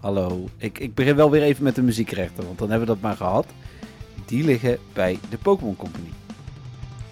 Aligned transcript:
Hallo. 0.00 0.48
Ik, 0.56 0.78
ik 0.78 0.94
begin 0.94 1.16
wel 1.16 1.30
weer 1.30 1.42
even 1.42 1.64
met 1.64 1.74
de 1.74 1.82
muziekrechten, 1.82 2.44
want 2.44 2.58
dan 2.58 2.70
hebben 2.70 2.88
we 2.88 2.94
dat 2.94 3.02
maar 3.02 3.16
gehad. 3.16 3.46
Die 4.26 4.44
liggen 4.44 4.78
bij 4.92 5.18
de 5.30 5.38
Pokémon 5.38 5.76
Company. 5.76 6.08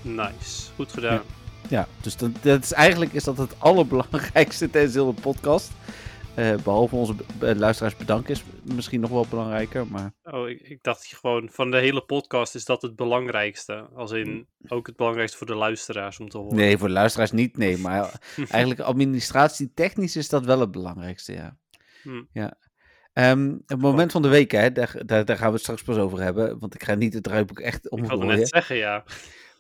Nice. 0.03 0.73
Goed 0.75 0.93
gedaan. 0.93 1.23
Ja, 1.69 1.89
dus 2.01 2.17
dat, 2.17 2.31
dat 2.43 2.63
is, 2.63 2.73
eigenlijk 2.73 3.13
is 3.13 3.25
dat 3.25 3.39
het 3.39 3.61
allerbelangrijkste 3.61 4.71
tijdens 4.71 4.95
de 4.95 5.01
hele 5.01 5.13
podcast. 5.13 5.71
Eh, 6.35 6.55
behalve 6.55 6.97
onze 6.97 7.15
luisteraars 7.39 7.97
bedanken 7.97 8.31
is 8.31 8.45
misschien 8.63 9.01
nog 9.01 9.11
wel 9.11 9.27
belangrijker, 9.31 9.87
maar... 9.87 10.13
Oh, 10.23 10.49
ik, 10.49 10.61
ik 10.61 10.83
dacht 10.83 11.07
gewoon 11.07 11.49
van 11.53 11.71
de 11.71 11.79
hele 11.79 12.03
podcast 12.03 12.55
is 12.55 12.65
dat 12.65 12.83
het 12.83 12.97
belangrijkste. 12.97 13.89
Als 13.95 14.11
in 14.11 14.47
ook 14.69 14.87
het 14.87 14.97
belangrijkste 14.97 15.39
voor 15.39 15.47
de 15.47 15.55
luisteraars 15.55 16.21
om 16.21 16.29
te 16.29 16.39
horen. 16.39 16.57
Nee, 16.57 16.79
voor 16.79 16.89
de 16.89 16.95
luisteraars 16.95 17.33
niet, 17.33 17.57
nee. 17.57 17.79
Maar 17.79 18.21
eigenlijk 18.37 18.81
administratie 18.81 19.73
technisch 19.75 20.17
is 20.17 20.29
dat 20.29 20.45
wel 20.45 20.61
het 20.61 20.71
belangrijkste, 20.71 21.33
ja. 21.33 21.57
Hm. 22.03 22.23
ja. 22.33 22.57
Ehm, 23.19 23.57
het 23.67 23.81
moment 23.81 24.13
van 24.13 24.23
de 24.23 24.29
week, 24.29 24.51
hè, 24.51 24.73
daar, 24.73 24.95
daar, 25.07 25.25
daar 25.25 25.37
gaan 25.37 25.47
we 25.47 25.53
het 25.53 25.61
straks 25.63 25.83
pas 25.83 25.97
over 25.97 26.21
hebben. 26.23 26.59
Want 26.59 26.75
ik 26.75 26.83
ga 26.83 26.95
niet 26.95 27.15
het 27.15 27.23
draaiboek 27.23 27.61
echt 27.61 27.85
Ik 27.85 27.91
wilde 27.91 28.13
omgooien. 28.15 28.39
net 28.39 28.49
zeggen, 28.49 28.77
ja. 28.77 29.05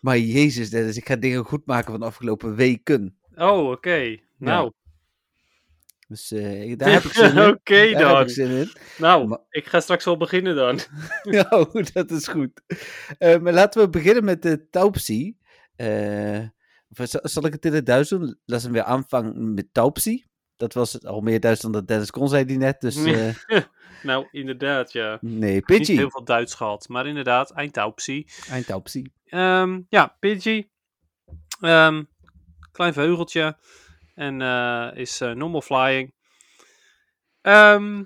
Maar 0.00 0.19
jezus, 0.19 0.70
Dennis, 0.70 0.96
ik 0.96 1.06
ga 1.08 1.16
dingen 1.16 1.44
goed 1.44 1.66
maken 1.66 1.91
van 1.91 2.00
de 2.00 2.06
afgelopen 2.06 2.55
weken. 2.55 3.18
Oh, 3.34 3.70
oké. 3.70 4.16
Nou, 4.38 4.72
Dus 6.08 6.33
eh, 6.33 6.77
daar 6.77 6.92
heb 6.92 7.02
ik 7.02 7.12
zin 7.22 7.36
in. 7.36 7.48
Oké 7.48 7.91
daar 7.92 8.16
heb 8.18 8.27
ik 8.27 8.33
zin 8.34 8.50
in. 8.50 8.72
nou, 8.98 9.27
Maar- 9.28 9.44
ik 9.50 9.66
ga 9.66 9.80
straks 9.80 10.05
wel 10.05 10.16
beginnen 10.16 10.56
dan. 10.56 10.78
Ja, 11.36 11.66
dat 11.92 12.11
is 12.11 12.27
goed. 12.28 12.62
Eh, 13.18 13.38
maar 13.38 13.52
laten 13.52 13.83
we 13.83 13.88
beginnen 13.90 14.24
met 14.24 14.42
de 14.42 14.68
Taupsi. 14.70 15.36
Eh, 15.77 16.40
zal, 16.88 17.20
zal 17.22 17.44
ik 17.46 17.52
het 17.52 17.64
in 17.64 17.72
het 17.72 17.86
Duits 17.86 18.08
doen? 18.11 18.38
Laten 18.44 18.66
we 18.66 18.72
weer 18.72 18.83
aanvangen 18.83 19.55
met 19.55 19.68
Taupsi. 19.72 20.27
Dat 20.59 20.75
was 20.75 20.92
het 20.92 21.06
al 21.06 21.20
meer 21.20 21.41
Duits 21.41 21.61
dan 21.61 21.73
dat 21.73 21.89
Dennis 21.89 22.11
kon, 22.11 22.28
zei 22.28 22.45
die 22.45 22.59
net. 22.59 22.81
Dus 22.81 23.05
eh, 23.05 23.34
nou, 24.03 24.28
inderdaad, 24.31 24.92
ja. 24.92 25.19
nee, 25.20 25.55
Niet 25.55 25.64
Pidgey. 25.64 25.97
heel 25.97 26.11
veel 26.11 26.25
Duits 26.25 26.55
gehad, 26.55 26.89
maar 26.89 27.06
inderdaad, 27.06 27.51
eindtaupsie. 27.51 28.31
Eind 28.51 28.67
Taupsi. 28.67 29.12
Ehm, 29.25 29.81
ja, 29.89 30.17
Pidgey. 30.20 30.70
Ehm, 31.61 32.03
klein 32.73 32.92
veugeltje. 32.92 33.56
En 34.14 34.42
eh, 34.42 34.91
is 34.95 35.20
eh, 35.20 35.31
normal 35.33 35.62
flying. 35.62 36.14
Ehm, 37.41 38.05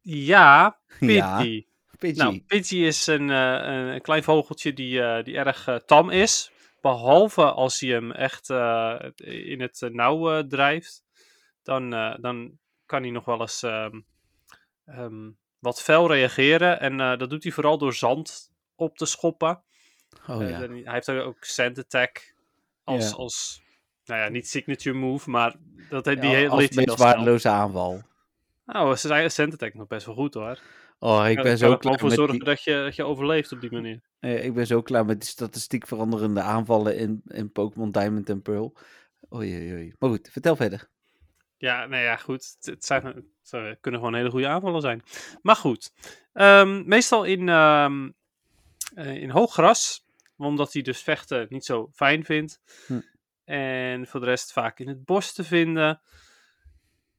ja, 0.00 0.80
Ja, 1.00 1.36
Pidgey. 1.38 1.66
Pidgey. 1.98 2.24
Nou, 2.24 2.42
Pidgey 2.46 2.78
is 2.78 3.06
een, 3.06 3.28
een, 3.28 4.00
klein 4.00 4.22
vogeltje 4.22 4.72
die, 4.72 5.22
die 5.22 5.36
erg 5.36 5.80
tam 5.84 6.10
is. 6.10 6.50
Behalve 6.86 7.42
als 7.42 7.80
hij 7.80 7.90
hem 7.90 8.12
echt 8.12 8.50
eh, 8.50 8.96
in 9.24 9.60
het 9.60 9.82
eh, 9.82 9.90
nauw 9.90 10.30
eh, 10.30 10.44
drijft. 10.44 11.04
Dan, 11.62 11.90
dan 12.20 12.58
kan 12.86 13.02
hij 13.02 13.10
nog 13.10 13.24
wel 13.24 13.40
eens 13.40 13.62
ehm, 13.62 14.00
ehm, 14.84 15.30
wat 15.58 15.82
fel 15.82 16.12
reageren. 16.12 16.80
En 16.80 17.18
dat 17.18 17.30
doet 17.30 17.42
hij 17.42 17.52
vooral 17.52 17.78
door 17.78 17.94
zand 17.94 18.50
op 18.74 18.96
te 18.96 19.06
schoppen. 19.06 19.62
oh 20.26 20.48
ja. 20.48 20.58
hij 20.58 20.82
heeft 20.84 21.08
ook 21.08 21.44
Sand 21.44 21.78
Attack 21.78 22.34
als, 22.84 23.14
als 23.14 23.62
nou 24.04 24.20
ja, 24.20 24.28
niet 24.28 24.48
signature 24.48 24.96
move, 24.96 25.30
maar 25.30 25.54
dat, 25.88 26.04
die 26.04 26.16
Ja, 26.16 26.28
hele 26.28 26.68
hij 26.74 26.96
waardeloze 26.96 27.48
aanval. 27.48 28.02
Nou, 28.64 28.96
ze 28.96 29.06
zijn 29.06 29.30
Sand 29.30 29.52
Attack 29.52 29.74
nog 29.74 29.86
best 29.86 30.06
wel 30.06 30.14
goed 30.14 30.34
hoor. 30.34 30.60
Oh, 30.98 31.28
ik 31.28 31.36
Ja, 31.36 31.42
ben 31.42 31.58
zo 31.58 31.70
er 31.70 31.78
klaar 31.78 31.98
voor 31.98 32.08
met 32.08 32.16
zorgen 32.18 32.36
die, 32.36 32.44
dat, 32.44 32.62
je, 32.62 32.72
dat 32.72 32.96
je 32.96 33.04
overleeft 33.04 33.52
op 33.52 33.60
die 33.60 33.72
manier. 33.72 34.00
eh, 34.18 34.44
ik 34.44 34.54
ben 34.54 34.66
zo 34.66 34.82
klaar 34.82 35.04
met 35.04 35.20
die 35.20 35.28
statistiek 35.28 35.86
veranderende 35.86 36.40
aanvallen 36.40 36.96
in, 36.96 37.22
in 37.26 37.52
Pokémon 37.52 37.90
Diamond 37.90 38.28
en 38.28 38.42
Pearl. 38.42 38.76
Oei, 39.34 39.54
oei, 39.56 39.72
oei. 39.72 39.94
Maar 39.98 40.10
goed, 40.10 40.28
vertel 40.32 40.56
verder. 40.56 40.88
Ja, 41.56 41.86
nou 41.86 42.02
ja, 42.02 42.16
goed. 42.16 42.56
Het, 42.60 42.84
zijn, 42.84 43.04
het 43.06 43.24
zijn- 43.42 43.78
kunnen 43.80 44.00
gewoon 44.00 44.14
hele 44.16 44.30
goede 44.30 44.46
aanvallen 44.48 44.80
zijn. 44.80 45.02
Maar 45.42 45.56
goed. 45.56 45.92
Ehm, 46.32 46.88
meestal 46.88 47.24
in, 47.24 47.48
ehm 47.48 48.10
eh, 48.94 49.14
in 49.22 49.30
hoog 49.30 49.52
gras. 49.52 50.04
Omdat 50.36 50.72
hij 50.72 50.82
dus 50.82 51.02
vechten 51.02 51.46
niet 51.48 51.64
zo 51.64 51.90
fijn 51.92 52.24
vindt. 52.24 52.60
Hm. 52.86 53.00
En 53.44 54.06
voor 54.06 54.20
de 54.20 54.26
rest 54.26 54.52
vaak 54.52 54.78
in 54.78 54.88
het 54.88 55.04
bos 55.04 55.32
te 55.32 55.44
vinden. 55.44 56.00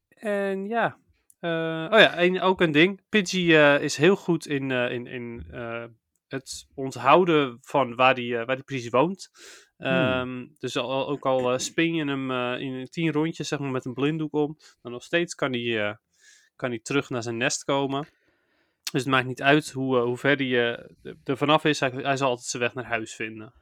En 0.09 0.67
ja. 0.67 0.97
Eh, 1.40 1.88
oh 1.92 2.00
ja, 2.00 2.14
en 2.14 2.42
ook 2.42 2.62
een 2.62 2.72
ding. 2.72 3.02
Pidgey 3.09 3.75
eh, 3.75 3.84
is 3.84 3.98
heel 3.98 4.16
goed 4.16 4.48
in, 4.48 4.72
eh, 4.72 4.92
in, 4.92 5.08
in 5.08 5.46
het 6.28 6.68
onthouden 6.74 7.58
van 7.62 7.96
waar 7.96 8.14
hij, 8.14 8.40
eh, 8.40 8.46
waar 8.46 8.56
hij 8.56 8.64
precies 8.64 8.90
woont. 8.90 9.30
Ehm, 9.78 10.46
Dus 10.59 10.78
al, 10.78 11.08
ook 11.08 11.25
al 11.25 11.59
spin 11.59 11.94
je 11.94 12.06
hem 12.06 12.31
eh, 12.31 12.59
in 12.59 12.86
tien 12.90 13.12
rondjes 13.12 13.48
zeg 13.48 13.59
maar, 13.59 13.72
met 13.72 13.86
een 13.86 13.94
blinddoek 13.94 14.34
om, 14.34 14.58
dan 14.81 14.92
nog 14.92 15.03
steeds 15.03 15.36
kan 15.36 15.53
hij, 15.53 15.98
kan 16.56 16.70
hij 16.70 16.80
terug 16.80 17.09
naar 17.09 17.24
zijn 17.24 17.38
nest 17.38 17.64
komen. 17.64 18.08
Dus 18.92 19.02
het 19.02 19.12
maakt 19.12 19.28
niet 19.28 19.42
uit 19.42 19.72
hoe, 19.72 19.98
hoe 19.98 20.18
ver 20.18 20.38
hij 20.38 20.88
er 21.24 21.38
vanaf 21.38 21.64
is, 21.64 21.80
hij, 21.80 21.90
hij 21.90 22.18
zal 22.18 22.30
altijd 22.30 22.48
zijn 22.48 22.64
weg 22.64 22.74
naar 22.74 22.86
huis 22.86 23.16
vinden. 23.16 23.54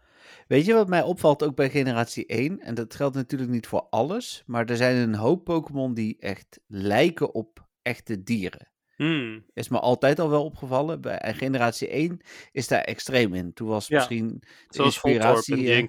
Weet 0.47 0.65
je 0.65 0.73
wat 0.73 0.87
mij 0.87 1.01
opvalt 1.01 1.43
ook 1.43 1.55
bij 1.55 1.69
generatie 1.69 2.25
1? 2.25 2.59
En 2.59 2.75
dat 2.75 2.95
geldt 2.95 3.15
natuurlijk 3.15 3.51
niet 3.51 3.67
voor 3.67 3.87
alles. 3.89 4.43
Maar 4.45 4.65
er 4.65 4.77
zijn 4.77 4.95
een 4.95 5.15
hoop 5.15 5.43
Pokémon 5.43 5.93
die 5.93 6.17
echt 6.19 6.59
lijken 6.67 7.33
op 7.33 7.64
echte 7.85 8.23
dieren. 8.23 8.69
Hmm, 8.95 9.45
Is 9.53 9.69
me 9.69 9.79
altijd 9.79 10.19
al 10.19 10.29
wel 10.29 10.43
opgevallen. 10.45 11.01
Bij 11.01 11.17
en 11.17 11.35
generatie 11.35 11.87
1 11.87 12.21
is 12.51 12.67
daar 12.67 12.81
extreem 12.81 13.33
in. 13.33 13.53
Toen 13.53 13.67
was 13.67 13.87
Ja, 13.87 13.95
misschien 13.95 14.27
de 14.27 14.47
zoals 14.69 15.01
en 15.01 15.09
inspiratie... 15.11 15.73
eh, 15.73 15.87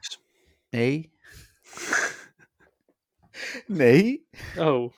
nee. 0.70 1.12
nee. 3.66 4.26
Oh. 4.58 4.92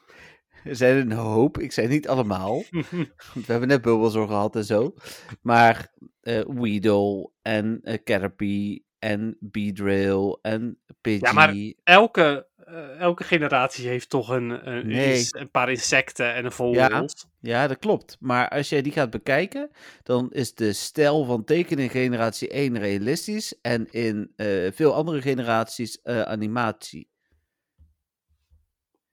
Er 0.65 0.77
zijn 0.77 0.97
een 0.97 1.13
hoop. 1.13 1.59
Ik 1.59 1.73
zei 1.73 1.89
niet 1.89 2.09
allemaal. 2.09 2.63
We 3.35 3.45
hebben 3.47 3.69
net 3.69 3.83
Bulbasaur 3.83 4.27
gehad 4.27 4.57
en 4.57 4.65
zo. 4.65 4.95
Maar 5.43 5.93
eh 6.21 6.43
Weedle 6.47 7.31
en 7.43 7.81
eh, 7.83 7.99
Caterpie 8.05 8.87
en 8.99 9.37
Beedrill 9.41 10.39
en 10.43 10.79
Pidgey. 11.01 11.29
Ja, 11.29 11.33
maar 11.35 11.55
elke, 11.85 12.47
eh, 12.57 13.01
elke 13.01 13.25
generatie 13.25 13.89
heeft 13.89 14.09
toch 14.11 14.29
een, 14.29 14.69
een, 14.71 14.87
Nee. 14.87 15.15
ins- 15.17 15.35
een 15.35 15.51
paar 15.51 15.71
insecten 15.71 16.35
en 16.35 16.45
een 16.45 16.53
vogel. 16.53 16.75
Ja. 16.75 17.05
Ja, 17.41 17.67
dat 17.67 17.79
klopt. 17.79 18.17
Maar 18.21 18.49
als 18.49 18.69
jij 18.69 18.83
die 18.83 18.93
gaat 18.93 19.11
bekijken, 19.11 19.71
dan 20.03 20.33
is 20.33 20.55
de 20.55 20.73
stijl 20.73 21.25
van 21.25 21.45
tekenen 21.45 21.85
in 21.85 21.91
generatie 21.91 22.49
1 22.49 22.79
realistisch 22.79 23.59
en 23.61 23.91
in 23.91 24.33
eh, 24.37 24.73
veel 24.73 24.95
andere 24.95 25.21
generaties 25.23 26.03
eh, 26.03 26.23
animatie. 26.23 27.11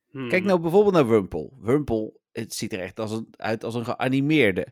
Hmm. 0.10 0.30
Kijk 0.30 0.44
nou 0.44 0.60
bijvoorbeeld 0.60 0.94
naar 0.94 1.08
Wurmple. 1.08 1.52
Wurmple, 1.60 2.14
het 2.32 2.54
ziet 2.54 2.74
er 2.74 2.80
echt 2.80 3.00
als 3.00 3.12
een, 3.12 3.28
uit 3.38 3.64
als 3.64 3.76
een 3.76 3.86
geanimeerde 3.86 4.68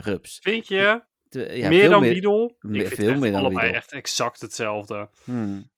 rups. 0.00 0.38
Vind 0.42 0.68
je? 0.68 1.02
Ja, 1.34 1.68
meer 1.68 1.88
dan 1.88 2.00
meer- 2.00 2.16
Ik 2.16 2.86
vind 2.86 2.94
veel 2.94 3.10
echt 3.10 3.20
meer 3.20 3.32
dan 3.32 3.40
allebei 3.40 3.70
echt 3.72 3.92
exact 3.92 4.40
hetzelfde. 4.40 5.08
Hmm. 5.24 5.72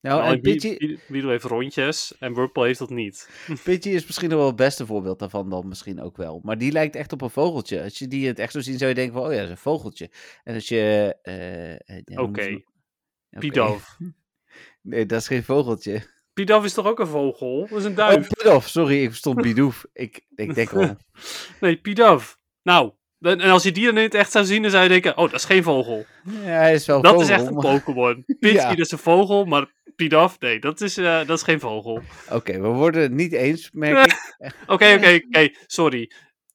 Nou, 0.00 0.20
Alleen 0.22 0.32
en 0.34 0.40
Pidgey, 0.40 0.98
Weedle 1.08 1.30
heeft 1.30 1.44
rondjes 1.44 2.18
en 2.18 2.34
Wurple 2.34 2.64
heeft 2.66 2.78
dat 2.78 2.90
niet. 2.90 3.30
Pidgey 3.64 3.92
is 3.92 4.06
misschien 4.06 4.28
nog 4.28 4.38
wel 4.38 4.46
het 4.46 4.56
beste 4.56 4.86
voorbeeld 4.86 5.18
daarvan 5.18 5.50
dan 5.50 5.68
misschien 5.68 6.02
ook 6.02 6.16
wel. 6.16 6.40
Maar 6.42 6.58
die 6.58 6.72
lijkt 6.72 6.96
echt 6.96 7.12
op 7.12 7.20
een 7.22 7.30
vogeltje. 7.30 7.82
Als 7.82 7.98
je 7.98 8.08
die 8.08 8.26
het 8.26 8.38
echt 8.38 8.52
zo 8.52 8.60
ziet, 8.60 8.78
zou 8.78 8.88
je 8.88 8.94
denken 8.94 9.14
van, 9.14 9.22
oh 9.26 9.30
ja, 9.32 9.36
dat 9.36 9.44
is 9.44 9.50
een 9.50 9.56
vogeltje. 9.56 10.10
En 10.44 10.54
als 10.54 10.68
je... 10.68 11.16
ja, 12.04 12.16
hoe 12.16 12.26
Oké. 12.28 12.60
Pidove. 13.38 13.86
Nee, 14.82 15.06
dat 15.06 15.20
is 15.20 15.26
geen 15.26 15.42
vogeltje. 15.44 16.02
Pidove 16.32 16.66
is 16.66 16.74
toch 16.74 16.86
ook 16.86 16.98
een 16.98 17.06
vogel? 17.06 17.66
Dat 17.68 17.78
is 17.78 17.84
een 17.84 17.90
Oh, 17.90 17.96
duif. 17.96 18.28
Pidove, 18.28 18.68
sorry, 18.68 19.02
ik 19.02 19.14
stond 19.14 19.40
Bidoef. 19.42 19.84
ik, 19.92 20.24
ik 20.34 20.54
denk 20.54 20.72
al. 20.72 20.96
Nee, 21.60 21.76
Pidove. 21.80 22.36
Nou, 22.62 22.92
en 23.20 23.40
en 23.40 23.50
als 23.50 23.62
je 23.62 23.72
die 23.72 23.84
dan 23.84 23.96
in 23.96 24.02
het 24.02 24.14
echt 24.14 24.32
zou 24.32 24.44
zien, 24.44 24.62
dan 24.62 24.70
zou 24.70 24.82
je 24.82 24.88
denken, 24.88 25.16
oh, 25.16 25.24
dat 25.30 25.34
is 25.40 25.44
geen 25.44 25.62
vogel. 25.62 26.06
Ja, 26.24 26.40
hij 26.40 26.74
is 26.74 26.86
wel 26.86 27.02
dat 27.02 27.12
vogel. 27.12 27.26
is 27.26 27.32
echt 27.34 27.46
een 27.46 27.54
Pokémon. 27.54 28.24
Pidgey, 28.40 28.60
Ja. 28.62 28.68
dat 28.68 28.78
is 28.78 28.90
een 28.90 28.98
vogel, 28.98 29.44
maar 29.44 29.66
Pidove, 29.96 30.36
nee, 30.40 30.60
dat 30.60 30.80
is, 30.80 30.96
eh, 30.96 31.26
dat 31.26 31.36
is 31.36 31.42
geen 31.42 31.60
vogel. 31.60 32.02
Oké, 32.30 32.60
we 32.60 32.68
worden 32.68 33.02
het 33.02 33.12
niet 33.12 33.32
eens, 33.32 33.70
merk 33.72 34.06
ik. 34.06 34.16
Oké, 34.66 34.94
oké, 34.94 35.20
oké, 35.28 35.50
sorry. 35.66 36.10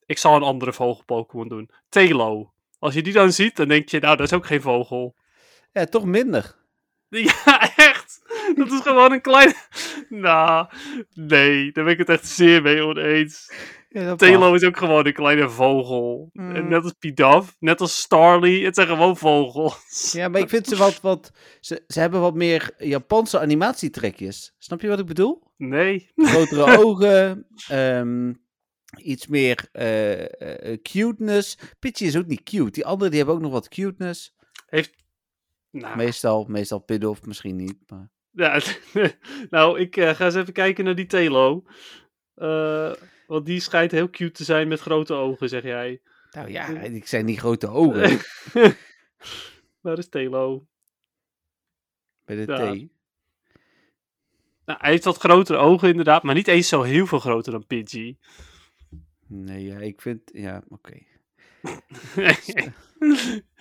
Ik 0.06 0.18
zal 0.18 0.36
een 0.36 0.44
andere 0.44 0.74
vogel-Pokémon 0.74 1.48
doen. 1.48 1.70
Telo. 1.90 2.54
Als 2.80 2.94
je 2.94 3.02
die 3.02 3.14
dan 3.14 3.32
ziet, 3.32 3.56
dan 3.56 3.68
denk 3.68 3.90
je, 3.90 4.00
nou, 4.00 4.18
dat 4.18 4.26
is 4.26 4.34
ook 4.34 4.46
geen 4.46 4.62
vogel. 4.62 5.16
Ja, 5.72 5.86
toch 5.86 6.06
minder. 6.06 6.56
Ja, 7.10 7.70
echt. 7.76 8.22
Dat 8.56 8.72
is 8.72 8.80
gewoon 8.80 9.12
een 9.12 9.22
kleine... 9.22 9.54
Nou, 10.10 10.68
nee, 11.14 11.72
daar 11.72 11.84
ben 11.84 11.94
ik 11.94 12.00
het 12.00 12.10
echt 12.10 12.28
zeer 12.28 12.62
mee 12.62 12.86
oneens. 12.86 13.52
Ja, 13.94 14.16
Telo 14.16 14.54
is 14.54 14.64
ook 14.64 14.78
gewoon 14.78 15.06
een 15.06 15.14
kleine 15.14 15.50
vogel. 15.50 16.30
Mm. 16.34 16.56
En 16.56 16.68
net 16.68 16.84
als 16.84 16.94
Pidaf, 17.00 17.56
net 17.60 17.82
als 17.82 18.00
Starly, 18.00 18.64
het 18.64 18.76
zijn 18.76 18.88
gewoon 18.88 19.18
vogels. 19.18 20.12
Ja, 20.12 20.28
maar 20.28 20.42
ik 20.42 20.50
vind 20.50 20.68
ze 20.68 20.76
wat, 20.76 21.02
wat 21.02 21.32
ze, 21.60 21.84
ze 21.88 22.00
hebben 22.00 22.22
wat 22.22 22.34
meer 22.34 22.74
Japanse 22.78 23.40
animatietrekjes. 23.40 24.56
Snap 24.58 24.82
je 24.82 24.88
wat 24.88 25.00
ik 25.00 25.06
bedoel? 25.06 25.44
Nee. 25.58 26.12
Grotere 26.16 26.78
ogen, 26.86 27.48
ehm, 27.68 28.34
iets 28.98 29.28
meer 29.28 29.68
eh, 29.72 30.72
eh, 30.72 30.82
cuteness. 30.82 31.58
Pidgey 31.80 32.08
is 32.08 32.18
ook 32.18 32.28
niet 32.28 32.44
cute. 32.44 32.72
Die 32.72 32.86
anderen 32.86 33.10
die 33.10 33.18
hebben 33.18 33.36
ook 33.36 33.44
nog 33.44 33.52
wat 33.52 33.70
cuteness. 33.70 34.36
Heeft... 34.66 34.94
Nou, 35.72 35.98
Meestal, 35.98 36.46
meestal 36.50 36.80
Piddoff 36.80 37.26
misschien 37.26 37.56
niet. 37.56 37.78
Maar... 37.88 38.12
ja, 38.32 38.62
nou 39.50 39.80
ik 39.80 39.98
eh, 39.98 40.10
ga 40.10 40.26
eens 40.26 40.36
even 40.36 40.54
kijken 40.54 40.86
naar 40.86 40.96
die 40.96 41.06
Telo. 41.06 41.64
Eh, 42.34 42.92
want 43.34 43.46
die 43.46 43.60
schijnt 43.60 43.92
heel 43.92 44.10
cute 44.10 44.32
te 44.32 44.44
zijn 44.44 44.68
met 44.68 44.80
grote 44.80 45.14
ogen, 45.14 45.50
zeg 45.50 45.64
jij. 45.64 46.02
Nou 46.32 46.52
ja, 46.52 46.68
ik 46.68 47.08
zei 47.08 47.24
niet 47.24 47.40
grote 47.40 47.68
ogen 47.68 48.20
Waar 49.82 49.98
is 49.98 50.10
Telo? 50.10 50.68
bij 52.26 52.36
de 52.36 52.52
Ja. 52.52 52.58
T. 52.58 52.92
Nou, 54.66 54.80
hij 54.82 54.92
heeft 54.92 55.04
wat 55.04 55.18
grotere 55.18 55.58
ogen 55.58 55.90
inderdaad, 55.90 56.24
maar 56.24 56.36
niet 56.36 56.48
eens 56.48 56.68
zo 56.68 56.82
heel 56.82 57.06
veel 57.06 57.20
groter 57.20 57.52
dan 57.52 57.66
Pidgey. 57.66 58.18
Nee, 59.28 59.64
ja, 59.64 59.78
ik 59.78 60.02
vind... 60.02 60.22
Ja, 60.34 60.64
oké. 60.68 61.04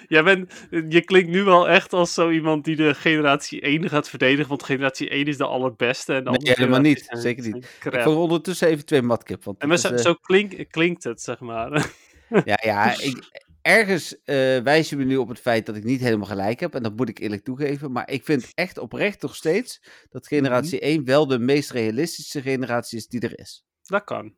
Jij 0.09 0.23
bent, 0.23 0.53
je 0.89 1.03
klinkt 1.05 1.31
nu 1.31 1.43
wel 1.43 1.69
echt 1.69 1.93
als 1.93 2.15
zo 2.15 2.31
iemand 2.31 2.65
die 2.65 2.77
de 2.77 2.95
generatie 2.95 3.61
1 3.61 3.89
gaat 3.89 4.09
verdedigen, 4.09 4.49
want 4.49 4.63
generatie 4.63 5.09
1 5.09 5.27
is 5.27 5.37
de 5.37 5.47
allerbeste. 5.47 6.15
En 6.15 6.25
de 6.25 6.31
Nee, 6.31 6.55
helemaal 6.55 6.81
niet. 6.81 7.07
Zeker 7.09 7.53
niet. 7.53 7.79
Ik 7.85 8.07
ondertussen 8.07 8.69
even 8.69 8.85
twee 8.85 9.03
matkip. 9.03 9.45
Want 9.45 9.59
En 9.59 9.79
zo, 9.79 9.89
eh, 9.89 9.99
zo 9.99 10.15
klink, 10.15 10.71
klinkt 10.71 11.05
het, 11.05 11.23
zeg 11.23 11.41
maar. 11.41 11.91
Ja, 12.45 12.59
ja 12.63 13.01
ik, 13.01 13.43
ergens 13.63 14.23
eh 14.23 14.59
wijs 14.59 14.89
je 14.89 14.97
me 14.97 15.05
nu 15.05 15.17
op 15.17 15.29
het 15.29 15.41
feit 15.41 15.67
dat 15.67 15.77
ik 15.77 15.85
niet 15.85 16.01
helemaal 16.01 16.27
gelijk 16.27 16.61
heb. 16.61 16.75
En 16.75 16.83
dat 16.83 16.97
moet 16.97 17.09
ik 17.09 17.19
eerlijk 17.19 17.45
toegeven. 17.45 17.93
Maar 17.93 18.11
ik 18.11 18.25
vind 18.25 18.53
echt 18.55 18.79
oprecht 18.79 19.23
nog 19.23 19.37
steeds 19.37 19.83
dat 20.11 20.27
generatie 20.27 20.81
1 20.81 21.05
wel 21.05 21.27
de 21.27 21.39
meest 21.39 21.71
realistische 21.71 22.43
generatie 22.43 22.99
is 22.99 23.07
die 23.07 23.21
er 23.21 23.39
is. 23.39 23.65
Dat 23.83 24.05
kan. 24.05 24.35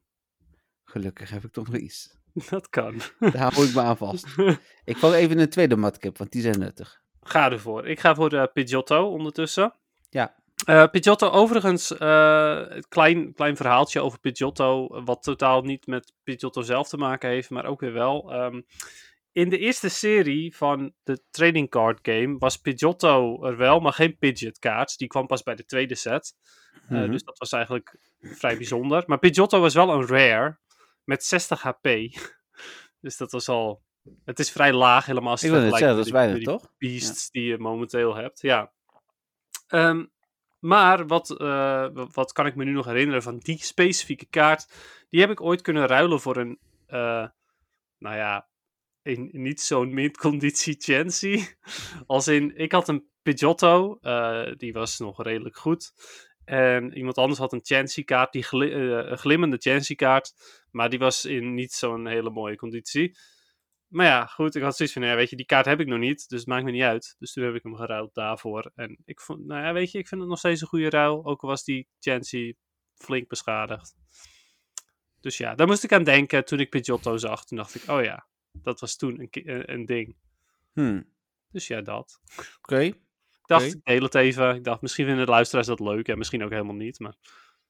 Gelukkig 0.85 1.31
heb 1.31 1.45
ik 1.45 1.53
toch 1.53 1.69
nog 1.69 1.81
iets. 1.81 2.23
Dat 2.51 2.69
kan. 2.69 3.01
Daar 3.19 3.37
hou 3.53 3.67
ik 3.67 3.75
me 3.75 3.81
aan 3.81 3.97
vast. 3.97 4.27
Ik 4.85 4.97
vang 4.97 5.15
even 5.15 5.39
een 5.39 5.49
tweede 5.49 5.77
matkip, 5.77 6.19
want 6.19 6.33
die 6.33 6.43
zijn 6.43 6.59
nuttig. 6.59 7.01
Ga 7.23 7.51
ervoor. 7.51 7.87
Ik 7.87 8.01
ga 8.01 8.15
voor 8.15 8.29
de 8.31 8.51
Pidgeotto 8.53 9.09
ondertussen. 9.09 9.75
Ja. 10.11 10.35
Eh 10.65 10.87
Pidgeotto, 10.91 11.29
overigens, 11.31 11.97
eh, 11.97 12.63
een 12.69 12.85
klein, 12.89 13.35
klein 13.35 13.57
verhaaltje 13.57 14.01
over 14.01 14.19
Pidgeotto, 14.21 15.03
wat 15.05 15.23
totaal 15.23 15.63
niet 15.63 15.87
met 15.87 16.13
Pidgeotto 16.23 16.63
zelf 16.63 16.89
te 16.89 16.97
maken 16.97 17.29
heeft, 17.31 17.51
maar 17.51 17.65
ook 17.65 17.81
weer 17.81 17.93
wel. 17.93 18.33
Ehm, 18.33 18.61
in 19.33 19.49
de 19.49 19.59
eerste 19.59 19.89
serie 19.89 20.57
van 20.57 20.93
de 21.03 21.23
trading 21.31 21.71
card 21.71 21.99
game 22.03 22.39
was 22.39 22.57
Pidgeotto 22.57 23.45
er 23.45 23.57
wel, 23.57 23.81
maar 23.81 23.93
geen 23.93 24.19
Pidgeot 24.19 24.59
kaart. 24.59 24.99
Die 24.99 25.09
kwam 25.09 25.27
pas 25.27 25.43
bij 25.43 25.55
de 25.55 25.65
tweede 25.65 25.95
set. 25.95 26.33
Eh, 26.89 26.99
Mhm. 26.99 27.11
Dus 27.11 27.23
dat 27.23 27.39
was 27.39 27.53
eigenlijk 27.53 27.97
vrij 28.21 28.57
bijzonder. 28.57 29.03
Maar 29.07 29.19
Pidgeotto 29.19 29.61
was 29.61 29.75
wel 29.75 29.91
een 29.91 30.07
rare 30.07 30.59
met 31.05 31.25
60 31.25 31.63
HP. 31.63 31.89
dus 33.01 33.17
dat 33.17 33.33
was 33.33 33.49
al... 33.49 33.83
Het 34.25 34.39
is 34.39 34.51
vrij 34.51 34.73
laag 34.73 35.07
helemaal 35.07 35.31
als 35.31 35.41
je 35.41 35.49
vergelijkt 35.49 35.87
dat 35.87 35.99
is 35.99 36.05
die- 36.05 36.13
weinig, 36.13 36.37
met 36.37 36.45
die 36.45 36.55
toch? 36.55 36.73
beasts 36.79 37.31
die 37.31 37.45
je 37.45 37.59
momenteel 37.59 38.15
hebt. 38.15 38.41
Ja. 38.41 38.73
Ehm, 39.67 40.05
maar 40.59 41.07
wat, 41.07 41.31
eh, 41.41 41.89
wat 42.13 42.33
kan 42.33 42.47
ik 42.47 42.55
me 42.55 42.65
nu 42.65 42.73
nog 42.73 42.87
herinneren 42.87 43.23
van 43.23 43.39
die 43.39 43.65
specifieke 43.65 44.27
kaart? 44.27 44.73
Die 45.11 45.21
heb 45.21 45.31
ik 45.31 45.41
ooit 45.41 45.61
kunnen 45.61 45.87
ruilen 45.87 46.21
voor 46.21 46.37
een, 46.37 46.59
eh, 46.87 47.29
nou 47.99 48.17
ja, 48.17 48.49
een 49.03 49.31
niet 49.33 49.61
zo'n 49.61 49.95
mint-conditie 49.95 50.77
Chansey. 50.79 51.57
Als 52.07 52.29
in, 52.29 52.57
ik 52.57 52.73
had 52.73 52.89
een 52.89 53.09
Pidgeotto, 53.23 53.99
eh, 54.01 54.53
die 54.57 54.73
was 54.73 54.99
nog 54.99 55.23
redelijk 55.23 55.57
goed. 55.57 55.93
En 56.45 56.97
iemand 56.97 57.19
anders 57.19 57.39
had 57.39 57.53
een 57.53 57.65
Chansey 57.65 58.05
kaart, 58.05 58.33
die 58.33 58.47
eh, 58.49 59.11
een 59.11 59.19
glimmende 59.19 59.57
Chansey 59.57 59.97
kaart. 59.97 60.33
Maar 60.71 60.91
die 60.91 60.99
was 60.99 61.25
in 61.25 61.55
niet 61.55 61.73
zo'n 61.73 62.07
hele 62.07 62.31
mooie 62.31 62.57
conditie. 62.57 63.17
Maar 63.89 64.07
ja, 64.07 64.27
goed, 64.27 64.55
ik 64.55 64.63
had 64.63 64.77
zoiets 64.77 64.95
van, 64.95 65.05
ja, 65.05 65.15
weet 65.15 65.31
je, 65.31 65.37
die 65.37 65.47
kaart 65.47 65.67
heb 65.67 65.81
ik 65.81 65.87
nog 65.87 65.99
niet, 65.99 66.29
dus 66.29 66.39
het 66.39 66.49
maakt 66.49 66.65
me 66.65 66.71
niet 66.71 66.83
uit. 66.83 67.17
Dus 67.19 67.33
toen 67.33 67.45
heb 67.45 67.55
ik 67.55 67.63
hem 67.63 67.77
geruild 67.77 68.15
daarvoor. 68.15 68.71
En 68.75 68.99
ik 69.05 69.21
vond, 69.21 69.47
nou 69.47 69.63
ja, 69.63 69.73
weet 69.73 69.91
je, 69.91 69.99
ik 69.99 70.09
vind 70.09 70.21
het 70.21 70.31
nog 70.31 70.39
steeds 70.39 70.61
een 70.61 70.67
goede 70.67 70.91
ruil, 70.91 71.25
ook 71.25 71.43
al 71.43 71.49
was 71.49 71.65
die 71.65 71.89
Chansey 71.99 72.57
flink 72.95 73.29
beschadigd. 73.29 73.95
Dus 75.21 75.37
ja, 75.37 75.55
daar 75.55 75.67
moest 75.67 75.85
ik 75.85 75.93
aan 75.93 76.05
denken 76.05 76.45
toen 76.45 76.61
ik 76.61 76.71
Pidgeotto 76.71 77.17
zag. 77.17 77.45
Toen 77.45 77.57
dacht 77.57 77.75
ik, 77.75 77.89
oh 77.89 78.03
ja, 78.03 78.27
dat 78.53 78.81
was 78.81 78.97
toen 78.97 79.21
een, 79.21 79.29
een, 79.31 79.73
een 79.73 79.85
ding. 79.85 80.17
Hm, 80.73 80.97
Oké. 80.97 81.05
Dus 81.51 81.67
ja, 81.67 81.81
dat. 81.81 82.21
Ik 82.37 83.04
dacht, 83.49 83.65
ik 83.75 83.85
deel 83.85 84.03
het 84.03 84.15
even. 84.15 84.55
Ik 84.55 84.65
dacht, 84.65 84.81
misschien 84.83 85.07
vinden 85.07 85.25
de 85.25 85.31
luisteraars 85.31 85.67
dat 85.67 85.81
leuk 85.81 86.09
en 86.09 86.19
misschien 86.19 86.45
ook 86.45 86.51
helemaal 86.51 86.75
niet. 86.75 86.99
Maar 86.99 87.15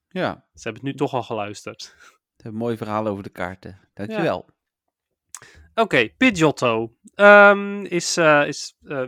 Ja, 0.09 0.47
ze 0.55 0.63
hebben 0.63 0.83
het 0.83 0.93
nu 0.93 0.99
toch 0.99 1.13
al 1.15 1.23
geluisterd. 1.23 1.97
een 2.37 2.55
mooi 2.55 2.77
verhaal 2.77 3.07
over 3.07 3.23
de 3.23 3.31
kaarten. 3.31 3.81
Dankjewel. 3.95 4.49
Oké, 5.75 6.09
Pidgeotto 6.17 6.97
Ehm, 7.15 7.85
is, 7.85 8.17
eh, 8.17 8.47
is 8.47 8.77
eh, 8.83 8.89
nou 8.89 9.07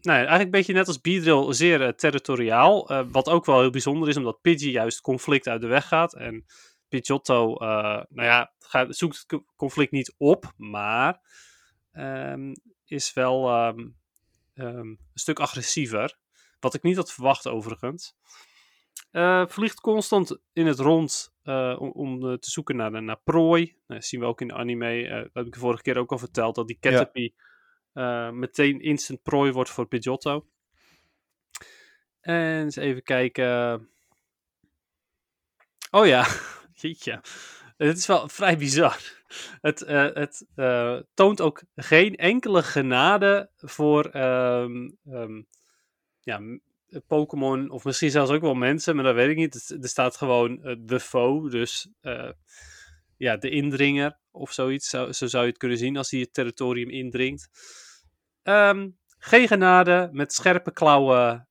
ja, 0.00 0.12
eigenlijk 0.12 0.44
een 0.44 0.50
beetje 0.50 0.72
net 0.72 0.86
als 0.86 1.00
Beedrill 1.00 1.52
zeer 1.52 1.82
eh, 1.82 1.88
territoriaal. 1.88 2.86
wat 3.10 3.28
ook 3.28 3.44
wel 3.44 3.60
heel 3.60 3.70
bijzonder 3.70 4.08
is, 4.08 4.16
omdat 4.16 4.40
Pidgey 4.40 4.70
juist 4.70 5.00
conflict 5.00 5.48
uit 5.48 5.60
de 5.60 5.66
weg 5.66 5.88
gaat. 5.88 6.14
En 6.14 6.44
Pidgeotto, 6.88 7.54
nou 7.54 8.06
ja, 8.28 8.52
gaat, 8.58 8.96
zoekt 8.96 9.16
het 9.16 9.26
co- 9.26 9.44
conflict 9.56 9.92
niet 9.92 10.14
op, 10.18 10.52
maar 10.56 11.20
ehm, 11.92 12.54
is 12.84 13.12
wel 13.12 13.48
ehm, 13.48 13.88
ehm, 14.56 14.88
een 14.88 14.98
stuk 15.14 15.40
agressiever. 15.40 16.18
Wat 16.60 16.74
ik 16.74 16.82
niet 16.82 16.96
had 16.96 17.12
verwacht 17.12 17.46
overigens. 17.46 18.16
Eh, 19.10 19.46
vliegt 19.46 19.80
constant 19.80 20.38
in 20.52 20.66
het 20.66 20.78
rond 20.78 21.34
eh, 21.42 21.76
om, 21.78 21.90
om 21.90 22.30
eh, 22.30 22.38
te 22.38 22.50
zoeken 22.50 22.76
naar, 22.76 23.02
naar 23.02 23.20
prooi. 23.24 23.64
Nou, 23.64 24.00
dat 24.00 24.04
zien 24.04 24.20
we 24.20 24.26
ook 24.26 24.40
in 24.40 24.48
de 24.48 24.54
anime. 24.54 25.08
dat 25.08 25.30
heb 25.32 25.46
ik 25.46 25.52
de 25.52 25.58
vorige 25.58 25.82
keer 25.82 25.98
ook 25.98 26.12
al 26.12 26.18
verteld. 26.18 26.54
Dat 26.54 26.66
die 26.66 26.78
Caterpie 26.80 27.34
meteen 28.32 28.80
instant 28.80 29.22
prooi 29.22 29.52
wordt 29.52 29.70
voor 29.70 29.86
Pidgeotto. 29.86 30.46
En 32.20 32.62
eens 32.62 32.76
even 32.76 33.02
kijken. 33.02 33.88
Oh 35.90 36.06
ja, 36.06 36.26
jeetje. 36.74 37.20
Het 37.76 37.96
is 37.96 38.06
wel 38.06 38.28
vrij 38.28 38.56
bizar. 38.58 39.24
Het, 39.60 39.82
eh, 39.82 40.08
het 40.12 40.46
eh, 40.54 40.98
toont 41.14 41.40
ook 41.40 41.62
geen 41.74 42.16
enkele 42.16 42.62
genade 42.62 43.50
voor 43.56 44.04
ehm, 44.04 44.90
ehm, 45.04 45.42
ja, 46.20 46.40
Pokémon, 47.06 47.70
of 47.70 47.84
misschien 47.84 48.10
zelfs 48.10 48.30
ook 48.30 48.40
wel 48.40 48.54
mensen, 48.54 48.94
maar 48.94 49.04
dat 49.04 49.14
weet 49.14 49.30
ik 49.30 49.36
niet. 49.36 49.76
Er 49.82 49.88
staat 49.88 50.16
gewoon 50.16 50.62
eh, 50.62 50.76
de 50.78 51.00
foe, 51.00 51.50
dus 51.50 51.88
ja, 53.16 53.36
de 53.36 53.50
indringer 53.50 54.18
of 54.30 54.52
zoiets. 54.52 54.88
Zo, 54.88 55.12
zo 55.12 55.26
zou 55.26 55.44
je 55.44 55.50
het 55.50 55.58
kunnen 55.58 55.78
zien 55.78 55.96
als 55.96 56.10
hij 56.10 56.20
het 56.20 56.32
territorium 56.32 56.90
indringt. 56.90 57.48
Ehm, 58.42 58.88
geen 59.18 59.48
genade, 59.48 60.08
met 60.12 60.32
scherpe 60.32 60.72
klauwen 60.72 61.48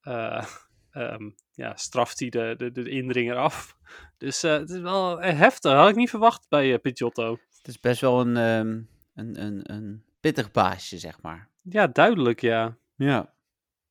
um, 0.92 1.36
ja, 1.56 1.76
straft 1.76 2.20
hij 2.20 2.30
de, 2.30 2.54
de, 2.58 2.72
de 2.72 2.90
indringer 2.90 3.36
af. 3.36 3.78
Dus 4.18 4.44
uh, 4.44 4.52
het 4.52 4.70
is 4.70 4.80
wel 4.80 5.20
heftig, 5.20 5.72
had 5.72 5.90
ik 5.90 5.96
niet 5.96 6.10
verwacht 6.10 6.46
bij 6.50 6.68
uh, 6.68 6.80
Pidgeotto. 6.82 7.32
Het 7.58 7.68
is 7.68 7.80
best 7.80 8.02
wel 8.02 8.20
een, 8.20 8.38
um, 8.38 8.90
een, 9.16 9.42
een, 9.42 9.72
een 9.74 10.04
pittig 10.20 10.52
baasje, 10.52 10.98
zeg 10.98 11.22
maar. 11.22 11.50
Ja, 11.62 11.88
duidelijk, 11.88 12.42
ja. 12.42 12.78
Ja. 12.96 13.34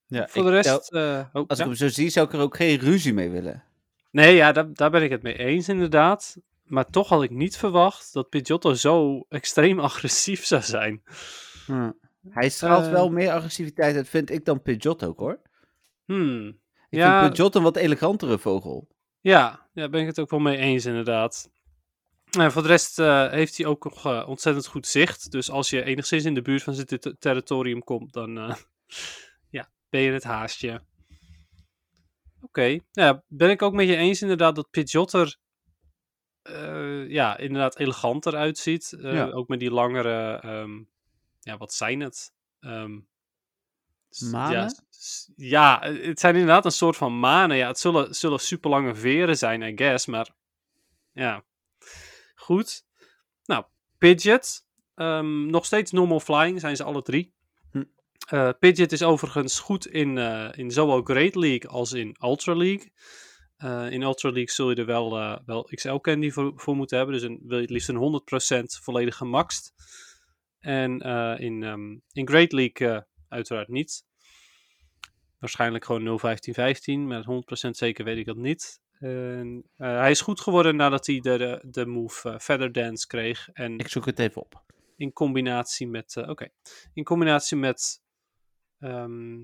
ja 0.07 0.29
Voor 0.29 0.45
de 0.45 0.51
rest... 0.51 0.93
Uh, 0.93 1.25
oh, 1.33 1.49
als 1.49 1.59
ja. 1.59 1.65
ik 1.65 1.71
hem 1.71 1.75
zo 1.75 1.89
zie, 1.89 2.09
zou 2.09 2.27
ik 2.27 2.33
er 2.33 2.41
ook 2.41 2.57
geen 2.57 2.79
ruzie 2.79 3.15
mee 3.15 3.31
willen. 3.31 3.65
Nee, 4.11 4.35
ja, 4.35 4.53
daar, 4.53 4.75
daar 4.75 4.91
ben 4.91 5.03
ik 5.03 5.11
het 5.11 5.23
mee 5.23 5.39
eens 5.39 5.69
inderdaad. 5.69 6.37
Maar 6.65 6.87
toch 6.87 7.09
had 7.09 7.23
ik 7.23 7.31
niet 7.31 7.57
verwacht 7.57 8.13
dat 8.13 8.29
Pidgeotto 8.29 8.75
zo 8.75 9.25
extreem 9.29 9.81
agressief 9.91 10.45
zou 10.45 10.63
zijn. 10.63 11.03
Hm. 11.67 11.91
Hij 12.29 12.49
straalt 12.49 12.87
uh, 12.87 12.91
wel 12.91 13.11
meer 13.11 13.31
agressiviteit 13.31 13.97
uit, 13.97 14.09
vind 14.09 14.31
ik, 14.31 14.45
dan 14.45 14.63
Pidgeot 14.63 15.05
ook, 15.05 15.19
hoor. 15.19 15.41
Hmm. 16.05 16.59
Ik 16.95 17.01
ja, 17.01 17.19
vind 17.21 17.33
Pidgeot 17.33 17.55
een 17.55 17.63
wat 17.63 17.77
elegantere 17.77 18.39
vogel. 18.39 18.89
Ja, 19.21 19.69
daar 19.73 19.91
ben 19.91 20.01
ik 20.01 20.07
het 20.07 20.21
ook 20.21 20.31
wel 20.31 20.41
mee 20.41 20.57
eens, 20.57 20.85
inderdaad. 20.85 21.51
En 22.39 22.53
voor 22.53 22.63
de 22.63 22.69
rest 22.69 22.99
uh, 22.99 23.31
heeft 23.31 23.57
hij 23.57 23.67
ook 23.67 23.85
nog 23.85 24.07
uh, 24.07 24.29
ontzettend 24.29 24.67
goed 24.67 24.87
zicht. 24.87 25.31
Dus 25.31 25.51
als 25.51 25.71
je 25.71 25.85
enigszins 25.85 26.25
in 26.25 26.35
de 26.35 26.43
buurt 26.43 26.63
van 26.63 26.75
zijn 26.75 26.87
ter 26.87 27.19
territorium 27.19 27.85
komt, 27.85 28.13
dan 28.13 28.39
uh, 28.39 28.55
ja, 29.57 29.71
ben 29.89 30.01
je 30.01 30.13
het 30.13 30.25
haastje. 30.25 30.73
Oké, 32.41 32.45
okay. 32.61 32.83
ja, 32.93 33.25
ben 33.29 33.51
ik 33.51 33.63
ook 33.63 33.73
met 33.73 33.87
je 33.87 33.97
eens 33.97 34.23
inderdaad 34.23 34.55
dat 34.55 34.71
Pidgeot 34.71 35.13
er 35.13 35.37
ja, 37.09 37.37
inderdaad 37.37 37.79
eleganter 37.79 38.37
uitziet. 38.37 38.97
Ja. 38.99 39.31
Ook 39.31 39.49
met 39.49 39.61
die 39.61 39.71
langere, 39.71 40.43
um, 40.47 40.89
ja, 41.41 41.57
wat 41.57 41.75
zijn 41.75 42.01
het? 42.01 42.33
Um, 42.61 43.09
manen? 44.21 44.75
Ja, 45.37 45.81
ja, 45.81 45.93
het 45.93 46.21
zijn 46.21 46.35
inderdaad 46.35 46.65
een 46.65 46.73
soort 46.73 46.97
van 46.97 47.19
manen. 47.19 47.57
Ja, 47.57 47.69
het 47.69 47.79
zullen, 47.79 48.15
zullen 48.15 48.41
super 48.41 48.71
lange 48.71 48.95
veren 48.95 49.37
zijn, 49.37 49.63
I 49.63 49.73
guess, 49.77 50.07
maar 50.07 50.31
ja, 51.13 51.45
goed. 52.35 52.85
Pidgeot. 54.05 54.67
Ehm, 54.95 55.47
nog 55.47 55.65
steeds 55.65 55.91
normal 55.91 56.21
flying 56.21 56.61
zijn 56.61 56.77
ze 56.77 56.85
alle 56.85 57.03
drie. 57.03 57.35
Hm. 57.71 57.85
Eh, 58.29 58.51
Pidgeot 58.59 58.93
is 58.93 59.03
overigens 59.03 59.59
goed 59.59 59.87
in, 59.87 60.19
eh, 60.19 60.49
in 60.53 60.71
zowel 60.71 61.03
Great 61.03 61.35
League 61.35 61.71
als 61.71 61.93
in 61.93 62.17
Ultra 62.21 62.55
League. 62.55 62.93
Eh, 63.57 63.91
in 63.91 64.03
Ultra 64.03 64.31
League 64.31 64.51
zul 64.51 64.71
je 64.71 64.77
er 64.77 64.87
wel, 64.87 65.19
eh, 65.19 65.37
wel 65.47 65.63
XL 65.63 65.97
candy 65.97 66.31
voor, 66.31 66.53
voor 66.57 66.77
moeten 66.77 66.97
hebben. 66.97 67.15
Dus 67.15 67.25
een, 67.25 67.41
wil 67.43 67.57
je 67.57 67.63
het 67.63 67.73
liefst 67.73 67.89
een 67.89 67.97
100% 67.97 68.79
volledig 68.83 69.17
gemaxt. 69.17 69.75
En 70.61 71.01
eh, 71.01 71.35
in, 71.39 71.63
ehm, 71.63 71.99
in 72.13 72.29
Great 72.29 72.53
League 72.53 72.89
eh, 72.89 73.01
uiteraard 73.35 73.69
niet. 73.69 74.05
Waarschijnlijk 75.39 75.85
gewoon 75.85 76.21
0.15.15, 76.21 77.07
maar 77.07 77.25
100% 77.25 77.71
zeker 77.71 78.05
weet 78.05 78.19
ik 78.19 78.27
dat 78.27 78.37
niet. 78.37 78.81
En, 78.99 79.65
eh, 79.77 79.99
hij 79.99 80.11
is 80.11 80.21
goed 80.21 80.41
geworden 80.41 80.77
nadat 80.77 81.07
hij 81.07 81.21
de, 81.21 81.61
de, 81.67 81.87
move 81.87 82.31
eh, 82.31 82.39
Feather 82.39 82.73
Dance 82.73 83.07
kreeg. 83.07 83.49
En 83.53 83.79
Ik 83.79 83.89
zoek 83.89 84.07
het 84.07 84.19
even 84.19 84.43
op. 84.43 84.65
in 84.97 85.13
combinatie 85.13 85.89
met. 85.89 86.17
eh, 86.17 86.29
Oké. 86.29 86.49
In 86.93 87.05
combinatie 87.05 87.57
met. 87.57 88.03
ehm 88.79 89.43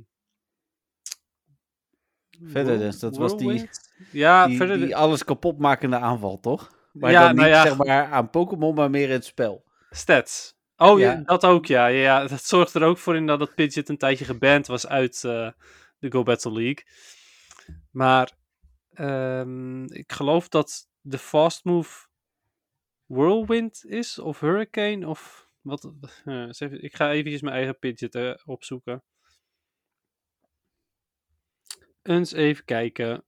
Feather 2.30 2.64
Whirl- 2.64 2.78
Dance, 2.78 2.98
dat 3.00 3.16
was 3.16 3.36
die-? 3.36 3.68
Ja, 4.12 4.46
die, 4.46 4.56
verder. 4.56 4.78
die 4.78 4.96
alles 4.96 5.24
kapotmakende 5.24 5.96
aanval, 5.98 6.40
toch? 6.40 6.70
Maar 6.92 7.10
Ja, 7.10 7.20
dan 7.20 7.28
niet 7.28 7.38
nou 7.38 7.48
ja. 7.50 7.62
zeg 7.62 7.76
maar 7.76 8.04
aan 8.10 8.30
Pokémon, 8.30 8.74
maar 8.74 8.90
meer 8.90 9.06
in 9.06 9.10
het 9.10 9.24
spel. 9.24 9.64
Stats. 9.90 10.58
Oh 10.82 10.98
ja. 10.98 11.12
Ja. 11.12 11.22
dat 11.22 11.44
ook, 11.44 11.66
ja. 11.66 11.86
ja. 11.86 12.26
Dat 12.26 12.44
zorgt 12.44 12.74
er 12.74 12.82
ook 12.82 12.98
voor 12.98 13.16
in 13.16 13.26
dat 13.26 13.54
Pidgeot 13.54 13.88
een 13.88 13.98
tijdje 13.98 14.24
geband 14.24 14.66
was 14.66 14.86
uit 14.86 15.24
eh, 15.24 15.50
de 15.98 16.10
Go 16.10 16.22
Battle 16.22 16.52
League. 16.52 16.84
Maar 17.90 18.32
ehm, 18.92 19.84
ik 19.84 20.12
geloof 20.12 20.48
dat 20.48 20.88
de 21.00 21.18
fast 21.18 21.64
move 21.64 22.06
Whirlwind 23.06 23.84
is, 23.84 24.18
of 24.18 24.40
Hurricane, 24.40 25.08
of 25.08 25.48
wat. 25.60 25.92
eh, 26.24 26.48
even- 26.48 26.82
ik 26.82 26.96
ga 26.96 27.10
eventjes 27.10 27.40
mijn 27.42 27.54
eigen 27.54 27.78
Pidgeot 27.78 28.14
eh, 28.14 28.34
opzoeken. 28.44 29.02
Eens 32.02 32.32
even 32.32 32.64
kijken. 32.64 33.24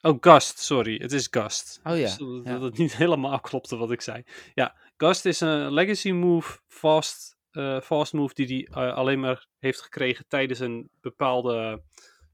Oh, 0.00 0.16
Gust, 0.20 0.58
sorry. 0.58 0.98
Het 0.98 1.12
is 1.12 1.28
Gust. 1.30 1.80
Oh 1.84 1.96
ja, 1.96 2.02
Dus 2.04 2.16
dat, 2.16 2.44
ja. 2.44 2.52
dat 2.52 2.62
het 2.62 2.78
niet 2.78 2.96
helemaal 3.04 3.40
klopte 3.40 3.76
wat 3.76 3.90
ik 3.90 4.00
zei. 4.00 4.24
Ja, 4.54 4.76
Gust 4.96 5.24
is 5.24 5.40
een 5.40 5.72
legacy 5.72 6.10
move, 6.10 6.58
fast, 6.66 7.38
eh, 7.50 7.80
fast 7.80 8.12
move, 8.12 8.34
die 8.34 8.46
hij 8.46 8.88
eh, 8.88 8.94
alleen 8.94 9.20
maar 9.20 9.46
heeft 9.58 9.80
gekregen 9.80 10.24
tijdens 10.28 10.58
een 10.58 10.90
bepaalde 11.00 11.82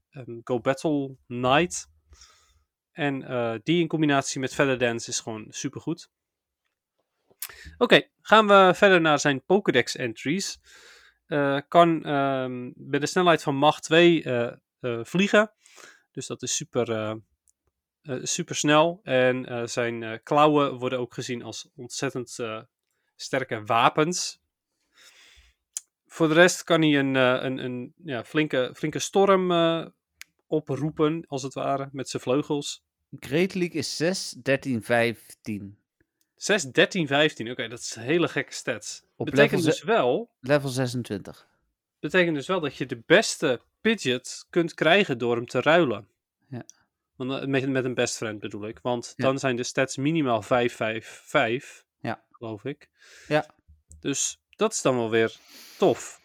ehm, 0.09 0.39
Go 0.43 0.59
Battle 0.59 1.15
Night. 1.27 1.89
En 2.91 3.23
eh, 3.23 3.55
die 3.63 3.81
in 3.81 3.87
combinatie 3.87 4.39
met 4.39 4.53
Feather 4.53 4.77
Dance 4.77 5.09
is 5.09 5.19
gewoon 5.19 5.45
supergoed. 5.49 6.09
Oké, 7.77 8.07
gaan 8.21 8.47
we 8.47 8.71
verder 8.75 9.01
naar 9.01 9.19
zijn 9.19 9.43
Pokédex 9.45 9.95
entries. 9.95 10.59
Kan 11.67 12.03
ehm, 12.05 12.71
bij 12.75 12.99
de 12.99 13.05
snelheid 13.05 13.43
van 13.43 13.55
Mach 13.55 13.79
2 13.79 14.23
eh, 14.23 14.53
eh, 14.79 14.99
vliegen. 15.03 15.51
Dus 16.11 16.27
dat 16.27 16.41
is 16.41 16.55
super, 16.55 17.17
eh, 18.07 18.15
eh, 18.15 18.23
super 18.23 18.55
snel. 18.55 18.99
En 19.03 19.45
eh, 19.45 19.65
zijn 19.65 20.03
eh, 20.03 20.17
klauwen 20.23 20.73
worden 20.73 20.99
ook 20.99 21.13
gezien 21.13 21.43
als 21.43 21.69
ontzettend 21.75 22.39
sterke 23.15 23.63
wapens. 23.63 24.39
Voor 26.07 26.27
de 26.27 26.33
rest 26.33 26.63
kan 26.63 26.81
hij 26.81 26.99
een, 26.99 27.15
een, 27.15 27.57
een 27.57 27.93
ja, 28.03 28.23
flinke, 28.23 28.71
flinke 28.75 28.99
storm 28.99 29.51
oproepen, 30.47 31.25
als 31.27 31.43
het 31.43 31.53
ware, 31.53 31.89
met 31.91 32.09
zijn 32.09 32.23
vleugels. 32.23 32.83
Great 33.19 33.53
League 33.53 33.79
is 33.79 33.97
6, 33.97 34.29
13, 34.29 34.83
15. 34.83 35.77
6, 36.35 36.63
13, 36.63 37.07
15. 37.07 37.51
Oké, 37.51 37.67
dat 37.67 37.79
is 37.79 37.95
een 37.95 38.03
hele 38.03 38.27
gekke 38.27 38.53
stats. 38.53 39.03
Op 39.15 39.25
betekent 39.25 39.63
dus 39.63 39.83
wel 39.83 40.29
Level 40.39 40.69
26. 40.69 41.47
betekent 41.99 42.35
dus 42.35 42.47
wel 42.47 42.59
dat 42.59 42.75
je 42.75 42.85
de 42.85 43.01
beste 43.05 43.61
Pidgeot 43.81 44.45
kunt 44.49 44.73
krijgen 44.73 45.17
door 45.17 45.35
hem 45.35 45.45
te 45.45 45.61
ruilen. 45.61 46.07
Ja. 46.49 46.65
Eh, 47.17 47.45
met, 47.45 47.69
met 47.69 47.85
een 47.85 47.93
best 47.93 48.15
friend 48.17 48.39
bedoel 48.39 48.67
ik. 48.67 48.79
Want 48.81 49.13
Ja. 49.15 49.25
dan 49.25 49.39
zijn 49.39 49.55
de 49.55 49.63
stats 49.63 49.97
minimaal 49.97 50.41
5, 50.41 50.75
5, 50.75 51.21
5. 51.25 51.85
Ja. 51.99 52.23
Geloof 52.31 52.63
ik. 52.63 52.89
Ja. 53.27 53.55
Dus 53.99 54.39
dat 54.49 54.71
is 54.73 54.81
dan 54.81 54.95
wel 54.95 55.09
weer 55.09 55.35
tof. 55.77 56.21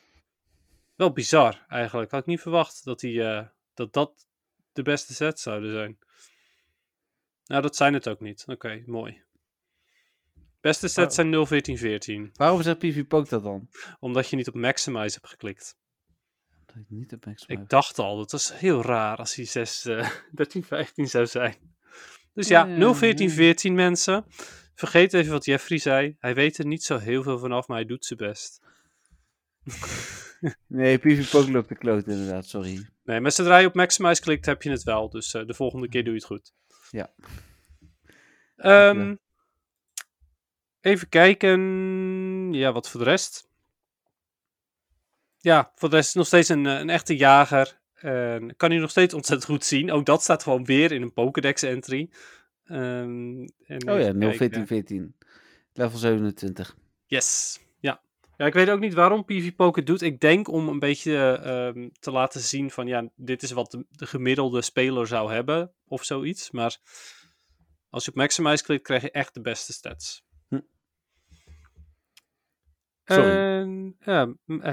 Wel 0.94 1.12
bizar 1.12 1.64
eigenlijk. 1.68 2.11
Had 2.11 2.20
ik 2.20 2.26
niet 2.26 2.40
verwacht 2.40 2.84
dat, 2.84 3.00
die, 3.00 3.22
eh, 3.25 3.46
dat 3.75 3.92
dat 3.92 4.26
de 4.72 4.82
beste 4.82 5.14
sets 5.14 5.42
zouden 5.42 5.72
zijn. 5.72 5.99
Nou, 7.44 7.62
dat 7.62 7.76
zijn 7.76 7.94
het 7.94 8.08
ook 8.08 8.20
niet. 8.20 8.44
Oké, 8.46 8.82
mooi. 8.87 9.22
Beste 10.61 10.88
sets 10.88 11.14
zijn 11.14 11.30
0, 11.30 11.46
14, 11.46 11.78
14. 11.78 12.30
Waarom 12.34 12.62
zegt 12.62 12.78
PvPoke 12.78 13.28
dat 13.28 13.42
dan? 13.42 13.68
Omdat 14.00 14.28
je 14.28 14.37
niet 14.37 14.49
op 14.49 14.54
Maximize 14.54 15.14
hebt 15.14 15.28
geklikt. 15.28 15.76
Dat 16.75 16.83
ik 16.83 16.91
niet 16.91 17.12
op 17.12 17.26
Max. 17.26 17.45
Ik 17.47 17.69
dacht 17.69 17.99
al, 17.99 18.17
dat 18.17 18.33
was 18.33 18.59
heel 18.59 18.83
raar 18.83 19.17
als 19.17 19.35
hij 19.35 19.45
6, 19.45 19.85
eh 19.85 20.11
13, 20.33 20.64
15 20.64 21.09
zou 21.09 21.26
zijn. 21.26 21.55
Dus 22.35 22.49
ja, 22.49 22.67
Ja, 22.67 22.76
0, 22.76 22.95
14, 22.95 23.29
ja. 23.29 23.35
14 23.35 23.75
mensen. 23.75 24.25
Vergeet 24.75 25.12
even 25.14 25.33
wat 25.33 25.45
Jeffrey 25.45 25.79
zei. 25.79 26.17
Hij 26.19 26.35
weet 26.35 26.59
er 26.59 26.67
niet 26.67 26.83
zo 26.83 26.99
heel 26.99 27.23
veel 27.23 27.38
vanaf, 27.38 27.67
maar 27.67 27.76
hij 27.76 27.87
doet 27.87 28.05
zijn 28.05 28.19
best. 28.19 28.61
Nee, 30.67 30.99
PvPoke 30.99 31.50
loopt 31.50 31.69
de 31.69 31.75
kloot 31.76 32.07
inderdaad, 32.07 32.47
sorry. 32.47 32.88
Nee, 33.05 33.21
maar 33.21 33.33
zodra 33.33 33.59
je 33.59 33.67
op 33.67 33.75
Maximize 33.75 34.21
klikt, 34.21 34.47
heb 34.47 34.62
je 34.62 34.71
het 34.71 34.83
wel. 34.83 35.09
Dus 35.11 35.35
eh, 35.35 35.47
de 35.47 35.55
volgende 35.55 35.88
keer 35.88 36.05
doe 36.05 36.12
je 36.12 36.19
het 36.19 36.29
goed. 36.29 36.52
Ja. 36.91 37.12
Ehm, 38.57 39.17
even 40.81 41.09
kijken. 41.09 42.52
Ja, 42.52 42.73
wat 42.73 42.88
voor 42.91 43.00
de 43.00 43.07
rest? 43.07 43.49
Ja, 45.42 45.72
voor 45.75 45.90
de 45.90 45.96
rest 45.96 46.14
nog 46.14 46.26
steeds 46.26 46.49
een, 46.49 46.66
eh, 46.66 46.78
een 46.78 46.90
echte 46.90 47.16
jager. 47.16 47.80
En 47.94 48.56
kan 48.56 48.70
hij 48.70 48.78
nog 48.78 48.90
steeds 48.90 49.14
ontzettend 49.14 49.50
goed 49.50 49.64
zien. 49.64 49.90
Ook 49.90 50.06
dat 50.06 50.22
staat 50.22 50.42
gewoon 50.42 50.64
weer 50.64 50.92
in 50.92 51.02
een 51.02 51.12
Pokédex 51.12 51.62
entry. 51.62 52.11
Ehm, 52.64 53.40
Oh 53.40 53.46
ja, 53.66 53.96
even 53.96 54.18
0, 54.18 54.28
kijken. 54.28 54.37
14, 54.37 54.66
14. 54.66 55.14
Level 55.72 55.99
27. 55.99 56.76
Yes, 57.06 57.61
ja. 57.80 58.02
Ja, 58.37 58.46
ik 58.46 58.52
weet 58.52 58.70
ook 58.70 58.80
niet 58.80 58.94
waarom 58.94 59.25
PvPoke 59.25 59.78
het 59.78 59.88
doet. 59.88 60.02
Ik 60.02 60.20
denk 60.20 60.49
om 60.49 60.68
een 60.68 60.78
beetje 60.78 61.40
ehm, 61.44 61.88
te 62.00 62.11
laten 62.11 62.40
zien 62.40 62.70
van, 62.70 62.87
ja, 62.87 63.08
dit 63.16 63.42
is 63.42 63.50
wat 63.50 63.70
de, 63.70 63.87
de 63.90 64.06
gemiddelde 64.06 64.62
speler 64.62 65.06
zou 65.06 65.32
hebben, 65.32 65.72
of 65.87 66.04
zoiets. 66.04 66.50
Maar 66.50 66.78
als 67.90 68.04
je 68.04 68.11
op 68.11 68.16
Maximize 68.16 68.64
klikt, 68.64 68.82
krijg 68.82 69.02
je 69.02 69.11
echt 69.11 69.34
de 69.34 69.40
beste 69.40 69.72
stats. 69.72 70.25
Sorry. 73.14 73.31
En, 73.31 73.97
ja, 74.00 74.33
eh, 74.47 74.73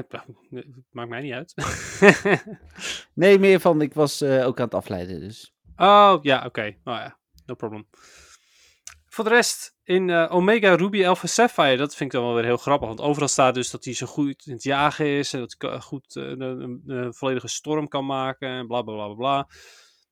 maakt 0.91 1.09
mij 1.09 1.21
niet 1.21 1.33
uit. 1.33 1.53
Nee, 3.13 3.39
meer 3.39 3.59
van, 3.59 3.81
ik 3.81 3.93
was 3.93 4.21
eh, 4.21 4.45
ook 4.45 4.57
aan 4.59 4.65
het 4.65 4.73
afleiden, 4.73 5.19
dus. 5.19 5.53
Oh, 5.77 6.17
ja, 6.21 6.45
oké. 6.45 6.61
Oh 6.83 6.93
ja, 6.95 7.17
no 7.45 7.53
problem. 7.55 7.87
Voor 9.05 9.23
de 9.23 9.29
rest, 9.29 9.75
in 9.83 10.09
eh, 10.09 10.27
Omega 10.31 10.75
Ruby 10.75 11.05
Alpha 11.05 11.27
Sapphire, 11.27 11.77
dat 11.77 11.95
vind 11.95 12.13
ik 12.13 12.19
dan 12.19 12.25
wel 12.27 12.35
weer 12.35 12.43
heel 12.45 12.57
grappig. 12.57 12.87
Want 12.87 13.01
overal 13.01 13.27
staat 13.27 13.53
dus 13.53 13.69
dat 13.71 13.83
hij 13.85 13.93
zo 13.93 14.05
goed 14.05 14.45
in 14.45 14.53
het 14.53 14.63
jagen 14.63 15.05
is. 15.05 15.33
En 15.33 15.39
dat 15.39 15.55
hij 15.57 15.79
goed 15.79 16.15
een, 16.15 16.41
een- 16.41 16.83
een 16.85 17.13
volledige 17.13 17.47
storm 17.47 17.87
kan 17.87 18.05
maken. 18.05 18.49
En 18.49 18.67
bla 18.67 18.81
bla 18.81 18.93
bla 18.93 19.05
bla 19.05 19.15
bla. 19.15 19.47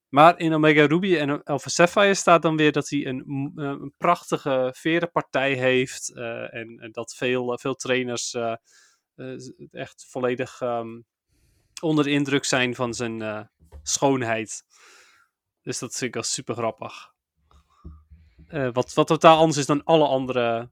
Maar 0.09 0.39
in 0.39 0.53
Omega 0.53 0.85
Ruby 0.85 1.17
en 1.17 1.43
Alpha 1.43 1.69
Sapphire 1.69 2.13
staat 2.13 2.41
dan 2.41 2.57
weer 2.57 2.71
dat 2.71 2.89
hij 2.89 3.05
een, 3.05 3.51
eh, 3.55 3.65
een 3.65 3.93
prachtige 3.97 4.73
verenpartij 4.77 5.53
heeft. 5.53 6.15
eh, 6.15 6.53
en, 6.53 6.79
en 6.79 6.91
dat 6.91 7.15
veel, 7.15 7.51
eh, 7.53 7.57
veel 7.57 7.75
trainers 7.75 8.35
echt 9.71 10.05
volledig 10.09 10.61
ehm, 10.61 11.01
onder 11.81 12.03
de 12.03 12.11
indruk 12.11 12.45
zijn 12.45 12.75
van 12.75 12.93
zijn 12.93 13.49
schoonheid. 13.83 14.63
Dus 15.61 15.79
dat 15.79 15.91
vind 15.91 16.01
ik 16.01 16.13
wel 16.13 16.23
super 16.23 16.55
grappig. 16.55 17.15
Wat, 18.73 18.93
wat 18.93 19.07
totaal 19.07 19.37
anders 19.37 19.57
is 19.57 19.65
dan 19.65 19.83
alle 19.83 20.07
andere 20.07 20.71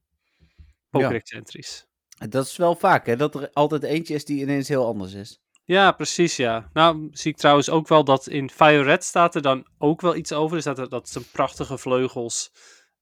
Pokédex 0.89 1.31
entries. 1.31 1.87
En 2.17 2.29
Dat 2.29 2.45
is 2.45 2.57
wel 2.57 2.75
vaak, 2.75 3.05
hè, 3.05 3.15
dat 3.15 3.35
er 3.35 3.49
altijd 3.53 3.83
eentje 3.83 4.13
is 4.13 4.25
die 4.25 4.41
ineens 4.41 4.67
heel 4.67 4.85
anders 4.85 5.13
is. 5.13 5.44
Ja, 5.67 5.91
precies, 5.91 6.35
ja. 6.35 6.69
Nou, 6.73 7.07
zie 7.11 7.31
ik 7.31 7.37
trouwens 7.37 7.69
ook 7.69 7.87
wel 7.87 8.03
dat 8.03 8.27
in 8.27 8.49
Fire 8.49 8.83
Red 8.83 9.03
staat 9.03 9.35
er 9.35 9.41
dan 9.41 9.67
ook 9.77 10.01
wel 10.01 10.15
iets 10.15 10.33
over. 10.33 10.55
Er 10.55 10.61
staat 10.61 10.79
er 10.79 10.89
dat 10.89 11.09
zijn 11.09 11.25
prachtige 11.31 11.77
vleugels 11.77 12.51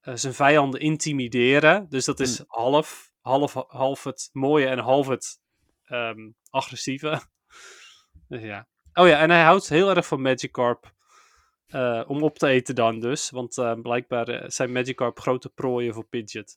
eh, 0.00 0.14
zijn 0.14 0.34
vijanden 0.34 0.80
intimideren. 0.80 1.86
Dus 1.88 2.04
dat 2.04 2.20
is 2.20 2.42
half, 2.46 3.12
half, 3.20 3.54
half 3.68 4.04
het 4.04 4.30
mooie 4.32 4.66
en 4.66 4.78
half 4.78 5.06
het 5.08 5.40
ehm, 5.84 6.30
agressieve. 6.50 7.20
dus 8.28 8.42
ja. 8.42 8.68
Oh 8.94 9.08
ja, 9.08 9.18
en 9.20 9.30
hij 9.30 9.42
houdt 9.42 9.68
heel 9.68 9.90
erg 9.94 10.06
van 10.06 10.22
Magikarp. 10.22 10.92
eh, 11.66 12.02
om 12.06 12.22
op 12.22 12.38
te 12.38 12.46
eten 12.48 12.74
dan 12.74 13.00
dus. 13.00 13.30
Want 13.30 13.58
eh, 13.58 13.80
blijkbaar 13.82 14.52
zijn 14.52 14.72
Magikarp 14.72 15.20
grote 15.20 15.48
prooien 15.48 15.94
voor 15.94 16.06
Pidgeot. 16.06 16.56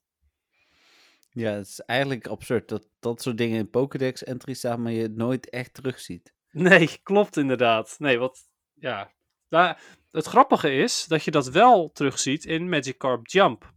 Ja, 1.38 1.52
het 1.52 1.68
is 1.68 1.80
eigenlijk 1.80 2.28
absurd 2.28 2.70
dat 2.70 2.88
dat 3.00 3.22
soort 3.22 3.38
dingen 3.38 3.58
in 3.58 3.70
Pokédex 3.70 4.24
entries 4.24 4.58
staan, 4.58 4.82
maar 4.82 4.92
je 4.92 5.02
het 5.02 5.16
nooit 5.16 5.50
echt 5.50 5.74
terugziet. 5.74 6.34
Nee, 6.52 7.00
klopt 7.04 7.38
inderdaad. 7.38 7.96
Nee, 8.00 8.18
wat, 8.18 8.50
ja. 8.74 9.12
Daar, 9.48 9.82
het 10.12 10.26
grappige 10.26 10.72
is 10.72 11.06
dat 11.06 11.24
je 11.24 11.32
dat 11.32 11.48
wel 11.48 11.92
terugziet 11.92 12.46
in 12.46 12.70
Magikarp 12.70 13.28
Jump. 13.28 13.74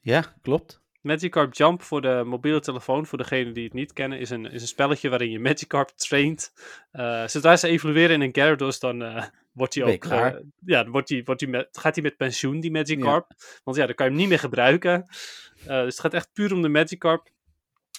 Ja, 0.00 0.20
klopt. 0.42 0.82
Magikarp 1.08 1.54
Jump 1.54 1.82
voor 1.82 2.00
de 2.00 2.22
mobiele 2.26 2.60
telefoon, 2.60 3.06
voor 3.06 3.18
degenen 3.18 3.54
die 3.54 3.64
het 3.64 3.72
niet 3.72 3.92
kennen, 3.92 4.18
is 4.18 4.30
een, 4.30 4.50
is 4.50 4.62
een 4.62 4.68
spelletje 4.68 5.08
waarin 5.08 5.30
je 5.30 5.38
Magikarp 5.38 5.88
traint. 5.88 6.52
Eh, 6.90 7.26
zodra 7.26 7.56
ze 7.56 7.68
evolueren 7.68 8.14
in 8.14 8.20
een 8.20 8.34
Gyarados, 8.34 8.78
dan 8.78 9.02
eh, 9.02 9.24
wordt 9.52 9.74
hij 9.74 9.84
ook... 9.84 10.04
eh, 10.04 10.40
ja, 10.64 10.82
dan 10.82 10.92
wordt 10.92 11.08
hij, 11.08 11.22
wordt 11.24 11.40
hij 11.40 11.50
met, 11.50 11.68
gaat 11.72 11.94
hij 11.94 12.04
met 12.04 12.16
pensioen, 12.16 12.60
die 12.60 12.70
Magikarp. 12.70 13.26
Want 13.64 13.76
ja, 13.76 13.86
dan 13.86 13.94
kan 13.94 14.06
je 14.06 14.12
hem 14.12 14.20
niet 14.20 14.30
meer 14.30 14.38
gebruiken. 14.38 15.06
Dus 15.54 15.66
het 15.66 16.00
gaat 16.00 16.14
echt 16.14 16.32
puur 16.32 16.52
om 16.52 16.62
de 16.62 16.68
Magikarp. 16.68 17.30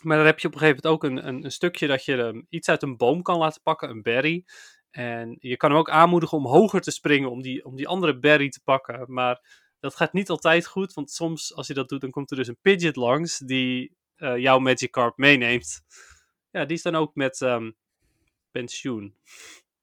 Maar 0.01 0.17
dan 0.17 0.25
heb 0.25 0.39
je 0.39 0.47
op 0.47 0.53
een 0.53 0.59
gegeven 0.59 0.81
moment 0.83 1.03
ook 1.03 1.09
een, 1.09 1.27
een, 1.27 1.43
een 1.43 1.51
stukje 1.51 1.87
dat 1.87 2.05
je 2.05 2.15
hem 2.15 2.45
iets 2.49 2.69
uit 2.69 2.83
een 2.83 2.97
boom 2.97 3.21
kan 3.21 3.37
laten 3.37 3.61
pakken, 3.61 3.89
een 3.89 4.01
berry. 4.01 4.45
En 4.91 5.37
je 5.39 5.57
kan 5.57 5.69
hem 5.69 5.79
ook 5.79 5.89
aanmoedigen 5.89 6.37
om 6.37 6.45
hoger 6.45 6.81
te 6.81 6.91
springen, 6.91 7.31
om 7.31 7.41
die, 7.41 7.65
om 7.65 7.75
die 7.75 7.87
andere 7.87 8.19
berry 8.19 8.49
te 8.49 8.61
pakken. 8.63 9.05
Maar 9.07 9.41
dat 9.79 9.95
gaat 9.95 10.13
niet 10.13 10.29
altijd 10.29 10.65
goed, 10.65 10.93
want 10.93 11.11
soms 11.11 11.55
als 11.55 11.67
je 11.67 11.73
dat 11.73 11.89
doet, 11.89 12.01
dan 12.01 12.09
komt 12.09 12.31
er 12.31 12.37
dus 12.37 12.47
een 12.47 12.59
Pidgeot 12.61 12.95
langs 12.95 13.37
die 13.37 13.97
eh, 14.15 14.37
jouw 14.37 14.59
Magikarp 14.59 15.17
meeneemt. 15.17 15.81
Ja, 16.51 16.65
die 16.65 16.77
is 16.77 16.83
dan 16.83 16.95
ook 16.95 17.15
met 17.15 17.41
ehm, 17.41 17.71
pensioen. 18.51 19.15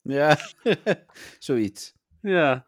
Ja, 0.02 0.38
zoiets. 1.38 1.94
Ja. 2.20 2.66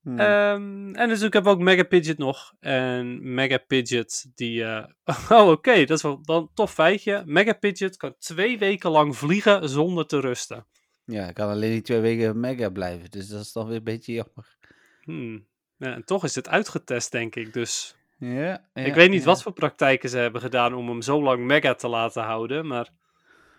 Hmm. 0.00 0.18
Ehm, 0.18 0.94
en 0.94 1.08
dus 1.08 1.22
ik 1.22 1.32
heb 1.32 1.46
ook 1.46 1.58
Mega 1.58 1.82
Pidgeot 1.82 2.18
nog. 2.18 2.54
En 2.60 3.34
Mega 3.34 3.58
Pidgeot 3.58 4.24
die... 4.34 4.64
eh, 4.64 4.84
oh, 5.38 5.48
oké, 5.48 5.84
dat 5.84 5.96
is 5.96 6.02
wel 6.02 6.22
dan 6.22 6.42
een 6.42 6.50
tof 6.54 6.72
feitje. 6.72 7.22
Mega 7.26 7.52
Pidgeot 7.52 7.96
kan 7.96 8.14
twee 8.18 8.58
weken 8.58 8.90
lang 8.90 9.16
vliegen 9.16 9.68
zonder 9.68 10.06
te 10.06 10.20
rusten. 10.20 10.66
Ja, 11.04 11.28
ik 11.28 11.34
kan 11.34 11.48
alleen 11.48 11.70
die 11.70 11.82
twee 11.82 12.00
weken 12.00 12.40
mega 12.40 12.70
blijven, 12.70 13.10
dus 13.10 13.28
dat 13.28 13.40
is 13.40 13.52
dan 13.52 13.66
weer 13.66 13.76
een 13.76 13.84
beetje 13.84 14.12
jammer. 14.12 14.56
Hmm. 15.02 15.46
Ja, 15.76 15.94
en 15.94 16.04
toch 16.04 16.24
is 16.24 16.34
het 16.34 16.48
uitgetest, 16.48 17.12
denk 17.12 17.36
ik. 17.36 17.52
Dus 17.52 17.96
Ja, 18.18 18.64
ik 18.74 18.94
weet 18.94 19.10
niet 19.10 19.20
ja. 19.20 19.26
wat 19.26 19.42
voor 19.42 19.52
praktijken 19.52 20.08
ze 20.08 20.18
hebben 20.18 20.40
gedaan 20.40 20.74
om 20.74 20.88
hem 20.88 21.02
zo 21.02 21.22
lang 21.22 21.44
mega 21.44 21.74
te 21.74 21.88
laten 21.88 22.22
houden. 22.22 22.66
Maar 22.66 22.88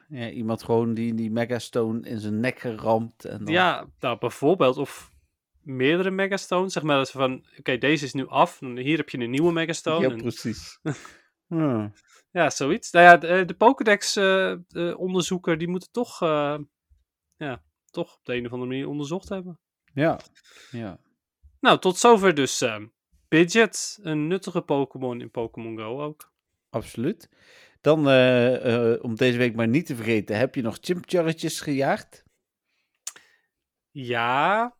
Ja, 0.10 0.30
iemand 0.30 0.64
gewoon 0.64 0.94
die 0.94 1.14
die 1.14 1.32
megastone 1.32 2.10
in 2.10 2.20
zijn 2.20 2.40
nek 2.40 2.60
geramd. 2.60 3.26
En 3.26 3.46
dan... 3.46 3.54
ja, 3.54 3.86
nou, 4.00 4.18
bijvoorbeeld, 4.18 4.78
of 4.78 5.12
meerdere 5.62 6.12
megastones. 6.12 6.74
Zeg 6.74 6.84
maar 6.84 6.98
dat 6.98 7.10
ze 7.10 7.18
van, 7.18 7.46
oké, 7.60 7.78
deze 7.78 8.06
is 8.06 8.14
nu 8.14 8.28
af. 8.28 8.62
en 8.62 8.78
Hier 8.78 8.98
heb 8.98 9.10
je 9.10 9.18
een 9.18 9.30
nieuwe 9.30 9.52
megastone. 9.52 10.10
Ja, 10.10 10.16
precies. 10.16 10.80
Ja, 12.32 12.50
zoiets. 12.50 12.92
Nou 12.92 13.06
ja, 13.06 13.18
de, 13.18 13.46
de 13.46 13.54
Pokédex-onderzoeker, 13.54 15.58
die 15.58 15.68
moeten 15.68 15.92
toch, 15.92 16.22
eh, 16.22 16.58
ja, 17.36 17.64
toch 17.90 18.16
op 18.16 18.26
de 18.26 18.36
een 18.36 18.46
of 18.46 18.52
andere 18.52 18.70
manier 18.70 18.88
onderzocht 18.88 19.30
hebben. 19.30 19.60
Ja, 19.94 20.20
ja. 20.72 21.00
Nou, 21.60 21.80
tot 21.80 21.98
zover 21.98 22.34
dus 22.34 22.62
eh, 22.62 22.76
Pidgeot, 23.28 24.00
een 24.02 24.28
nuttige 24.28 24.62
Pokémon 24.62 25.22
in 25.22 25.32
Pokémon 25.32 25.78
Go 25.78 26.02
ook. 26.04 26.32
absoluut. 26.70 27.30
Dan, 27.82 28.08
eh, 28.08 28.92
eh, 28.94 29.04
om 29.04 29.16
deze 29.16 29.38
week 29.38 29.56
maar 29.56 29.68
niet 29.68 29.86
te 29.86 29.96
vergeten, 29.96 30.38
heb 30.38 30.56
je 30.56 30.62
nog 30.62 30.78
chimcharretjes 30.82 31.62
gejaagd? 31.62 32.24
Ja, 33.92 34.76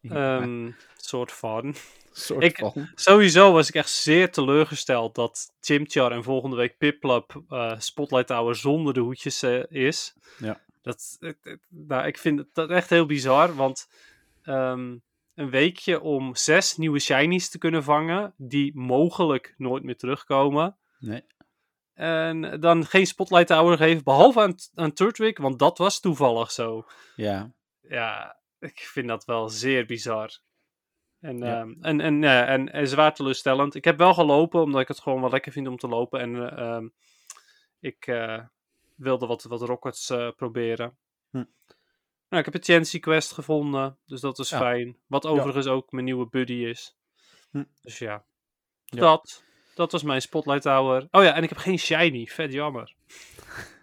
Ja, 0.00 0.38
ehm, 0.40 0.70
soort 0.96 1.32
van. 1.32 1.74
soort 2.12 2.42
ik- 2.44 2.56
van. 2.58 2.88
Sowieso 2.94 3.52
was 3.52 3.68
ik 3.68 3.74
echt 3.74 3.90
zeer 3.90 4.30
teleurgesteld 4.32 5.14
dat 5.14 5.52
Chimchar 5.60 6.12
en 6.12 6.22
volgende 6.22 6.56
week 6.56 6.78
Piplup 6.78 7.42
eh 7.48 7.78
Spotlight 7.78 8.26
Tower 8.26 8.54
zonder 8.56 8.94
de 8.94 9.00
hoedjes 9.00 9.42
is. 9.68 10.14
Ja. 10.38 10.60
Dat, 10.82 11.18
nou, 11.68 12.06
ik 12.06 12.18
vind 12.18 12.44
dat 12.52 12.70
echt 12.70 12.90
heel 12.90 13.06
bizar, 13.06 13.54
want 13.54 13.88
ehm, 14.42 14.96
een 15.36 15.50
weekje 15.50 16.00
om 16.00 16.34
zes 16.34 16.76
nieuwe 16.76 16.98
shinies 16.98 17.48
te 17.50 17.58
kunnen 17.58 17.82
vangen, 17.84 18.34
die 18.36 18.76
mogelijk 18.76 19.54
nooit 19.56 19.82
meer 19.82 19.96
terugkomen. 19.96 20.76
Nee. 20.98 21.24
En 21.94 22.60
dan 22.60 22.84
geen 22.86 23.06
Spotlight 23.06 23.46
Tower 23.46 23.76
geven, 23.76 24.04
behalve 24.04 24.40
aan, 24.40 24.54
aan 24.74 24.92
Turtwig, 24.92 25.38
want 25.38 25.58
dat 25.58 25.78
was 25.78 26.00
toevallig 26.00 26.50
zo. 26.52 26.86
Ja, 27.16 27.52
Ja, 27.80 28.38
ik 28.58 28.78
vind 28.78 29.08
dat 29.08 29.24
wel 29.24 29.48
zeer 29.48 29.86
bizar. 29.86 30.38
En, 31.20 31.38
Ja. 31.38 31.60
ehm, 31.60 31.72
en, 31.80 32.00
en, 32.00 32.22
ja, 32.22 32.46
en, 32.46 32.72
en 32.72 32.88
zwaar 32.88 33.14
teleurstellend. 33.14 33.74
Ik 33.74 33.84
heb 33.84 33.98
wel 33.98 34.14
gelopen, 34.14 34.62
omdat 34.62 34.80
ik 34.80 34.88
het 34.88 35.00
gewoon 35.00 35.20
wel 35.20 35.30
lekker 35.30 35.52
vind 35.52 35.68
om 35.68 35.76
te 35.76 35.88
lopen. 35.88 36.20
En 36.20 36.34
eh, 36.50 36.58
ehm, 36.74 36.88
ik 37.80 38.06
eh, 38.06 38.42
wilde 38.94 39.26
wat, 39.26 39.42
wat 39.42 39.62
rockets 39.62 40.10
eh, 40.10 40.28
proberen. 40.36 40.96
Hm. 41.30 41.44
Nou, 42.28 42.44
ik 42.44 42.52
heb 42.52 42.54
een 42.54 42.74
Chancy 42.74 43.00
Quest 43.00 43.32
gevonden, 43.32 43.98
dus 44.06 44.20
dat 44.20 44.38
is 44.38 44.48
Ja. 44.48 44.58
fijn. 44.58 44.96
Wat 45.06 45.26
overigens 45.26 45.66
ook 45.66 45.92
mijn 45.92 46.04
nieuwe 46.04 46.28
buddy 46.28 46.52
is. 46.52 46.96
Hm. 47.50 47.64
Dus 47.82 47.98
ja. 47.98 48.24
Ja. 48.84 49.00
dat. 49.00 49.44
Dat 49.74 49.92
was 49.92 50.02
mijn 50.02 50.22
Spotlight 50.22 50.62
Tower. 50.62 51.08
Oh 51.10 51.22
ja, 51.22 51.34
en 51.34 51.42
ik 51.42 51.48
heb 51.48 51.58
geen 51.58 51.78
shiny. 51.78 52.26
Vet 52.26 52.52
jammer. 52.52 52.94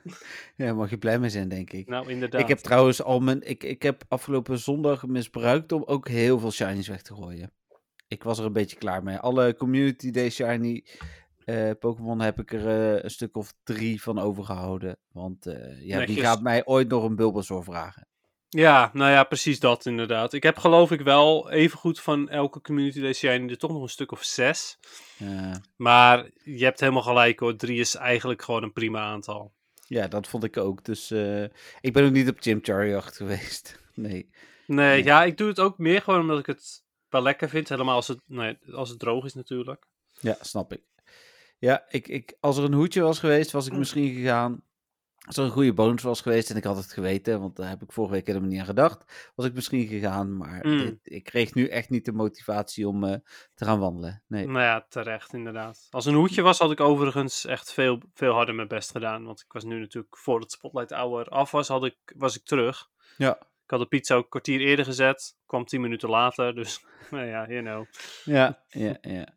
ja, 0.56 0.65
daar 0.65 0.75
mag 0.75 0.89
je 0.89 0.97
blij 0.97 1.19
mee 1.19 1.29
zijn, 1.29 1.49
denk 1.49 1.71
ik. 1.71 1.88
Nou, 1.88 2.10
inderdaad. 2.10 2.41
Ik 2.41 2.47
heb 2.47 2.58
trouwens 2.58 3.03
al 3.03 3.19
mijn. 3.19 3.41
Ik, 3.41 3.63
ik 3.63 3.82
heb 3.82 4.03
afgelopen 4.08 4.60
zondag 4.60 5.06
misbruikt 5.06 5.71
om 5.71 5.84
ook 5.84 6.08
heel 6.08 6.39
veel 6.39 6.51
shinies 6.51 6.88
weg 6.88 7.01
te 7.01 7.15
gooien. 7.15 7.51
Ik 8.08 8.23
was 8.23 8.39
er 8.39 8.45
een 8.45 8.53
beetje 8.53 8.77
klaar 8.77 9.03
mee. 9.03 9.17
Alle 9.17 9.56
Community 9.56 10.12
Day 10.12 10.29
shiny 10.29 10.86
eh, 11.45 11.71
Pokémon 11.79 12.19
heb 12.19 12.39
ik 12.39 12.53
er 12.53 12.67
eh, 12.67 13.03
een 13.03 13.12
stuk 13.12 13.38
of 13.38 13.53
drie 13.63 14.01
van 14.01 14.19
overgehouden. 14.19 14.97
Want 15.12 15.45
eh, 15.45 15.88
ja, 15.88 15.97
Netjes. 15.97 16.19
gaat 16.19 16.41
mij 16.41 16.65
ooit 16.65 16.89
nog 16.89 17.03
een 17.03 17.15
Bulbasaur 17.15 17.63
vragen? 17.63 18.08
Ja, 18.54 18.89
nou 18.94 19.12
ja, 19.12 19.24
precies 19.24 19.60
dat 19.60 19.86
inderdaad. 19.86 20.34
Ik 20.34 20.44
heb 20.44 20.58
geloof 20.58 20.92
ik 20.92 21.02
wel 21.02 21.52
evengoed 21.52 22.00
van 22.00 22.30
elke 22.30 22.62
community 22.62 23.02
day 23.02 23.13
shiny 23.13 23.50
er 23.50 23.58
toch 23.58 23.72
nog 23.72 23.82
een 23.82 23.89
stuk 23.89 24.12
of 24.12 24.24
zes. 24.24 24.78
Maar 25.76 26.30
je 26.44 26.63
hebt 26.63 26.80
helemaal 26.80 27.02
gelijk 27.02 27.39
hoor, 27.39 27.56
drie 27.56 27.80
is 27.80 27.96
eigenlijk 27.96 28.42
gewoon 28.42 28.63
een 28.63 28.74
prima 28.74 29.02
aantal. 29.02 29.54
ja, 29.88 30.08
dat 30.08 30.28
vond 30.28 30.44
ik 30.44 30.58
ook. 30.58 30.84
Dus 30.86 31.12
eh, 31.12 31.44
ik 31.82 31.94
ben 31.94 32.06
ook 32.06 32.12
niet 32.12 32.30
op 32.30 32.38
Chimchar-jacht 32.39 33.16
geweest. 33.22 33.80
Nee. 33.94 34.12
Nee, 34.12 34.30
Nee. 34.68 35.04
ja, 35.04 35.24
ik 35.24 35.38
doe 35.38 35.48
het 35.48 35.60
ook 35.60 35.78
meer 35.78 36.02
gewoon 36.02 36.20
omdat 36.20 36.39
ik 36.39 36.46
het 36.46 36.84
wel 37.10 37.22
lekker 37.22 37.50
vind. 37.50 37.70
Helemaal 37.70 37.96
als 37.96 38.08
het, 38.08 38.20
nee, 38.26 38.58
als 38.72 38.89
het 38.89 39.00
droog 39.00 39.26
is 39.26 39.34
natuurlijk. 39.34 39.86
Ja, 40.20 40.38
snap 40.42 40.74
ik. 40.74 40.82
Ja, 41.58 41.86
ik, 41.89 42.08
ik, 42.08 42.38
als 42.39 42.58
er 42.58 42.63
een 42.63 42.74
hoedje 42.74 43.02
was 43.02 43.20
geweest, 43.20 43.52
was 43.52 43.68
ik 43.68 43.74
misschien 43.74 44.13
gegaan. 44.13 44.62
Als 45.27 45.38
er 45.38 45.43
een 45.43 45.51
goede 45.51 45.73
bonus 45.73 46.01
was 46.03 46.21
geweest 46.21 46.49
en 46.49 46.55
ik 46.55 46.63
had 46.63 46.75
het 46.77 46.93
geweten, 46.93 47.39
want 47.39 47.55
daar 47.55 47.69
heb 47.69 47.81
ik 47.81 47.91
vorige 47.91 48.13
week 48.13 48.27
helemaal 48.27 48.49
niet 48.49 48.59
aan 48.59 48.65
gedacht, 48.65 49.31
was 49.36 49.45
ik 49.45 49.53
misschien 49.53 49.88
gegaan. 49.88 50.38
Maar 50.38 50.67
Mm. 50.67 50.77
dit- 50.77 50.99
ik 51.03 51.23
kreeg 51.23 51.53
nu 51.53 51.67
echt 51.67 51.89
niet 51.89 52.05
de 52.05 52.12
motivatie 52.12 52.88
om 52.88 53.03
eh, 53.03 53.15
te 53.53 53.65
gaan 53.65 53.79
wandelen. 53.79 54.23
Nee. 54.27 54.45
Nou 54.47 54.59
ja, 54.59 54.86
terecht 54.89 55.33
inderdaad. 55.33 55.88
Als 55.89 56.05
een 56.05 56.13
hoedje 56.13 56.41
was, 56.41 56.59
had 56.59 56.71
ik 56.71 56.79
overigens 56.79 57.45
echt 57.45 57.73
veel, 57.73 58.01
veel 58.13 58.33
harder 58.33 58.55
mijn 58.55 58.67
best 58.67 58.91
gedaan. 58.91 59.23
Want 59.25 59.39
ik 59.39 59.51
was 59.53 59.63
nu 59.63 59.79
natuurlijk, 59.79 60.17
voordat 60.17 60.51
Spotlight 60.51 60.91
Hour 60.91 61.25
af 61.25 61.51
was, 61.51 61.67
had 61.67 61.86
ik, 61.86 61.97
was 62.17 62.36
ik 62.36 62.43
terug. 62.45 62.89
Ja, 63.17 63.38
Ik 63.63 63.69
had 63.69 63.79
de 63.79 63.86
pizza 63.86 64.15
ook 64.15 64.23
een 64.23 64.29
kwartier 64.29 64.59
eerder 64.59 64.86
gezet. 64.86 65.36
Kwam 65.45 65.65
tien 65.65 65.81
minuten 65.81 66.09
later, 66.09 66.55
dus 66.55 66.86
nou 67.12 67.25
ja, 67.25 67.47
you 67.49 67.62
know. 67.62 67.86
ja, 68.23 68.63
ja, 68.69 68.97
ja. 69.01 69.27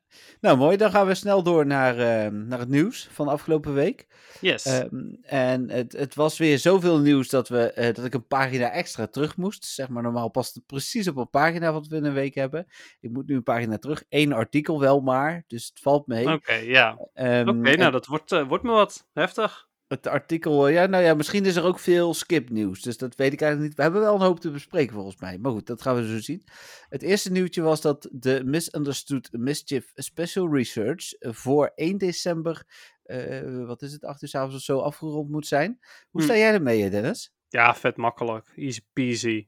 Nou, 0.41 0.57
mooi. 0.57 0.77
Dan 0.77 0.91
gaan 0.91 1.07
we 1.07 1.15
snel 1.15 1.43
door 1.43 1.67
naar, 1.67 1.99
eh, 1.99 2.31
naar 2.31 2.59
het 2.59 2.69
nieuws 2.69 3.09
van 3.13 3.27
de 3.27 3.33
afgelopen 3.33 3.75
week. 3.75 4.07
Yes. 4.41 4.65
Ehm, 4.65 5.15
en 5.23 5.71
het, 5.71 5.93
het 5.93 6.15
was 6.15 6.39
weer 6.39 6.59
zoveel 6.59 6.99
nieuws 6.99 7.29
dat, 7.29 7.49
we, 7.49 7.73
eh, 7.73 7.95
dat 7.95 8.05
ik 8.05 8.15
een 8.15 8.27
pagina 8.27 8.71
extra 8.71 9.07
terug 9.07 9.37
moest. 9.37 9.65
Zeg 9.65 9.89
maar, 9.89 10.03
normaal 10.03 10.29
past 10.29 10.55
het 10.55 10.67
precies 10.67 11.09
op 11.09 11.17
een 11.17 11.31
pagina 11.31 11.73
wat 11.73 11.87
we 11.87 11.97
in 11.97 12.05
een 12.05 12.13
week 12.13 12.35
hebben. 12.35 12.67
Ik 13.01 13.11
moet 13.11 13.27
nu 13.27 13.35
een 13.35 13.43
pagina 13.43 13.79
terug. 13.79 14.05
Eén 14.09 14.33
artikel 14.33 14.81
wel 14.81 15.01
maar, 15.01 15.45
dus 15.47 15.67
het 15.67 15.81
valt 15.81 16.07
mee. 16.07 16.33
Oké, 16.33 16.55
ja. 16.55 16.97
Oké, 16.99 17.11
Ehm, 17.27 17.61
nou 17.61 17.77
en 17.77 17.93
dat 17.93 18.07
wordt, 18.07 18.33
eh, 18.33 18.49
wordt 18.49 18.65
me 18.65 18.71
wat 18.71 19.07
heftig. 19.13 19.66
Het 19.89 20.07
artikel, 20.07 20.67
eh, 20.69 20.75
ja, 20.75 20.87
nou 20.87 21.05
ja, 21.05 21.15
misschien 21.15 21.45
is 21.45 21.57
er 21.57 21.65
ook 21.65 21.79
veel 21.79 22.15
skipnieuws. 22.15 22.83
Dus 22.83 22.97
dat 22.97 23.15
weet 23.17 23.33
ik 23.33 23.41
eigenlijk 23.41 23.69
niet. 23.71 23.77
We 23.77 23.83
hebben 23.83 24.01
wel 24.01 24.15
een 24.15 24.21
hoop 24.21 24.41
te 24.41 24.51
bespreken 24.51 24.95
volgens 24.95 25.17
mij. 25.21 25.39
Maar 25.39 25.53
goed, 25.53 25.67
dat 25.67 25.83
gaan 25.83 25.97
we 25.97 26.07
zo 26.09 26.21
zien. 26.21 26.43
Het 26.89 27.03
eerste 27.03 27.31
nieuwtje 27.33 27.63
was 27.63 27.81
dat 27.81 28.09
de 28.13 28.43
Misunderstood 28.45 29.29
Mischief 29.33 29.91
Special 29.95 30.55
Research 30.55 31.15
voor 31.19 31.73
1 31.75 31.99
december, 31.99 32.65
eh, 33.03 33.65
wat 33.67 33.83
is 33.83 33.93
het, 33.93 34.05
8 34.05 34.23
uur 34.23 34.29
's 34.29 34.35
avonds 34.35 34.55
of 34.57 34.63
zo, 34.63 34.79
afgerond 34.79 35.31
moet 35.31 35.47
zijn. 35.47 35.79
Hoe 36.11 36.21
Hm. 36.21 36.27
sta 36.27 36.37
jij 36.37 36.53
ermee, 36.53 36.85
eh, 36.85 36.91
Dennis? 36.91 37.33
Ja, 37.49 37.75
vet 37.75 37.97
makkelijk. 37.97 38.53
Easy 38.57 38.81
peasy. 38.93 39.47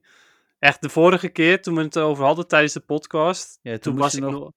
Echt, 0.59 0.83
de 0.83 0.89
vorige 0.89 1.29
keer 1.29 1.63
toen 1.63 1.75
we 1.75 1.83
het 1.83 1.99
over 1.99 2.25
hadden 2.25 2.47
tijdens 2.49 2.73
de 2.73 2.81
podcast, 2.81 3.59
Ja, 3.63 3.79
toen, 3.79 3.97
was 3.97 4.15
ik 4.15 4.21
nog- 4.21 4.33
nog... 4.33 4.53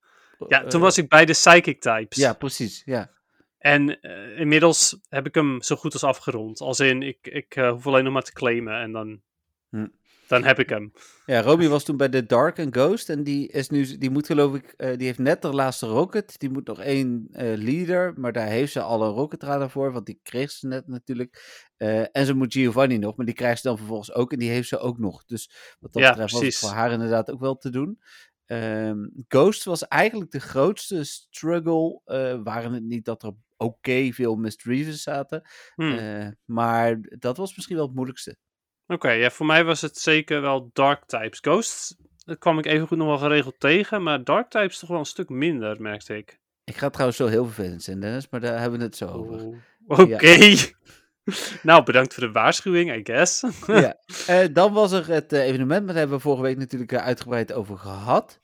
Ja, 0.49 0.67
toen 0.67 0.81
was 0.81 0.97
ik 0.97 1.09
bij 1.09 1.25
de 1.25 1.31
Psychic 1.31 1.81
Types. 1.81 2.17
Ja, 2.17 2.33
precies. 2.33 2.81
Ja. 2.85 3.11
En 3.61 4.01
eh, 4.01 4.39
inmiddels 4.39 4.99
heb 5.09 5.25
ik 5.25 5.35
hem 5.35 5.61
zo 5.61 5.75
goed 5.75 5.93
als 5.93 6.03
afgerond. 6.03 6.59
Als 6.59 6.79
in, 6.79 7.01
ik, 7.01 7.17
ik 7.21 7.55
eh, 7.55 7.71
hoef 7.71 7.87
alleen 7.87 8.03
nog 8.03 8.13
maar 8.13 8.21
te 8.21 8.33
claimen 8.33 8.81
en 8.81 8.91
dan, 8.91 9.21
Hm. 9.69 9.87
dan 10.27 10.43
heb 10.43 10.59
ik 10.59 10.69
hem. 10.69 10.91
Ja, 11.25 11.41
Romy 11.41 11.67
was 11.67 11.83
toen 11.83 11.97
bij 11.97 12.09
de 12.09 12.25
Dark 12.25 12.59
and 12.59 12.75
Ghost 12.75 13.09
en 13.09 13.23
die 13.23 13.47
is 13.47 13.69
nu, 13.69 13.97
die 13.97 14.09
moet 14.09 14.25
geloof 14.25 14.55
ik, 14.55 14.73
eh, 14.77 14.97
die 14.97 15.05
heeft 15.05 15.19
net 15.19 15.41
de 15.41 15.47
laatste 15.53 15.85
rocket. 15.85 16.39
Die 16.39 16.49
moet 16.49 16.67
nog 16.67 16.79
één 16.79 17.27
leader, 17.31 18.13
maar 18.15 18.31
daar 18.31 18.47
heeft 18.47 18.71
ze 18.71 18.81
al 18.81 19.03
een 19.03 19.13
rocket 19.13 19.43
radar 19.43 19.69
voor, 19.69 19.91
want 19.91 20.05
die 20.05 20.19
kreeg 20.23 20.51
ze 20.51 20.67
net 20.67 20.87
natuurlijk. 20.87 21.59
En 22.11 22.25
ze 22.25 22.33
moet 22.33 22.53
Giovanni 22.53 22.97
nog, 22.97 23.15
maar 23.15 23.25
die 23.25 23.35
krijgt 23.35 23.61
ze 23.61 23.67
dan 23.67 23.77
vervolgens 23.77 24.13
ook 24.13 24.31
en 24.31 24.39
die 24.39 24.49
heeft 24.49 24.67
ze 24.67 24.79
ook 24.79 24.97
nog. 24.97 25.25
Dus 25.25 25.51
wat 25.79 25.93
dat 25.93 26.01
Ja, 26.01 26.09
betreft 26.09 26.33
was 26.33 26.41
het 26.41 26.55
voor 26.55 26.69
haar 26.69 26.91
inderdaad 26.91 27.31
ook 27.31 27.39
wel 27.39 27.57
te 27.57 27.69
doen. 27.69 27.99
Ehm, 28.51 29.07
Ghost 29.27 29.63
was 29.63 29.87
eigenlijk 29.87 30.31
de 30.31 30.39
grootste 30.39 31.03
struggle. 31.03 32.01
eh, 32.05 32.39
waren 32.43 32.73
het 32.73 32.83
niet 32.83 33.05
dat 33.05 33.23
er 33.23 33.33
oké 33.57 34.11
veel 34.11 34.35
misdreavers 34.35 35.03
zaten. 35.03 35.41
Hmm. 35.75 35.97
Eh, 35.97 36.27
maar 36.45 36.99
dat 37.01 37.37
was 37.37 37.55
misschien 37.55 37.75
wel 37.75 37.85
het 37.85 37.95
moeilijkste. 37.95 38.35
Oké, 38.87 39.11
ja, 39.11 39.29
voor 39.29 39.45
mij 39.45 39.63
was 39.63 39.81
het 39.81 39.97
zeker 39.97 40.41
wel 40.41 40.69
Dark 40.73 41.05
Types. 41.05 41.39
Ghosts 41.39 41.95
dat 42.25 42.37
kwam 42.37 42.57
ik 42.57 42.65
even 42.65 42.87
goed 42.87 42.97
nog 42.97 43.07
wel 43.07 43.17
geregeld 43.17 43.59
tegen, 43.59 44.03
maar 44.03 44.23
Dark 44.23 44.49
Types 44.49 44.79
toch 44.79 44.89
wel 44.89 44.99
een 44.99 45.05
stuk 45.05 45.29
minder, 45.29 45.81
merkte 45.81 46.17
ik. 46.17 46.39
Ik 46.63 46.77
ga 46.77 46.89
trouwens 46.89 47.17
zo 47.17 47.27
heel 47.27 47.45
vervelend 47.45 47.83
zijn, 47.83 47.99
Dennis, 47.99 48.29
maar 48.29 48.39
daar 48.39 48.59
hebben 48.59 48.79
we 48.79 48.85
het 48.85 48.95
zo 48.95 49.07
over. 49.07 49.41
Oeh, 49.41 49.57
Oké. 49.87 50.37
nou, 51.63 51.83
bedankt 51.83 52.13
voor 52.13 52.23
de 52.23 52.31
waarschuwing, 52.31 52.95
I 52.95 52.99
guess. 53.03 53.43
ja. 53.67 53.95
Eh, 54.27 54.45
dan 54.53 54.73
was 54.73 54.91
er 54.91 55.07
het 55.07 55.33
eh, 55.33 55.39
evenement, 55.39 55.79
maar 55.85 55.87
daar 55.87 55.97
hebben 55.97 56.17
we 56.17 56.23
vorige 56.23 56.41
week 56.43 56.57
natuurlijk 56.57 56.91
eh, 56.91 57.03
uitgebreid 57.03 57.53
over 57.53 57.77
gehad. 57.77 58.39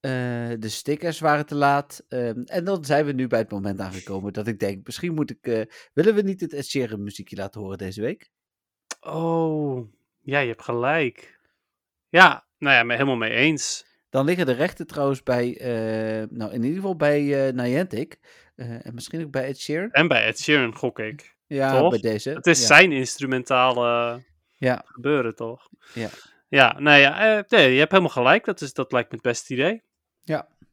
Eh, 0.00 0.10
de 0.58 0.68
stickers 0.68 1.20
waren 1.20 1.46
te 1.46 1.54
laat. 1.54 2.04
ehm, 2.08 2.42
en 2.44 2.64
dan 2.64 2.84
zijn 2.84 3.04
we 3.06 3.12
nu 3.12 3.26
bij 3.26 3.38
het 3.38 3.50
moment 3.50 3.80
aangekomen 3.80 4.32
dat 4.32 4.46
ik 4.46 4.58
denk, 4.58 4.86
misschien 4.86 5.14
moet 5.14 5.30
ik... 5.30 5.66
willen 5.92 6.14
we 6.14 6.22
niet 6.22 6.40
het 6.40 6.52
Ed 6.52 6.66
Sheeran 6.66 7.02
muziekje 7.02 7.36
laten 7.36 7.60
horen 7.60 7.78
deze 7.78 8.00
week? 8.00 8.30
Oh, 9.00 9.88
ja, 10.20 10.38
je 10.38 10.48
hebt 10.48 10.62
gelijk. 10.62 11.40
Ja, 12.08 12.46
nou 12.58 12.74
ja, 12.74 12.82
me 12.82 12.92
helemaal 12.92 13.16
mee 13.16 13.30
eens. 13.30 13.86
Dan 14.10 14.24
liggen 14.24 14.46
de 14.46 14.52
rechten 14.52 14.86
trouwens 14.86 15.22
bij, 15.22 15.58
nou 16.30 16.52
in 16.52 16.62
ieder 16.62 16.76
geval 16.76 16.96
bij 16.96 17.52
Niantic. 17.52 18.18
En 18.56 18.94
misschien 18.94 19.24
ook 19.24 19.30
bij 19.30 19.44
Ed 19.46 19.58
Sheeran. 19.60 19.90
En 19.90 20.08
bij 20.08 20.24
Ed 20.24 20.38
Sheeran 20.38 20.76
gok 20.76 20.98
ik. 20.98 21.35
Ja, 21.46 21.78
Toch? 21.78 21.90
bij 21.90 21.98
deze. 21.98 22.30
Het 22.30 22.46
is 22.46 22.60
ja. 22.60 22.66
zijn 22.66 22.92
instrumentale 22.92 24.22
Ja. 24.56 24.82
gebeuren, 24.86 25.34
toch? 25.34 25.68
Ja. 25.94 26.08
Ja, 26.48 26.78
nou 26.78 26.98
ja, 27.00 27.36
eh, 27.36 27.42
nee, 27.48 27.72
je 27.72 27.78
hebt 27.78 27.90
helemaal 27.90 28.12
gelijk. 28.12 28.44
Dat, 28.44 28.60
is, 28.60 28.72
dat 28.72 28.92
lijkt 28.92 29.08
me 29.10 29.14
het 29.14 29.24
beste 29.24 29.52
idee. 29.52 29.84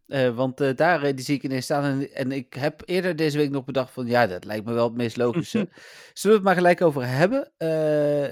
Eh, 0.07 0.29
want 0.35 0.61
eh, 0.61 0.75
daar 0.75 1.15
die 1.15 1.25
zie 1.25 1.35
ik 1.35 1.43
ineens 1.43 1.63
staan. 1.63 1.83
En, 1.83 2.13
en 2.13 2.31
ik 2.31 2.53
heb 2.53 2.81
eerder 2.85 3.15
deze 3.15 3.37
week 3.37 3.49
nog 3.49 3.63
bedacht 3.63 3.93
van 3.93 4.07
ja, 4.07 4.27
dat 4.27 4.45
lijkt 4.45 4.65
me 4.65 4.73
wel 4.73 4.83
het 4.83 4.97
meest 4.97 5.17
logische. 5.17 5.57
Zullen 6.13 6.13
we 6.13 6.29
het 6.33 6.43
maar 6.43 6.55
gelijk 6.55 6.81
over 6.81 7.07
hebben? 7.07 7.51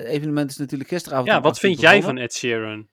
Evenement 0.06 0.52
is 0.52 0.58
natuurlijk 0.58 0.90
gisteravond. 0.90 1.28
Ja, 1.28 1.42
wat 1.42 1.52
8 1.52 1.64
uur 1.64 1.70
vind 1.70 1.82
jij 1.82 2.02
van. 2.02 2.18
Ed 2.18 2.34
Sheeran? 2.34 2.88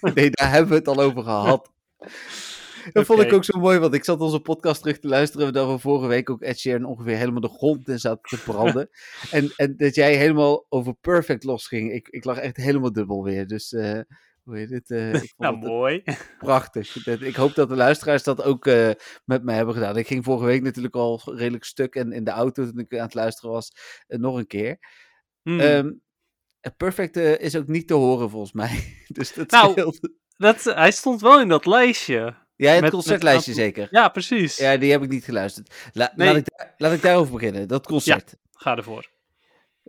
Nee, 0.14 0.30
daar 0.30 0.50
hebben 0.50 0.70
we 0.70 0.74
het 0.74 0.88
al 0.88 1.00
over 1.00 1.22
gehad. 1.22 1.70
Dat 2.92 3.06
vond 3.06 3.20
ik 3.20 3.32
ook 3.32 3.44
zo 3.44 3.58
mooi, 3.58 3.78
want 3.78 3.94
ik 3.94 4.04
zat 4.04 4.20
onze 4.20 4.40
podcast 4.40 4.80
terug 4.80 4.98
te 4.98 5.08
luisteren. 5.08 5.52
Dat 5.52 5.70
we 5.70 5.78
vorige 5.78 6.06
week 6.06 6.30
ook 6.30 6.42
Ed 6.42 6.58
Sheeran 6.58 6.84
ongeveer 6.84 7.16
helemaal 7.16 7.40
de 7.40 7.48
grond 7.48 7.88
in 7.88 7.98
zaten 7.98 8.22
te 8.38 8.42
branden. 8.44 8.88
en, 9.30 9.52
en 9.56 9.76
dat 9.76 9.94
jij 9.94 10.16
helemaal 10.16 10.66
over 10.68 10.94
Perfect 10.94 11.44
losging. 11.44 11.92
Ik, 11.92 12.08
ik 12.08 12.24
lag 12.24 12.38
echt 12.38 12.56
helemaal 12.56 12.92
dubbel 12.92 13.24
weer. 13.24 13.46
Dus 13.46 13.72
eh, 13.72 14.00
hoe 14.42 14.56
heet 14.56 14.70
het? 14.70 14.90
eh, 14.90 15.08
ik 15.14 15.18
vond 15.18 15.34
Nou, 15.36 15.54
het 15.58 15.64
mooi. 15.64 16.02
prachtig. 16.38 17.06
Ik 17.06 17.36
hoop 17.36 17.54
dat 17.54 17.68
de 17.68 17.76
luisteraars 17.76 18.22
dat 18.22 18.42
ook 18.42 18.66
eh, 18.66 18.90
met 19.24 19.42
mij 19.42 19.54
hebben 19.56 19.74
gedaan. 19.74 19.96
Ik 19.96 20.06
ging 20.06 20.24
vorige 20.24 20.44
week 20.46 20.62
natuurlijk 20.62 20.94
al 20.96 21.20
redelijk 21.24 21.64
stuk. 21.64 21.94
En 21.94 22.12
in 22.12 22.24
de 22.24 22.30
auto 22.30 22.64
toen 22.64 22.78
ik 22.78 22.92
aan 22.94 23.00
het 23.04 23.14
luisteren 23.14 23.50
was, 23.50 23.72
nog 24.06 24.36
een 24.36 24.46
keer. 24.46 24.78
Hmm. 25.42 25.60
Ehm, 25.60 25.90
Perfect 26.76 27.16
is 27.16 27.56
ook 27.56 27.66
niet 27.66 27.88
te 27.88 27.94
horen 27.94 28.30
volgens 28.30 28.52
mij. 28.52 29.04
dus 29.08 29.34
dat 29.34 29.50
Nou, 29.50 29.70
scheelt. 29.70 30.10
dat, 30.36 30.64
hij 30.64 30.90
stond 30.90 31.20
wel 31.20 31.40
in 31.40 31.48
dat 31.48 31.66
lijstje. 31.66 32.46
Ja, 32.66 32.72
het 32.72 32.80
met- 32.80 32.90
concertlijstje 32.90 33.50
met- 33.54 33.60
zeker. 33.60 33.88
Ja, 33.90 34.08
precies. 34.08 34.56
Ja, 34.56 34.76
die 34.76 34.90
heb 34.90 35.02
ik 35.02 35.08
niet 35.10 35.24
geluisterd. 35.24 35.74
La- 35.92 36.12
Nee. 36.16 36.26
laat, 36.28 36.36
ik, 36.36 36.44
daar- 36.56 36.74
laat 36.76 36.92
ik 36.92 37.02
daarover 37.02 37.32
beginnen. 37.32 37.68
Dat 37.68 37.86
concert. 37.86 38.34
Ga 38.52 38.76
ervoor. 38.76 39.10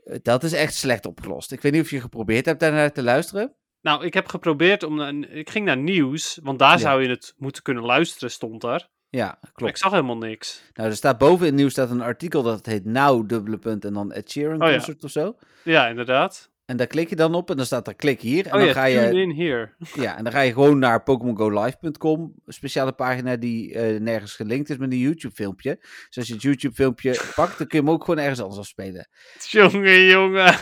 Eh, 0.04 0.18
Dat 0.22 0.44
is 0.44 0.54
echt 0.54 0.74
slecht 0.76 1.06
opgelost. 1.06 1.52
Ik 1.52 1.62
weet 1.62 1.72
niet 1.72 1.82
of 1.82 1.90
je 1.90 2.02
geprobeerd 2.02 2.46
hebt 2.46 2.60
daarnaar 2.60 2.92
te 2.92 3.04
luisteren. 3.04 3.54
Nou, 3.82 4.06
ik 4.06 4.14
heb 4.14 4.28
geprobeerd 4.28 4.84
om... 4.84 5.24
Ik 5.24 5.50
ging 5.50 5.66
naar 5.66 5.78
nieuws, 5.78 6.40
want 6.44 6.60
daar 6.60 6.72
Ja. 6.72 6.78
zou 6.78 7.02
je 7.02 7.10
het 7.10 7.34
moeten 7.38 7.64
kunnen 7.64 7.84
luisteren, 7.84 8.32
stond 8.32 8.64
er. 8.64 8.88
Ja, 9.10 9.26
Maar 9.26 9.38
ik 9.42 9.50
klopt. 9.54 9.78
zag 9.80 9.92
helemaal 9.92 10.18
niks. 10.18 10.64
Nou, 10.74 10.90
er 10.90 10.96
staat 10.96 11.18
boven 11.18 11.40
in 11.40 11.46
het 11.52 11.56
nieuws 11.56 11.72
staat 11.72 11.90
een 11.90 12.02
artikel 12.02 12.44
dat 12.44 12.58
het 12.58 12.66
heet 12.66 12.86
Now, 12.86 13.30
dubbele 13.30 13.58
punt, 13.58 13.86
en 13.86 13.94
dan 13.94 14.12
Ed 14.12 14.32
Sheeran 14.32 14.62
Oh 14.62 14.68
ja. 14.68 14.74
concert 14.74 15.04
of 15.04 15.12
zo. 15.12 15.36
Ja, 15.64 15.88
inderdaad. 15.88 16.50
En 16.70 16.78
daar 16.78 16.88
klik 16.88 17.10
je 17.10 17.16
dan 17.16 17.36
op 17.36 17.50
en 17.50 17.58
dan 17.58 17.66
staat 17.66 17.88
er 17.88 17.96
klik 17.96 18.22
hier. 18.22 18.46
En 18.46 18.52
oh 18.52 18.58
dan 18.58 18.68
ja, 18.68 18.74
ga 18.74 18.86
je, 18.86 19.22
in 19.22 19.36
here. 19.36 19.74
ja, 19.94 20.18
en 20.18 20.24
dan 20.24 20.34
ga 20.34 20.40
je 20.40 20.54
gewoon 20.54 20.80
naar 20.80 21.04
PokémonGoLive.com, 21.04 22.34
speciale 22.46 22.92
pagina 22.92 23.36
die 23.36 23.74
eh, 23.74 24.00
nergens 24.00 24.36
gelinkt 24.36 24.70
is 24.70 24.78
met 24.78 24.92
een 24.92 24.98
YouTube 24.98 25.36
filmpje. 25.36 25.78
Dus 25.80 26.18
als 26.18 26.28
je 26.28 26.34
het 26.34 26.42
YouTube 26.42 26.74
filmpje 26.74 27.22
pakt, 27.36 27.58
dan 27.58 27.68
kun 27.68 27.80
je 27.80 27.86
hem 27.86 27.94
ook 27.94 28.04
gewoon 28.04 28.20
ergens 28.20 28.40
anders 28.40 28.60
afspelen. 28.60 29.10
Jongen, 29.40 30.06
jongen. 30.06 30.56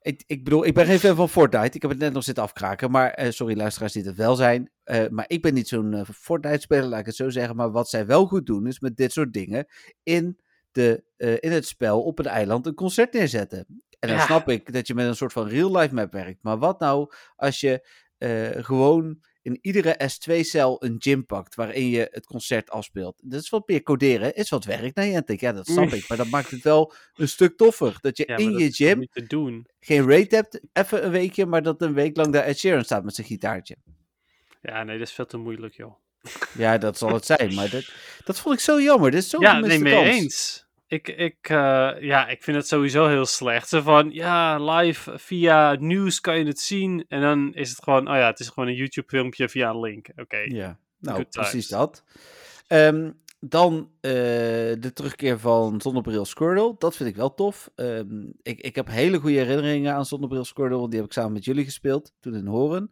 Ik, 0.00 0.24
ik 0.26 0.44
bedoel, 0.44 0.66
ik 0.66 0.74
ben 0.74 0.86
geen 0.86 0.98
fan 0.98 1.16
van 1.16 1.28
Fortnite. 1.28 1.76
Ik 1.76 1.82
heb 1.82 1.90
het 1.90 2.00
net 2.00 2.12
nog 2.12 2.24
zitten 2.24 2.44
afkraken. 2.44 2.90
Maar, 2.90 3.10
eh, 3.10 3.30
sorry 3.30 3.56
luisteraars 3.56 3.92
die 3.92 4.04
het 4.04 4.16
wel 4.16 4.34
zijn. 4.34 4.70
Eh, 4.84 5.08
maar 5.08 5.24
ik 5.28 5.42
ben 5.42 5.54
niet 5.54 5.68
zo'n 5.68 6.04
Fortnite-speler, 6.14 6.84
laat 6.84 7.00
ik 7.00 7.06
het 7.06 7.16
zo 7.16 7.30
zeggen. 7.30 7.56
Maar 7.56 7.70
wat 7.70 7.88
zij 7.88 8.06
wel 8.06 8.26
goed 8.26 8.46
doen, 8.46 8.66
is 8.66 8.80
met 8.80 8.96
dit 8.96 9.12
soort 9.12 9.32
dingen 9.32 9.66
in, 10.02 10.38
de, 10.72 11.04
in 11.40 11.52
het 11.52 11.66
spel 11.66 12.02
op 12.02 12.18
een 12.18 12.26
eiland 12.26 12.66
een 12.66 12.74
concert 12.74 13.12
neerzetten. 13.12 13.83
En 14.04 14.10
dan 14.10 14.18
Ja. 14.18 14.24
snap 14.26 14.48
ik 14.48 14.72
dat 14.72 14.86
je 14.86 14.94
met 14.94 15.06
een 15.06 15.16
soort 15.16 15.32
van 15.32 15.48
real-life 15.48 15.94
map 15.94 16.12
werkt. 16.12 16.38
Maar 16.42 16.58
wat 16.58 16.80
nou 16.80 17.12
als 17.36 17.60
je 17.60 17.88
eh, 18.18 18.64
gewoon 18.64 19.22
in 19.42 19.58
iedere 19.60 20.00
S2-cel 20.12 20.84
een 20.84 20.96
gym 20.98 21.26
pakt 21.26 21.54
waarin 21.54 21.88
je 21.88 22.08
het 22.10 22.26
concert 22.26 22.70
afspeelt. 22.70 23.20
Dat 23.24 23.42
is 23.42 23.48
wat 23.48 23.68
meer 23.68 23.82
coderen, 23.82 24.34
is 24.34 24.48
wat 24.50 24.64
werk. 24.64 24.94
Nee, 24.94 25.16
ik 25.16 25.26
denk, 25.26 25.40
ja, 25.40 25.52
dat 25.52 25.66
snap 25.66 25.92
ik. 25.92 26.08
Maar 26.08 26.16
dat 26.18 26.28
maakt 26.28 26.50
het 26.50 26.62
wel 26.62 26.92
een 27.14 27.28
stuk 27.28 27.56
toffer. 27.56 27.96
Dat 28.00 28.16
je 28.16 28.24
Ja, 28.26 28.36
in 28.36 28.58
je 28.58 28.70
gym 28.72 29.06
te 29.06 29.22
doen. 29.26 29.66
geen 29.80 30.10
rate 30.10 30.34
hebt, 30.34 30.60
even 30.72 31.04
een 31.04 31.10
weekje, 31.10 31.46
maar 31.46 31.62
dat 31.62 31.82
een 31.82 31.94
week 31.94 32.16
lang 32.16 32.32
daar 32.32 32.44
Ed 32.44 32.58
Sheeran 32.58 32.84
staat 32.84 33.04
met 33.04 33.14
zijn 33.14 33.26
gitaartje. 33.26 33.76
Ja, 34.62 34.82
nee, 34.82 34.98
dat 34.98 35.06
is 35.08 35.12
veel 35.14 35.26
te 35.26 35.36
moeilijk, 35.36 35.74
joh. 35.74 35.94
Ja, 36.56 36.78
dat 36.78 36.98
zal 36.98 37.12
het 37.12 37.24
zijn, 37.26 37.54
maar 37.54 37.70
dat, 37.70 37.92
dat 38.24 38.38
vond 38.40 38.54
ik 38.54 38.60
zo 38.60 38.80
jammer. 38.80 39.10
Dit 39.10 39.22
is 39.22 39.30
zo'n 39.30 39.40
ja, 39.40 39.58
nee, 39.60 39.78
mee 39.78 39.92
kans. 39.92 40.06
eens. 40.08 40.63
Ik, 40.94 41.08
ik, 41.08 41.48
eh, 41.48 41.92
ja, 42.00 42.28
ik 42.28 42.42
vind 42.42 42.56
het 42.56 42.68
sowieso 42.68 43.06
heel 43.06 43.26
slecht. 43.26 43.68
Zo 43.68 43.80
van, 43.80 44.10
ja, 44.10 44.58
live 44.58 45.18
via 45.18 45.76
nieuws 45.80 46.20
kan 46.20 46.38
je 46.38 46.44
het 46.44 46.60
zien. 46.60 47.04
En 47.08 47.20
dan 47.20 47.54
is 47.54 47.70
het 47.70 47.82
gewoon, 47.82 48.08
oh 48.08 48.14
ja, 48.14 48.26
het 48.26 48.40
is 48.40 48.48
gewoon 48.48 48.68
een 48.68 48.74
YouTube 48.74 49.08
filmpje 49.08 49.48
via 49.48 49.70
een 49.70 49.80
link. 49.80 50.08
Oké. 50.16 50.38
Ja, 50.38 50.78
nou, 50.98 51.24
precies 51.24 51.68
dat. 51.68 52.04
Ehm, 52.66 53.10
dan 53.40 53.90
eh, 54.00 54.12
de 54.78 54.90
terugkeer 54.94 55.38
van 55.38 55.80
Zonnebril 55.80 56.24
Squirtle. 56.24 56.74
Dat 56.78 56.96
vind 56.96 57.08
ik 57.08 57.16
wel 57.16 57.34
tof. 57.34 57.70
Ehm, 57.74 58.22
ik, 58.42 58.60
ik 58.60 58.74
heb 58.74 58.88
hele 58.88 59.18
goede 59.18 59.38
herinneringen 59.38 59.94
aan 59.94 60.06
Zonnebril 60.06 60.44
Squirtle. 60.44 60.88
Die 60.88 60.98
heb 60.98 61.06
ik 61.06 61.12
samen 61.12 61.32
met 61.32 61.44
jullie 61.44 61.64
gespeeld, 61.64 62.12
toen 62.20 62.34
in 62.34 62.46
Horen. 62.46 62.90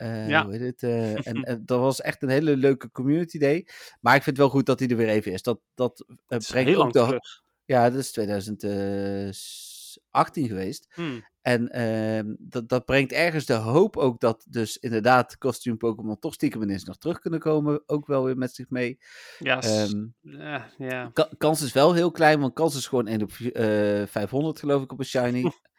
Eh, 0.00 0.28
Ja. 0.28 0.44
Hoe 0.44 0.52
heet 0.56 0.60
het? 0.60 0.82
eh, 0.82 1.26
en, 1.26 1.42
en 1.42 1.62
dat 1.64 1.80
was 1.80 2.00
echt 2.00 2.22
een 2.22 2.28
hele 2.28 2.56
leuke 2.56 2.90
community 2.90 3.38
day. 3.38 3.66
Maar 4.00 4.14
ik 4.16 4.22
vind 4.22 4.36
het 4.36 4.46
wel 4.46 4.54
goed 4.54 4.66
dat 4.66 4.78
hij 4.78 4.88
er 4.88 4.96
weer 4.96 5.08
even 5.08 5.32
is. 5.32 5.42
Dat, 5.42 5.60
dat 5.74 6.04
eh, 6.28 6.38
is 6.38 6.48
brengt 6.50 6.68
heel 6.68 6.76
ook 6.78 6.82
lang 6.82 6.92
de, 6.92 6.98
terug. 7.04 7.42
Ja, 7.64 7.90
dat 7.90 7.98
is 7.98 8.10
2018 8.12 10.48
geweest. 10.48 10.86
Hmm. 10.94 11.28
En 11.42 11.68
ehm, 11.68 12.34
dat, 12.38 12.68
dat 12.68 12.84
brengt 12.84 13.12
ergens 13.12 13.46
de 13.46 13.52
hoop 13.54 13.96
ook 13.96 14.20
dat 14.20 14.44
dus 14.48 14.76
inderdaad 14.78 15.38
costume 15.38 15.76
Pokémon 15.76 16.18
toch 16.18 16.34
stiekem 16.34 16.62
ineens 16.62 16.84
nog 16.84 16.98
terug 16.98 17.18
kunnen 17.18 17.40
komen. 17.40 17.82
Ook 17.86 18.06
wel 18.06 18.24
weer 18.24 18.36
met 18.36 18.54
zich 18.54 18.70
mee. 18.70 18.98
Ja, 19.38 19.62
Ehm, 19.62 20.06
ka- 21.12 21.30
kans 21.38 21.62
is 21.62 21.72
wel 21.72 21.94
heel 21.94 22.10
klein, 22.10 22.40
want 22.40 22.54
kans 22.54 22.76
is 22.76 22.86
gewoon 22.86 23.06
1 23.06 23.22
op 23.22 23.30
eh 23.30 24.02
500 24.06 24.58
geloof 24.58 24.82
ik 24.82 24.92
op 24.92 24.98
een 24.98 25.04
shiny. 25.04 25.42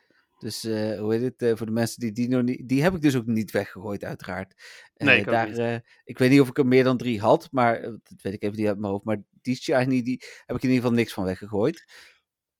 dus 0.41 0.63
eh, 0.63 0.99
hoe 0.99 1.13
heet 1.13 1.21
het, 1.21 1.41
eh, 1.41 1.55
voor 1.55 1.65
de 1.65 1.71
mensen 1.71 1.99
die 1.99 2.11
die 2.11 2.29
nog 2.29 2.41
niet... 2.43 2.67
Die 2.69 2.83
heb 2.83 2.93
ik 2.95 3.01
dus 3.01 3.15
ook 3.15 3.25
niet 3.25 3.51
weggegooid 3.51 4.03
uiteraard. 4.03 4.53
Eh, 4.93 5.07
Nee, 5.07 5.19
ik 5.19 5.25
daar, 5.25 5.49
niet. 5.49 5.81
ik 6.03 6.17
weet 6.17 6.29
niet 6.29 6.41
of 6.41 6.47
ik 6.49 6.57
er 6.57 6.65
meer 6.67 6.83
dan 6.83 6.97
drie 6.97 7.19
had, 7.19 7.47
maar 7.51 7.81
dat 7.81 8.21
weet 8.21 8.33
ik 8.33 8.43
even 8.43 8.57
niet 8.57 8.67
uit 8.67 8.77
mijn 8.79 8.91
hoofd. 8.91 9.05
Maar 9.05 9.21
die 9.41 9.55
shiny, 9.55 10.01
die 10.03 10.23
heb 10.45 10.55
ik 10.55 10.63
in 10.63 10.69
ieder 10.69 10.81
geval 10.83 10.91
niks 10.97 11.13
van 11.13 11.23
weggegooid. 11.23 11.85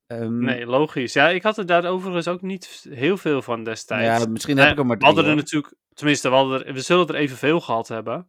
Ehm, 0.08 0.44
Nee, 0.44 0.66
logisch. 0.66 1.14
Ja, 1.14 1.30
ik 1.30 1.44
had 1.44 1.58
er 1.58 1.66
daar 1.66 1.86
overigens 1.86 2.28
ook 2.28 2.42
niet 2.42 2.86
heel 2.90 3.18
veel 3.18 3.42
van 3.42 3.64
destijds. 3.64 4.24
Ja, 4.24 4.30
misschien 4.30 4.58
heb 4.58 4.72
ik 4.72 4.78
er 4.78 4.86
maar 4.86 4.98
we 4.98 5.06
hadden 5.06 5.24
drie. 5.24 5.36
er 5.36 5.42
natuurlijk, 5.44 5.74
tenminste, 5.94 6.30
we, 6.30 6.36
hadden 6.36 6.66
er, 6.66 6.74
we 6.74 6.82
zullen 6.82 7.08
er 7.08 7.16
evenveel 7.16 7.62
gehad 7.62 7.88
hebben. 7.88 8.28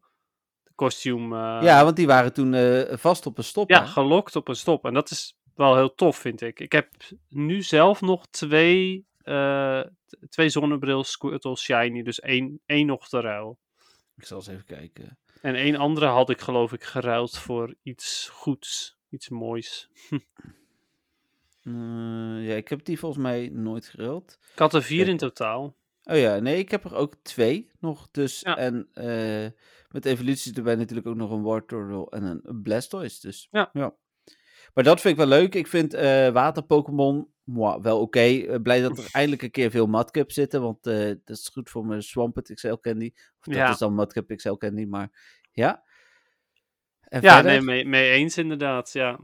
De 0.62 0.72
kostuum. 0.74 1.32
eh, 1.32 1.58
Ja, 1.62 1.84
want 1.84 1.96
die 1.96 2.06
waren 2.06 2.32
toen 2.32 2.54
vast 2.98 3.26
op 3.26 3.38
een 3.38 3.44
stop. 3.44 3.70
ja, 3.70 3.80
hè? 3.80 3.86
gelokt 3.86 4.36
op 4.36 4.48
een 4.48 4.56
stop. 4.56 4.84
En 4.84 4.94
dat 4.94 5.10
is 5.10 5.36
wel 5.54 5.76
heel 5.76 5.94
tof, 5.94 6.16
vind 6.16 6.40
ik. 6.40 6.60
Ik 6.60 6.72
heb 6.72 6.88
nu 7.28 7.62
zelf 7.62 8.00
nog 8.00 8.26
twee, 8.30 9.06
twee 10.28 10.48
zonnebril 10.48 11.04
Squirtle 11.04 11.56
Shiny. 11.56 12.02
Dus 12.02 12.20
één, 12.20 12.60
één 12.66 12.86
nog 12.86 13.08
te 13.08 13.20
ruil. 13.20 13.58
Ik 14.16 14.24
zal 14.24 14.36
eens 14.38 14.46
even 14.46 14.64
kijken. 14.64 15.18
En 15.40 15.54
één 15.54 15.76
andere 15.76 16.06
had 16.06 16.30
ik 16.30 16.40
geloof 16.40 16.72
ik 16.72 16.82
geruild 16.84 17.38
voor 17.38 17.74
iets 17.82 18.28
goeds. 18.28 18.98
Iets 19.08 19.28
moois. 19.28 19.88
Eh, 21.62 22.46
ja, 22.48 22.54
ik 22.54 22.68
heb 22.68 22.84
die 22.84 22.98
volgens 22.98 23.22
mij 23.22 23.48
nooit 23.52 23.86
geruild. 23.86 24.38
Ik 24.52 24.58
had 24.58 24.74
er 24.74 24.82
vier 24.82 25.04
Ja. 25.04 25.10
in 25.10 25.16
totaal. 25.16 25.76
Oh 26.04 26.16
ja, 26.16 26.38
nee, 26.38 26.58
ik 26.58 26.70
heb 26.70 26.84
er 26.84 26.94
ook 26.94 27.14
twee 27.22 27.70
nog. 27.80 28.08
Dus, 28.10 28.40
Ja. 28.40 28.56
en 28.56 28.88
eh, 28.92 29.46
met 29.88 30.04
evoluties 30.04 30.52
erbij 30.52 30.74
natuurlijk 30.74 31.06
ook 31.06 31.16
nog 31.16 31.30
een 31.30 31.42
Wartortle 31.42 32.10
en 32.10 32.22
een 32.24 32.62
Blastoise. 32.62 33.20
Dus 33.20 33.48
Ja. 33.50 33.70
Maar 34.74 34.84
dat 34.84 35.00
vind 35.00 35.18
ik 35.18 35.26
wel 35.28 35.38
leuk. 35.38 35.54
Ik 35.54 35.66
vind 35.66 35.94
eh 35.94 36.28
water-Pokémon 36.28 37.31
moi, 37.44 37.80
wel 37.80 38.00
oké. 38.00 38.20
Eh, 38.20 38.60
blij 38.62 38.80
dat 38.80 38.98
er 38.98 39.08
eindelijk 39.12 39.42
een 39.42 39.50
keer 39.50 39.70
veel 39.70 39.86
Mudkip 39.86 40.32
zitten. 40.32 40.62
Want 40.62 40.86
eh, 40.86 41.04
dat 41.24 41.36
is 41.38 41.48
goed 41.52 41.70
voor 41.70 41.86
mijn 41.86 42.02
Swampert 42.02 42.54
XL 42.54 42.74
Candy. 42.74 43.10
Of 43.14 43.44
dat 43.44 43.54
Ja. 43.54 43.70
is 43.70 43.78
dan 43.78 43.94
Mudkip 43.94 44.36
XL 44.36 44.52
Candy. 44.54 44.84
Maar 44.84 45.10
Ja. 45.52 45.82
En 47.00 47.20
Ja, 47.22 47.34
verder, 47.34 47.50
nee, 47.52 47.60
mee, 47.60 47.86
mee 47.86 48.10
eens 48.10 48.38
inderdaad. 48.38 48.92
Ja. 48.92 49.18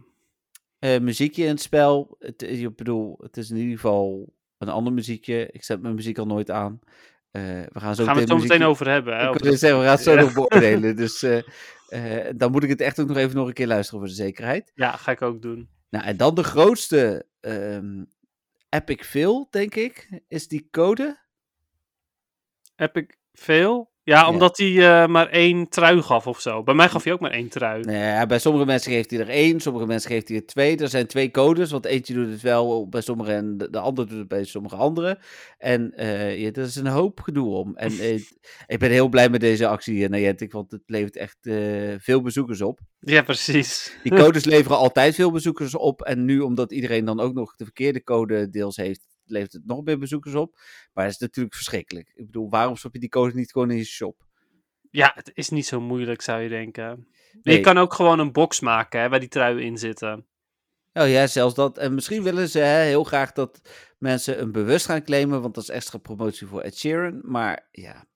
eh, 0.79 1.01
muziekje 1.01 1.43
in 1.43 1.49
het 1.49 1.61
spel. 1.61 2.17
Het, 2.19 2.43
ik 2.43 2.77
bedoel, 2.77 3.19
het 3.23 3.37
is 3.37 3.51
in 3.51 3.57
ieder 3.57 3.75
geval 3.75 4.33
een 4.59 4.69
ander 4.69 4.93
muziekje. 4.93 5.49
Ik 5.53 5.65
zet 5.65 5.83
mijn 5.83 5.95
muziek 5.95 6.19
al 6.19 6.27
nooit 6.27 6.51
aan. 6.51 6.79
Eh, 7.31 7.43
we 7.43 7.81
gaan 7.81 7.95
zo 7.95 8.05
Gaan 8.05 8.15
we 8.15 8.21
het 8.21 8.29
zo 8.29 8.35
muziekje- 8.35 8.55
meteen 8.59 8.71
over 8.71 8.89
hebben. 8.91 9.17
Hè? 9.17 9.31
Ik 9.31 9.45
zeggen, 9.59 9.79
we 9.79 9.85
gaan 9.85 9.95
het 9.95 10.03
zo 10.09 10.13
Ja. 10.13 10.21
nog 10.21 10.33
beoordelen. 10.35 10.97
Dus 10.97 11.21
dan 12.37 12.51
moet 12.51 12.63
ik 12.63 12.69
het 12.69 12.81
echt 12.81 13.01
ook 13.01 13.09
nog 13.09 13.17
even 13.17 13.37
nog 13.37 13.47
een 13.47 13.53
keer 13.53 13.67
luisteren 13.67 14.01
voor 14.01 14.09
de 14.09 14.15
zekerheid. 14.15 14.73
Ja, 14.75 14.93
ga 14.93 15.11
ik 15.13 15.23
ook 15.23 15.43
doen. 15.43 15.69
Nou, 15.89 16.05
en 16.05 16.17
dan 16.17 16.35
de 16.35 16.45
grootste 16.45 17.27
ehm, 17.41 18.05
epic 18.69 19.05
fail, 19.05 19.49
denk 19.51 19.75
ik, 19.75 20.23
is 20.29 20.49
die 20.49 20.69
code. 20.71 21.27
Ik 22.77 23.19
veel? 23.33 23.93
Ja, 24.09 24.29
omdat 24.29 24.59
hij 24.59 25.03
eh, 25.03 25.09
maar 25.09 25.29
één 25.29 25.69
trui 25.69 26.03
gaf 26.03 26.27
of 26.27 26.41
zo. 26.41 26.63
Bij 26.63 26.75
mij 26.75 26.89
gaf 26.89 27.05
hij 27.05 27.13
ook 27.13 27.21
maar 27.21 27.31
één 27.31 27.49
trui. 27.49 27.83
Bij 28.27 28.39
sommige 28.39 28.65
mensen 28.65 28.93
geeft 28.93 29.11
hij 29.11 29.21
er 29.21 29.29
één, 29.29 29.61
sommige 29.61 29.87
mensen 29.87 30.11
geeft 30.11 30.29
hij 30.29 30.37
er 30.37 30.47
twee. 30.47 30.77
Er 30.77 30.89
zijn 30.89 31.07
twee 31.07 31.31
codes, 31.31 31.71
want 31.71 31.85
eentje 31.85 32.15
doet 32.15 32.31
het 32.31 32.41
wel 32.41 32.89
bij 32.89 33.01
sommigen 33.01 33.35
en 33.35 33.59
de, 33.59 33.71
de 33.71 33.79
ander 33.79 34.09
doet 34.09 34.19
het 34.19 34.29
bij 34.29 34.45
sommige 34.45 34.77
anderen. 34.77 35.19
En 35.59 35.93
ja, 35.97 36.51
er 36.53 36.59
is 36.59 36.77
een 36.77 36.87
hoop 36.87 37.21
gedoe 37.21 37.49
om. 37.49 37.77
En 37.77 37.91
eh, 38.09 38.21
ik 38.67 38.79
ben 38.79 38.91
heel 38.91 39.09
blij 39.09 39.29
met 39.29 39.41
deze 39.41 39.67
actie, 39.67 39.97
uh, 39.97 40.09
Niantic, 40.09 40.53
want 40.53 40.71
het 40.71 40.83
levert 40.87 41.17
echt 41.17 41.39
veel 42.03 42.23
bezoekers 42.23 42.63
op. 42.63 42.81
Ja, 42.99 43.23
precies. 43.23 43.97
Die 44.03 44.15
codes 44.15 44.45
leveren 44.45 44.77
altijd 44.77 45.15
veel 45.15 45.31
bezoekers 45.31 45.77
op. 45.77 46.03
En 46.03 46.25
nu, 46.25 46.41
omdat 46.41 46.73
iedereen 46.73 47.05
dan 47.05 47.21
ook 47.21 47.35
nog 47.35 47.57
de 47.57 47.65
verkeerde 47.65 48.03
code 48.03 48.51
deels 48.51 48.77
heeft, 48.77 49.18
levert 49.31 49.53
het 49.53 49.67
nog 49.67 49.85
meer 49.85 49.99
bezoekers 49.99 50.35
op. 50.35 50.59
Maar 50.93 51.05
dat 51.05 51.15
is 51.15 51.21
natuurlijk 51.21 51.55
verschrikkelijk. 51.55 52.13
Ik 52.15 52.27
bedoel, 52.27 52.51
waarom 52.51 52.77
stop 52.77 52.93
je 52.93 53.01
die 53.01 53.09
code 53.09 53.35
niet 53.35 53.53
gewoon 53.53 53.71
in 53.71 53.77
je 53.77 53.85
shop? 53.85 54.27
Ja, 54.91 55.13
het 55.15 55.31
is 55.35 55.49
niet 55.49 55.67
zo 55.67 55.81
moeilijk, 55.81 56.21
zou 56.23 56.41
je 56.41 56.49
denken. 56.49 57.09
Nee. 57.43 57.57
Je 57.57 57.63
kan 57.63 57.79
ook 57.79 57.95
gewoon 57.95 58.19
een 58.19 58.33
box 58.33 58.61
maken 58.61 59.01
hè, 59.01 59.09
waar 59.09 59.21
die 59.21 59.29
truien 59.29 59.65
in 59.65 59.79
zitten. 59.79 60.27
Oh 60.93 61.09
ja, 61.09 61.27
zelfs 61.27 61.55
dat. 61.55 61.79
En 61.79 61.95
misschien 61.95 62.23
willen 62.23 62.49
ze 62.49 62.59
hè, 62.59 62.83
heel 62.83 63.05
graag 63.05 63.33
dat 63.33 63.61
mensen 63.99 64.41
een 64.41 64.53
bewust 64.53 64.87
gaan 64.87 65.05
claimen, 65.05 65.43
want 65.43 65.55
dat 65.55 65.63
is 65.63 65.71
extra 65.71 65.99
promotie 65.99 66.47
voor 66.47 66.61
Ed 66.61 66.79
Sheeran. 66.79 67.21
Maar 67.23 67.69
ja, 67.71 68.07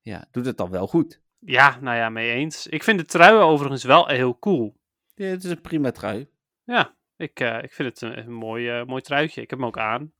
ja 0.00 0.28
doet 0.30 0.46
het 0.46 0.56
dan 0.56 0.70
wel 0.70 0.86
goed. 0.86 1.20
Ja, 1.38 1.78
nou 1.80 1.96
ja, 1.96 2.08
mee 2.08 2.32
eens. 2.32 2.66
Ik 2.66 2.82
vind 2.82 2.98
de 2.98 3.04
truien 3.04 3.42
overigens 3.42 3.84
wel 3.84 4.06
heel 4.06 4.38
cool. 4.38 4.76
Ja, 5.14 5.26
het 5.26 5.44
is 5.44 5.50
een 5.50 5.60
prima 5.60 5.90
trui. 5.90 6.28
Ja, 6.64 6.96
ik, 7.20 7.40
eh, 7.40 7.62
ik 7.62 7.72
vind 7.72 7.88
het 7.88 8.00
een, 8.00 8.18
een 8.18 8.32
mooi, 8.32 8.68
eh, 8.68 8.84
mooi 8.84 9.02
truitje. 9.02 9.40
Ik 9.40 9.50
heb 9.50 9.58
hem 9.58 9.68
ook 9.68 9.78
aan. 9.78 10.12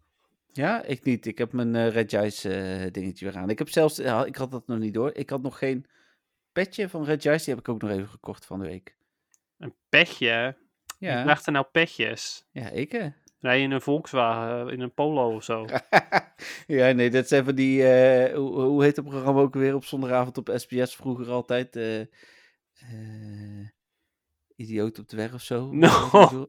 Ja, 0.53 0.83
ik 0.83 1.05
niet. 1.05 1.27
Ik 1.27 1.39
heb 1.39 1.53
mijn 1.53 1.75
eh, 1.77 1.89
Red 1.89 2.11
Jice 2.11 2.89
dingetje 2.93 3.25
weer 3.25 3.37
aan. 3.37 3.51
Ik 3.51 3.59
heb 3.59 3.69
zelfs, 3.69 3.99
ik 3.99 4.37
had 4.37 4.51
dat 4.51 4.67
nog 4.67 4.79
niet 4.79 4.95
door. 4.95 5.11
Ik 5.15 5.31
had 5.31 5.43
nog 5.43 5.59
geen 5.59 5.87
petje 6.53 6.89
van 6.89 7.05
Red 7.05 7.23
Jice, 7.23 7.45
die 7.45 7.55
heb 7.55 7.63
ik 7.63 7.69
ook 7.69 7.83
nog 7.83 7.91
even 7.91 8.09
gekocht 8.09 8.47
van 8.47 8.59
de 8.59 8.67
week. 8.67 8.97
Een 9.59 9.75
petje. 9.89 10.57
Ja. 10.99 11.15
Wie 11.15 11.25
draagt 11.25 11.47
er 11.47 11.53
nou 11.53 11.67
petjes? 11.73 12.47
ja 12.51 12.69
ik 12.69 12.93
hè. 12.93 13.09
Rij 13.39 13.59
je 13.59 13.65
in 13.65 13.71
een 13.71 13.81
Volkswagen, 13.81 14.73
in 14.73 14.81
een 14.81 14.95
Polo 14.95 15.35
of 15.35 15.45
zo? 15.45 15.67
ja, 16.67 16.93
nee, 16.93 17.11
dat 17.11 17.29
zijn 17.29 17.45
van 17.45 17.55
die, 17.55 17.83
hoe, 18.35 18.61
hoe 18.61 18.83
heet 18.83 18.97
het 18.97 19.05
programma 19.05 19.41
ook 19.41 19.55
weer 19.55 19.75
op 19.75 19.85
zondagavond 19.85 20.39
op 20.39 20.53
SBS 20.55 20.97
vroeger 20.97 21.31
altijd? 21.31 21.77
eh 21.77 22.01
eh, 22.01 23.69
Idioot 24.61 24.99
op 24.99 25.09
de 25.09 25.17
weg 25.17 25.35
of 25.35 25.43
zo? 25.43 25.69
No. 25.73 25.89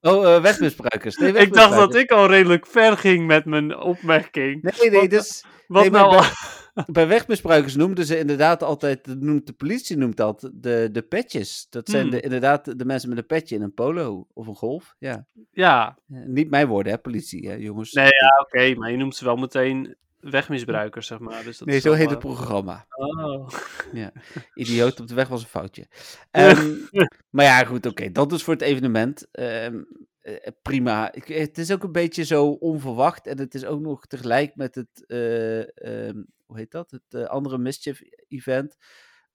Oh, 0.01 0.35
eh, 0.35 0.41
wegmisbruikers. 0.41 1.17
Nee, 1.17 1.33
ik 1.45 1.53
dacht 1.53 1.75
dat 1.75 1.95
ik 1.95 2.11
al 2.11 2.27
redelijk 2.27 2.67
ver 2.67 2.97
ging 2.97 3.27
met 3.27 3.45
mijn 3.45 3.77
opmerking. 3.77 4.61
Nee, 4.61 4.89
nee, 4.89 4.99
Wat- 4.99 5.09
dus 5.09 5.43
Wat 5.67 5.81
nee, 5.81 5.91
nou? 5.91 6.23
bij 6.91 7.07
wegmisbruikers 7.07 7.75
noemden 7.75 8.05
ze 8.05 8.17
inderdaad 8.19 8.63
altijd, 8.63 9.07
noemt 9.19 9.47
de 9.47 9.53
politie 9.53 9.97
noemt 9.97 10.17
dat, 10.17 10.49
de, 10.53 10.89
de 10.91 11.01
petjes. 11.01 11.67
Dat 11.69 11.89
zijn 11.89 12.01
Hmm. 12.01 12.11
de, 12.11 12.19
inderdaad 12.21 12.77
de 12.79 12.85
mensen 12.85 13.09
met 13.09 13.17
een 13.17 13.25
petje 13.25 13.55
in 13.55 13.61
een 13.61 13.73
polo 13.73 14.27
of 14.33 14.47
een 14.47 14.55
golf. 14.55 14.95
Ja. 14.99 15.25
Ja, 15.51 15.97
Ja, 16.07 16.23
Niet 16.25 16.49
mijn 16.49 16.67
woorden, 16.67 16.91
hè, 16.93 16.97
politie, 16.99 17.47
hè, 17.49 17.53
jongens. 17.55 17.91
Nee, 17.91 18.05
ja, 18.05 18.39
oké, 18.41 18.79
maar 18.79 18.91
je 18.91 18.97
noemt 18.97 19.15
ze 19.15 19.25
wel 19.25 19.35
meteen 19.35 19.95
wegmisbruikers, 20.21 21.07
zeg 21.07 21.19
maar. 21.19 21.43
Dus 21.43 21.57
dat 21.57 21.67
Nee, 21.67 21.79
zo 21.79 21.93
heet 21.93 22.05
eh, 22.05 22.11
het 22.11 22.19
programma. 22.19 22.85
Oh. 22.89 23.49
Idioot 24.53 24.99
op 24.99 25.07
de 25.07 25.13
weg 25.13 25.27
was 25.27 25.41
een 25.41 25.47
foutje. 25.47 25.87
Ehm, 26.31 26.75
maar 27.29 27.45
ja, 27.45 27.63
goed, 27.63 27.85
oké. 27.85 28.11
Dat 28.11 28.31
is 28.31 28.43
voor 28.43 28.53
het 28.53 28.63
evenement. 28.63 29.27
Ehm, 29.31 29.83
eh, 30.21 30.35
prima. 30.61 31.13
Ik, 31.13 31.27
het 31.27 31.57
is 31.57 31.71
ook 31.71 31.83
een 31.83 31.91
beetje 31.91 32.23
zo 32.23 32.45
onverwacht. 32.47 33.27
En 33.27 33.39
het 33.39 33.55
is 33.55 33.65
ook 33.65 33.81
nog 33.81 34.05
tegelijk 34.05 34.55
met 34.55 34.75
het, 34.75 35.05
eh, 35.07 36.07
ehm, 36.07 36.23
hoe 36.45 36.57
heet 36.57 36.71
dat? 36.71 36.91
Het 36.91 37.13
eh, 37.13 37.23
andere 37.23 37.57
Mischief 37.57 38.01
event. 38.27 38.77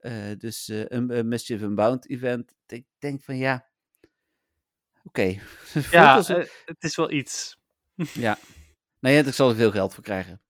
Eh, 0.07 0.13
dus 0.39 0.69
eh, 0.69 0.85
een, 0.89 1.19
een 1.19 1.29
Mischief 1.29 1.63
Unbound 1.63 2.11
event. 2.11 2.55
Ik 2.67 2.87
denk 2.99 3.23
van 3.23 3.37
ja, 3.37 3.67
oké. 5.05 5.23
Ja, 5.91 6.19
eh, 6.19 6.47
het 6.65 6.85
is 6.85 6.97
wel 6.97 7.11
iets. 7.11 7.59
ja. 7.95 8.39
Nou 9.01 9.15
ja, 9.15 9.25
ik 9.25 9.35
zal 9.35 9.49
er 9.49 9.57
veel 9.57 9.71
geld 9.71 9.95
voor 9.95 10.05
krijgen. 10.05 10.41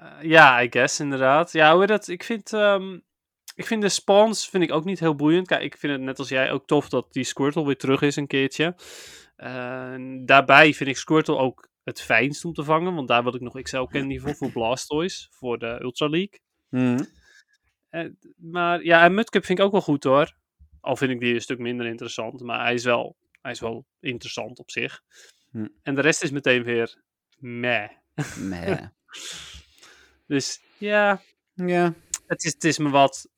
Eh, 0.00 0.22
ja, 0.22 0.62
I 0.62 0.66
guess, 0.70 1.00
inderdaad. 1.00 1.52
Ja, 1.52 1.74
hoe 1.74 1.86
dat? 1.86 2.08
Ik 2.08 2.22
vind, 2.22 2.52
ehm, 2.52 2.98
ik 3.54 3.66
vind 3.66 3.82
de 3.82 3.88
spawns 3.88 4.48
vind 4.48 4.62
ik 4.62 4.72
ook 4.72 4.84
niet 4.84 5.00
heel 5.00 5.14
boeiend. 5.14 5.46
Kijk, 5.46 5.62
ik 5.62 5.76
vind 5.76 5.92
het 5.92 6.02
net 6.02 6.18
als 6.18 6.28
jij 6.28 6.50
ook 6.50 6.66
tof 6.66 6.88
dat 6.88 7.12
die 7.12 7.24
Squirtle 7.24 7.64
weer 7.64 7.76
terug 7.76 8.02
is 8.02 8.16
een 8.16 8.26
keertje. 8.26 8.74
Daarbij 10.24 10.74
vind 10.74 10.90
ik 10.90 10.96
Squirtle 10.96 11.36
ook 11.36 11.68
het 11.84 12.00
fijnst 12.00 12.44
om 12.44 12.52
te 12.52 12.64
vangen, 12.64 12.94
want 12.94 13.08
daar 13.08 13.22
wil 13.22 13.34
ik 13.34 13.40
nog 13.40 13.62
XL 13.62 13.82
Candy 13.92 14.18
voor, 14.18 14.34
voor 14.34 14.52
Blastoise, 14.52 15.28
voor 15.30 15.58
de 15.58 15.78
Ultra 15.82 16.08
League. 16.08 16.40
Mhm. 16.68 17.04
Eh, 17.90 18.06
maar 18.36 18.84
ja, 18.84 19.04
en 19.04 19.14
Mudkip 19.14 19.44
vind 19.44 19.58
ik 19.58 19.64
ook 19.64 19.72
wel 19.72 19.80
goed 19.80 20.04
hoor. 20.04 20.34
Al 20.80 20.96
vind 20.96 21.10
ik 21.10 21.20
die 21.20 21.34
een 21.34 21.40
stuk 21.40 21.58
minder 21.58 21.86
interessant, 21.86 22.40
maar 22.40 22.60
hij 22.60 22.74
is 22.74 22.84
wel, 22.84 23.16
hij 23.40 23.50
is 23.50 23.60
wel 23.60 23.86
interessant 24.00 24.58
op 24.58 24.70
zich. 24.70 25.02
Hm. 25.50 25.66
En 25.82 25.94
de 25.94 26.00
rest 26.00 26.22
is 26.22 26.30
meteen 26.30 26.62
weer 26.62 27.02
meh. 27.38 27.88
Nee. 28.38 28.76
Dus 30.30 30.60
ja, 30.78 31.22
ja. 31.54 31.94
het 32.26 32.44
is, 32.44 32.52
het 32.52 32.64
is 32.64 32.78
me 32.78 32.90
wat. 32.90 33.28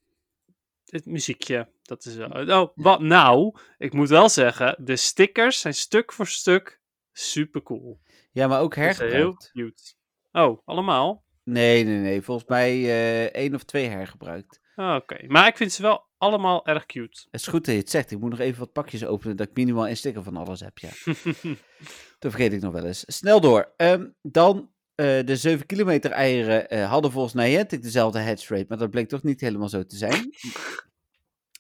Het 0.85 1.07
muziekje, 1.07 1.69
dat 1.83 2.05
is 2.05 2.15
wel. 2.15 2.29
Oh, 2.29 2.69
wat 2.75 3.01
nou? 3.01 3.59
Ik 3.79 3.93
moet 3.93 4.09
wel 4.09 4.29
zeggen, 4.29 4.77
de 4.85 4.97
stickers 4.97 5.61
zijn 5.61 5.75
stuk 5.75 6.13
voor 6.13 6.27
stuk 6.27 6.81
super 7.13 7.63
cool. 7.63 8.01
ja, 8.33 8.47
maar 8.47 8.61
ook 8.61 8.75
Heel 8.75 8.85
hergebruikt. 8.85 9.51
cute. 9.53 9.95
Oh, 10.33 10.59
allemaal? 10.65 11.25
Nee, 11.43 11.85
nee, 11.85 11.99
nee. 11.99 12.23
Volgens 12.23 12.49
mij 12.49 12.71
eh 12.83 13.35
één 13.35 13.55
of 13.55 13.63
twee 13.63 13.89
hergebruikt. 13.89 14.61
Ah, 14.75 14.95
Oké, 14.97 15.27
maar 15.27 15.47
ik 15.47 15.57
vind 15.57 15.73
ze 15.73 15.83
wel 15.83 16.09
allemaal 16.19 16.67
erg 16.67 16.87
cute. 16.87 17.27
Het 17.31 17.41
is 17.41 17.47
goed 17.47 17.65
dat 17.65 17.75
je 17.75 17.81
het 17.81 17.91
zegt. 17.91 18.11
Ik 18.11 18.19
moet 18.19 18.31
nog 18.31 18.39
even 18.39 18.59
wat 18.59 18.73
pakjes 18.73 19.05
openen 19.05 19.37
dat 19.37 19.49
ik 19.49 19.57
minimaal 19.57 19.87
één 19.87 19.97
sticker 19.97 20.23
van 20.23 20.37
alles 20.37 20.61
heb. 20.61 20.79
Ja. 20.79 20.91
dat 22.19 22.31
vergeet 22.33 22.53
ik 22.53 22.61
nog 22.61 22.73
wel 22.73 22.87
eens. 22.87 23.05
Snel 23.07 23.41
door. 23.41 23.73
Ehm, 23.77 24.09
dan 24.23 24.72
eh, 24.95 25.25
de 25.25 25.37
7 25.37 25.67
kilometer 25.67 26.11
eieren 26.11 26.69
eh, 26.69 26.91
hadden 26.91 27.11
volgens 27.11 27.35
Niantic 27.35 27.83
dezelfde 27.83 28.21
hatch 28.21 28.49
rate, 28.49 28.65
maar 28.69 28.79
dat 28.79 28.91
bleek 28.91 29.09
toch 29.09 29.23
niet 29.23 29.41
helemaal 29.41 29.69
zo 29.69 29.85
te 29.85 29.97
zijn. 29.97 30.31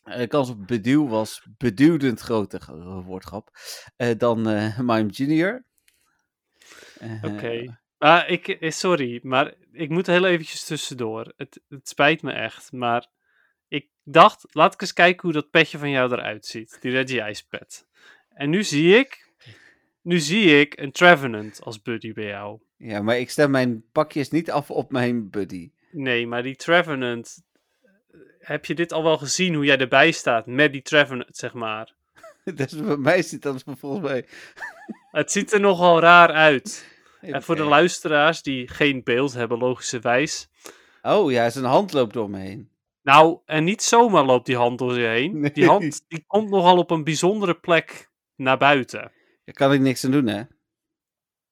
Eh, 0.02 0.16
De 0.16 0.26
kans 0.26 0.50
op 0.50 0.66
beduw 0.66 1.08
was 1.08 1.46
beduwdend 1.56 2.20
groter, 2.20 2.66
woordgrap, 3.04 3.50
dan 4.16 4.42
Mime 4.88 5.06
Junior. 5.06 5.64
Oké. 7.22 7.80
Maar 7.98 8.28
ik, 8.28 8.56
sorry, 8.60 9.20
maar 9.22 9.54
ik 9.72 9.88
moet 9.88 10.06
heel 10.06 10.26
eventjes 10.26 10.64
tussendoor. 10.64 11.32
Het, 11.36 11.60
het 11.68 11.88
spijt 11.88 12.22
me 12.22 12.32
echt, 12.32 12.72
maar 12.72 13.06
ik 13.68 13.88
dacht, 14.02 14.44
laat 14.50 14.74
ik 14.74 14.80
eens 14.80 14.92
kijken 14.92 15.22
hoe 15.22 15.32
dat 15.32 15.50
petje 15.50 15.78
van 15.78 15.90
jou 15.90 16.12
eruit 16.12 16.46
ziet. 16.46 16.78
Die 16.80 16.90
Reggie 16.90 17.28
Ice 17.28 17.46
pet. 17.48 17.86
En 18.28 18.50
nu 18.50 18.64
zie 18.64 18.96
ik, 18.98 19.32
nu 20.02 20.18
zie 20.18 20.60
ik 20.60 20.78
een 20.78 20.92
Trevenant 20.92 21.62
als 21.62 21.82
buddy 21.82 22.12
bij 22.12 22.26
jou. 22.26 22.60
Ja, 22.84 23.02
maar 23.02 23.18
ik 23.18 23.30
stem 23.30 23.50
mijn 23.50 23.84
pakjes 23.92 24.30
niet 24.30 24.50
af 24.50 24.70
op 24.70 24.90
mijn 24.90 25.30
buddy. 25.30 25.70
Nee, 25.90 26.26
maar 26.26 26.42
die 26.42 26.56
Trevenant, 26.56 27.42
eh, 27.82 28.20
heb 28.38 28.64
je 28.64 28.74
dit 28.74 28.92
al 28.92 29.02
wel 29.02 29.18
gezien, 29.18 29.54
hoe 29.54 29.64
jij 29.64 29.78
erbij 29.78 30.10
staat 30.10 30.46
met 30.46 30.72
die 30.72 30.82
Trevenant, 30.82 31.36
zeg 31.36 31.52
maar? 31.54 31.94
dus 32.54 32.76
bij 32.76 32.96
mij 32.96 33.22
zit 33.22 33.42
dat 33.42 33.64
volgens 33.78 34.02
mij... 34.02 34.26
Het 35.10 35.32
ziet 35.32 35.52
er 35.52 35.60
nogal 35.60 36.00
raar 36.00 36.30
uit. 36.32 36.90
En 37.20 37.42
voor 37.42 37.56
de 37.56 37.64
luisteraars 37.64 38.42
die 38.42 38.68
geen 38.68 39.02
beeld 39.02 39.32
hebben, 39.32 39.58
logischerwijs. 39.58 40.48
Oh 41.02 41.30
ja, 41.30 41.50
zijn 41.50 41.64
hand 41.64 41.92
loopt 41.92 42.12
door 42.12 42.30
me 42.30 42.38
heen. 42.38 42.70
Nou, 43.02 43.38
en 43.46 43.64
niet 43.64 43.82
zomaar 43.82 44.24
loopt 44.24 44.46
die 44.46 44.56
hand 44.56 44.78
door 44.78 44.98
je 44.98 45.06
heen. 45.06 45.50
Die 45.52 45.66
hand 45.66 46.04
die 46.08 46.24
komt 46.26 46.50
nogal 46.50 46.76
op 46.76 46.90
een 46.90 47.04
bijzondere 47.04 47.54
plek 47.54 48.10
naar 48.36 48.58
buiten. 48.58 49.12
Daar 49.44 49.54
kan 49.54 49.72
ik 49.72 49.80
niks 49.80 50.04
aan 50.04 50.10
doen, 50.10 50.26
hè? 50.26 50.42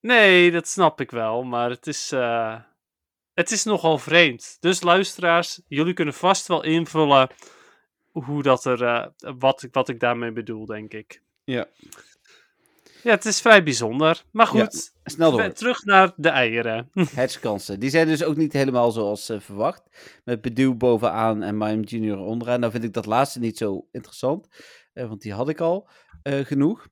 Nee, 0.01 0.51
dat 0.51 0.69
snap 0.69 1.01
ik 1.01 1.11
wel, 1.11 1.43
maar 1.43 1.71
het 1.71 1.87
is, 1.87 2.13
eh, 2.13 2.57
het 3.35 3.51
is 3.51 3.65
nogal 3.65 3.99
vreemd. 3.99 4.57
Dus 4.61 4.83
luisteraars, 4.83 5.61
jullie 5.69 5.95
kunnen 5.95 6.15
vast 6.15 6.47
wel 6.47 6.63
invullen 6.65 7.29
hoe 8.13 8.43
dat 8.43 8.65
er, 8.65 8.83
eh, 8.85 9.07
wat, 9.39 9.63
ik- 9.63 9.75
wat 9.75 9.89
ik 9.89 10.01
daarmee 10.01 10.33
bedoel, 10.33 10.67
denk 10.67 10.93
ik. 10.93 11.23
Ja. 11.45 11.67
Ja, 13.03 13.11
het 13.11 13.25
is 13.25 13.41
vrij 13.41 13.63
bijzonder. 13.63 14.25
Maar 14.31 14.47
goed, 14.47 14.93
Snel 15.05 15.31
door. 15.31 15.53
terug 15.53 15.85
naar 15.85 16.13
de 16.17 16.29
eieren. 16.29 16.91
Hedgekansen. 17.15 17.81
Die 17.81 17.91
zijn 17.91 18.07
dus 18.07 18.23
ook 18.25 18.37
niet 18.37 18.53
helemaal 18.53 18.91
zoals 18.91 19.29
eh, 19.29 19.41
verwacht. 19.41 19.83
Met 20.25 20.41
Beduw 20.41 20.75
bovenaan 20.75 21.43
en 21.43 21.59
Mime 21.59 21.83
Junior 21.83 22.19
onderaan. 22.19 22.61
Nou 22.61 22.73
vind 22.73 22.85
ik 22.85 22.93
dat 22.93 23.07
laatste 23.07 23.39
niet 23.39 23.59
zo 23.59 23.87
interessant. 23.93 24.49
want 24.93 25.23
die 25.23 25.33
had 25.33 25.49
ik 25.49 25.61
al 25.61 25.89
genoeg. 26.23 26.89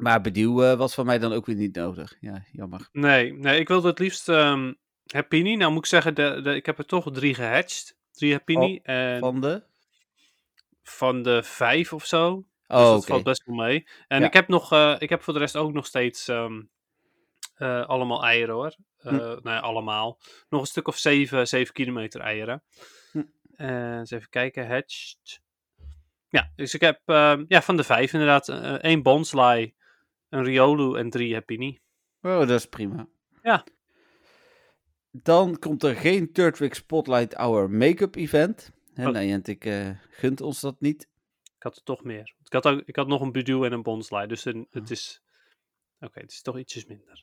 Maar 0.00 0.20
Beduw 0.20 0.62
eh, 0.62 0.76
was 0.78 0.94
van 0.94 1.06
mij 1.06 1.18
dan 1.18 1.32
ook 1.32 1.46
weer 1.46 1.56
niet 1.56 1.74
nodig. 1.74 2.16
Ja, 2.20 2.44
jammer. 2.52 2.88
Nee, 2.92 3.32
nee, 3.32 3.60
ik 3.60 3.68
wilde 3.68 3.88
het 3.88 3.98
liefst 3.98 4.28
ehm 4.28 4.72
Happini. 5.06 5.56
Nou 5.56 5.70
moet 5.72 5.82
ik 5.84 5.88
zeggen, 5.90 6.14
de, 6.14 6.40
de, 6.42 6.54
ik 6.54 6.66
heb 6.66 6.78
er 6.78 6.86
toch 6.86 7.12
drie 7.12 7.34
gehatcht. 7.34 7.96
Drie 8.12 8.32
Happini. 8.32 8.80
en 8.82 9.18
van... 9.20 9.40
Van 10.82 11.22
de... 11.22 11.30
de 11.30 11.42
vijf 11.42 11.92
of 11.92 12.04
zo. 12.06 12.34
Dus 12.34 12.78
Oh, 12.78 12.84
dat 12.84 12.96
oké. 12.96 13.06
valt 13.06 13.22
best 13.22 13.44
wel 13.44 13.56
mee. 13.56 13.86
En 14.08 14.20
Ja. 14.20 14.26
ik 14.26 14.32
heb 14.32 14.48
nog, 14.48 14.72
eh, 14.72 14.96
ik 14.98 15.08
heb 15.08 15.22
voor 15.22 15.32
de 15.32 15.38
rest 15.38 15.56
ook 15.56 15.72
nog 15.72 15.86
steeds 15.86 16.28
ehm, 16.28 16.62
eh, 17.54 17.86
allemaal 17.86 18.24
eieren 18.24 18.54
hoor. 18.54 18.74
Eh 18.96 19.12
Hm. 19.12 19.38
Nee, 19.42 19.58
allemaal. 19.58 20.18
Nog 20.48 20.60
een 20.60 20.66
stuk 20.66 20.88
of 20.88 20.96
zeven, 20.96 21.48
zeven 21.48 21.74
kilometer 21.74 22.20
eieren. 22.20 22.62
Hm. 23.12 23.22
Eens 23.56 24.10
even 24.10 24.28
kijken, 24.28 24.66
hatched. 24.68 25.40
Ja, 26.28 26.52
dus 26.56 26.74
ik 26.74 26.80
heb 26.80 27.00
ehm, 27.04 27.44
ja, 27.48 27.62
van 27.62 27.76
de 27.76 27.84
vijf 27.84 28.12
inderdaad 28.12 28.48
één 28.80 29.02
Bonsly, 29.02 29.74
een 30.30 30.44
Riolu 30.44 30.98
en 30.98 31.10
drie 31.10 31.34
Happini. 31.34 31.78
Oh, 32.22 32.38
dat 32.38 32.50
is 32.50 32.66
prima. 32.66 33.08
Ja. 33.42 33.64
Dan 35.10 35.58
komt 35.58 35.82
er 35.82 35.94
geen 35.96 36.32
Turtwig 36.32 36.74
Spotlight 36.74 37.34
Hour 37.34 37.70
make-up 37.70 38.14
event. 38.14 38.70
Hè, 38.94 39.06
Oh. 39.06 39.12
nou, 39.12 39.26
Jentik 39.26 39.64
eh, 39.64 39.90
gunt 40.10 40.40
ons 40.40 40.60
dat 40.60 40.80
niet. 40.80 41.02
Ik 41.56 41.62
had 41.62 41.76
er 41.76 41.82
toch 41.82 42.04
meer. 42.04 42.34
Ik 42.44 42.52
had, 42.52 42.66
ook, 42.66 42.82
ik 42.84 42.96
had 42.96 43.06
nog 43.06 43.20
een 43.20 43.32
Budu 43.32 43.64
en 43.64 43.72
een 43.72 43.82
Bonsly, 43.82 44.26
dus 44.26 44.44
een, 44.44 44.60
Oh. 44.60 44.66
het 44.72 44.90
is... 44.90 45.22
Oké, 46.00 46.20
het 46.20 46.30
is 46.30 46.42
toch 46.42 46.58
ietsjes 46.58 46.86
minder. 46.86 47.22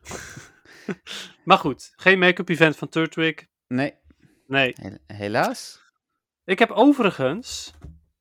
maar 1.46 1.58
goed, 1.58 1.94
geen 1.96 2.20
make-up 2.20 2.50
event 2.50 2.78
van 2.78 2.90
Turtwig. 2.90 3.46
Nee, 3.68 3.94
Nee. 4.48 4.74
he- 4.82 5.16
helaas. 5.16 5.82
Ik 6.44 6.60
heb 6.60 6.72
overigens 6.72 7.74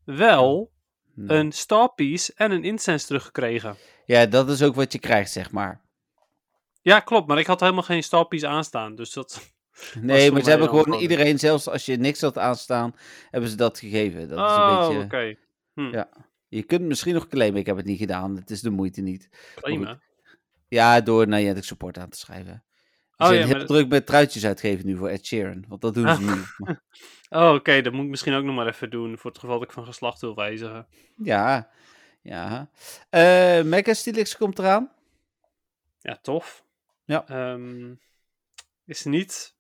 wel 0.04 0.72
Nou. 1.16 1.38
een 1.40 1.52
Starpiece 1.52 2.32
en 2.36 2.50
een 2.50 2.64
Incense 2.64 3.06
teruggekregen. 3.06 3.76
Ja, 4.04 4.26
dat 4.26 4.50
is 4.50 4.62
ook 4.62 4.74
wat 4.74 4.92
je 4.92 4.98
krijgt, 4.98 5.30
zeg 5.30 5.50
maar. 5.50 5.80
Ja, 6.82 7.00
klopt, 7.00 7.26
maar 7.26 7.38
ik 7.38 7.46
had 7.46 7.60
helemaal 7.60 7.82
geen 7.82 8.02
Starpiece 8.02 8.46
aanstaan, 8.46 8.94
dus 8.94 9.12
dat... 9.12 9.40
Nee, 10.00 10.32
maar 10.32 10.42
ze 10.42 10.50
hebben 10.50 10.68
gewoon 10.68 11.00
iedereen, 11.00 11.38
zelfs 11.38 11.68
als 11.68 11.86
je 11.86 11.96
niks 11.96 12.20
had 12.20 12.38
aanstaan, 12.38 12.94
hebben 13.30 13.50
ze 13.50 13.56
dat 13.56 13.78
gegeven. 13.78 14.28
Dat 14.28 14.38
is 14.38 14.56
oh, 14.56 14.88
een 14.90 14.96
oké. 14.96 15.06
beetje... 15.06 15.38
Hm, 15.74 15.90
Ja. 15.90 16.08
Je 16.48 16.62
kunt 16.62 16.82
misschien 16.82 17.14
nog 17.14 17.28
claimen, 17.28 17.60
ik 17.60 17.66
heb 17.66 17.76
het 17.76 17.86
niet 17.86 17.98
gedaan. 17.98 18.36
Het 18.36 18.50
is 18.50 18.60
de 18.60 18.70
moeite 18.70 19.00
niet. 19.00 19.28
Prima. 19.54 20.00
Ja, 20.68 21.00
door 21.00 21.28
Niantic 21.28 21.64
support 21.64 21.98
aan 21.98 22.08
te 22.08 22.18
schrijven. 22.18 22.64
Ze 23.16 23.22
Oh, 23.22 23.28
zijn 23.28 23.40
ja, 23.40 23.46
heel 23.46 23.56
maar- 23.56 23.66
druk 23.66 23.88
met 23.88 24.06
truitjes 24.06 24.46
uitgeven 24.46 24.86
nu 24.86 24.96
voor 24.96 25.08
Ed 25.08 25.26
Sheeran. 25.26 25.64
Want 25.68 25.80
dat 25.80 25.94
doen 25.94 26.14
ze 26.16 26.22
nu. 26.22 26.42
Maar- 26.58 26.82
Oh, 27.28 27.52
oké, 27.54 27.80
dat 27.82 27.92
moet 27.92 28.04
ik 28.04 28.10
misschien 28.10 28.34
ook 28.34 28.44
nog 28.44 28.54
maar 28.54 28.66
even 28.66 28.90
doen, 28.90 29.18
voor 29.18 29.30
het 29.30 29.40
geval 29.40 29.58
dat 29.58 29.68
ik 29.68 29.74
van 29.74 29.84
geslacht 29.84 30.20
wil 30.20 30.34
wijzigen. 30.34 30.86
ja, 31.16 31.70
ja. 32.22 32.70
Eh 33.10 33.62
Mega 33.62 33.94
Stilix 33.94 34.36
komt 34.36 34.58
eraan. 34.58 34.92
Ja, 35.98 36.18
tof. 36.22 36.64
Ja. 37.04 37.26
Ehm, 37.28 37.94
is 38.84 39.04
niet... 39.04 39.54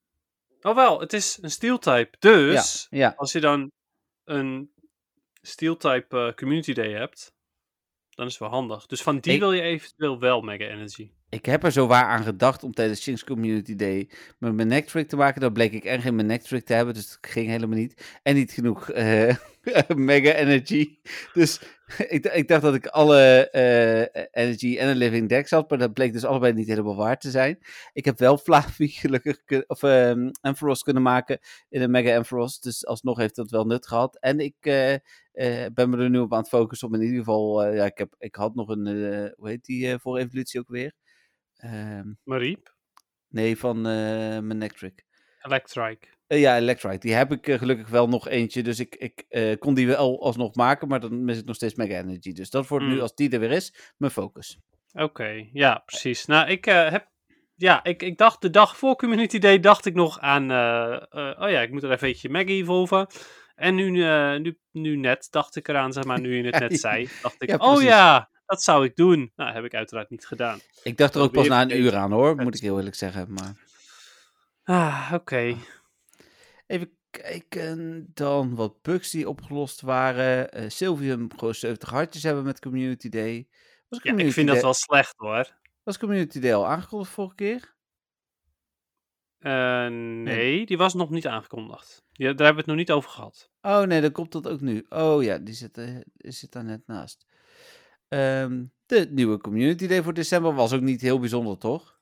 Oh 0.62 0.74
wel, 0.74 1.00
het 1.00 1.12
is 1.12 1.38
een 1.40 1.50
steel 1.50 1.78
type, 1.78 2.16
dus... 2.18 2.86
Ja, 2.90 3.12
Als 3.16 3.32
je 3.32 3.40
dan 3.40 3.70
een 4.24 4.70
Steel 5.42 5.76
type 5.76 6.18
eh, 6.26 6.32
community 6.34 6.72
day 6.72 6.90
hebt, 6.92 7.32
dan 8.16 8.26
is 8.26 8.32
het 8.32 8.40
wel 8.40 8.50
handig. 8.50 8.86
Dus 8.86 9.02
van 9.02 9.18
die 9.18 9.32
Ik- 9.32 9.38
wil 9.40 9.52
je 9.52 9.62
eventueel 9.62 10.18
wel 10.20 10.40
Mega 10.40 10.64
Energy. 10.64 11.10
ik 11.28 11.46
heb 11.46 11.64
er 11.64 11.72
zo 11.72 11.86
waar 11.86 12.04
aan 12.04 12.24
gedacht 12.24 12.62
om 12.62 12.72
tijdens 12.72 13.02
Shinx 13.02 13.24
Community 13.24 13.76
Day 13.76 14.10
met 14.38 14.54
mijn 14.54 14.68
necktrick 14.68 15.08
te 15.08 15.16
maken. 15.16 15.40
Dan 15.40 15.52
bleek 15.52 15.72
ik 15.72 15.84
en 15.84 16.00
geen 16.00 16.14
mijn 16.14 16.26
necktrick 16.26 16.64
te 16.64 16.72
hebben, 16.72 16.94
dus 16.94 17.08
dat 17.08 17.18
ging 17.20 17.48
helemaal 17.48 17.78
niet. 17.78 18.18
En 18.22 18.34
niet 18.34 18.52
genoeg 18.52 18.90
eh, 18.90 19.34
Mega 19.96 20.32
Energy. 20.32 20.98
Dus 21.32 21.60
ik, 22.08 22.48
dacht 22.48 22.62
dat 22.62 22.74
ik 22.74 22.86
alle 22.86 23.50
eh, 23.50 24.24
Energy 24.44 24.76
en 24.78 24.88
een 24.88 24.96
Living 24.96 25.28
Dex 25.28 25.50
had, 25.50 25.70
maar 25.70 25.78
dat 25.78 25.92
bleek 25.92 26.12
dus 26.12 26.24
allebei 26.24 26.52
niet 26.52 26.68
helemaal 26.68 26.96
waar 26.96 27.18
te 27.18 27.30
zijn. 27.30 27.58
Ik 27.92 28.04
heb 28.04 28.18
wel 28.18 28.38
Flavi 28.38 28.88
gelukkig 29.02 29.38
of 29.66 29.82
ehm 29.82 30.30
Ampharos 30.40 30.82
kunnen 30.82 31.02
maken 31.02 31.38
in 31.68 31.82
een 31.82 31.90
Mega 31.90 32.16
Ampharos, 32.16 32.60
dus 32.60 32.86
alsnog 32.86 33.18
heeft 33.18 33.36
dat 33.36 33.50
wel 33.50 33.64
nut 33.64 33.86
gehad. 33.86 34.16
En 34.20 34.40
ik 34.40 34.54
eh, 35.36 35.66
ben 35.74 35.90
me 35.90 35.96
er 35.96 36.10
nu 36.10 36.18
op 36.18 36.32
aan 36.32 36.38
het 36.38 36.48
focussen 36.48 36.88
om 36.88 36.94
in 36.94 37.02
ieder 37.02 37.18
geval, 37.18 37.62
eh, 37.64 37.76
ja, 37.76 37.84
ik, 37.84 37.98
heb, 37.98 38.14
ik 38.18 38.34
had 38.34 38.54
nog 38.54 38.68
een, 38.68 38.86
eh, 38.86 39.30
hoe 39.36 39.48
heet 39.48 39.64
die 39.64 39.98
voor 39.98 40.18
evolutie 40.18 40.60
ook 40.60 40.68
weer? 40.68 40.92
Ehm, 41.56 42.12
Mariep, 42.22 42.74
nee, 43.28 43.56
van 43.56 43.76
eh, 43.76 44.38
mijn 44.38 44.58
Nectric. 44.58 45.04
Electrike. 45.40 46.06
Eh, 46.26 46.40
ja, 46.40 46.56
Electrite. 46.56 46.98
Die 46.98 47.14
heb 47.14 47.32
ik 47.32 47.58
gelukkig 47.58 47.88
wel 47.88 48.08
nog 48.08 48.28
eentje. 48.28 48.62
Dus 48.62 48.80
ik, 48.80 48.94
ik 48.94 49.56
kon 49.58 49.74
die 49.74 49.86
wel 49.86 50.22
alsnog 50.22 50.54
maken. 50.54 50.88
Maar 50.88 51.00
dan 51.00 51.24
mis 51.24 51.38
ik 51.38 51.44
nog 51.44 51.56
steeds 51.56 51.74
Mega 51.74 51.98
Energy. 51.98 52.32
Dus 52.32 52.50
dat 52.50 52.68
wordt 52.68 52.84
nu, 52.84 52.94
Mm. 52.94 53.00
als 53.00 53.14
die 53.14 53.30
er 53.30 53.40
weer 53.40 53.50
is, 53.50 53.92
mijn 53.96 54.12
focus. 54.12 54.58
Oké, 54.92 55.48
ja, 55.52 55.82
precies. 55.86 56.26
Nou, 56.26 56.48
ik 56.50 56.64
heb... 56.64 57.08
Ja, 57.54 57.84
ik, 57.84 58.02
ik 58.02 58.18
dacht 58.18 58.40
de 58.40 58.50
dag 58.50 58.76
voor 58.76 58.96
Community 58.96 59.38
Day 59.38 59.60
dacht 59.60 59.86
ik 59.86 59.94
nog 59.94 60.18
aan... 60.20 60.42
oh 61.42 61.50
ja, 61.50 61.60
ik 61.60 61.70
moet 61.70 61.82
er 61.82 61.90
even 61.90 62.08
eentje 62.08 62.28
Mega 62.28 62.50
evolven. 62.50 63.06
En 63.56 63.74
nu, 63.74 64.04
eh, 64.04 64.36
nu, 64.40 64.58
nu 64.70 64.96
net 64.96 65.28
dacht 65.30 65.56
ik 65.56 65.68
eraan, 65.68 65.92
zeg 65.92 66.04
maar, 66.04 66.20
nu 66.20 66.36
je 66.36 66.44
het 66.50 66.60
net 66.68 66.80
zei. 66.80 67.08
Dacht 67.22 67.42
ik, 67.42 67.48
Ja, 67.48 67.56
oh 67.56 67.82
ja, 67.82 68.30
dat 68.46 68.62
zou 68.62 68.84
ik 68.84 68.96
doen. 68.96 69.32
Nou, 69.36 69.52
heb 69.54 69.64
ik 69.64 69.74
uiteraard 69.74 70.10
niet 70.10 70.26
gedaan. 70.26 70.58
Ik 70.82 70.96
dacht 70.96 71.14
er 71.14 71.20
ook 71.20 71.32
pas 71.32 71.46
na 71.48 71.62
een 71.62 71.80
uur 71.80 71.96
aan 71.96 72.12
hoor, 72.12 72.36
moet 72.42 72.54
ik 72.54 72.60
heel 72.60 72.76
eerlijk 72.76 72.96
zeggen. 72.96 73.32
Maar 73.32 73.54
Ah, 74.64 75.10
oké. 75.14 75.56
even 76.66 76.90
kijken. 77.10 78.10
Dan 78.14 78.54
wat 78.54 78.82
bugs 78.82 79.10
die 79.10 79.28
opgelost 79.28 79.80
waren. 79.80 80.52
Eh 80.52 80.68
Sylvium 80.68 81.28
gewoon 81.36 81.54
70 81.54 81.90
hartjes 81.90 82.22
hebben 82.22 82.44
met 82.44 82.60
Community 82.60 83.08
Day. 83.08 83.46
Was 83.88 83.98
Ja, 83.98 83.98
ik 83.98 84.02
Community 84.02 84.32
vind 84.34 84.48
dat 84.48 84.62
wel 84.62 84.74
slecht 84.74 85.14
hoor. 85.16 85.54
Was 85.82 85.98
Community 85.98 86.40
Day 86.40 86.54
al 86.54 86.66
aangekondigd 86.66 87.10
vorige 87.12 87.34
keer? 87.34 87.74
Eh, 89.38 89.86
nee, 90.22 90.66
die 90.66 90.76
was 90.76 90.94
nog 90.94 91.10
niet 91.10 91.26
aangekondigd. 91.26 92.04
Ja, 92.12 92.32
daar 92.32 92.46
hebben 92.46 92.54
we 92.54 92.58
het 92.60 92.66
nog 92.66 92.76
niet 92.76 92.90
over 92.90 93.10
gehad. 93.10 93.50
Oh 93.62 93.82
nee, 93.82 94.00
dan 94.00 94.12
komt 94.12 94.32
dat 94.32 94.48
ook 94.48 94.60
nu. 94.60 94.86
Oh 94.88 95.22
ja, 95.22 95.38
die 95.38 95.54
zit, 95.54 95.78
eh, 95.78 95.96
zit 96.16 96.52
daar 96.52 96.64
net 96.64 96.86
naast. 96.86 97.26
Ehm, 98.08 98.64
de 98.86 99.08
nieuwe 99.10 99.38
Community 99.38 99.86
Day 99.86 100.02
voor 100.02 100.14
december 100.14 100.54
was 100.54 100.72
ook 100.72 100.80
niet 100.80 101.00
heel 101.00 101.18
bijzonder, 101.18 101.58
toch? 101.58 101.94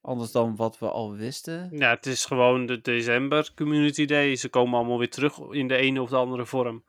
Anders 0.00 0.32
dan 0.32 0.56
wat 0.56 0.78
we 0.78 0.88
al 0.90 1.12
wisten. 1.14 1.68
Ja, 1.72 1.90
het 1.90 2.06
is 2.06 2.24
gewoon 2.24 2.66
de 2.66 2.80
december 2.80 3.54
Community 3.54 4.04
Day. 4.04 4.36
Ze 4.36 4.48
komen 4.48 4.78
allemaal 4.78 4.98
weer 4.98 5.10
terug 5.10 5.38
in 5.38 5.68
de 5.68 5.76
ene 5.76 6.02
of 6.02 6.10
de 6.10 6.16
andere 6.16 6.46
vorm. 6.46 6.84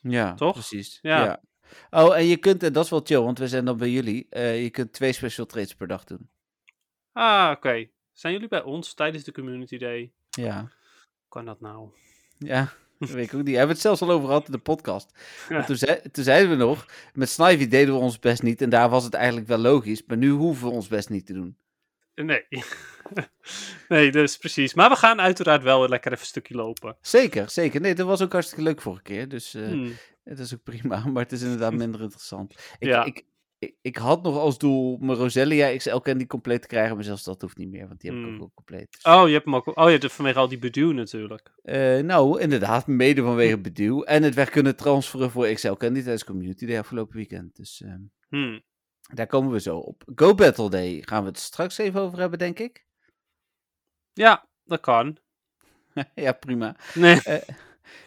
Ja, 0.00 0.34
Toch? 0.34 0.52
precies. 0.52 0.98
Ja. 1.02 1.24
Ja. 1.24 1.42
Oh, 1.90 2.16
en 2.16 2.24
je 2.26 2.36
kunt, 2.36 2.62
en 2.62 2.72
dat 2.72 2.84
is 2.84 2.90
wel 2.90 3.00
chill, 3.04 3.20
want 3.20 3.38
we 3.38 3.48
zijn 3.48 3.64
dan 3.64 3.76
bij 3.76 3.90
jullie. 3.90 4.26
eh, 4.30 4.62
je 4.62 4.70
kunt 4.70 4.92
twee 4.92 5.12
special 5.12 5.46
trades 5.46 5.74
per 5.74 5.86
dag 5.86 6.04
doen. 6.04 6.30
Ah, 7.12 7.50
oké. 7.56 7.88
Zijn 8.20 8.32
jullie 8.32 8.48
bij 8.48 8.62
ons 8.62 8.94
tijdens 8.94 9.24
de 9.24 9.32
Community 9.32 9.78
Day? 9.78 10.12
Ja, 10.30 10.58
Hoe 10.60 10.68
kan 11.28 11.44
dat 11.44 11.60
nou? 11.60 11.88
ja. 12.38 12.72
Dat 12.98 13.10
weet 13.10 13.26
ik 13.26 13.34
ook 13.34 13.42
niet. 13.42 13.48
Hebben 13.56 13.66
we 13.66 13.72
het 13.72 13.80
zelfs 13.80 14.02
al 14.02 14.10
over 14.10 14.26
gehad 14.26 14.46
in 14.46 14.52
de 14.52 14.58
podcast. 14.58 15.18
Ja. 15.48 15.64
Toen, 15.64 15.76
zei, 15.76 16.00
toen 16.12 16.24
zeiden 16.24 16.50
we 16.50 16.56
nog, 16.56 16.86
met 17.14 17.28
Snivy 17.28 17.68
deden 17.68 17.94
we 17.94 18.00
ons 18.00 18.18
best 18.18 18.42
niet. 18.42 18.62
En 18.62 18.70
daar 18.70 18.88
was 18.88 19.04
het 19.04 19.14
eigenlijk 19.14 19.46
wel 19.46 19.58
logisch. 19.58 20.02
Maar 20.06 20.16
nu 20.16 20.30
hoeven 20.30 20.68
we 20.68 20.72
ons 20.74 20.88
best 20.88 21.08
niet 21.10 21.26
te 21.26 21.32
doen. 21.32 21.56
Nee. 22.14 22.44
nee, 23.88 24.10
dus 24.10 24.36
precies. 24.36 24.74
Maar 24.74 24.90
we 24.90 24.96
gaan 24.96 25.20
uiteraard 25.20 25.62
wel 25.62 25.88
lekker 25.88 26.10
even 26.10 26.22
een 26.22 26.28
stukje 26.30 26.54
lopen. 26.54 26.96
Zeker, 27.00 27.50
zeker. 27.50 27.80
Nee, 27.80 27.94
dat 27.94 28.06
was 28.06 28.22
ook 28.22 28.32
hartstikke 28.32 28.64
leuk 28.64 28.80
vorige 28.82 29.02
keer. 29.02 29.28
Dus 29.28 29.52
Hmm. 29.52 29.92
het 30.24 30.38
is 30.38 30.54
ook 30.54 30.62
prima. 30.62 31.04
Maar 31.12 31.22
het 31.22 31.32
is 31.32 31.42
inderdaad 31.42 31.72
minder 31.74 32.00
interessant. 32.00 32.52
Ik, 32.78 32.88
Ja. 32.88 33.04
ik, 33.04 33.24
ik, 33.60 33.74
ik 33.80 33.96
had 33.96 34.22
nog 34.22 34.36
als 34.36 34.58
doel 34.58 34.96
mijn 35.00 35.18
Roselia 35.18 35.76
XL 35.76 35.96
Candy 35.96 36.26
compleet 36.26 36.62
te 36.62 36.68
krijgen. 36.68 36.94
Maar 36.94 37.04
zelfs 37.04 37.24
dat 37.24 37.40
hoeft 37.40 37.56
niet 37.56 37.70
meer, 37.70 37.88
want 37.88 38.00
die 38.00 38.10
heb 38.10 38.18
ik 38.18 38.24
Hmm. 38.24 38.34
ook 38.34 38.40
wel 38.40 38.52
compleet. 38.54 38.86
Dus, 38.92 39.02
Oh, 39.04 39.26
je 39.26 39.32
hebt 39.32 39.44
hem 39.44 39.54
ook. 39.54 39.76
Oh 39.78 39.90
ja, 39.90 39.98
de- 39.98 40.08
vanwege 40.08 40.38
al 40.38 40.48
die 40.48 40.58
beduw 40.58 40.92
natuurlijk. 40.92 41.52
eh, 41.62 41.98
nou, 41.98 42.40
inderdaad, 42.40 42.86
mede 42.86 43.22
vanwege 43.22 43.58
Beduw. 43.58 44.02
En 44.02 44.22
het 44.22 44.34
weg 44.34 44.50
kunnen 44.50 44.76
transferen 44.76 45.30
voor 45.30 45.52
XL 45.52 45.72
Candy 45.72 46.00
tijdens 46.00 46.24
Community 46.24 46.66
Day 46.66 46.78
afgelopen 46.78 47.16
weekend. 47.16 47.56
Dus 47.56 47.80
eh, 47.82 47.94
Hmm. 48.28 48.62
daar 49.14 49.26
komen 49.26 49.52
we 49.52 49.60
zo 49.60 49.76
op. 49.76 50.02
Go 50.14 50.34
Battle 50.34 50.70
Day 50.70 51.02
gaan 51.04 51.22
we 51.22 51.28
het 51.28 51.38
straks 51.38 51.78
even 51.78 52.00
over 52.00 52.18
hebben, 52.18 52.38
denk 52.38 52.58
ik. 52.58 52.86
Ja, 54.12 54.48
dat 54.64 54.80
kan. 54.80 55.16
ja, 56.14 56.32
prima. 56.32 56.76
Nee, 56.94 57.20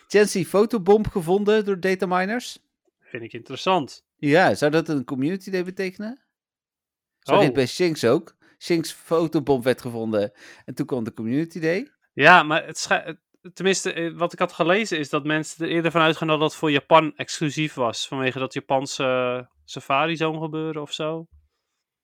Chancy 0.08 0.46
fotobomb 0.46 1.08
gevonden 1.08 1.66
door 1.66 1.80
dataminers. 1.80 2.60
vind 3.00 3.24
ik 3.24 3.34
interessant. 3.34 4.06
Ja, 4.30 4.56
zou 4.56 4.72
dat 4.72 4.88
een 4.90 5.04
community 5.04 5.52
day 5.52 5.64
betekenen? 5.64 6.22
Zo 7.20 7.36
Oh. 7.36 7.52
bij 7.52 7.66
Shinx 7.68 8.06
ook. 8.06 8.36
Shinx 8.60 8.92
fotobomb 8.92 9.64
werd 9.64 9.82
gevonden 9.82 10.32
en 10.66 10.74
toen 10.74 10.86
kwam 10.86 11.04
de 11.04 11.14
community 11.14 11.60
day. 11.60 11.92
Ja, 12.14 12.44
maar 12.44 12.66
het 12.66 12.78
schij- 12.78 13.04
het- 13.04 13.22
Tenminste, 13.54 13.94
eh, 13.94 14.14
wat 14.18 14.34
ik 14.34 14.40
had 14.40 14.54
gelezen 14.54 15.00
is 15.00 15.10
dat 15.10 15.24
mensen 15.26 15.66
er 15.66 15.72
eerder 15.72 15.92
van 15.92 16.02
uitgaan 16.02 16.28
dat 16.28 16.40
dat 16.40 16.56
voor 16.56 16.72
Japan 16.72 17.16
exclusief 17.16 17.74
was. 17.74 18.08
Vanwege 18.08 18.40
dat 18.40 18.54
Japanse 18.54 19.50
Safari 19.66 20.16
Zone 20.16 20.40
gebeuren 20.40 20.82
of 20.82 20.94
zo. 20.94 21.28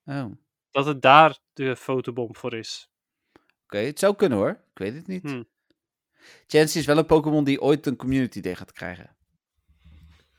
Oh. 0.05 0.24
Oké, 0.26 0.38
Dat 0.72 0.86
het 0.86 1.01
daar 1.01 1.38
de 1.53 1.76
fotobom 1.76 2.36
voor 2.36 2.53
is. 2.53 2.89
het 3.67 3.99
zou 3.99 4.15
kunnen 4.15 4.38
hoor. 4.38 4.49
Ik 4.49 4.78
weet 4.78 4.93
het 4.93 5.07
niet. 5.07 5.22
Hm. 5.24 5.43
Chansey 6.47 6.82
is 6.82 6.88
wel 6.88 6.97
een 6.97 7.05
Pokémon 7.05 7.43
die 7.43 7.61
ooit 7.61 7.86
een 7.86 7.95
Community 7.95 8.41
Day 8.41 8.55
gaat 8.55 8.72
krijgen. 8.72 9.15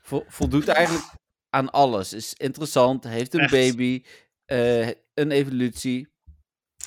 Vo- 0.01 0.25
voldoet 0.27 0.67
eigenlijk 0.67 1.03
aan 1.51 1.69
alles. 1.71 2.13
Is 2.13 2.33
interessant, 2.33 3.03
heeft 3.03 3.33
een 3.33 3.39
Echt? 3.39 3.51
baby, 3.51 4.03
eh, 4.45 4.87
een 5.13 5.31
evolutie. 5.31 6.07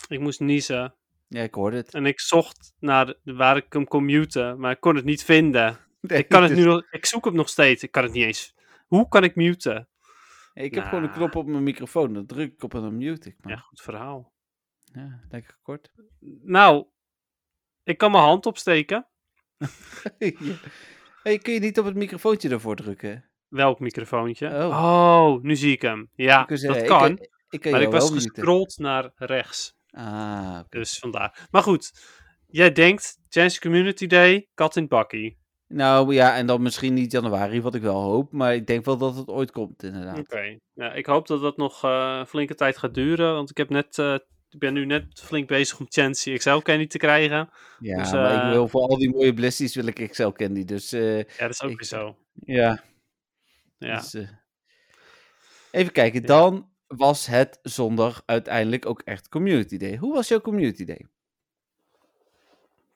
Ik 0.09 0.21
moest 0.21 0.41
niezen. 0.41 0.95
Ja, 1.29 1.43
ik 1.43 1.55
hoorde 1.55 1.77
het. 1.77 1.95
En 1.95 2.07
ik 2.07 2.21
zocht 2.21 2.75
naar 2.79 3.15
waar 3.23 3.57
ik 3.57 3.73
hem 3.73 3.85
kon 3.89 4.05
muten. 4.05 4.59
Maar 4.61 4.71
ik 4.73 4.81
kon 4.81 4.97
het 4.97 5.05
niet 5.05 5.25
vinden. 5.25 5.77
Nee, 6.01 6.19
Ik, 6.19 6.29
kan 6.29 6.43
het 6.43 6.51
dus- 6.51 6.59
nu 6.59 6.65
nog, 6.65 6.87
ik 6.91 7.07
zoek 7.07 7.25
hem 7.25 7.35
nog 7.35 7.49
steeds. 7.49 7.83
Ik 7.83 7.91
kan 7.91 8.03
het 8.03 8.12
niet 8.12 8.25
eens. 8.25 8.55
Hoe 8.87 9.09
kan 9.09 9.25
ik 9.25 9.35
muten? 9.35 9.89
Ik 10.55 10.75
heb 10.75 10.85
gewoon 10.85 11.03
een 11.03 11.09
Nah. 11.09 11.17
knop 11.19 11.35
op 11.35 11.47
mijn 11.47 11.62
microfoon. 11.62 12.12
Dan 12.12 12.27
druk 12.27 12.53
ik 12.53 12.62
op 12.62 12.75
en 12.75 12.81
dan 12.81 12.97
mute 12.97 13.29
ik. 13.29 13.35
Ja, 13.41 13.49
Maar, 13.49 13.59
goed 13.59 13.81
verhaal. 13.83 14.33
ja, 14.93 15.21
lekker 15.29 15.59
kort. 15.62 15.93
Nou, 16.43 16.87
ik 17.83 17.99
kan 17.99 18.11
mijn 18.11 18.23
hand 18.25 18.47
opsteken. 18.47 19.07
Ja. 20.19 20.33
hey, 21.23 21.39
kun 21.39 21.53
je 21.53 21.61
niet 21.61 21.79
op 21.79 21.85
het 21.85 21.95
microfoontje 21.95 22.49
ervoor 22.49 22.77
drukken? 22.77 23.31
Welk 23.55 23.81
microfoontje? 23.81 24.49
Oh. 24.49 24.85
Oh, 24.85 25.43
nu 25.43 25.57
zie 25.57 25.73
ik 25.73 25.83
hem. 25.83 26.09
Ja, 26.15 26.49
Ik 26.49 26.61
dat 26.61 26.83
kan. 26.83 27.11
Ik, 27.19 27.65
ik 27.65 27.71
maar 27.71 27.83
ik 27.83 27.91
was 27.91 28.11
gescrolld 28.11 28.79
naar 28.79 29.11
rechts. 29.17 29.75
Ah, 29.91 30.59
oké. 30.59 30.79
Dus 30.79 30.99
vandaar. 30.99 31.47
Maar 31.51 31.63
goed, 31.63 31.93
jij 32.47 32.73
denkt, 32.73 33.19
Chance 33.29 33.61
Community 33.61 34.07
Day, 34.07 34.49
kat 34.55 34.77
in 34.77 34.83
het 34.83 34.91
bakkie. 34.91 35.39
Nou 35.69 36.15
ja, 36.15 36.37
en 36.37 36.47
dan 36.47 36.63
misschien 36.63 36.95
niet 36.95 37.13
januari, 37.13 37.61
wat 37.63 37.75
ik 37.75 37.83
wel 37.83 38.01
hoop. 38.03 38.33
Maar 38.33 38.55
ik 38.55 38.67
denk 38.67 38.85
wel 38.85 38.97
dat 38.97 39.17
het 39.17 39.29
ooit 39.29 39.51
komt, 39.51 39.83
inderdaad. 39.83 40.19
Oké. 40.19 40.59
Ja, 40.73 40.93
ik 40.93 41.07
hoop 41.07 41.27
dat 41.27 41.41
dat 41.41 41.57
nog 41.57 41.85
eh, 41.85 42.17
een 42.19 42.27
flinke 42.27 42.55
tijd 42.55 42.77
gaat 42.79 42.95
duren. 42.95 43.35
Want 43.35 43.51
ik, 43.51 43.57
heb 43.57 43.69
net, 43.69 43.99
eh, 43.99 44.15
ik 44.51 44.59
ben 44.59 44.73
nu 44.73 44.87
net 44.87 45.05
flink 45.25 45.49
bezig 45.49 45.79
om 45.81 45.87
Chansey 45.89 46.37
XL 46.37 46.59
Candy 46.59 46.87
te 46.87 46.99
krijgen. 46.99 47.49
Ja, 47.79 47.99
Dus, 47.99 48.13
maar 48.13 48.41
eh, 48.41 48.47
ik 48.47 48.53
wil 48.53 48.69
voor 48.69 48.81
al 48.81 48.99
die 48.99 49.11
mooie 49.11 49.35
blessies 49.35 49.75
wil 49.75 49.87
ik 49.87 50.09
XL 50.11 50.29
Candy. 50.29 50.65
Dus 50.65 50.93
eh, 50.93 51.17
Ja, 51.19 51.25
dat 51.39 51.51
is 51.51 51.63
ook 51.63 51.71
Ik- 51.71 51.79
weer 51.79 51.89
zo. 51.89 52.17
ja. 52.35 52.83
Ja. 53.79 54.01
Dus, 54.01 54.14
eh, 54.14 54.29
even 55.70 55.93
kijken, 55.93 56.20
Ja. 56.20 56.27
dan 56.27 56.72
was 56.87 57.27
het 57.27 57.59
zondag 57.62 58.22
uiteindelijk 58.27 58.87
ook 58.87 59.01
echt 59.01 59.29
Community 59.29 59.77
Day. 59.77 59.97
Hoe 59.97 60.14
was 60.14 60.29
jouw 60.29 60.41
Community 60.41 60.85
Day? 60.85 61.07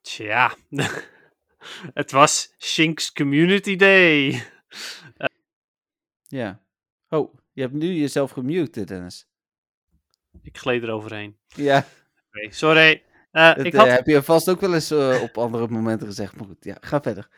Tja. 0.01 0.55
het 2.01 2.11
was 2.11 2.55
Shinks 2.59 3.13
Community 3.13 3.77
Day. 3.77 4.43
Ja. 6.27 6.63
Oh, 7.09 7.35
je 7.53 7.61
hebt 7.61 7.73
nu 7.73 7.93
jezelf 7.93 8.31
gemute, 8.31 8.85
Dennis. 8.85 9.27
Ik 10.43 10.59
gleed 10.59 10.83
eroverheen. 10.83 11.39
Ja, 11.47 11.87
Oké, 12.29 12.53
sorry. 12.53 13.03
Eh, 13.31 13.55
dat 13.55 13.67
ik 13.67 13.73
eh, 13.73 13.79
had 13.79 13.89
heb 13.89 14.07
je 14.07 14.23
vast 14.23 14.49
ook 14.51 14.61
wel 14.61 14.75
eens 14.75 14.91
eh, 14.91 15.23
op 15.23 15.39
andere 15.39 15.69
momenten 15.69 16.07
gezegd. 16.07 16.37
Maar 16.37 16.47
goed, 16.47 16.65
ja, 16.65 16.77
ga 16.81 17.01
verder. 17.01 17.29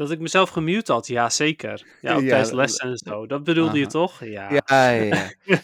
Dat 0.00 0.10
ik 0.10 0.18
mezelf 0.20 0.50
gemute 0.50 0.92
had. 0.92 1.06
Ja, 1.06 1.30
zeker. 1.30 1.86
Ja, 2.00 2.12
Ja, 2.12 2.28
tijdens 2.28 2.50
lessen 2.50 2.88
en 2.90 2.96
zo. 2.96 3.26
Dat 3.26 3.44
bedoelde 3.44 3.78
je 3.78 3.86
toch? 3.86 4.24
Ja. 4.24 4.50
Ja, 4.52 4.90
ja, 4.90 5.02
ja. 5.02 5.30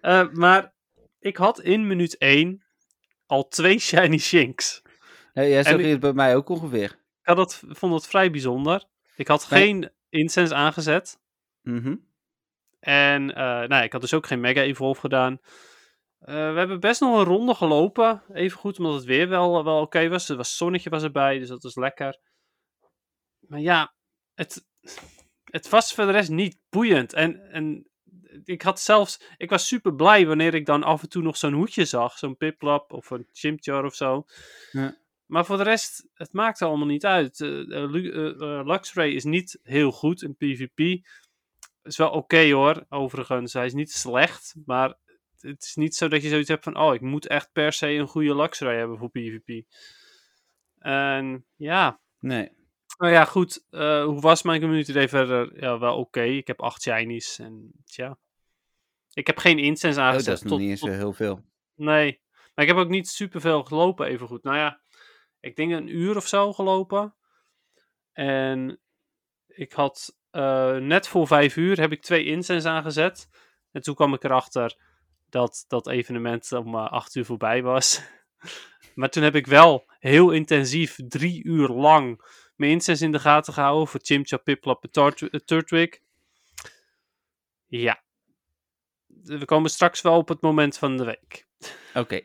Eh, 0.00 0.28
maar 0.32 0.72
ik 1.18 1.36
had 1.36 1.60
in 1.60 1.86
minuut 1.86 2.16
1 2.18 2.62
al 3.26 3.48
twee 3.48 3.78
shiny 3.88 4.18
Shinks. 4.18 4.82
Zo 5.34 5.40
En 5.40 5.64
ging 5.64 5.82
het 5.82 6.00
bij 6.00 6.12
mij 6.12 6.36
ook 6.36 6.48
ongeveer. 6.48 6.90
Ik 6.90 6.98
had 7.22 7.36
dat, 7.36 7.62
vond 7.68 7.92
dat 7.92 8.06
vrij 8.06 8.30
bijzonder. 8.30 8.84
Ik 9.16 9.28
had 9.28 9.50
Nee. 9.50 9.60
geen 9.62 9.90
incense 10.08 10.54
aangezet. 10.54 11.18
Mhm. 11.62 11.96
En 12.80 13.34
eh, 13.34 13.68
nou, 13.68 13.84
ik 13.84 13.92
had 13.92 14.00
dus 14.00 14.14
ook 14.14 14.26
geen 14.26 14.40
Mega 14.40 14.62
Evolve 14.62 15.00
gedaan. 15.00 15.38
Eh, 16.18 16.34
we 16.34 16.58
hebben 16.58 16.80
best 16.80 17.00
nog 17.00 17.18
een 17.18 17.24
ronde 17.24 17.54
gelopen. 17.54 18.22
Even 18.32 18.58
goed, 18.58 18.78
omdat 18.78 18.94
het 18.94 19.04
weer 19.04 19.28
wel, 19.28 19.64
wel 19.64 19.80
oké 19.80 20.08
was. 20.08 20.28
Er 20.28 20.36
was 20.36 20.56
zonnetje 20.56 20.90
was 20.90 21.02
erbij, 21.02 21.38
dus 21.38 21.48
dat 21.48 21.62
was 21.62 21.74
lekker. 21.76 22.18
Maar 23.48 23.60
ja, 23.60 23.94
het, 24.34 24.66
het 25.44 25.68
was 25.68 25.92
voor 25.92 26.04
de 26.06 26.12
rest 26.12 26.30
niet 26.30 26.58
boeiend. 26.68 27.12
En, 27.12 27.50
en 27.50 27.90
ik 28.44 28.62
had 28.62 28.80
zelfs... 28.80 29.20
Ik 29.36 29.50
was 29.50 29.66
super 29.66 29.94
blij 29.94 30.26
wanneer 30.26 30.54
ik 30.54 30.66
dan 30.66 30.82
af 30.82 31.02
en 31.02 31.08
toe 31.08 31.22
nog 31.22 31.36
zo'n 31.36 31.52
hoedje 31.52 31.84
zag. 31.84 32.18
Zo'n 32.18 32.36
Piplap 32.36 32.92
of 32.92 33.10
een 33.10 33.28
Chimchar 33.32 33.84
of 33.84 33.94
zo. 33.94 34.24
Ja. 34.72 34.96
Maar 35.26 35.44
voor 35.46 35.56
de 35.56 35.62
rest, 35.62 36.08
het 36.14 36.32
maakt 36.32 36.62
allemaal 36.62 36.86
niet 36.86 37.06
uit. 37.06 37.40
Eh, 37.40 37.72
eh, 37.72 38.30
eh, 38.40 38.66
Luxray 38.66 39.10
is 39.10 39.24
niet 39.24 39.58
heel 39.62 39.92
goed 39.92 40.22
in 40.22 40.36
PvP. 40.36 41.06
Is 41.82 41.96
wel 41.96 42.10
oké 42.10 42.50
hoor, 42.50 42.86
overigens. 42.88 43.52
Hij 43.52 43.66
is 43.66 43.74
niet 43.74 43.90
slecht, 43.90 44.54
maar 44.64 44.98
het 45.38 45.62
is 45.62 45.74
niet 45.74 45.94
zo 45.94 46.08
dat 46.08 46.22
je 46.22 46.28
zoiets 46.28 46.48
hebt 46.48 46.64
van... 46.64 46.78
Oh, 46.78 46.94
ik 46.94 47.00
moet 47.00 47.26
echt 47.26 47.52
per 47.52 47.72
se 47.72 47.88
een 47.88 48.08
goede 48.08 48.36
Luxray 48.36 48.76
hebben 48.76 48.98
voor 48.98 49.10
PvP. 49.10 49.66
En 50.78 51.46
ja, 51.56 52.00
Nee. 52.26 52.50
Nou 52.98 53.12
ja, 53.12 53.24
goed. 53.24 53.64
eh, 53.70 54.04
hoe 54.04 54.20
was 54.20 54.42
mijn 54.42 54.60
community 54.60 54.92
day 54.92 55.08
verder? 55.08 55.60
Ja, 55.60 55.78
wel 55.78 55.96
oké. 55.96 56.22
Ik 56.22 56.46
heb 56.46 56.60
acht 56.62 56.82
shinies 56.82 57.38
en 57.38 57.72
tja. 57.84 58.18
Ik 59.12 59.26
heb 59.26 59.38
geen 59.38 59.58
incense 59.58 60.00
Oh, 60.00 60.06
aangezet. 60.06 60.26
dat 60.26 60.44
is 60.44 60.50
nog 60.50 60.58
niet 60.58 60.70
eens 60.70 60.80
tot- 60.80 60.88
zo 60.88 60.94
heel 60.94 61.12
veel. 61.12 61.44
Nee. 61.74 62.20
Maar 62.54 62.64
ik 62.64 62.70
heb 62.70 62.80
ook 62.80 62.88
niet 62.88 63.08
superveel 63.08 63.62
gelopen, 63.64 64.06
even 64.06 64.26
goed. 64.26 64.42
Nou 64.42 64.56
ja, 64.56 64.80
ik 65.40 65.56
denk 65.56 65.72
een 65.72 65.88
uur 65.96 66.16
of 66.16 66.26
zo 66.26 66.52
gelopen. 66.52 67.14
En 68.12 68.80
ik 69.46 69.72
had 69.72 70.16
eh, 70.30 70.76
net 70.76 71.08
voor 71.08 71.26
vijf 71.26 71.56
uur 71.56 71.80
heb 71.80 71.92
ik 71.92 72.02
twee 72.02 72.24
incense 72.24 72.68
aangezet. 72.68 73.28
En 73.72 73.82
toen 73.82 73.94
kwam 73.94 74.14
ik 74.14 74.24
erachter 74.24 74.76
dat 75.28 75.64
dat 75.68 75.88
evenement 75.88 76.52
om 76.52 76.74
eh, 76.74 76.90
acht 76.92 77.14
uur 77.14 77.24
voorbij 77.24 77.62
was. 77.62 78.02
maar 78.94 79.10
toen 79.10 79.22
heb 79.22 79.34
ik 79.34 79.46
wel 79.46 79.84
heel 79.98 80.30
intensief 80.30 80.96
drie 81.08 81.44
uur 81.44 81.68
lang 81.68 82.20
mijn 82.56 82.70
incense 82.70 83.04
in 83.04 83.12
de 83.12 83.18
gaten 83.18 83.52
gehouden 83.52 83.88
voor 83.88 84.00
Chimchar, 84.02 84.42
Piplup 84.42 84.84
en 84.84 85.14
eh, 85.14 85.40
Turtwig. 85.40 85.98
Ja. 87.66 88.04
We 89.06 89.44
komen 89.44 89.70
straks 89.70 90.00
wel 90.00 90.16
op 90.16 90.28
het 90.28 90.40
moment 90.40 90.78
van 90.78 90.96
de 90.96 91.04
week. 91.04 91.46
Oké. 91.94 92.20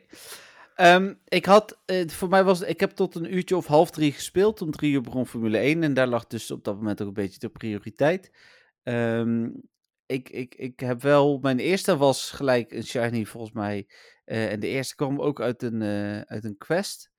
Ehm, 0.74 1.14
ik 1.24 1.44
had, 1.44 1.82
eh, 1.84 2.08
voor 2.08 2.28
mij 2.28 2.44
was, 2.44 2.60
ik 2.60 2.80
heb 2.80 2.90
tot 2.90 3.14
een 3.14 3.34
uurtje 3.34 3.56
of 3.56 3.66
half 3.66 3.90
drie 3.90 4.12
gespeeld. 4.12 4.62
Om 4.62 4.70
drie 4.70 4.92
uur 4.92 5.00
begon 5.00 5.26
Formule 5.26 5.58
1 5.58 5.82
en 5.82 5.94
daar 5.94 6.06
lag 6.06 6.26
dus 6.26 6.50
op 6.50 6.64
dat 6.64 6.76
moment 6.76 7.00
ook 7.02 7.08
een 7.08 7.14
beetje 7.14 7.38
de 7.38 7.48
prioriteit. 7.48 8.30
Ehm, 8.82 9.50
ik, 10.06 10.28
ik, 10.28 10.54
ik 10.54 10.80
heb 10.80 11.02
wel, 11.02 11.38
mijn 11.38 11.58
eerste 11.58 11.96
was 11.96 12.30
gelijk 12.30 12.72
een 12.72 12.84
shiny 12.84 13.24
volgens 13.24 13.52
mij. 13.52 13.86
Eh, 14.24 14.52
en 14.52 14.60
de 14.60 14.66
eerste 14.66 14.94
kwam 14.94 15.20
ook 15.20 15.40
uit 15.40 15.62
een, 15.62 15.82
eh, 15.82 16.20
uit 16.20 16.44
een 16.44 16.58
quest. 16.58 17.11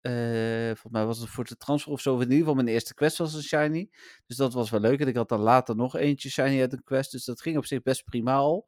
Eh, 0.00 0.66
volgens 0.66 0.92
mij 0.92 1.04
was 1.06 1.18
het 1.18 1.28
voor 1.28 1.44
de 1.44 1.56
transfer 1.56 1.92
of 1.92 2.00
zo. 2.00 2.14
In 2.14 2.20
ieder 2.20 2.38
geval 2.38 2.54
mijn 2.54 2.68
eerste 2.68 2.94
quest 2.94 3.18
was 3.18 3.34
een 3.34 3.42
shiny. 3.42 3.90
Dus 4.26 4.36
dat 4.36 4.52
was 4.52 4.70
wel 4.70 4.80
leuk. 4.80 5.00
En 5.00 5.08
ik 5.08 5.16
had 5.16 5.28
dan 5.28 5.40
later 5.40 5.76
nog 5.76 5.96
eentje 5.96 6.30
shiny 6.30 6.60
uit 6.60 6.72
een 6.72 6.84
quest. 6.84 7.10
Dus 7.12 7.24
dat 7.24 7.40
ging 7.40 7.56
op 7.56 7.66
zich 7.66 7.82
best 7.82 8.04
prima 8.04 8.34
al. 8.34 8.66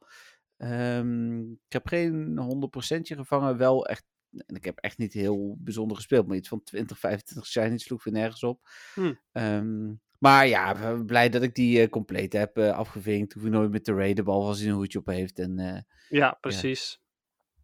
Ehm, 0.56 1.40
ik 1.40 1.72
heb 1.72 1.86
geen 1.86 2.38
100% 2.38 3.14
gevangen. 3.14 3.56
Wel 3.56 3.86
echt. 3.86 4.04
En 4.46 4.56
ik 4.56 4.64
heb 4.64 4.78
echt 4.78 4.98
niet 4.98 5.12
heel 5.12 5.56
bijzonder 5.58 5.96
gespeeld. 5.96 6.26
Maar 6.26 6.36
iets 6.36 6.48
van 6.48 6.62
20, 6.62 6.98
25 6.98 7.46
shinies 7.46 7.82
sloeg 7.82 8.04
weer 8.04 8.14
nergens 8.14 8.42
op. 8.42 8.60
Hm. 8.94 9.94
Maar 10.18 10.46
ja, 10.46 10.94
blij 11.06 11.28
dat 11.28 11.42
ik 11.42 11.54
die 11.54 11.80
eh, 11.80 11.88
compleet 11.88 12.32
heb 12.32 12.56
eh, 12.56 12.70
afgevinkt. 12.70 13.32
Hoef 13.32 13.44
ik 13.44 13.50
nooit 13.50 13.70
meer 13.70 13.82
te 13.82 13.94
raiden, 13.94 14.24
behalve 14.24 14.48
als 14.48 14.58
hij 14.60 14.68
een 14.68 14.74
hoedje 14.74 14.98
op 14.98 15.06
heeft. 15.06 15.38
En, 15.38 15.86
Ja, 16.08 16.38
precies. 16.40 17.00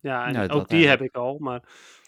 Ja, 0.00 0.26
en 0.26 0.32
Nou, 0.32 0.48
ook 0.48 0.68
die 0.68 0.88
heb 0.88 1.02
ik 1.02 1.14
al, 1.14 1.38
maar 1.38 1.62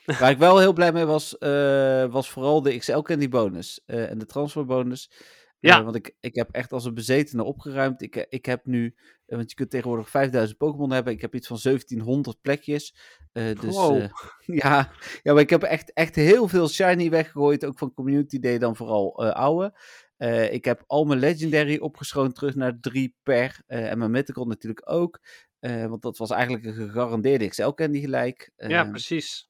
Waar 0.04 0.30
ik 0.30 0.38
wel 0.38 0.58
heel 0.58 0.72
blij 0.72 0.92
mee 0.92 1.04
was, 1.04 1.38
eh, 1.38 2.04
was 2.12 2.30
vooral 2.30 2.62
de 2.62 2.78
XL 2.78 2.98
Candy 3.00 3.28
bonus 3.28 3.82
eh, 3.86 4.10
en 4.10 4.18
de 4.18 4.26
transfer 4.26 4.64
bonus. 4.64 5.10
Ja. 5.58 5.78
Eh, 5.78 5.84
want 5.84 5.96
ik, 5.96 6.16
ik 6.20 6.34
heb 6.34 6.50
echt 6.50 6.72
als 6.72 6.84
een 6.84 6.94
bezetene 6.94 7.42
opgeruimd. 7.44 8.02
Ik, 8.02 8.16
ik 8.28 8.46
heb 8.46 8.64
nu, 8.66 8.94
eh, 9.26 9.36
want 9.36 9.50
je 9.50 9.56
kunt 9.56 9.70
tegenwoordig 9.70 10.10
5000 10.10 10.58
Pokémon 10.58 10.90
hebben. 10.92 11.12
Ik 11.12 11.20
heb 11.20 11.34
iets 11.34 11.46
van 11.46 11.58
1700 11.62 12.40
plekjes. 12.40 12.94
Eh, 13.32 13.60
dus 13.60 13.74
Wow. 13.74 13.96
eh, 14.00 14.08
ja, 14.62 14.90
ja, 15.22 15.32
maar 15.32 15.42
ik 15.42 15.50
heb 15.50 15.62
echt, 15.62 15.92
echt 15.92 16.14
heel 16.14 16.48
veel 16.48 16.68
shiny 16.68 17.10
weggegooid. 17.10 17.64
Ook 17.64 17.78
van 17.78 17.94
Community 17.94 18.38
Day 18.38 18.58
dan 18.58 18.76
vooral 18.76 19.24
eh, 19.24 19.32
oude. 19.32 19.78
Eh, 20.16 20.52
ik 20.52 20.64
heb 20.64 20.84
al 20.86 21.04
mijn 21.04 21.20
Legendary 21.20 21.78
opgeschoond 21.78 22.34
terug 22.34 22.54
naar 22.54 22.78
3 22.80 23.16
per. 23.22 23.60
eh, 23.66 23.90
en 23.90 23.98
mijn 23.98 24.10
Mythical 24.10 24.44
natuurlijk 24.44 24.90
ook. 24.90 25.20
Eh, 25.58 25.86
want 25.86 26.02
dat 26.02 26.16
was 26.18 26.30
eigenlijk 26.30 26.64
een 26.64 26.74
gegarandeerde 26.74 27.48
XL 27.48 27.68
Candy 27.70 28.00
gelijk. 28.00 28.50
ja, 28.56 28.84
Eh, 28.84 28.90
precies. 28.90 29.48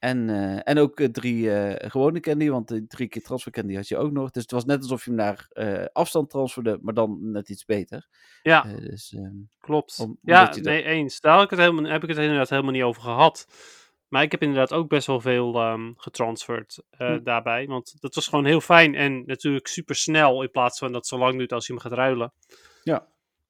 En, 0.00 0.30
eh, 0.30 0.60
en 0.64 0.78
ook 0.78 1.00
eh, 1.00 1.08
drie 1.08 1.52
eh, 1.54 1.90
gewone 1.90 2.20
candy, 2.20 2.48
want 2.50 2.68
de 2.68 2.86
drie 2.86 3.08
keer 3.08 3.22
transfer 3.22 3.52
candy 3.52 3.74
had 3.74 3.88
je 3.88 3.96
ook 3.96 4.12
nog. 4.12 4.30
Dus 4.30 4.42
het 4.42 4.50
was 4.50 4.64
net 4.64 4.82
alsof 4.82 5.04
je 5.04 5.10
hem 5.10 5.18
naar 5.18 5.48
afstand 5.92 6.30
transferde, 6.30 6.78
maar 6.82 6.94
dan 6.94 7.30
net 7.30 7.48
iets 7.48 7.64
beter. 7.64 8.08
Ja, 8.42 8.62
dus, 8.62 9.12
ehm, 9.16 9.34
klopt. 9.60 9.98
om- 10.00 10.18
ja, 10.22 10.40
je 10.40 10.46
dat- 10.46 10.60
nee, 10.64 10.82
eens. 10.84 11.20
Daar 11.20 11.34
had 11.34 11.44
ik 11.44 11.50
het 11.50 11.58
helemaal, 11.58 11.84
heb 11.90 12.02
ik 12.02 12.08
het 12.08 12.18
inderdaad 12.18 12.48
helemaal 12.50 12.72
niet 12.72 12.82
over 12.82 13.02
gehad. 13.02 13.46
Maar 14.08 14.22
ik 14.22 14.30
heb 14.30 14.42
inderdaad 14.42 14.72
ook 14.72 14.88
best 14.88 15.06
wel 15.06 15.20
veel 15.20 15.54
ehm 15.54 15.92
getransferd 15.96 16.82
Hm. 16.90 17.22
daarbij. 17.22 17.66
Want 17.66 17.94
dat 18.00 18.14
was 18.14 18.28
gewoon 18.28 18.44
heel 18.44 18.60
fijn 18.60 18.94
en 18.94 19.22
natuurlijk 19.26 19.66
super 19.66 19.94
snel 19.94 20.42
in 20.42 20.50
plaats 20.50 20.78
van 20.78 20.88
dat 20.88 20.96
het 20.96 21.06
zo 21.06 21.18
lang 21.18 21.38
duurt 21.38 21.52
als 21.52 21.66
je 21.66 21.72
hem 21.72 21.82
gaat 21.82 21.92
ruilen. 21.92 22.32
Ja. 22.82 23.06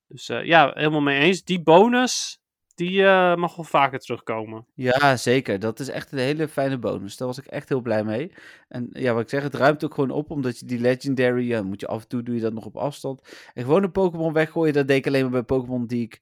Dus 0.09 0.26
ja, 0.26 0.70
helemaal 0.74 1.01
mee 1.01 1.20
eens. 1.20 1.44
Die 1.44 1.62
bonus, 1.62 2.39
die 2.81 3.05
eh, 3.05 3.37
mag 3.37 3.57
wel 3.57 3.64
vaker 3.64 3.99
terugkomen. 3.99 4.66
Ja, 4.74 5.16
zeker. 5.16 5.59
Dat 5.59 5.81
is 5.81 5.89
echt 5.89 6.12
een 6.12 6.18
hele 6.18 6.49
fijne 6.49 6.78
bonus. 6.78 7.16
Daar 7.16 7.28
was 7.28 7.39
ik 7.39 7.47
echt 7.47 7.68
heel 7.68 7.81
blij 7.81 8.05
mee. 8.05 8.33
En 8.68 8.89
ja, 8.93 9.12
wat 9.12 9.22
ik 9.22 9.28
zeg, 9.28 9.43
het 9.43 9.55
ruimt 9.55 9.85
ook 9.85 9.95
gewoon 9.95 10.11
op, 10.11 10.31
omdat 10.31 10.59
je 10.59 10.66
die 10.66 10.81
Legendary, 10.81 11.49
ja, 11.49 11.62
moet 11.62 11.81
je 11.81 11.87
af 11.87 12.03
en 12.03 12.09
toe 12.09 12.22
doe 12.22 12.35
je 12.35 12.41
dat 12.41 12.53
nog 12.53 12.64
op 12.64 12.76
afstand. 12.76 13.51
En 13.55 13.64
gewoon 13.64 13.83
een 13.83 13.91
Pokémon 13.91 14.33
weggooien, 14.33 14.74
dat 14.74 14.89
deed 14.89 14.97
ik 14.97 15.07
alleen 15.07 15.22
maar 15.22 15.31
bij 15.31 15.43
Pokémon 15.43 15.87
die 15.87 16.03
ik 16.03 16.20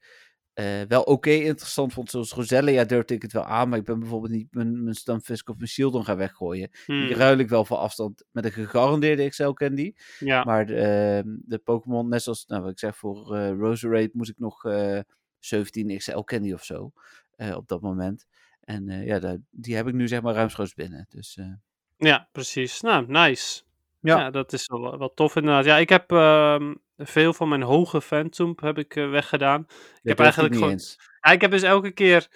eh, 0.54 0.66
wel 0.88 1.02
oké 1.02 1.30
interessant 1.30 1.92
vond. 1.92 2.10
Zoals 2.10 2.32
Roselle, 2.32 2.70
ja, 2.70 2.84
durfde 2.84 3.14
ik 3.14 3.22
het 3.22 3.32
wel 3.32 3.44
aan, 3.44 3.68
maar 3.68 3.78
ik 3.78 3.84
ben 3.84 3.98
bijvoorbeeld 3.98 4.32
niet 4.32 4.54
mijn, 4.54 4.82
mijn 4.82 4.94
Stunfisk 4.94 5.48
of 5.48 5.56
mijn 5.56 5.68
Shieldon 5.68 6.04
gaan 6.04 6.16
weggooien. 6.16 6.70
Die 6.86 6.96
Hmm, 6.96 7.12
ruil 7.12 7.38
ik 7.38 7.48
wel 7.48 7.64
voor 7.64 7.76
afstand 7.76 8.24
met 8.30 8.44
een 8.44 8.52
gegarandeerde 8.52 9.28
XL 9.28 9.50
Candy. 9.50 9.92
Ja, 10.18 10.44
Maar 10.44 10.66
de, 10.66 10.74
ehm, 10.74 11.36
de 11.44 11.58
Pokémon, 11.58 12.08
net 12.08 12.22
zoals 12.22 12.46
nou, 12.46 12.62
wat 12.62 12.70
ik 12.70 12.78
zeg, 12.78 12.96
voor 12.96 13.36
eh 13.36 13.50
Roserade 13.58 14.10
moest 14.12 14.30
ik 14.30 14.38
nog 14.38 14.64
17 15.38 15.96
XL 15.98 16.18
Candy 16.18 16.52
of 16.52 16.64
zo 16.64 16.92
eh, 17.36 17.56
op 17.56 17.68
dat 17.68 17.80
moment. 17.80 18.26
En 18.60 18.88
eh, 18.88 19.06
ja, 19.06 19.18
daar- 19.18 19.38
die 19.50 19.76
heb 19.76 19.86
ik 19.86 19.94
nu 19.94 20.08
zeg 20.08 20.22
maar 20.22 20.34
ruimschoots 20.34 20.74
binnen. 20.74 21.06
Dus 21.08 21.36
eh, 21.36 21.52
ja, 21.96 22.28
precies. 22.32 22.80
Nou, 22.80 23.06
nice. 23.06 23.62
Ja. 24.00 24.18
Ja, 24.18 24.30
dat 24.30 24.52
is 24.52 24.66
wel, 24.66 24.98
wel 24.98 25.14
tof 25.14 25.36
inderdaad. 25.36 25.64
Ja, 25.64 25.76
ik 25.76 25.88
heb 25.88 26.12
ehm, 26.12 26.74
veel 26.96 27.32
van 27.32 27.48
mijn 27.48 27.62
hoge 27.62 28.00
Phantom 28.00 28.52
heb 28.56 28.78
ik 28.78 28.94
weggedaan. 28.94 29.64
dat 29.66 29.78
heb 30.02 30.20
eigenlijk 30.20 30.54
niet 30.54 30.62
gewoon-. 30.62 30.80
Ja, 31.20 31.30
ik 31.30 31.40
heb 31.40 31.50
dus 31.50 31.62
elke 31.62 31.90
keer 31.90 32.28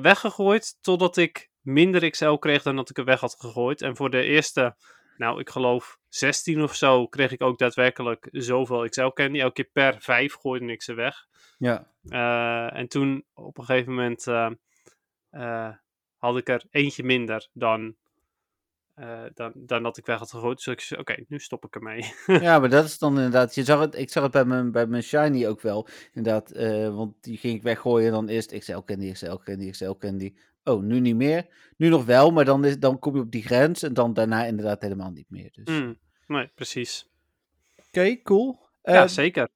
weggegooid 0.00 0.76
totdat 0.80 1.16
ik 1.16 1.50
minder 1.60 2.10
XL 2.10 2.32
kreeg 2.32 2.62
dan 2.62 2.76
dat 2.76 2.90
ik 2.90 2.98
er 2.98 3.04
weg 3.04 3.20
had 3.20 3.36
gegooid. 3.38 3.82
En 3.82 3.96
voor 3.96 4.10
de 4.10 4.22
eerste, 4.22 4.76
nou 5.18 5.40
ik 5.40 5.50
geloof 5.50 5.98
16 6.08 6.62
of 6.62 6.74
zo, 6.74 7.06
kreeg 7.06 7.32
ik 7.32 7.42
ook 7.42 7.58
daadwerkelijk 7.58 8.28
zoveel 8.32 8.88
XL 8.88 9.06
candy. 9.06 9.40
Elke 9.40 9.52
keer 9.52 9.70
per 9.72 9.96
5 10.00 10.34
gooide 10.34 10.72
ik 10.72 10.82
ze 10.82 10.94
weg. 10.94 11.26
Ja, 11.58 11.86
Eh, 12.08 12.76
en 12.76 12.88
toen 12.88 13.24
op 13.34 13.58
een 13.58 13.64
gegeven 13.64 13.94
moment 13.94 14.26
eh, 14.26 14.50
eh, 15.30 15.74
had 16.16 16.36
ik 16.36 16.48
er 16.48 16.64
eentje 16.70 17.02
minder 17.02 17.48
dan, 17.52 17.96
dan, 19.34 19.52
dan 19.54 19.82
dat 19.82 19.96
ik 19.96 20.06
weg 20.06 20.18
had 20.18 20.30
gegooid. 20.30 20.56
Dus 20.56 20.66
ik 20.66 20.80
zei, 20.80 21.00
oké, 21.00 21.24
nu 21.28 21.38
stop 21.38 21.64
ik 21.64 21.74
ermee. 21.74 22.12
ja, 22.46 22.58
maar 22.58 22.68
dat 22.68 22.84
is 22.84 22.98
dan 22.98 23.16
inderdaad. 23.16 23.54
Je 23.54 23.64
zag 23.64 23.80
het, 23.80 23.94
ik 23.94 24.10
zag 24.10 24.22
het 24.22 24.32
bij 24.32 24.44
mijn, 24.44 24.72
bij 24.72 24.86
mijn 24.86 25.02
Shiny 25.02 25.46
ook 25.46 25.60
wel. 25.60 25.88
Inderdaad, 26.12 26.50
want 26.92 27.14
die 27.20 27.36
ging 27.36 27.54
ik 27.54 27.62
weggooien. 27.62 28.12
Dan 28.12 28.28
eerst 28.28 28.58
XL 28.58 28.78
Candy, 28.78 29.12
XL 29.12 29.36
Candy, 29.36 29.70
XL 29.70 29.92
Candy. 29.98 30.34
Oh, 30.66 30.82
nu 30.82 31.00
niet 31.00 31.16
meer. 31.16 31.46
Nu 31.76 31.88
nog 31.88 32.04
wel, 32.04 32.30
maar 32.30 32.44
dan, 32.44 32.64
is, 32.64 32.78
dan 32.78 32.98
kom 32.98 33.14
je 33.14 33.20
op 33.20 33.30
die 33.30 33.42
grens. 33.42 33.82
En 33.82 33.94
dan 33.94 34.12
daarna 34.14 34.44
inderdaad 34.44 34.80
helemaal 34.82 35.10
niet 35.10 35.30
meer. 35.30 35.48
Dus. 35.52 35.64
Hmm, 35.76 35.98
nee, 36.26 36.50
precies. 36.54 37.08
Oké, 37.86 38.22
cool. 38.22 38.58
ja, 38.82 39.02
Eh, 39.02 39.08
zeker. 39.08 39.48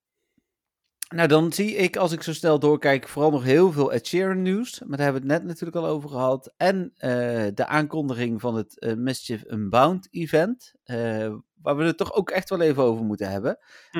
Nou, 1.15 1.29
dan 1.29 1.53
zie 1.53 1.75
ik, 1.77 1.97
als 1.97 2.13
ik 2.13 2.23
zo 2.23 2.33
snel 2.33 2.59
doorkijk, 2.59 3.09
vooral 3.09 3.31
nog 3.31 3.43
heel 3.45 3.73
veel 3.73 3.93
Ed 3.93 4.07
Sheeran 4.07 4.43
nieuws. 4.43 4.79
Maar 4.81 4.97
daar 4.97 5.07
hebben 5.07 5.23
we 5.27 5.33
het 5.33 5.39
net 5.43 5.49
natuurlijk 5.49 5.77
al 5.77 5.87
over 5.93 6.09
gehad. 6.11 6.55
En 6.57 6.93
eh, 6.97 7.11
de 7.55 7.67
aankondiging 7.67 8.41
van 8.41 8.55
het 8.57 8.79
eh, 8.79 8.95
Mischief 8.95 9.45
Unbound 9.51 10.09
event. 10.11 10.75
eh, 10.85 11.35
waar 11.63 11.77
we 11.77 11.85
het 11.85 11.97
toch 11.97 12.13
ook 12.13 12.31
echt 12.31 12.49
wel 12.51 12.61
even 12.61 12.83
over 12.83 13.05
moeten 13.05 13.31
hebben. 13.31 13.59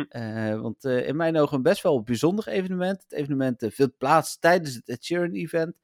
Eh, 0.09 0.61
want 0.61 0.85
in 0.85 1.17
mijn 1.17 1.37
ogen 1.39 1.57
een 1.57 1.63
best 1.63 1.83
wel 1.83 2.03
bijzonder 2.03 2.49
evenement. 2.49 3.03
Het 3.03 3.13
evenement 3.13 3.65
vindt 3.69 3.99
plaats 3.99 4.39
tijdens 4.39 4.75
het 4.75 4.89
Ed 4.89 5.05
Sheeran 5.05 5.33
event. 5.33 5.81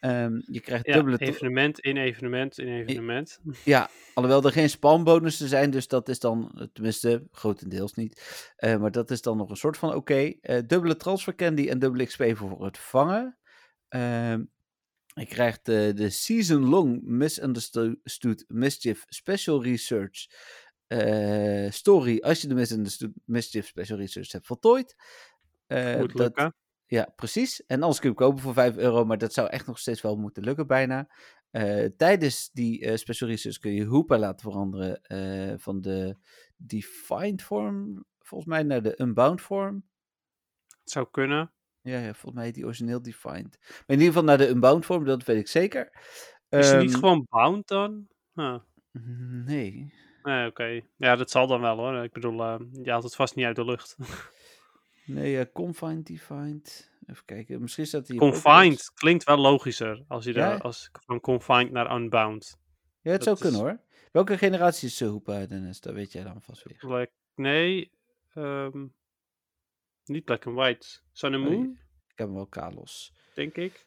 Ehm, 0.00 0.40
je 0.46 0.60
krijgt 0.60 0.86
Ja, 0.86 0.94
dubbele... 0.94 1.18
evenement 1.18 1.80
in 1.80 1.96
evenement 1.96 2.58
in 2.58 2.68
evenement. 2.68 3.40
Ja, 3.64 3.90
alhoewel 4.14 4.44
er 4.44 4.52
geen 4.52 4.70
spambonussen 4.70 5.48
zijn, 5.48 5.70
dus 5.70 5.88
dat 5.88 6.08
is 6.08 6.18
dan, 6.18 6.52
eh, 6.54 6.66
tenminste, 6.72 7.26
grotendeels 7.30 7.94
niet. 7.94 8.52
Eh, 8.56 8.76
maar 8.76 8.90
dat 8.90 9.10
is 9.10 9.22
dan 9.22 9.36
nog 9.36 9.50
een 9.50 9.56
soort 9.56 9.76
van 9.76 9.94
oké. 9.94 10.32
Eh, 10.40 10.58
dubbele 10.66 10.96
transfer 10.96 11.34
candy 11.34 11.68
en 11.68 11.78
dubbele 11.78 12.06
XP 12.06 12.24
voor 12.32 12.64
het 12.64 12.78
vangen. 12.78 13.38
Ehm, 13.88 14.44
je 15.14 15.26
krijgt 15.26 15.64
de 15.66 16.10
Season 16.10 16.68
Long 16.68 17.02
Misunderstood 17.02 18.44
Mischief 18.48 19.04
Special 19.08 19.62
Research 19.62 20.26
Story 21.72 22.18
als 22.20 22.40
je 22.40 22.48
de 22.48 22.54
Misunderstood 22.54 23.10
Mischief 23.24 23.66
Special 23.66 23.98
Research 23.98 24.32
hebt 24.32 24.46
voltooid. 24.46 24.94
Moet 25.68 25.76
dat- 25.96 26.14
lukken. 26.14 26.54
Ja, 26.90 27.12
precies. 27.16 27.66
En 27.66 27.80
anders 27.82 28.00
kun 28.00 28.10
je 28.10 28.16
hem 28.16 28.26
kopen 28.26 28.42
voor 28.42 28.52
5 28.52 28.76
euro, 28.76 29.04
maar 29.04 29.18
dat 29.18 29.32
zou 29.32 29.48
echt 29.48 29.66
nog 29.66 29.78
steeds 29.78 30.00
wel 30.00 30.16
moeten 30.16 30.42
lukken 30.42 30.66
bijna. 30.66 31.08
Eh, 31.50 31.84
tijdens 31.96 32.50
die 32.52 32.84
eh, 32.84 32.96
special 32.96 33.28
research 33.28 33.58
kun 33.58 33.72
je 33.72 33.86
Hoopa 33.86 34.18
laten 34.18 34.50
veranderen 34.50 35.02
eh, 35.02 35.54
van 35.58 35.80
de 35.80 36.16
defined 36.56 37.42
vorm, 37.42 38.04
volgens 38.18 38.50
mij, 38.50 38.62
naar 38.62 38.82
de 38.82 39.00
unbound 39.00 39.40
vorm. 39.40 39.84
Het 40.66 40.90
zou 40.90 41.06
kunnen. 41.10 41.52
Ja, 41.80 41.98
ja, 41.98 42.14
volgens 42.14 42.42
mij 42.42 42.52
die 42.52 42.64
origineel 42.64 43.02
defined. 43.02 43.58
Maar 43.60 43.82
in 43.86 43.98
ieder 43.98 44.06
geval 44.06 44.24
naar 44.24 44.38
de 44.38 44.48
unbound 44.48 44.86
vorm, 44.86 45.04
dat 45.04 45.24
weet 45.24 45.38
ik 45.38 45.48
zeker. 45.48 45.90
Is 46.48 46.70
het 46.70 46.80
niet 46.80 46.90
Ehm, 46.90 46.98
gewoon 47.00 47.26
bound 47.30 47.68
dan? 47.68 48.06
Huh. 48.34 48.58
Nee. 49.44 49.94
Nee, 50.22 50.46
oké. 50.46 50.80
Ja, 50.96 51.16
dat 51.16 51.30
zal 51.30 51.46
dan 51.46 51.60
wel 51.60 51.76
hoor. 51.76 52.04
Ik 52.04 52.12
bedoel, 52.12 52.36
je 52.82 52.90
haalt 52.90 53.02
het 53.04 53.14
vast 53.14 53.34
niet 53.34 53.46
uit 53.46 53.56
de 53.56 53.64
lucht. 53.64 53.96
Nee, 55.14 55.38
eh, 55.38 55.46
confined, 55.52 56.06
defined. 56.06 56.90
Even 57.06 57.24
kijken, 57.24 57.60
misschien 57.60 57.86
staat 57.86 58.08
hij 58.08 58.16
hier 58.16 58.30
confined 58.30 58.90
klinkt 58.94 59.24
wel 59.24 59.36
logischer 59.38 60.04
als 60.08 60.24
je 60.24 60.32
Ja? 60.32 60.38
daar 60.48 60.60
als 60.60 60.90
van 60.92 61.20
confined 61.20 61.70
naar 61.70 61.96
unbound. 61.96 62.58
Ja, 63.00 63.10
het 63.12 63.22
zou 63.22 63.34
is- 63.36 63.42
kunnen 63.42 63.60
hoor. 63.60 63.80
Welke 64.12 64.38
generatie 64.38 64.88
is 64.88 65.00
Hoopa, 65.00 65.46
Dennis? 65.46 65.80
Dat 65.80 65.94
weet 65.94 66.12
jij 66.12 66.22
dan 66.22 66.42
vast 66.42 66.62
weer. 66.62 66.76
Black, 66.78 67.10
nee, 67.34 67.90
ehm, 68.34 68.86
niet 70.04 70.24
black 70.24 70.46
and 70.46 70.56
white. 70.56 70.86
Sun 71.12 71.34
and 71.34 71.44
Oh, 71.46 71.50
Moon, 71.50 71.70
Ik 72.08 72.18
heb 72.18 72.26
hem 72.26 72.34
wel 72.36 72.46
Kalos. 72.46 73.12
denk 73.34 73.56
ik. 73.56 73.86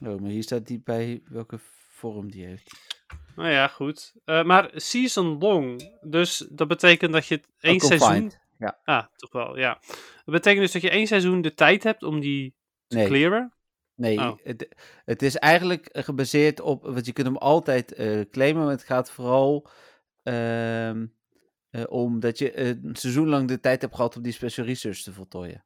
Oh, 0.00 0.18
maar 0.20 0.30
hier 0.30 0.42
staat 0.42 0.66
die 0.66 0.80
bij 0.80 1.22
welke 1.24 1.58
vorm 1.88 2.30
die 2.30 2.44
heeft. 2.44 2.95
Nou 3.36 3.50
ja, 3.50 3.68
goed. 3.68 4.12
Eh, 4.24 4.44
maar 4.44 4.70
season 4.74 5.38
long, 5.38 5.92
dus 6.00 6.46
dat 6.50 6.68
betekent 6.68 7.12
dat 7.12 7.26
je 7.26 7.34
het 7.34 7.48
één 7.60 7.82
Oh, 7.82 7.86
seizoen... 7.88 8.32
Ja. 8.58 8.78
Ah, 8.84 9.04
toch 9.16 9.32
wel, 9.32 9.58
ja. 9.58 9.78
Dat 10.24 10.34
betekent 10.34 10.62
dus 10.62 10.72
dat 10.72 10.82
je 10.82 10.90
één 10.90 11.06
seizoen 11.06 11.40
de 11.40 11.54
tijd 11.54 11.82
hebt 11.82 12.02
om 12.02 12.20
die 12.20 12.54
te 12.86 12.96
Nee. 12.96 13.06
clearen. 13.06 13.52
Nee, 13.94 14.18
Oh. 14.18 14.38
het, 14.42 14.68
het 15.04 15.22
is 15.22 15.36
eigenlijk 15.36 15.86
eh, 15.86 16.04
gebaseerd 16.04 16.60
op, 16.60 16.82
want 16.82 17.06
je 17.06 17.12
kunt 17.12 17.26
hem 17.26 17.36
altijd 17.36 17.92
eh, 17.92 18.20
claimen, 18.30 18.62
maar 18.62 18.72
het 18.72 18.82
gaat 18.84 19.10
vooral 19.10 19.68
ehm 20.22 21.06
eh, 21.70 21.84
om 21.88 22.20
dat 22.20 22.38
je 22.38 22.58
een 22.58 22.96
seizoen 22.96 23.28
lang 23.28 23.48
de 23.48 23.60
tijd 23.60 23.80
hebt 23.80 23.94
gehad 23.94 24.16
om 24.16 24.22
die 24.22 24.32
special 24.32 24.66
research 24.66 24.98
te 25.02 25.12
voltooien. 25.12 25.64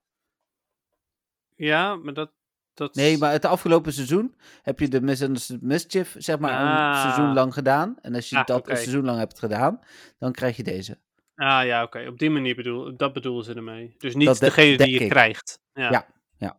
Ja, 1.57 1.95
maar 1.97 2.15
dat... 2.15 2.33
dat 2.75 2.95
Nee, 2.95 3.19
maar 3.19 3.33
het 3.33 3.45
afgelopen 3.45 3.93
seizoen 3.93 4.35
heb 4.63 4.79
je 4.81 4.89
de 4.89 5.01
Misunderstood 5.01 5.61
Mischief, 5.61 6.15
zeg 6.19 6.39
maar, 6.39 6.61
een 6.61 6.67
Ah. 6.95 7.01
seizoen 7.03 7.35
lang 7.35 7.55
gedaan. 7.55 7.97
En 8.01 8.15
als 8.15 8.29
je 8.31 8.37
Ah, 8.37 8.47
dat 8.47 8.69
een 8.69 8.77
seizoen 8.77 9.05
lang 9.05 9.19
hebt 9.19 9.39
gedaan, 9.39 9.81
dan 10.19 10.33
krijg 10.33 10.57
je 10.57 10.63
deze. 10.63 10.99
Ah 11.35 11.65
ja, 11.67 11.83
oké. 11.83 12.07
Op 12.09 12.19
die 12.19 12.31
manier 12.31 12.55
bedoel, 12.55 12.97
dat 12.97 13.13
bedoelen 13.13 13.45
ze 13.45 13.55
ermee. 13.55 13.95
Dus 13.99 14.15
niet 14.15 14.27
Dat 14.27 14.39
de- 14.39 14.45
degene 14.45 14.77
die 14.77 14.91
je 14.95 14.99
ik. 15.01 15.09
krijgt. 15.09 15.61
Ja. 15.73 15.91
Ja. 15.91 16.59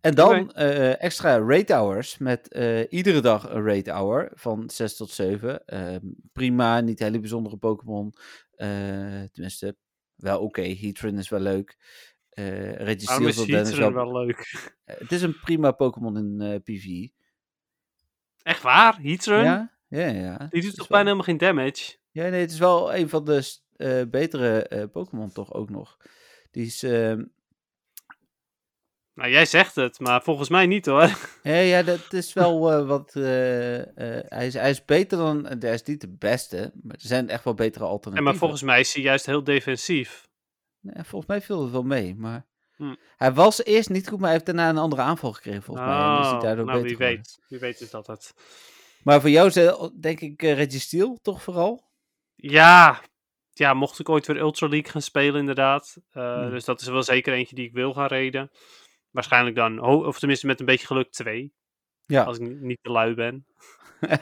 En 0.00 0.14
dan 0.14 0.52
eh, 0.52 1.02
extra 1.02 1.38
rate 1.38 1.74
hours 1.74 2.18
met 2.18 2.48
eh, 2.48 2.92
iedere 2.92 3.20
dag 3.20 3.48
een 3.50 3.64
rate 3.64 3.90
hour 3.90 4.30
van 4.34 4.70
6 4.70 4.96
tot 4.96 5.10
7. 5.10 5.64
Ehm, 5.66 6.00
prima, 6.32 6.80
niet 6.80 6.98
hele 6.98 7.20
bijzondere 7.20 7.56
Pokémon. 7.56 8.14
Eh, 8.54 8.68
tenminste, 9.32 9.76
wel 10.16 10.40
oké. 10.40 10.62
Heatran 10.62 11.18
is 11.18 11.28
wel 11.28 11.40
leuk. 11.40 11.76
Eh 12.38 12.74
Registeel 12.74 13.26
is 13.28 13.46
Heatran 13.46 13.92
wel 13.94 14.12
leuk? 14.12 14.70
Eh, 14.84 14.96
Het 14.98 15.12
is 15.12 15.22
een 15.22 15.40
prima 15.40 15.70
Pokémon 15.72 16.16
in 16.16 16.40
eh 16.40 16.60
PvE. 16.62 17.10
Echt 18.42 18.62
waar? 18.62 18.98
Heatran? 19.02 19.42
Ja, 19.44 19.72
ja, 19.88 20.06
ja. 20.06 20.46
Die 20.50 20.62
doet 20.62 20.70
toch 20.76 20.88
wel- 20.88 21.02
bijna 21.02 21.04
helemaal 21.04 21.24
geen 21.24 21.38
damage? 21.38 21.96
Ja, 22.10 22.28
nee, 22.28 22.40
het 22.40 22.50
is 22.50 22.58
wel 22.58 22.94
een 22.94 23.08
van 23.08 23.24
de 23.24 23.56
eh, 23.76 24.02
betere 24.10 24.62
eh, 24.62 24.84
Pokémon 24.92 25.32
toch 25.32 25.52
ook 25.52 25.70
nog. 25.70 25.96
Die 26.50 26.66
is... 26.66 26.82
ehm, 26.82 27.24
Nou, 29.14 29.30
jij 29.30 29.46
zegt 29.46 29.74
het, 29.74 29.98
maar 30.00 30.22
volgens 30.22 30.48
mij 30.48 30.66
niet 30.66 30.86
hoor. 30.86 31.08
Ja, 31.42 31.54
ja, 31.54 31.82
dat 31.82 32.12
is 32.12 32.32
wel 32.32 32.72
eh, 32.72 32.86
wat. 32.86 33.14
eh, 33.14 33.78
eh, 33.80 34.24
hij, 34.28 34.46
is, 34.46 34.54
hij 34.54 34.70
is 34.70 34.84
beter 34.84 35.18
dan. 35.18 35.46
Hij 35.58 35.72
is 35.74 35.82
niet 35.82 36.00
de 36.00 36.08
beste, 36.18 36.72
maar 36.82 36.94
er 36.94 37.00
zijn 37.00 37.28
echt 37.28 37.44
wel 37.44 37.54
betere 37.54 37.84
En 37.84 37.90
alternatieven. 37.90 38.24
maar 38.32 38.40
volgens 38.40 38.62
mij 38.62 38.80
is 38.80 38.94
hij 38.94 39.02
juist 39.02 39.26
heel 39.26 39.44
defensief. 39.44 40.27
Nee, 40.80 41.04
volgens 41.04 41.26
mij 41.30 41.40
viel 41.40 41.62
het 41.62 41.72
wel 41.72 41.82
mee, 41.82 42.14
maar. 42.14 42.46
Hm. 42.76 42.94
Hij 43.16 43.32
was 43.32 43.64
eerst 43.64 43.88
niet 43.88 44.08
goed, 44.08 44.16
maar 44.18 44.24
hij 44.28 44.32
heeft 44.32 44.46
daarna 44.46 44.68
een 44.68 44.78
andere 44.78 45.02
aanval 45.02 45.32
gekregen, 45.32 45.62
volgens 45.62 45.86
mij. 45.86 45.96
En 45.96 46.18
is 46.20 46.26
hij 46.26 46.34
Oh, 46.36 46.40
daardoor 46.42 46.64
nou, 46.64 46.80
beter 46.82 46.96
wie 46.96 47.06
geworden. 47.06 47.16
weet. 47.16 47.38
Wie 47.48 47.58
weet 47.58 47.80
is 47.80 47.90
dat 47.90 48.06
het. 48.06 48.34
Maar 49.02 49.20
voor 49.20 49.30
jou 49.30 49.50
het, 49.60 50.02
denk 50.02 50.20
ik 50.20 50.42
uh, 50.42 50.54
Registeel, 50.54 51.18
toch 51.22 51.42
vooral? 51.42 51.86
Ja, 52.34 53.00
ja, 53.52 53.74
mocht 53.74 53.98
ik 53.98 54.08
ooit 54.08 54.26
weer 54.26 54.36
Ultra 54.36 54.68
League 54.68 54.90
gaan 54.90 55.02
spelen, 55.02 55.40
inderdaad. 55.40 55.96
Uh, 56.12 56.34
Hmm. 56.34 56.50
Dus 56.50 56.64
dat 56.64 56.80
is 56.80 56.86
wel 56.86 57.02
zeker 57.02 57.32
eentje 57.32 57.54
die 57.54 57.66
ik 57.66 57.72
wil 57.72 57.92
gaan 57.92 58.06
reden. 58.06 58.50
Waarschijnlijk 59.10 59.56
dan, 59.56 59.80
of 59.80 60.18
tenminste 60.18 60.46
met 60.46 60.60
een 60.60 60.66
beetje 60.66 60.86
geluk, 60.86 61.10
twee. 61.12 61.52
Ja. 62.08 62.22
Als 62.22 62.38
ik 62.38 62.48
niet, 62.48 62.60
niet 62.60 62.78
te 62.82 62.90
lui 62.90 63.14
ben. 63.14 63.44
ik 64.00 64.10
Eh, 64.10 64.18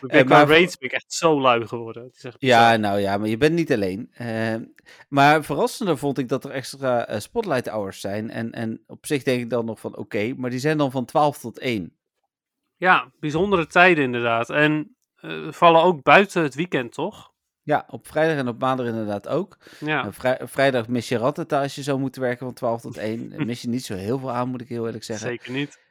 ben, 0.00 0.24
qua 0.24 0.36
maar 0.36 0.46
voor- 0.46 0.54
raids 0.56 0.76
ben 0.78 0.88
ik 0.88 0.94
echt 0.94 1.12
zo 1.12 1.40
lui 1.40 1.66
geworden. 1.66 2.02
Het 2.04 2.16
is 2.16 2.24
echt 2.24 2.36
Ja, 2.38 2.76
nou 2.76 2.98
ja, 3.00 3.18
maar 3.18 3.28
je 3.28 3.36
bent 3.36 3.54
niet 3.54 3.72
alleen. 3.72 4.10
Eh, 4.14 4.54
maar 5.08 5.44
verrassender 5.44 5.98
vond 5.98 6.18
ik 6.18 6.28
dat 6.28 6.44
er 6.44 6.50
extra 6.50 7.06
eh, 7.06 7.18
spotlight 7.20 7.68
hours 7.68 8.00
zijn. 8.00 8.30
En, 8.30 8.52
en 8.52 8.82
op 8.86 9.06
zich 9.06 9.22
denk 9.22 9.40
ik 9.42 9.50
dan 9.50 9.64
nog 9.64 9.80
van 9.80 9.96
oké, 9.96 10.34
maar 10.36 10.50
die 10.50 10.58
zijn 10.58 10.78
dan 10.78 10.90
van 10.90 11.04
12 11.04 11.38
tot 11.38 11.58
1. 11.58 11.92
Ja, 12.76 13.10
bijzondere 13.20 13.66
tijden 13.66 14.04
inderdaad. 14.04 14.50
En 14.50 14.96
eh, 15.16 15.52
vallen 15.52 15.82
ook 15.82 16.02
buiten 16.02 16.42
het 16.42 16.54
weekend, 16.54 16.92
toch? 16.92 17.32
Ja, 17.62 17.84
op 17.90 18.06
vrijdag 18.08 18.36
en 18.36 18.48
op 18.48 18.58
maandag 18.60 18.86
inderdaad 18.86 19.28
ook. 19.28 19.56
Ja, 19.80 20.12
vrij- 20.12 20.40
vrijdag 20.44 20.88
mis 20.88 21.08
je 21.08 21.16
ratten 21.18 21.46
als 21.48 21.74
je 21.74 21.82
zou 21.82 21.98
moeten 21.98 22.20
werken 22.22 22.46
van 22.46 22.54
12 22.54 22.80
tot 22.80 22.96
1. 22.96 23.32
Eh, 23.32 23.44
mis 23.44 23.62
je 23.62 23.68
niet 23.68 23.84
zo 23.84 23.94
heel 23.94 24.18
veel 24.18 24.30
aan, 24.32 24.48
moet 24.48 24.60
ik 24.60 24.68
heel 24.68 24.86
eerlijk 24.86 25.04
zeggen. 25.04 25.28
zeker 25.28 25.52
niet. 25.52 25.86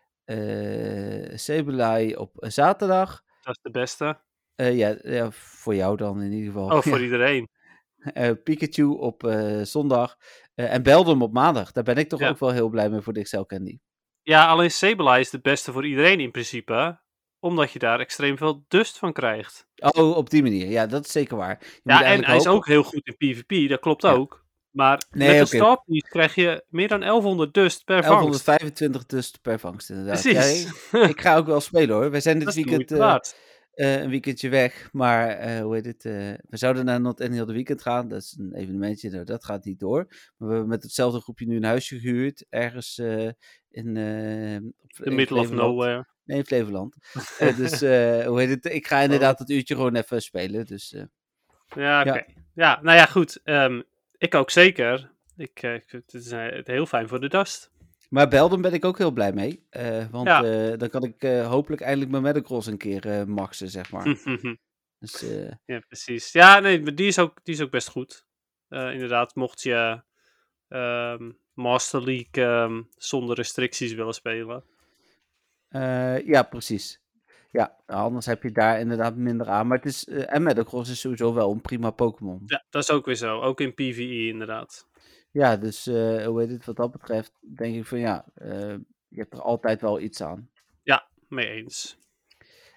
Sebelai 1.38 2.16
op 2.16 2.32
zaterdag. 2.40 3.24
Dat 3.42 3.56
is 3.56 3.62
de 3.62 3.72
beste. 3.72 4.20
Eh, 4.56 4.78
ja, 4.78 4.96
ja, 5.02 5.32
voor 5.32 5.76
jou 5.76 5.98
dan 5.98 6.22
in 6.22 6.32
ieder 6.32 6.52
geval. 6.52 6.78
Oh, 6.78 6.82
voor 6.82 7.02
iedereen. 7.08 7.50
Eh, 7.98 8.32
Pikachu 8.44 8.84
op 8.84 9.32
zondag. 9.64 10.18
En 10.56 10.84
Beldum 10.84 11.22
op 11.22 11.34
maandag. 11.34 11.72
Daar 11.72 11.84
ben 11.84 11.96
ik 11.96 12.10
toch 12.10 12.20
Ja. 12.20 12.30
ook 12.30 12.40
wel 12.40 12.52
heel 12.52 12.70
blij 12.70 12.90
mee 12.90 13.02
voor 13.02 13.14
de 13.14 13.20
Excel 13.20 13.46
Candy. 13.46 13.78
Ja, 14.22 14.48
alleen 14.48 14.72
Sableye 14.72 15.20
is 15.20 15.30
de 15.30 15.40
beste 15.40 15.72
voor 15.72 15.86
iedereen 15.86 16.20
in 16.20 16.32
principe. 16.32 17.00
Omdat 17.40 17.72
je 17.72 17.80
daar 17.80 18.00
extreem 18.00 18.38
veel 18.38 18.66
dust 18.68 18.98
van 18.98 19.14
krijgt. 19.14 19.68
Oh, 19.76 20.18
op 20.18 20.30
die 20.30 20.44
manier. 20.44 20.68
Ja, 20.68 20.86
dat 20.88 21.06
is 21.06 21.12
zeker 21.12 21.38
waar. 21.38 21.58
Je 21.62 21.80
Ja, 21.84 22.04
en 22.04 22.26
hij 22.26 22.36
is 22.36 22.48
ook 22.48 22.66
heel 22.68 22.84
goed 22.84 23.08
in 23.08 23.16
PvP, 23.18 23.70
dat 23.70 23.80
klopt 23.80 24.02
Ja. 24.02 24.12
ook. 24.14 24.46
Maar 24.78 25.04
Nee, 25.12 25.40
met 25.40 25.50
de 25.50 25.82
Piece 25.86 26.08
krijg 26.08 26.36
je 26.36 26.66
meer 26.70 26.88
dan 26.88 27.00
1100 27.00 27.54
dust 27.54 27.84
per 27.86 28.04
vangst. 28.04 28.46
1125 28.46 29.06
dus 29.06 29.32
per 29.42 29.60
vangst, 29.60 29.90
inderdaad. 29.90 30.22
Precies. 30.22 30.66
Ik- 30.92 31.22
ga 31.22 31.36
ook 31.38 31.46
wel 31.46 31.62
spelen 31.62 31.96
hoor. 31.96 32.12
Wij 32.12 32.22
zijn 32.22 32.40
dit 32.40 32.48
de 32.48 32.54
weekend 32.54 32.92
eh, 32.92 33.16
eh, 33.72 34.02
een 34.02 34.10
weekendje 34.10 34.50
weg. 34.50 34.90
Maar 34.92 35.28
eh, 35.30 35.62
hoe 35.62 35.76
heet 35.76 35.86
het? 35.86 36.04
we 36.50 36.58
zouden 36.58 36.86
naar 36.86 37.02
Not 37.02 37.22
Any 37.22 37.40
Other 37.40 37.54
Weekend 37.56 37.82
gaan. 37.82 38.08
Dat 38.08 38.22
is 38.22 38.38
een 38.40 38.54
evenementje. 38.54 39.10
Nou, 39.10 39.24
dat 39.24 39.46
gaat 39.46 39.66
niet 39.66 39.80
door. 39.80 40.06
Maar 40.38 40.48
we 40.48 40.54
hebben 40.54 40.68
met 40.68 40.84
hetzelfde 40.84 41.22
groepje 41.22 41.48
nu 41.48 41.56
een 41.56 41.64
huisje 41.64 42.00
gehuurd. 42.00 42.46
Ergens 42.50 42.98
in. 43.70 43.98
in 45.04 45.16
middle 45.16 45.40
of 45.40 45.52
nowhere. 45.52 46.08
Nee, 46.24 46.38
in 46.38 46.46
Flevoland. 46.46 46.96
Dus 47.58 47.80
hoe 48.26 48.40
heet 48.40 48.50
het? 48.50 48.66
Ik 48.66 48.88
ga 48.88 49.00
inderdaad 49.00 49.38
dat 49.38 49.50
uurtje 49.50 49.76
gewoon 49.76 49.96
even 49.96 50.22
spelen. 50.22 50.66
Dus 50.66 50.96
Ja, 51.76 52.02
oké. 52.02 52.10
Ja. 52.14 52.26
Ja. 52.54 52.80
nou 52.82 52.98
ja, 52.98 53.06
goed. 53.06 53.40
Ehm, 53.44 53.82
ik 54.18 54.36
ook 54.36 54.50
zeker. 54.50 55.12
Ik, 55.38 55.62
eh, 55.64 55.78
het 55.88 56.14
is 56.14 56.32
eh, 56.32 56.48
heel 56.64 56.86
fijn 56.86 57.08
voor 57.08 57.20
de 57.20 57.30
dust. 57.30 57.72
Maar 58.10 58.28
Belden 58.28 58.62
ben 58.62 58.74
ik 58.74 58.86
ook 58.86 58.98
heel 58.98 59.12
blij 59.12 59.34
mee. 59.34 59.66
eh, 59.70 60.06
want 60.12 60.28
Ja. 60.28 60.42
dan 60.78 60.90
kan 60.90 61.04
ik 61.04 61.22
hopelijk 61.44 61.82
eindelijk 61.82 62.12
mijn 62.12 62.24
Metacross 62.24 62.68
een 62.68 62.78
keer 62.78 63.30
maxen, 63.30 63.70
zeg 63.70 63.92
maar. 63.92 64.06
Dus 65.00 65.22
eh, 65.24 65.52
ja, 65.66 65.80
precies. 65.80 66.32
Ja, 66.32 66.60
nee, 66.60 66.82
maar 66.82 66.96
die 66.96 67.08
is 67.08 67.20
ook, 67.20 67.40
die 67.44 67.54
is 67.54 67.62
ook 67.62 67.72
best 67.72 67.88
goed. 67.90 68.26
Inderdaad, 68.70 69.36
mocht 69.36 69.62
je 69.62 70.04
ehm, 70.68 71.32
Master 71.54 72.04
League 72.04 72.46
ehm, 72.46 72.82
zonder 72.96 73.36
restricties 73.36 73.94
willen 73.94 74.14
spelen. 74.14 74.64
ja, 76.26 76.44
precies. 76.50 77.02
Ja, 77.52 77.78
anders 77.86 78.26
heb 78.26 78.44
je 78.44 78.52
daar 78.52 78.80
inderdaad 78.80 79.16
minder 79.16 79.48
aan. 79.48 79.68
Maar 79.68 79.78
het 79.78 79.86
is, 79.86 80.08
eh, 80.08 80.34
en 80.34 80.44
Metacross 80.44 80.92
is 80.92 81.00
sowieso 81.00 81.34
wel 81.34 81.52
een 81.52 81.62
prima 81.62 81.90
Pokémon. 81.90 82.42
Ja, 82.46 82.66
dat 82.70 82.84
is 82.84 82.92
ook 82.92 83.06
weer 83.06 83.16
zo. 83.16 83.42
Ook 83.42 83.62
in 83.62 83.74
PvE 83.74 84.28
inderdaad. 84.28 84.88
Ja, 85.32 85.58
dus 85.58 85.88
eh, 85.88 86.26
hoe 86.26 86.40
heet 86.40 86.50
het? 86.50 86.66
Wat 86.66 86.76
dat 86.76 86.92
betreft 86.92 87.32
denk 87.56 87.76
ik 87.76 87.86
van 87.86 88.00
ja, 88.00 88.26
eh, 88.34 88.76
je 89.08 89.20
hebt 89.20 89.34
er 89.34 89.42
altijd 89.42 89.82
wel 89.82 90.00
iets 90.00 90.22
aan. 90.22 90.50
Mee 91.28 91.48
eens. 91.48 91.98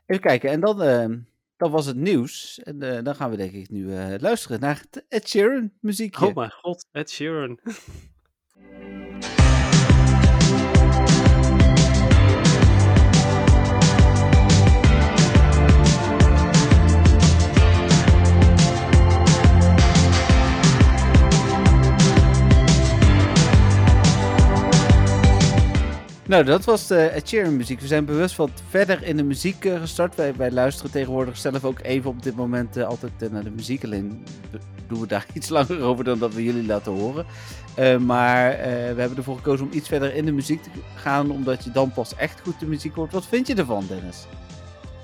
Even 0.07 0.23
kijken, 0.23 0.51
en 0.51 0.61
dan, 0.61 0.83
eh, 0.83 1.09
dan 1.57 1.71
was 1.71 1.87
het 1.87 1.97
nieuws. 1.97 2.59
En 2.59 2.79
dan 3.05 3.15
gaan 3.15 3.31
we 3.31 3.37
denk 3.37 3.53
ik 3.53 3.71
nu 3.71 3.87
luisteren 4.19 4.61
naar 4.61 4.81
het 4.91 5.05
Ed 5.09 5.29
Sheeran 5.29 5.73
muziekje. 5.81 6.27
Oh 6.27 6.35
mijn 6.35 6.51
god, 6.51 6.89
Ed 6.93 7.11
Sheeran. 7.11 7.59
Nou, 26.31 26.45
dat 26.45 26.65
was 26.65 26.87
de 26.87 26.97
Ed 26.97 27.29
Sheeran 27.29 27.57
muziek. 27.57 27.81
We 27.81 27.87
zijn 27.87 28.05
bewust 28.05 28.37
wat 28.37 28.51
verder 28.69 29.03
in 29.03 29.17
de 29.17 29.23
muziek 29.23 29.65
eh, 29.65 29.81
gestart. 29.81 30.15
Wij, 30.15 30.37
wij 30.37 30.51
luisteren 30.51 30.91
tegenwoordig 30.91 31.37
zelf 31.37 31.65
ook 31.65 31.81
even 31.83 32.11
op 32.11 32.23
dit 32.23 32.37
moment 32.37 32.77
eh, 32.77 32.87
altijd 32.87 33.13
eh, 33.19 33.31
naar 33.31 33.45
de 33.45 33.51
muziek. 33.51 33.85
Alleen 33.85 34.25
do- 34.51 34.59
doen 34.89 35.01
we 35.01 35.07
daar 35.07 35.27
iets 35.35 35.49
langer 35.49 35.81
over 35.83 36.05
dan 36.05 36.19
dat 36.19 36.35
we 36.35 36.45
jullie 36.45 36.67
laten 36.67 36.93
horen. 36.93 37.27
Eh, 37.75 37.97
maar 37.97 38.51
eh, 38.51 38.65
we 38.69 39.01
hebben 39.01 39.17
ervoor 39.17 39.37
gekozen 39.37 39.67
om 39.67 39.73
iets 39.73 39.89
verder 39.89 40.15
in 40.15 40.25
de 40.25 40.33
muziek 40.33 40.63
te 40.63 40.71
gaan. 40.95 41.31
Omdat 41.31 41.65
je 41.65 41.71
dan 41.71 41.93
pas 41.93 42.15
echt 42.15 42.41
goed 42.41 42.61
de 42.61 42.67
muziek 42.67 42.95
hoort. 42.95 43.13
Wat 43.13 43.27
vind 43.27 43.47
je 43.47 43.55
ervan, 43.55 43.85
Dennis? 43.89 44.27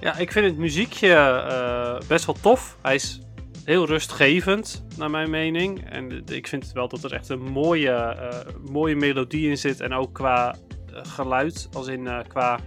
Ja, 0.01 0.17
ik 0.17 0.33
vind 0.33 0.47
het 0.47 0.57
muziekje 0.57 1.13
eh, 1.13 2.09
best 2.09 2.25
wel 2.27 2.37
tof. 2.41 2.77
Hij 2.83 2.95
is 2.95 3.21
heel 3.65 3.87
rustgevend, 3.87 4.85
naar 4.97 5.11
mijn 5.11 5.31
mening. 5.31 5.91
En 5.91 6.23
ik 6.27 6.47
vind 6.47 6.73
wel 6.73 6.89
dat 6.89 7.05
er 7.05 7.13
echt 7.13 7.29
een 7.29 7.43
mooie, 7.43 7.91
eh, 7.91 8.39
mooie 8.71 8.97
melodie 8.97 9.49
in 9.49 9.59
zit. 9.59 9.81
En 9.81 9.93
ook 9.93 10.13
qua 10.15 10.53
eh, 10.53 10.61
geluid, 11.03 11.69
als 11.73 11.87
in 11.87 12.07
eh, 12.07 12.19
qua 12.29 12.59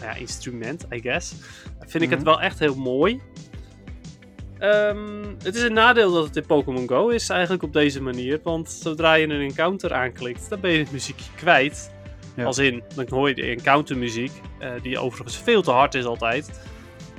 nou 0.00 0.04
ja, 0.14 0.20
instrument, 0.20 0.86
I 0.92 1.00
guess. 1.00 1.34
Vind 1.86 2.02
ik 2.04 2.10
het 2.10 2.18
Mhm. 2.18 2.28
wel 2.28 2.40
echt 2.40 2.58
heel 2.58 2.74
mooi. 2.74 3.20
Ehm, 4.58 5.24
het 5.42 5.54
is 5.54 5.62
een 5.62 5.72
nadeel 5.72 6.12
dat 6.12 6.24
het 6.24 6.36
in 6.36 6.46
Pokémon 6.46 6.88
Go 6.88 7.08
is, 7.08 7.28
eigenlijk 7.28 7.62
op 7.62 7.72
deze 7.72 8.02
manier. 8.02 8.40
Want 8.42 8.70
zodra 8.70 9.14
je 9.14 9.24
een 9.28 9.40
encounter 9.40 9.92
aanklikt, 9.94 10.48
dan 10.48 10.60
ben 10.60 10.70
je 10.70 10.78
het 10.78 10.92
muziekje 10.92 11.30
kwijt. 11.36 11.90
Ja. 12.36 12.44
Als 12.44 12.58
in, 12.58 12.82
dan 12.94 13.06
hoor 13.08 13.28
je 13.28 13.34
de 13.34 13.42
encountermuziek, 13.46 14.32
eh 14.58 14.70
die 14.82 14.98
overigens 14.98 15.36
veel 15.36 15.62
te 15.62 15.70
hard 15.70 15.94
is 15.94 16.04
altijd. 16.04 16.60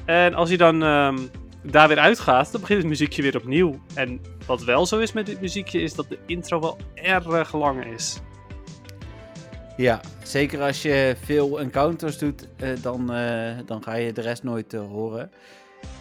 En 0.05 0.33
als 0.33 0.49
je 0.49 0.57
dan 0.57 0.83
ehm, 0.83 1.17
daar 1.63 1.87
weer 1.87 1.99
uitgaat, 1.99 2.51
dan 2.51 2.61
begint 2.61 2.79
het 2.79 2.87
muziekje 2.89 3.21
weer 3.21 3.35
opnieuw. 3.35 3.79
En 3.93 4.21
wat 4.45 4.63
wel 4.63 4.85
zo 4.85 4.99
is 4.99 5.13
met 5.13 5.25
dit 5.25 5.41
muziekje, 5.41 5.81
is 5.81 5.93
dat 5.93 6.09
de 6.09 6.17
intro 6.25 6.59
wel 6.59 6.77
erg 6.93 7.53
lang 7.53 7.85
is. 7.85 8.19
Ja, 9.77 9.99
zeker 10.23 10.61
als 10.61 10.81
je 10.81 11.15
veel 11.23 11.59
encounters 11.59 12.17
doet, 12.17 12.47
eh, 12.57 12.69
dan, 12.81 13.13
eh, 13.13 13.51
dan 13.65 13.83
ga 13.83 13.93
je 13.93 14.13
de 14.13 14.21
rest 14.21 14.43
nooit 14.43 14.73
eh, 14.73 14.79
horen. 14.79 15.31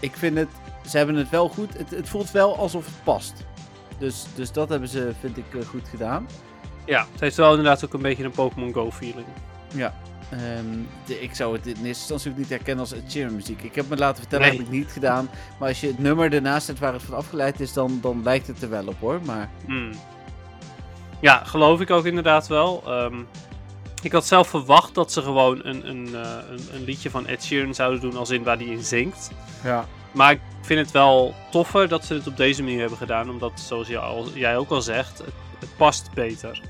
Ik 0.01 0.17
vind 0.17 0.37
het, 0.39 0.49
ze 0.89 0.97
hebben 0.97 1.15
het 1.17 1.31
wel 1.31 1.49
goed. 1.49 1.79
Het, 1.79 1.91
het 1.91 2.09
voelt 2.09 2.31
wel 2.31 2.57
alsof 2.57 2.85
het 2.85 3.05
past. 3.05 3.33
Dus, 3.99 4.25
dus 4.35 4.53
dat 4.53 4.69
hebben 4.69 4.89
ze, 4.89 5.13
vind 5.21 5.37
ik, 5.37 5.45
goed 5.67 5.89
gedaan. 5.89 6.27
Ja, 6.87 7.07
het 7.13 7.21
heeft 7.21 7.37
wel 7.37 7.51
inderdaad 7.51 7.85
ook 7.85 7.93
een 7.95 8.03
beetje 8.03 8.25
een 8.25 8.31
Pokémon 8.31 8.73
Go 8.73 8.91
feeling. 8.91 9.27
Ja. 9.75 9.95
ehm, 10.31 10.67
de- 11.07 11.21
ik 11.21 11.35
zou 11.35 11.57
het 11.57 11.67
in 11.67 11.73
eerste 11.73 11.89
instantie 11.89 12.31
ook 12.31 12.37
niet 12.37 12.49
herkennen 12.49 12.81
als 12.85 12.93
Ed 12.93 13.11
Sheeran 13.13 13.35
muziek. 13.35 13.63
Ik 13.63 13.75
heb 13.75 13.89
me 13.89 13.97
laten 13.97 14.21
vertellen, 14.21 14.47
Nee. 14.49 14.57
heb 14.57 14.67
ik 14.67 14.73
niet 14.73 14.91
gedaan. 14.93 15.29
Maar 15.59 15.69
als 15.69 15.81
je 15.81 15.87
het 15.87 15.99
nummer 15.99 16.33
ernaast 16.35 16.67
zet 16.67 16.79
waar 16.79 16.93
het 16.93 17.03
van 17.03 17.17
afgeleid 17.17 17.61
is, 17.61 17.73
dan, 17.73 17.99
dan 18.03 18.23
lijkt 18.23 18.47
het 18.47 18.63
er 18.63 18.71
wel 18.71 18.87
op 18.87 19.01
hoor. 19.01 19.21
Maar 19.25 19.51
Hmm. 19.67 19.91
Ja, 21.21 21.45
geloof 21.45 21.81
ik 21.81 21.91
ook 21.91 22.05
inderdaad 22.05 22.47
wel. 22.47 22.83
Ehm, 22.87 23.15
ik 24.03 24.13
had 24.13 24.27
zelf 24.27 24.49
verwacht 24.49 24.95
dat 24.95 25.13
ze 25.13 25.23
gewoon 25.23 25.61
een, 25.63 25.89
een, 25.89 26.15
eh, 26.15 26.37
een, 26.51 26.61
een 26.73 26.85
liedje 26.85 27.11
van 27.11 27.27
Ed 27.27 27.45
Sheeran 27.45 27.75
zouden 27.75 28.01
doen 28.01 28.17
als 28.17 28.31
in 28.31 28.43
waar 28.43 28.59
die 28.59 28.71
in 28.71 28.85
zingt. 28.85 29.31
ja. 29.65 29.87
Maar 30.13 30.33
ik 30.33 30.41
vind 30.61 30.81
het 30.81 30.91
wel 30.91 31.35
toffer 31.51 31.89
dat 31.89 32.05
ze 32.05 32.15
het 32.15 32.27
op 32.27 32.37
deze 32.37 32.63
manier 32.63 32.81
hebben 32.81 32.99
gedaan. 32.99 33.31
Omdat, 33.31 33.53
zoals 33.61 33.89
jij, 33.89 33.99
al, 33.99 34.29
jij 34.35 34.57
ook 34.57 34.71
al 34.71 34.83
zegt, 34.83 35.19
het, 35.19 35.33
het 35.59 35.77
past 35.77 36.15
beter. 36.15 36.61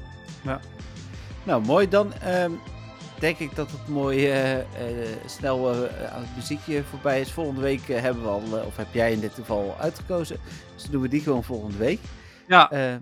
Nou, 1.44 1.62
mooi. 1.64 1.88
Dan 1.88 2.12
ehm, 2.14 2.50
denk 3.18 3.38
ik 3.38 3.54
dat 3.56 3.70
het 3.70 3.88
mooi 3.88 4.26
eh, 4.30 4.58
eh, 4.58 4.64
snel 5.26 5.68
aan 6.12 6.20
het 6.20 6.36
muziekje 6.36 6.84
voorbij 6.90 7.20
is. 7.20 7.32
Volgende 7.32 7.60
week 7.60 7.86
hebben 7.86 8.22
we 8.22 8.28
al, 8.28 8.42
of 8.66 8.76
heb 8.76 8.86
jij 8.92 9.12
in 9.12 9.20
dit 9.20 9.34
geval 9.34 9.76
uitgekozen. 9.80 10.36
Dus 10.74 10.82
dan 10.82 10.92
doen 10.92 11.02
we 11.02 11.08
die 11.08 11.20
gewoon 11.20 11.44
volgende 11.44 11.78
week. 11.78 12.00
Ja, 12.48 12.70
Ehm, 12.70 12.98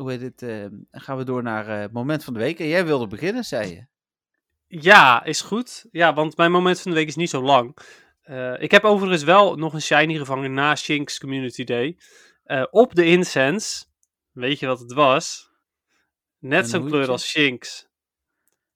hoe 0.00 0.10
heet 0.10 0.20
het? 0.20 0.38
dan 0.38 0.86
gaan 0.90 1.16
we 1.16 1.24
door 1.24 1.42
naar 1.42 1.68
eh, 1.68 1.80
het 1.80 1.92
moment 1.92 2.24
van 2.24 2.32
de 2.32 2.38
week. 2.38 2.58
En 2.58 2.66
jij 2.66 2.86
wilde 2.86 3.06
beginnen, 3.06 3.44
zei 3.44 3.70
je. 3.70 3.86
ja, 4.80 5.24
is 5.24 5.40
goed. 5.40 5.86
Ja, 5.90 6.14
want 6.14 6.36
mijn 6.36 6.52
moment 6.52 6.80
van 6.80 6.90
de 6.90 6.96
week 6.96 7.08
is 7.08 7.16
niet 7.16 7.30
zo 7.30 7.42
lang. 7.42 7.76
Eh, 8.22 8.62
ik 8.62 8.70
heb 8.70 8.84
overigens 8.84 9.22
wel 9.22 9.56
nog 9.56 9.72
een 9.74 9.82
shiny 9.82 10.16
gevangen 10.16 10.54
na 10.54 10.76
Shinx 10.76 11.18
Community 11.18 11.64
Day. 11.64 11.98
Eh, 12.42 12.66
op 12.70 12.94
de 12.94 13.04
incense, 13.04 13.84
weet 14.32 14.58
je 14.58 14.66
wat 14.66 14.80
het 14.80 14.92
was? 14.92 15.50
Net 16.38 16.68
zo'n 16.68 16.86
kleur 16.86 17.10
als 17.10 17.28
Shinx. 17.28 17.88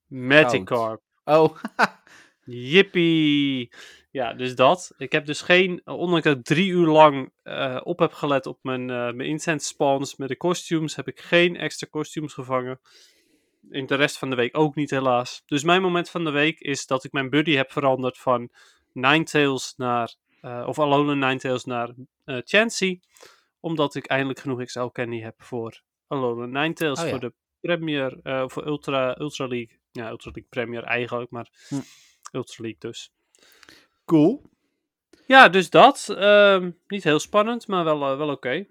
Magikarp. 0.07 1.03
Oh, 1.25 1.57
Yippie! 2.45 3.73
Ja, 4.15 4.33
dus 4.33 4.55
dat. 4.55 4.95
Ik 4.97 5.13
heb 5.13 5.27
dus 5.27 5.41
geen, 5.41 5.81
ondanks 5.85 6.25
dat 6.25 6.37
ik 6.37 6.45
drie 6.45 6.69
uur 6.71 6.87
lang 6.87 7.33
eh, 7.43 7.81
op 7.85 7.99
heb 7.99 8.13
gelet 8.13 8.47
op 8.47 8.59
mijn, 8.63 8.91
eh 8.91 8.97
mijn 8.97 9.29
incense 9.29 9.67
spawns 9.67 10.17
met 10.17 10.29
de 10.29 10.37
costumes, 10.37 10.97
heb 10.97 11.09
ik 11.09 11.21
geen 11.21 11.57
extra 11.57 11.87
costumes 11.91 12.33
gevangen. 12.33 12.81
in 13.71 13.87
de 13.87 13.95
rest 13.95 14.19
van 14.19 14.31
de 14.31 14.37
week 14.37 14.59
ook 14.59 14.75
niet, 14.75 14.91
helaas. 14.91 15.43
Dus 15.47 15.63
mijn 15.65 15.83
moment 15.83 16.11
van 16.11 16.25
de 16.25 16.31
week 16.31 16.61
is 16.61 16.87
dat 16.87 17.05
ik 17.05 17.13
mijn 17.13 17.31
buddy 17.31 17.55
heb 17.55 17.73
veranderd 17.73 18.19
van 18.19 18.51
Ninetales 18.93 19.75
naar. 19.77 20.15
eh, 20.41 20.65
of 20.67 20.79
Alolan 20.79 21.19
Ninetales 21.19 21.65
naar 21.65 21.95
eh 22.25 22.39
Chansey. 22.45 23.01
Omdat 23.61 23.95
ik 23.95 24.07
eindelijk 24.07 24.39
genoeg 24.39 24.65
XL 24.65 24.87
Candy 24.87 25.21
heb 25.21 25.43
voor 25.43 25.83
Alolan 26.07 26.51
Ninetales. 26.51 26.99
Oh 26.99 27.05
ja. 27.05 27.11
Voor 27.11 27.21
de 27.21 27.33
Premier. 27.61 28.21
voor 28.51 28.67
Ultra, 28.67 29.19
Ultra 29.19 29.47
League. 29.47 29.79
Ja, 29.93 30.11
Ultra 30.11 30.31
League 30.31 30.51
Premier 30.51 30.83
eigenlijk, 30.83 31.31
maar. 31.31 31.49
Hm. 31.69 31.81
Ultra 32.33 32.63
League 32.63 32.81
dus. 32.81 33.13
Cool. 34.05 34.43
Ja, 35.27 35.49
dus 35.49 35.71
dat. 35.71 36.09
ehm, 36.09 36.71
niet 36.87 37.05
heel 37.05 37.19
spannend, 37.19 37.67
maar 37.67 37.85
wel, 37.85 38.11
eh, 38.11 38.17
wel 38.17 38.29
oké. 38.31 38.67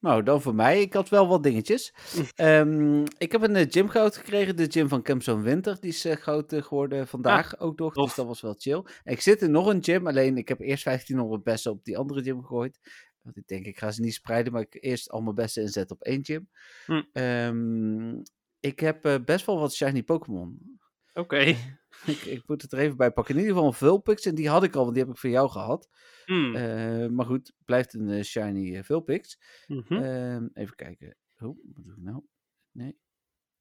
Nou, 0.00 0.22
dan 0.22 0.42
voor 0.42 0.54
mij. 0.54 0.80
Ik 0.80 0.92
had 0.92 1.08
wel 1.08 1.28
wat 1.28 1.42
dingetjes. 1.42 1.94
Ehm, 2.34 3.04
ik 3.18 3.32
heb 3.32 3.42
een 3.42 3.56
eh, 3.56 3.66
gym 3.70 3.88
goud 3.88 4.16
gekregen. 4.16 4.56
De 4.56 4.70
gym 4.70 4.88
van 4.88 5.02
Campzone 5.02 5.42
Winter. 5.42 5.80
Die 5.80 5.90
is 5.90 6.06
goud 6.10 6.52
eh, 6.52 6.62
geworden 6.62 7.08
vandaag 7.08 7.60
ook 7.60 7.78
nog. 7.78 7.92
tof. 7.94 8.04
Dus 8.06 8.14
dat 8.14 8.26
was 8.26 8.40
wel 8.40 8.54
chill. 8.58 8.82
En 9.04 9.12
ik 9.12 9.20
zit 9.20 9.42
in 9.42 9.50
nog 9.50 9.66
een 9.66 9.84
gym. 9.84 10.06
Alleen 10.06 10.36
ik 10.36 10.48
heb 10.48 10.60
eerst 10.60 10.84
1500 10.84 11.42
bessen 11.44 11.70
op 11.70 11.84
die 11.84 11.98
andere 11.98 12.22
gym 12.22 12.40
gegooid. 12.40 12.78
Want 13.22 13.36
ik 13.36 13.46
denk, 13.46 13.66
ik 13.66 13.78
ga 13.78 13.90
ze 13.90 14.00
niet 14.00 14.14
spreiden. 14.14 14.52
Maar 14.52 14.62
ik 14.62 14.76
eerst 14.84 15.10
al 15.10 15.20
mijn 15.20 15.34
bessen 15.34 15.62
inzetten 15.62 15.96
op 15.96 16.02
één 16.02 16.24
gym. 16.24 16.48
Hm. 16.86 17.02
Ehm, 17.12 18.22
ik 18.60 18.80
heb 18.80 19.20
best 19.24 19.46
wel 19.46 19.58
wat 19.58 19.74
shiny 19.74 20.02
Pokémon. 20.02 20.77
Oké. 21.18 21.56
ik, 22.14 22.20
ik 22.24 22.42
moet 22.46 22.62
het 22.62 22.72
er 22.72 22.78
even 22.78 22.96
bij 22.96 23.10
pakken. 23.10 23.34
In 23.34 23.40
ieder 23.40 23.54
geval 23.54 23.70
een 23.70 23.76
Vulpix. 23.76 24.26
En 24.26 24.34
die 24.34 24.48
had 24.48 24.62
ik 24.62 24.74
al, 24.74 24.82
want 24.82 24.94
die 24.94 25.04
heb 25.04 25.12
ik 25.12 25.20
van 25.20 25.30
jou 25.30 25.50
gehad. 25.50 25.88
Hmm. 26.24 26.54
Eh, 26.54 27.06
maar 27.06 27.26
goed, 27.26 27.52
blijft 27.64 27.94
een 27.94 28.08
eh, 28.08 28.22
shiny 28.22 28.76
eh, 28.76 28.82
Vulpix. 28.82 29.40
Mhm. 29.66 29.94
Ehm, 29.94 30.48
even 30.52 30.74
kijken. 30.74 31.16
Oh, 31.38 31.58
wat 31.74 31.84
doe 31.84 31.94
ik 31.94 32.02
nou? 32.02 32.22
Nee. 32.70 32.98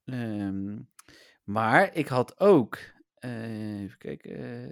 Ehm, 0.03 0.79
maar 1.43 1.95
ik 1.95 2.07
had 2.07 2.39
ook. 2.39 2.77
even 3.19 3.97
kijken. 3.97 4.67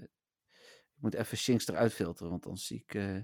ik 0.94 1.02
moet 1.02 1.14
even 1.14 1.38
Shinx 1.38 1.68
eruit 1.68 1.94
filteren, 1.94 2.30
want 2.30 2.44
dan 2.44 2.58
zie 2.58 2.86
ik. 2.86 3.24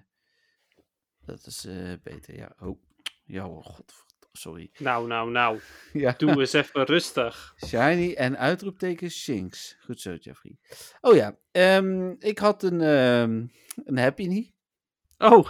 dat 1.20 1.45
is 1.45 1.68
beter. 2.03 2.36
Ja, 2.36 2.55
oh. 2.59 2.82
Ja, 3.24 3.47
oh, 3.47 3.66
god. 3.66 3.93
Sorry. 4.32 4.69
Nou, 4.77 5.07
nou, 5.07 5.32
nou. 5.32 5.59
Ja. 5.93 6.13
Doe 6.17 6.39
eens 6.39 6.53
even 6.53 6.84
rustig. 6.86 7.53
Shiny 7.65 8.13
en 8.13 8.38
uitroepteken 8.38 9.09
Shinx. 9.11 9.77
Goed 9.86 10.01
zo, 10.01 10.13
Jeffrey. 10.19 10.57
Oh 11.01 11.15
ja, 11.15 11.36
ehm, 11.51 12.09
ik 12.19 12.38
had 12.39 12.63
een, 12.63 12.82
ehm 12.82 13.45
een 13.86 13.97
Happy 13.97 14.23
Knee, 14.25 14.55
Oh. 15.17 15.47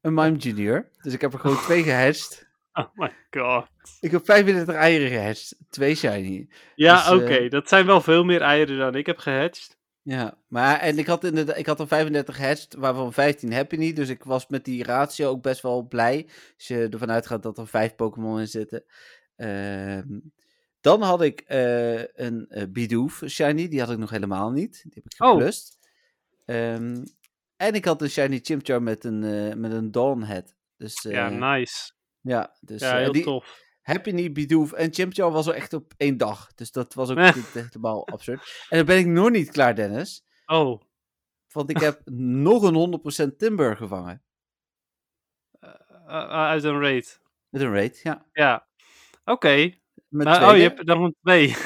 een 0.00 0.14
Mime 0.14 0.36
Junior. 0.36 0.88
Dus 1.02 1.12
ik 1.12 1.20
heb 1.20 1.32
er 1.32 1.38
gewoon 1.38 1.56
twee 1.62 1.82
gehatcht. 1.82 2.38
Oh 2.72 2.86
my 2.94 3.12
god. 3.30 3.66
Ik 4.00 4.10
heb 4.10 4.24
35 4.24 4.74
eieren 4.74 5.08
gehatcht. 5.08 5.56
Twee 5.68 5.94
shiny. 5.94 6.48
Ja, 6.74 6.94
Dus, 6.96 7.06
eh, 7.06 7.12
oké. 7.24 7.48
Dat 7.48 7.68
zijn 7.68 7.86
wel 7.86 8.00
veel 8.00 8.24
meer 8.24 8.40
eieren 8.40 8.78
dan 8.78 8.94
ik 8.94 9.06
heb 9.06 9.18
gehatcht. 9.18 9.78
Ja, 10.02 10.38
maar 10.48 10.78
en 10.78 10.98
ik 10.98 11.06
had, 11.06 11.24
inderdaad, 11.24 11.56
ik 11.58 11.66
had 11.66 11.80
er 11.80 11.86
35 11.88 12.36
gehatcht, 12.36 12.74
waarvan 12.74 13.12
15 13.12 13.52
Happy 13.52 13.76
Knee. 13.76 13.92
Dus 13.94 14.08
ik 14.08 14.24
was 14.24 14.46
met 14.48 14.64
die 14.64 14.84
ratio 14.84 15.28
ook 15.28 15.42
best 15.42 15.60
wel 15.62 15.82
blij. 15.88 16.28
Als 16.56 16.66
je 16.68 16.88
ervan 16.90 17.10
uitgaat 17.10 17.42
dat 17.42 17.58
er 17.58 17.66
vijf 17.68 17.94
Pokémon 17.94 18.40
in 18.40 18.48
zitten. 18.48 18.84
Ehm, 19.36 20.18
dan 20.80 21.02
had 21.02 21.22
ik 21.22 21.40
eh, 21.40 21.98
een 21.98 22.46
eh 22.48 22.64
Bidoof 22.68 23.22
shiny. 23.26 23.68
Die 23.68 23.80
had 23.80 23.90
ik 23.90 23.98
nog 23.98 24.10
helemaal 24.10 24.50
niet. 24.50 24.72
Die 24.82 24.92
heb 24.94 25.04
ik 25.12 25.22
Oh. 25.22 25.30
geplust. 25.30 25.78
Ehm, 26.44 27.04
en 27.56 27.74
ik 27.74 27.84
had 27.84 28.02
een 28.02 28.10
shiny 28.10 28.38
Chimchar 28.42 28.82
met 28.82 29.04
een, 29.04 29.24
eh, 29.24 29.54
met 29.56 29.72
een 29.72 29.90
Dawn 29.90 30.22
head. 30.22 30.54
Dus, 30.76 31.02
ja, 31.02 31.28
nice. 31.28 31.92
ja, 32.20 32.56
dus 32.60 32.80
Ja, 32.80 32.96
heel 32.96 33.12
die, 33.12 33.22
tof. 33.24 33.58
Happy 33.82 34.32
Bidoof 34.32 34.72
en 34.72 34.92
Chimchar 34.94 35.30
was 35.30 35.46
er 35.46 35.54
echt 35.54 35.72
op 35.72 35.92
één 35.96 36.16
dag. 36.16 36.54
Dus 36.54 36.72
dat 36.72 36.94
was 36.94 37.10
ook 37.10 37.16
Eh. 37.16 37.34
helemaal 37.52 38.08
absurd. 38.08 38.66
En 38.68 38.76
dan 38.76 38.86
ben 38.86 38.98
ik 38.98 39.06
nog 39.06 39.30
niet 39.30 39.50
klaar, 39.50 39.74
Dennis. 39.74 40.24
Oh. 40.46 40.80
Want 41.52 41.70
ik 41.70 41.78
heb 41.78 42.00
nog 42.48 42.62
een 42.62 42.74
100% 42.74 43.38
Timber 43.38 43.76
gevangen. 43.76 44.22
eh, 45.60 45.70
eh, 46.06 46.30
uit 46.30 46.64
een 46.64 46.80
raid. 46.80 47.20
Met 47.48 47.62
een 47.62 47.72
raid, 47.72 48.00
ja. 48.02 48.26
Ja. 48.32 48.66
Oké. 49.24 49.74
Maar- 50.08 50.50
Oh, 50.50 50.56
je 50.56 50.62
hebt 50.62 50.88
er 50.88 50.96
een 50.96 51.16
twee. 51.22 51.48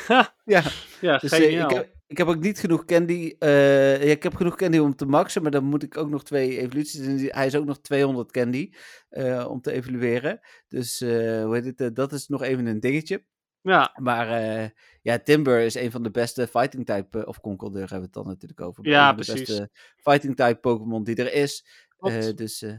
Ja, 0.44 0.62
ja, 1.00 1.18
dus 1.18 1.32
eh, 1.32 1.38
geniaal. 1.40 1.70
ik, 1.70 1.76
heb, 1.76 1.93
ik 2.14 2.26
heb 2.26 2.36
ook 2.36 2.42
niet 2.42 2.58
genoeg 2.58 2.84
candy. 2.84 3.34
eh, 3.38 4.04
ja, 4.04 4.10
ik 4.12 4.22
heb 4.22 4.34
genoeg 4.34 4.56
candy 4.56 4.78
om 4.78 4.96
te 4.96 5.06
maxen, 5.06 5.42
maar 5.42 5.50
dan 5.50 5.64
moet 5.64 5.82
ik 5.82 5.96
ook 5.96 6.08
nog 6.10 6.24
twee 6.24 6.58
evoluties. 6.58 7.00
En 7.06 7.18
hij 7.34 7.46
is 7.46 7.54
ook 7.54 7.64
nog 7.64 7.80
200 7.80 8.30
candy 8.32 8.70
eh, 9.08 9.46
om 9.50 9.60
te 9.60 9.72
evolueren. 9.72 10.40
Dus 10.68 11.00
eh, 11.00 11.08
hoe 11.44 11.54
heet 11.54 11.64
het, 11.64 11.80
eh, 11.80 11.88
dat 11.92 12.12
is 12.12 12.28
nog 12.28 12.42
even 12.42 12.66
een 12.66 12.80
dingetje. 12.80 13.24
Ja, 13.60 13.96
Maar 14.00 14.28
eh, 14.30 14.68
ja, 15.02 15.18
Timber 15.18 15.60
is 15.60 15.74
een 15.74 15.90
van 15.90 16.02
de 16.02 16.10
beste 16.10 16.46
fighting 16.46 16.86
type, 16.86 17.18
eh, 17.20 17.26
of 17.28 17.40
Conkeldeur 17.40 17.80
hebben 17.80 17.98
we 17.98 18.04
het 18.04 18.12
dan 18.12 18.26
natuurlijk 18.26 18.60
over. 18.60 18.88
Ja, 18.88 19.08
de 19.12 19.14
precies. 19.24 19.46
beste 19.46 19.70
fighting 19.96 20.36
type 20.36 20.58
Pokémon 20.60 21.04
die 21.04 21.16
er 21.16 21.32
is. 21.32 21.66
Eh, 21.98 22.34
dus 22.34 22.62
eh, 22.62 22.70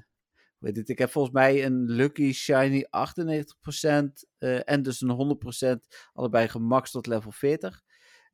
hoe 0.58 0.68
heet 0.68 0.78
het, 0.78 0.90
ik 0.90 0.98
heb 0.98 1.10
volgens 1.12 1.34
mij 1.34 1.66
een 1.66 1.84
Lucky 1.86 2.32
Shiny 2.34 2.86
98% 2.90 4.26
eh, 4.38 4.70
en 4.70 4.82
dus 4.82 5.02
een 5.02 5.10
100% 5.10 5.88
allebei 6.14 6.48
gemaxt 6.48 6.92
tot 6.92 7.08
level 7.08 7.32
40. 7.32 7.84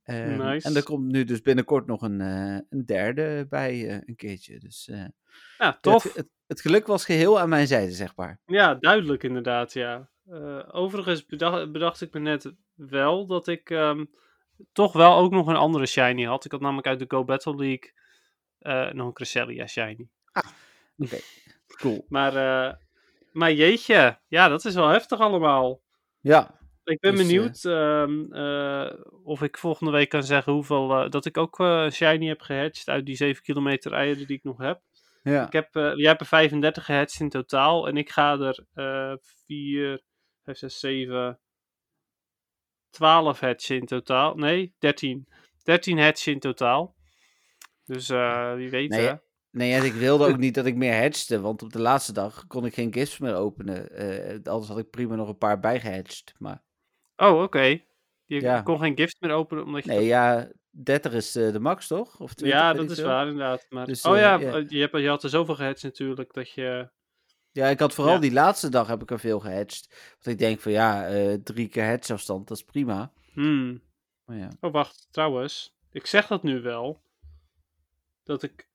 Ehm, 0.04 0.38
Nice. 0.38 0.68
En 0.68 0.76
er 0.76 0.84
komt 0.84 1.12
nu 1.12 1.24
dus 1.24 1.42
binnenkort 1.42 1.88
nog 1.88 2.02
een, 2.02 2.22
eh, 2.22 2.58
een 2.70 2.86
derde 2.86 3.46
bij 3.50 3.88
eh, 3.88 4.00
een 4.06 4.16
keertje. 4.16 4.60
Dus 4.60 4.88
eh, 4.88 5.06
ja, 5.58 5.78
tof. 5.82 6.04
Het, 6.04 6.16
het, 6.16 6.28
het 6.48 6.62
geluk 6.62 6.88
was 6.88 7.06
geheel 7.06 7.40
aan 7.40 7.50
mijn 7.50 7.68
zijde, 7.68 7.92
zeg 7.92 8.16
maar. 8.16 8.40
Ja, 8.46 8.76
duidelijk 8.76 9.24
inderdaad, 9.24 9.74
ja. 9.74 10.10
Overigens 10.72 11.26
bedacht, 11.26 11.72
bedacht 11.72 12.02
ik 12.02 12.14
me 12.14 12.20
net 12.20 12.54
wel 12.74 13.28
dat 13.28 13.48
ik 13.48 13.70
ehm, 13.70 14.06
toch 14.72 14.94
wel 14.94 15.18
ook 15.18 15.32
nog 15.32 15.48
een 15.48 15.56
andere 15.56 15.86
shiny 15.86 16.24
had. 16.24 16.46
Ik 16.46 16.52
had 16.52 16.62
namelijk 16.62 16.88
uit 16.88 17.00
de 17.00 17.06
Go 17.08 17.24
Battle 17.24 17.56
League 17.56 17.94
nog 18.94 19.08
een 19.08 19.14
Cresselia 19.14 19.68
shiny. 19.68 20.10
Cool. 21.82 22.06
Maar, 22.10 22.34
maar 23.32 23.54
jeetje, 23.54 24.20
ja, 24.28 24.48
dat 24.48 24.66
is 24.66 24.74
wel 24.74 24.88
heftig 24.88 25.20
allemaal. 25.20 25.82
Ja, 26.20 26.61
Ik 26.92 27.00
ben 27.00 27.16
Dus, 27.16 27.22
eh, 27.22 27.28
benieuwd 27.28 27.66
ehm, 27.66 28.34
eh, 28.34 28.94
of 29.24 29.42
ik 29.42 29.58
volgende 29.58 29.92
week 29.92 30.10
kan 30.10 30.24
zeggen 30.24 30.54
hoeveel, 30.54 30.92
eh, 30.92 31.10
dat 31.10 31.26
ik 31.26 31.38
ook 31.38 31.56
shiny 31.92 32.28
heb 32.28 32.42
gehatcht 32.42 32.88
uit 32.88 33.06
die 33.06 33.16
7 33.16 33.44
kilometer 33.44 33.94
eieren 33.94 34.28
die 34.28 34.38
ik 34.38 34.44
nog 34.44 34.58
heb. 34.58 34.82
ja. 35.24 35.46
Ik 35.46 35.54
heb, 35.54 35.74
jij 35.74 36.08
hebt 36.10 36.22
er 36.22 36.28
35 36.28 36.86
gehatcht 36.86 37.20
in 37.20 37.30
totaal. 37.30 37.88
En 37.88 37.98
ik 37.98 38.10
ga 38.10 38.40
er 38.40 38.66
eh 38.74 39.14
4, 39.46 40.02
5, 40.44 40.58
6, 40.58 40.80
7, 40.80 41.40
12 42.90 43.40
hatchen 43.40 43.76
in 43.76 43.86
totaal. 43.86 44.36
Nee, 44.36 44.76
13. 44.80 45.28
13 45.64 46.00
hatchen 46.00 46.34
in 46.34 46.40
totaal. 46.40 46.96
Dus 47.86 48.08
wie 48.08 48.70
weet. 48.70 48.90
Nee, 48.90 49.08
hè. 49.08 49.16
Nee, 49.52 49.74
en 49.74 49.84
ik 49.84 49.94
wilde 49.94 50.28
ook 50.28 50.38
niet 50.46 50.54
dat 50.54 50.66
ik 50.66 50.76
meer 50.76 51.02
hatchte, 51.02 51.42
want 51.42 51.62
op 51.62 51.74
de 51.74 51.82
laatste 51.82 52.14
dag 52.14 52.48
kon 52.48 52.66
ik 52.66 52.74
geen 52.74 52.94
gifts 52.94 53.18
meer 53.18 53.36
openen. 53.36 53.90
Eh, 53.96 54.40
anders 54.44 54.68
had 54.68 54.78
ik 54.78 54.90
prima 54.90 55.16
nog 55.16 55.28
een 55.28 55.38
paar 55.38 55.60
bijgehatcht. 55.60 56.34
Maar 56.38 56.64
Oh, 57.22 57.42
oké. 57.42 57.80
Je 58.26 58.42
Ja. 58.42 58.62
kon 58.62 58.80
geen 58.80 58.96
gift 58.98 59.18
meer 59.22 59.32
openen 59.32 59.64
omdat 59.64 59.84
je. 59.84 59.90
nee, 59.92 60.06
ja, 60.06 60.52
30 60.70 61.14
is 61.14 61.36
eh, 61.36 61.52
de 61.52 61.60
max 61.60 61.88
toch? 61.88 62.20
Of 62.20 62.34
20, 62.34 62.58
ja, 62.60 62.74
dat 62.74 62.90
is 62.92 62.98
veel. 63.00 63.08
waar 63.08 63.28
inderdaad. 63.28 63.66
Maar... 63.70 63.86
Dus, 63.86 64.02
oh 64.02 64.16
eh, 64.16 64.22
ja, 64.22 64.40
eh, 64.40 64.70
Je, 64.70 64.80
hebt, 64.80 64.98
je 64.98 65.08
had 65.08 65.24
er 65.24 65.30
zoveel 65.30 65.56
gehatcht 65.56 65.84
natuurlijk 65.84 66.34
dat 66.34 66.52
je. 66.52 66.90
Ja, 67.52 67.68
ik 67.68 67.80
had 67.80 67.94
vooral 67.94 68.14
Ja. 68.14 68.20
die 68.20 68.32
laatste 68.32 68.70
dag 68.70 68.88
heb 68.88 69.02
ik 69.02 69.12
er 69.12 69.20
veel 69.20 69.40
gehatcht. 69.40 69.88
Want 70.12 70.26
ik 70.26 70.38
denk 70.38 70.60
van 70.60 70.72
ja, 70.72 71.08
drie 71.44 71.68
keer 71.68 71.88
hatchafstand, 71.90 72.48
dat 72.48 72.58
is 72.58 72.64
prima. 72.64 73.12
Hmm. 73.34 73.82
Maar 74.26 74.38
ja. 74.38 74.50
Oh, 74.60 74.72
wacht, 74.72 75.08
trouwens. 75.12 75.76
Ik 75.92 76.06
zeg 76.06 76.28
dat 76.28 76.44
nu 76.44 76.62
wel. 76.62 77.02
Dat 78.24 78.44
ik. 78.44 78.70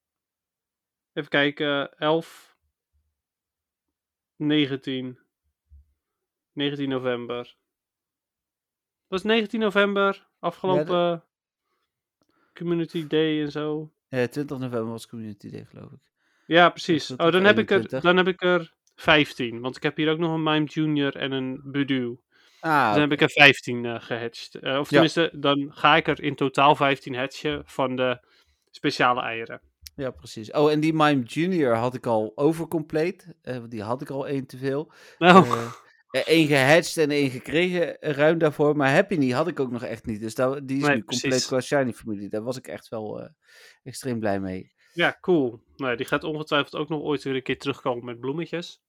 Even 1.12 1.30
kijken, 1.30 1.98
11. 1.98 2.56
19. 4.36 5.18
19 6.52 6.88
november. 6.88 7.56
Was 9.16 9.24
19 9.24 9.60
november, 9.60 10.26
afgelopen 10.40 11.22
Community 12.54 13.06
Day 13.06 13.42
en 13.42 13.50
zo. 13.50 13.92
Eh, 14.08 14.22
20 14.24 14.58
november 14.58 14.90
was 14.90 15.06
Community 15.06 15.50
Day, 15.50 15.64
geloof 15.68 15.90
ik. 15.92 15.98
Ja, 16.46 16.68
precies. 16.68 17.10
Oh, 17.10 17.30
dan 17.30 17.44
heb, 17.44 17.58
ik 17.58 17.70
er, 17.70 17.76
21? 17.76 18.00
dan 18.02 18.16
heb 18.16 18.26
ik 18.28 18.42
er 18.42 18.74
15. 18.94 19.60
Want 19.60 19.76
ik 19.76 19.82
heb 19.82 19.96
hier 19.96 20.10
ook 20.10 20.18
nog 20.18 20.32
een 20.32 20.42
Mime 20.42 20.64
Junior 20.64 21.16
en 21.16 21.32
een 21.32 21.60
Budu. 21.64 22.18
Ah, 22.60 22.90
dan 22.92 23.00
heb 23.00 23.12
ik 23.12 23.20
er 23.20 23.30
15 23.30 23.84
eh 23.84 24.00
gehatcht. 24.00 24.54
Eh, 24.54 24.70
of 24.78 24.78
Ja. 24.78 24.84
tenminste, 24.84 25.30
dan 25.34 25.70
ga 25.74 25.96
ik 25.96 26.08
er 26.08 26.22
in 26.22 26.34
totaal 26.34 26.74
15 26.76 27.14
hatchen 27.14 27.62
van 27.66 27.96
de 27.96 28.20
speciale 28.70 29.20
eieren. 29.20 29.60
Ja, 29.94 30.10
precies. 30.10 30.50
Oh, 30.52 30.70
en 30.72 30.80
die 30.80 30.92
Mime 30.94 31.22
Junior 31.22 31.74
had 31.74 31.94
ik 31.94 32.06
al 32.06 32.32
overcompleet. 32.34 33.34
eh, 33.42 33.56
want 33.56 33.70
die 33.70 33.82
had 33.82 34.00
ik 34.00 34.10
al 34.10 34.26
één 34.26 34.46
te 34.46 34.56
veel. 34.56 34.92
Nou, 35.18 35.46
Eén 36.24 36.46
gehatcht 36.46 36.96
en 36.96 37.10
één 37.10 37.30
gekregen 37.30 38.00
eh, 38.00 38.12
ruim 38.12 38.38
daarvoor. 38.38 38.76
Maar 38.76 38.92
Happy 38.92 39.14
Knee 39.14 39.34
had 39.34 39.48
ik 39.48 39.60
ook 39.60 39.70
nog 39.70 39.82
echt 39.82 40.06
niet. 40.06 40.20
Dus 40.20 40.34
daar, 40.34 40.66
die 40.66 40.76
is 40.76 40.86
Nee, 40.86 40.96
nu 40.96 41.04
compleet 41.04 41.46
qua 41.46 41.60
Shiny 41.60 41.92
familie. 41.92 42.28
Daar 42.28 42.42
was 42.42 42.56
ik 42.56 42.66
echt 42.66 42.88
wel 42.88 43.20
eh, 43.20 43.28
extreem 43.82 44.18
blij 44.18 44.40
mee. 44.40 44.72
ja, 44.92 45.18
cool. 45.20 45.62
Nou, 45.76 45.96
die 45.96 46.06
gaat 46.06 46.24
ongetwijfeld 46.24 46.74
ook 46.74 46.88
nog 46.88 47.02
ooit 47.02 47.22
weer 47.22 47.34
een 47.34 47.42
keer 47.42 47.58
terugkomen 47.58 48.04
met 48.04 48.20
bloemetjes. 48.20 48.80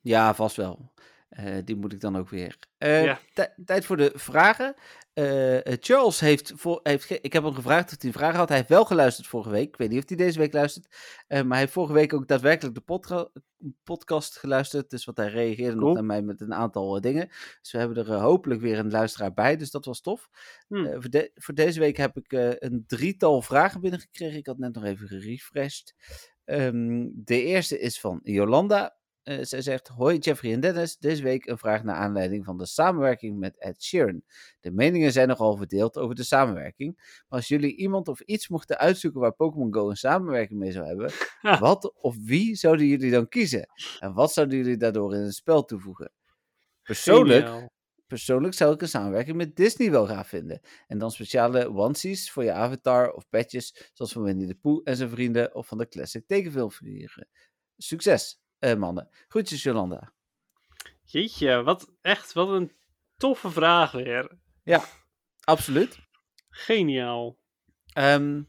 Ja, 0.00 0.34
vast 0.34 0.56
wel. 0.56 0.92
Eh, 1.34 1.54
die 1.64 1.76
moet 1.76 1.92
ik 1.92 2.00
dan 2.00 2.16
ook 2.16 2.28
weer. 2.28 2.56
Eh, 2.78 3.04
Ja. 3.04 3.18
tijd 3.64 3.84
voor 3.84 3.96
de 3.96 4.12
vragen. 4.14 4.74
Eh, 5.12 5.58
Charles 5.80 6.20
heeft, 6.20 6.52
voor, 6.56 6.80
heeft 6.82 7.10
ik 7.10 7.32
heb 7.32 7.42
hem 7.42 7.54
gevraagd 7.54 7.92
of 7.92 7.96
hij 7.98 8.08
een 8.10 8.16
vraag 8.16 8.34
had. 8.36 8.48
Hij 8.48 8.56
heeft 8.56 8.68
wel 8.68 8.84
geluisterd 8.84 9.26
vorige 9.26 9.50
week. 9.50 9.68
Ik 9.68 9.76
weet 9.76 9.90
niet 9.90 10.02
of 10.02 10.08
hij 10.08 10.16
deze 10.16 10.38
week 10.38 10.52
luistert. 10.52 10.86
Maar 11.28 11.44
hij 11.48 11.58
heeft 11.58 11.72
vorige 11.72 11.92
week 11.92 12.12
ook 12.12 12.28
daadwerkelijk 12.28 12.74
de 12.74 12.80
podca- 12.80 13.28
podcast 13.84 14.36
geluisterd. 14.38 14.90
Dus 14.90 15.04
wat 15.04 15.16
hij 15.16 15.28
reageerde 15.28 15.76
nog 15.76 15.94
naar 15.94 16.04
mij 16.04 16.22
met 16.22 16.40
een 16.40 16.54
aantal 16.54 17.00
dingen. 17.00 17.28
Dus 17.60 17.72
we 17.72 17.78
hebben 17.78 17.96
er 18.06 18.12
hopelijk 18.20 18.60
weer 18.60 18.78
een 18.78 18.90
luisteraar 18.90 19.32
bij. 19.34 19.56
Dus 19.56 19.70
dat 19.70 19.84
was 19.84 20.00
tof. 20.00 20.28
Hm. 20.68 20.84
Eh, 20.84 20.92
voor, 21.00 21.10
de- 21.10 21.30
voor 21.34 21.54
deze 21.54 21.80
week 21.80 21.96
heb 21.96 22.16
ik 22.16 22.32
een 22.58 22.84
drietal 22.86 23.42
vragen 23.42 23.80
binnengekregen. 23.80 24.38
Ik 24.38 24.46
had 24.46 24.58
net 24.58 24.74
nog 24.74 24.84
even 24.84 25.08
gerefreshed. 25.08 25.94
Ehm, 26.44 27.08
de 27.14 27.42
eerste 27.42 27.78
is 27.78 28.00
van 28.00 28.20
Jolanda. 28.22 28.96
Eh, 29.24 29.38
zij 29.42 29.62
zegt: 29.62 29.88
Hoi 29.88 30.18
Jeffrey 30.18 30.52
en 30.52 30.60
Dennis. 30.60 30.96
Deze 30.96 31.22
week 31.22 31.46
een 31.46 31.58
vraag 31.58 31.82
naar 31.82 31.94
aanleiding 31.96 32.44
van 32.44 32.58
de 32.58 32.66
samenwerking 32.66 33.38
met 33.38 33.58
Ed 33.58 33.82
Sheeran. 33.82 34.22
De 34.60 34.70
meningen 34.70 35.12
zijn 35.12 35.28
nogal 35.28 35.56
verdeeld 35.56 35.96
over 35.96 36.14
de 36.14 36.22
samenwerking. 36.22 36.94
Maar 36.96 37.38
als 37.38 37.48
jullie 37.48 37.76
iemand 37.76 38.08
of 38.08 38.20
iets 38.20 38.48
mochten 38.48 38.78
uitzoeken 38.78 39.20
waar 39.20 39.32
Pokémon 39.34 39.74
Go 39.74 39.90
een 39.90 39.96
samenwerking 39.96 40.58
mee 40.58 40.72
zou 40.72 40.86
hebben, 40.86 41.10
Ja. 41.42 41.58
wat 41.58 41.94
of 41.94 42.16
wie 42.20 42.54
zouden 42.54 42.86
jullie 42.86 43.10
dan 43.10 43.28
kiezen? 43.28 43.66
En 43.98 44.12
wat 44.14 44.32
zouden 44.32 44.56
jullie 44.58 44.76
daardoor 44.76 45.14
in 45.14 45.20
het 45.20 45.34
spel 45.34 45.64
toevoegen? 45.64 46.12
Persoonlijk 46.82 47.44
Geniaal. 47.46 47.72
Persoonlijk 48.06 48.54
zou 48.54 48.74
ik 48.74 48.82
een 48.82 48.88
samenwerking 48.88 49.36
met 49.36 49.56
Disney 49.56 49.90
wel 49.90 50.06
gaaf 50.06 50.28
vinden. 50.28 50.60
En 50.86 50.98
dan 50.98 51.10
speciale 51.10 51.68
onesies 51.68 52.30
voor 52.30 52.44
je 52.44 52.52
avatar 52.52 53.12
of 53.12 53.28
patches, 53.28 53.90
zoals 53.92 54.12
van 54.12 54.22
Winnie 54.22 54.46
de 54.46 54.54
Pooh 54.54 54.80
en 54.84 54.96
zijn 54.96 55.08
vrienden 55.10 55.54
of 55.54 55.66
van 55.66 55.78
de 55.78 55.88
classic 55.88 56.26
tekenfilmfiguren. 56.26 57.28
Succes, 57.76 58.40
mannen. 58.78 59.08
Groetjes, 59.28 59.62
Jolanda. 59.62 60.12
Jeetje, 61.02 61.62
wat 61.62 61.92
echt, 62.00 62.32
wat 62.32 62.48
een 62.48 62.72
toffe 63.16 63.50
vraag 63.50 63.92
weer. 63.92 64.38
Absoluut. 65.44 65.98
Geniaal. 66.48 67.38
Ehm, 67.92 68.42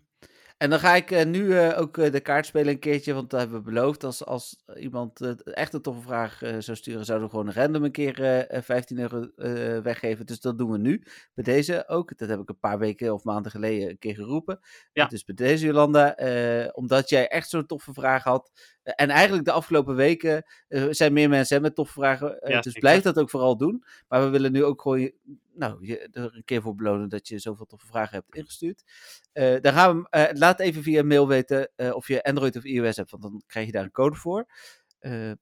en 0.57 0.69
dan 0.69 0.79
ga 0.79 0.95
ik 0.95 1.11
eh, 1.11 1.25
nu 1.25 1.57
eh, 1.57 1.79
ook 1.79 1.97
eh, 1.97 2.11
de 2.11 2.19
kaart 2.19 2.45
spelen 2.45 2.73
een 2.73 2.79
keertje, 2.79 3.13
want 3.13 3.29
dat 3.29 3.39
hebben 3.39 3.57
we 3.57 3.63
beloofd. 3.71 4.03
Als, 4.03 4.25
als 4.25 4.63
iemand 4.75 5.21
eh, 5.21 5.31
echt 5.43 5.73
een 5.73 5.81
toffe 5.81 6.01
vraag 6.01 6.41
eh, 6.41 6.55
zou 6.59 6.77
sturen, 6.77 7.05
zouden 7.05 7.27
we 7.27 7.33
gewoon 7.35 7.51
random 7.51 7.83
een 7.83 7.91
keer 7.91 8.21
eh, 8.21 8.57
eh, 8.57 8.63
15 8.63 8.99
euro 8.99 9.21
eh, 9.35 9.79
weggeven. 9.79 10.25
Dus 10.25 10.39
dat 10.39 10.57
doen 10.57 10.71
we 10.71 10.77
nu. 10.77 11.03
Bij 11.33 11.43
deze 11.43 11.87
ook. 11.87 12.17
Dat 12.17 12.29
heb 12.29 12.39
ik 12.39 12.49
een 12.49 12.59
paar 12.59 12.79
weken 12.79 13.13
of 13.13 13.23
maanden 13.23 13.51
geleden 13.51 13.89
een 13.89 13.97
keer 13.99 14.15
geroepen. 14.15 14.59
Ja. 14.93 15.05
Dus 15.05 15.23
bij 15.23 15.35
deze, 15.35 15.65
Jolanda, 15.65 16.15
eh, 16.15 16.69
omdat 16.73 17.09
jij 17.09 17.27
echt 17.27 17.49
zo'n 17.49 17.65
toffe 17.65 17.93
vraag 17.93 18.23
had. 18.23 18.51
Eh, 18.85 18.93
en 18.95 19.09
eigenlijk 19.09 19.45
de 19.45 19.51
afgelopen 19.51 19.95
weken 19.95 20.45
eh, 20.67 20.85
zijn 20.89 21.13
meer 21.13 21.29
mensen 21.29 21.55
hè, 21.55 21.61
met 21.61 21.75
toffe 21.75 21.93
vragen. 21.93 22.39
eh, 22.41 22.51
Ja, 22.51 22.59
dus 22.61 22.73
blijf 22.73 23.01
dat 23.03 23.19
ook 23.19 23.29
vooral 23.29 23.57
doen. 23.57 23.83
Maar 24.07 24.23
we 24.23 24.29
willen 24.29 24.51
nu 24.51 24.63
ook 24.63 24.81
gewoon 24.81 25.11
nou, 25.53 25.85
je 25.87 25.99
er 26.11 26.35
een 26.35 26.43
keer 26.45 26.61
voor 26.61 26.75
belonen 26.75 27.09
dat 27.09 27.27
je 27.27 27.39
zoveel 27.39 27.65
toffe 27.65 27.87
vragen 27.87 28.15
hebt 28.15 28.35
ingestuurd. 28.35 28.83
Eh, 29.31 29.55
dan 29.61 29.73
gaan 29.73 30.01
we, 30.09 30.29
laat 30.33 30.59
even 30.59 30.83
via 30.83 31.03
mail 31.03 31.27
weten 31.27 31.71
of 31.93 32.07
je 32.07 32.23
Android 32.23 32.55
of 32.55 32.63
iOS 32.63 32.95
hebt, 32.95 33.11
want 33.11 33.23
dan 33.23 33.43
krijg 33.47 33.65
je 33.65 33.71
daar 33.71 33.83
een 33.83 33.91
code 33.91 34.15
voor. 34.15 34.45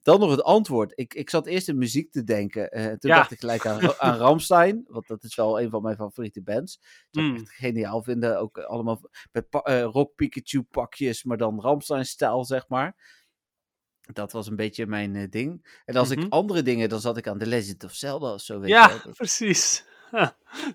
Dan 0.02 0.20
nog 0.20 0.32
het 0.32 0.44
antwoord. 0.44 0.92
Ik, 0.96 1.14
ik 1.14 1.30
zat 1.30 1.48
eerst 1.48 1.68
in 1.68 1.78
muziek 1.78 2.12
te 2.12 2.24
denken. 2.24 2.70
toen 3.00 3.12
Ja. 3.12 3.16
dacht 3.16 3.32
ik 3.32 3.40
gelijk 3.40 3.66
aan, 3.66 4.00
aan 4.00 4.18
Ramstein, 4.18 4.84
want 4.88 5.08
dat 5.08 5.24
is 5.24 5.36
wel 5.36 5.62
een 5.62 5.70
van 5.70 5.82
mijn 5.82 5.96
favoriete 5.96 6.42
bands. 6.42 6.80
Dat 7.12 7.24
ik 7.24 7.30
Mm. 7.30 7.36
echt 7.36 7.50
geniaal 7.50 8.04
vinden. 8.04 8.40
Ook 8.40 8.58
allemaal 8.58 9.02
met 9.32 9.46
rock 9.92 10.16
Pikachu 10.16 10.62
pakjes, 10.62 11.24
maar 11.24 11.38
dan 11.38 11.62
Ramstein-stijl, 11.62 12.46
zeg 12.46 12.68
maar. 12.68 13.22
Dat 14.12 14.32
was 14.32 14.48
een 14.48 14.56
beetje 14.56 14.86
mijn 14.88 15.16
eh, 15.16 15.30
ding. 15.30 15.80
En 15.86 15.96
als 15.96 16.10
Mhm. 16.10 16.20
ik 16.20 16.32
andere 16.34 16.62
dingen, 16.62 16.90
dan 16.90 17.00
zat 17.00 17.18
ik 17.18 17.28
aan 17.28 17.38
The 17.38 17.46
Legend 17.46 17.84
of 17.84 17.94
Zelda 17.94 18.34
of 18.34 18.42
zo. 18.42 18.60
Weet 18.60 18.70
Ja, 18.70 19.02
precies. 19.16 19.86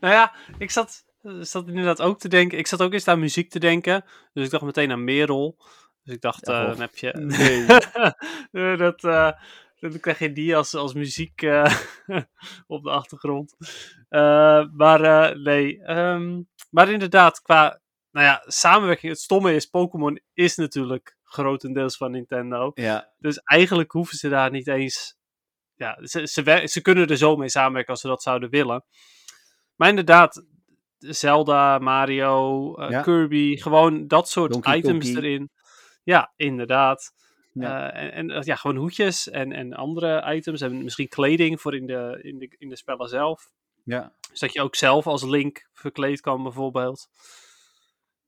nou 0.01 0.15
ja, 0.15 0.35
ik 0.59 0.71
zat, 0.71 1.05
eh, 1.23 1.33
zat 1.41 1.69
inderdaad 1.69 2.01
ook 2.01 2.19
te 2.19 2.29
denken. 2.29 2.59
Ik 2.59 2.67
zat 2.67 2.83
ook 2.83 2.93
eens 2.93 3.09
aan 3.09 3.19
muziek 3.21 3.51
te 3.51 3.59
denken. 3.59 4.05
Dus 4.33 4.45
ik 4.45 4.51
dacht 4.51 4.65
meteen 4.65 4.93
aan 4.93 5.05
Merel. 5.05 5.57
Dus 6.05 6.15
ik 6.15 6.21
dacht, 6.21 6.47
Ja, 6.47 6.61
eh, 6.63 6.67
dan 6.69 6.81
heb 6.81 6.97
je. 6.97 7.13
Nee. 8.53 8.77
Dat, 8.77 9.01
dan 9.81 10.01
krijg 10.01 10.19
je 10.19 10.33
die 10.33 10.57
als, 10.57 10.75
als 10.75 10.95
muziek 10.95 11.43
op 12.67 12.83
de 12.83 12.91
achtergrond. 12.91 13.57
Maar 14.73 15.39
nee. 15.39 15.83
ehm, 15.83 16.43
maar 16.71 16.91
inderdaad, 16.91 17.43
qua. 17.43 17.81
Nou 18.11 18.27
ja, 18.27 18.43
samenwerking. 18.47 19.13
Het 19.13 19.21
stomme 19.21 19.55
is, 19.55 19.67
Pokémon 19.67 20.21
is 20.35 20.57
natuurlijk 20.57 21.17
grotendeels 21.29 21.97
van 21.97 22.11
Nintendo. 22.11 22.71
Ja, 22.75 23.13
Dus 23.19 23.39
eigenlijk 23.39 23.93
hoeven 23.93 24.17
ze 24.17 24.29
daar 24.29 24.51
niet 24.51 24.69
eens. 24.69 25.17
Ja, 25.75 25.99
ze, 26.03 26.27
ze, 26.69 26.81
kunnen 26.83 27.09
er 27.09 27.17
zo 27.17 27.37
mee 27.37 27.49
samenwerken 27.49 27.93
als 27.93 28.01
ze 28.01 28.09
dat 28.09 28.23
zouden 28.23 28.51
willen. 28.51 28.85
Maar 29.77 29.89
inderdaad, 29.89 30.45
Zelda, 30.99 31.79
Mario, 31.79 32.75
eh, 32.75 32.91
Ja. 32.91 33.03
Kirby, 33.03 33.57
gewoon 33.57 34.07
dat 34.07 34.29
soort 34.29 34.53
Donkey 34.53 34.77
items 34.77 35.09
erin. 35.09 35.51
Ja, 36.03 36.33
inderdaad. 36.37 37.13
Ja. 37.53 37.93
Eh, 37.93 38.19
en 38.19 38.31
en 38.31 38.43
ja, 38.45 38.55
gewoon 38.55 38.77
hoedjes 38.77 39.31
en, 39.31 39.53
en 39.53 39.73
andere 39.73 40.35
items. 40.35 40.61
En 40.61 40.85
misschien 40.85 41.09
kleding 41.09 41.61
voor 41.61 41.75
in 41.75 41.87
de, 41.87 42.19
in, 42.23 42.39
de, 42.39 42.55
in 42.59 42.69
de 42.69 42.77
spellen 42.77 43.09
zelf. 43.09 43.51
ja. 43.85 44.17
Dus 44.31 44.41
dat 44.41 44.53
je 44.53 44.63
ook 44.63 44.77
zelf 44.77 45.07
als 45.07 45.25
Link 45.25 45.69
verkleed 45.73 46.21
kan, 46.21 46.43
bijvoorbeeld. 46.43 47.09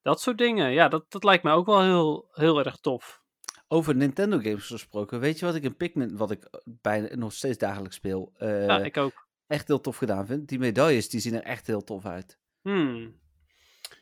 Dat 0.02 0.20
soort 0.20 0.38
dingen. 0.38 0.72
Ja, 0.72 0.88
dat, 0.88 1.04
dat 1.08 1.24
lijkt 1.24 1.42
mij 1.42 1.52
ook 1.52 1.66
wel 1.66 1.82
heel, 1.82 2.28
heel 2.32 2.64
erg 2.64 2.76
tof. 2.76 3.22
Over 3.68 3.96
Nintendo 3.96 4.38
games 4.38 4.66
gesproken, 4.66 5.20
weet 5.20 5.38
je 5.38 5.46
wat 5.46 5.54
ik 5.54 5.62
in 5.62 5.76
Pikmin, 5.76 6.16
wat 6.16 6.30
ik 6.30 6.44
eh, 6.44 6.60
bijna 6.64 7.16
nog 7.16 7.32
steeds 7.32 7.58
dagelijks 7.58 7.96
speel, 7.96 8.32
eh, 8.36 8.66
ja, 8.66 8.78
ik 8.78 8.96
ook. 8.96 9.28
echt 9.46 9.68
heel 9.68 9.80
tof 9.80 9.96
gedaan 9.96 10.26
vind? 10.26 10.48
Die 10.48 10.58
medailles, 10.58 11.08
die 11.08 11.20
zien 11.20 11.34
er 11.34 11.42
echt 11.42 11.66
heel 11.66 11.84
tof 11.84 12.06
uit. 12.06 12.38
Hmm. 12.62 13.20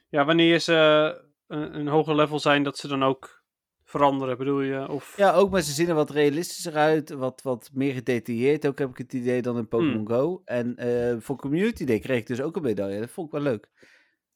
Ja, 0.08 0.24
wanneer 0.24 0.58
ze 0.58 0.74
een, 1.46 1.78
een 1.78 1.88
hoger 1.88 2.14
level 2.14 2.40
zijn, 2.40 2.62
dat 2.62 2.78
ze 2.78 2.88
dan 2.88 3.02
ook 3.02 3.42
veranderen, 3.84 4.38
bedoel 4.38 4.60
je? 4.60 4.88
Of... 4.88 5.16
Ja, 5.16 5.34
ook, 5.34 5.50
maar 5.50 5.60
ze 5.60 5.72
zien 5.72 5.88
er 5.88 5.94
wat 5.94 6.10
realistischer 6.10 6.74
uit, 6.74 7.10
wat, 7.10 7.42
wat 7.42 7.70
meer 7.72 7.92
gedetailleerd 7.92 8.66
ook, 8.66 8.78
heb 8.78 8.90
ik 8.90 8.98
het 8.98 9.12
idee, 9.12 9.42
dan 9.42 9.56
in 9.56 9.68
Pokémon 9.68 10.08
Go. 10.08 10.42
En 10.44 10.76
eh, 10.76 11.16
voor 11.18 11.36
Community 11.36 11.84
Day 11.84 11.98
kreeg 11.98 12.18
ik 12.18 12.26
dus 12.26 12.40
ook 12.40 12.56
een 12.56 12.62
medaille, 12.62 13.00
dat 13.00 13.10
vond 13.10 13.26
ik 13.26 13.32
wel 13.32 13.42
leuk. 13.42 13.68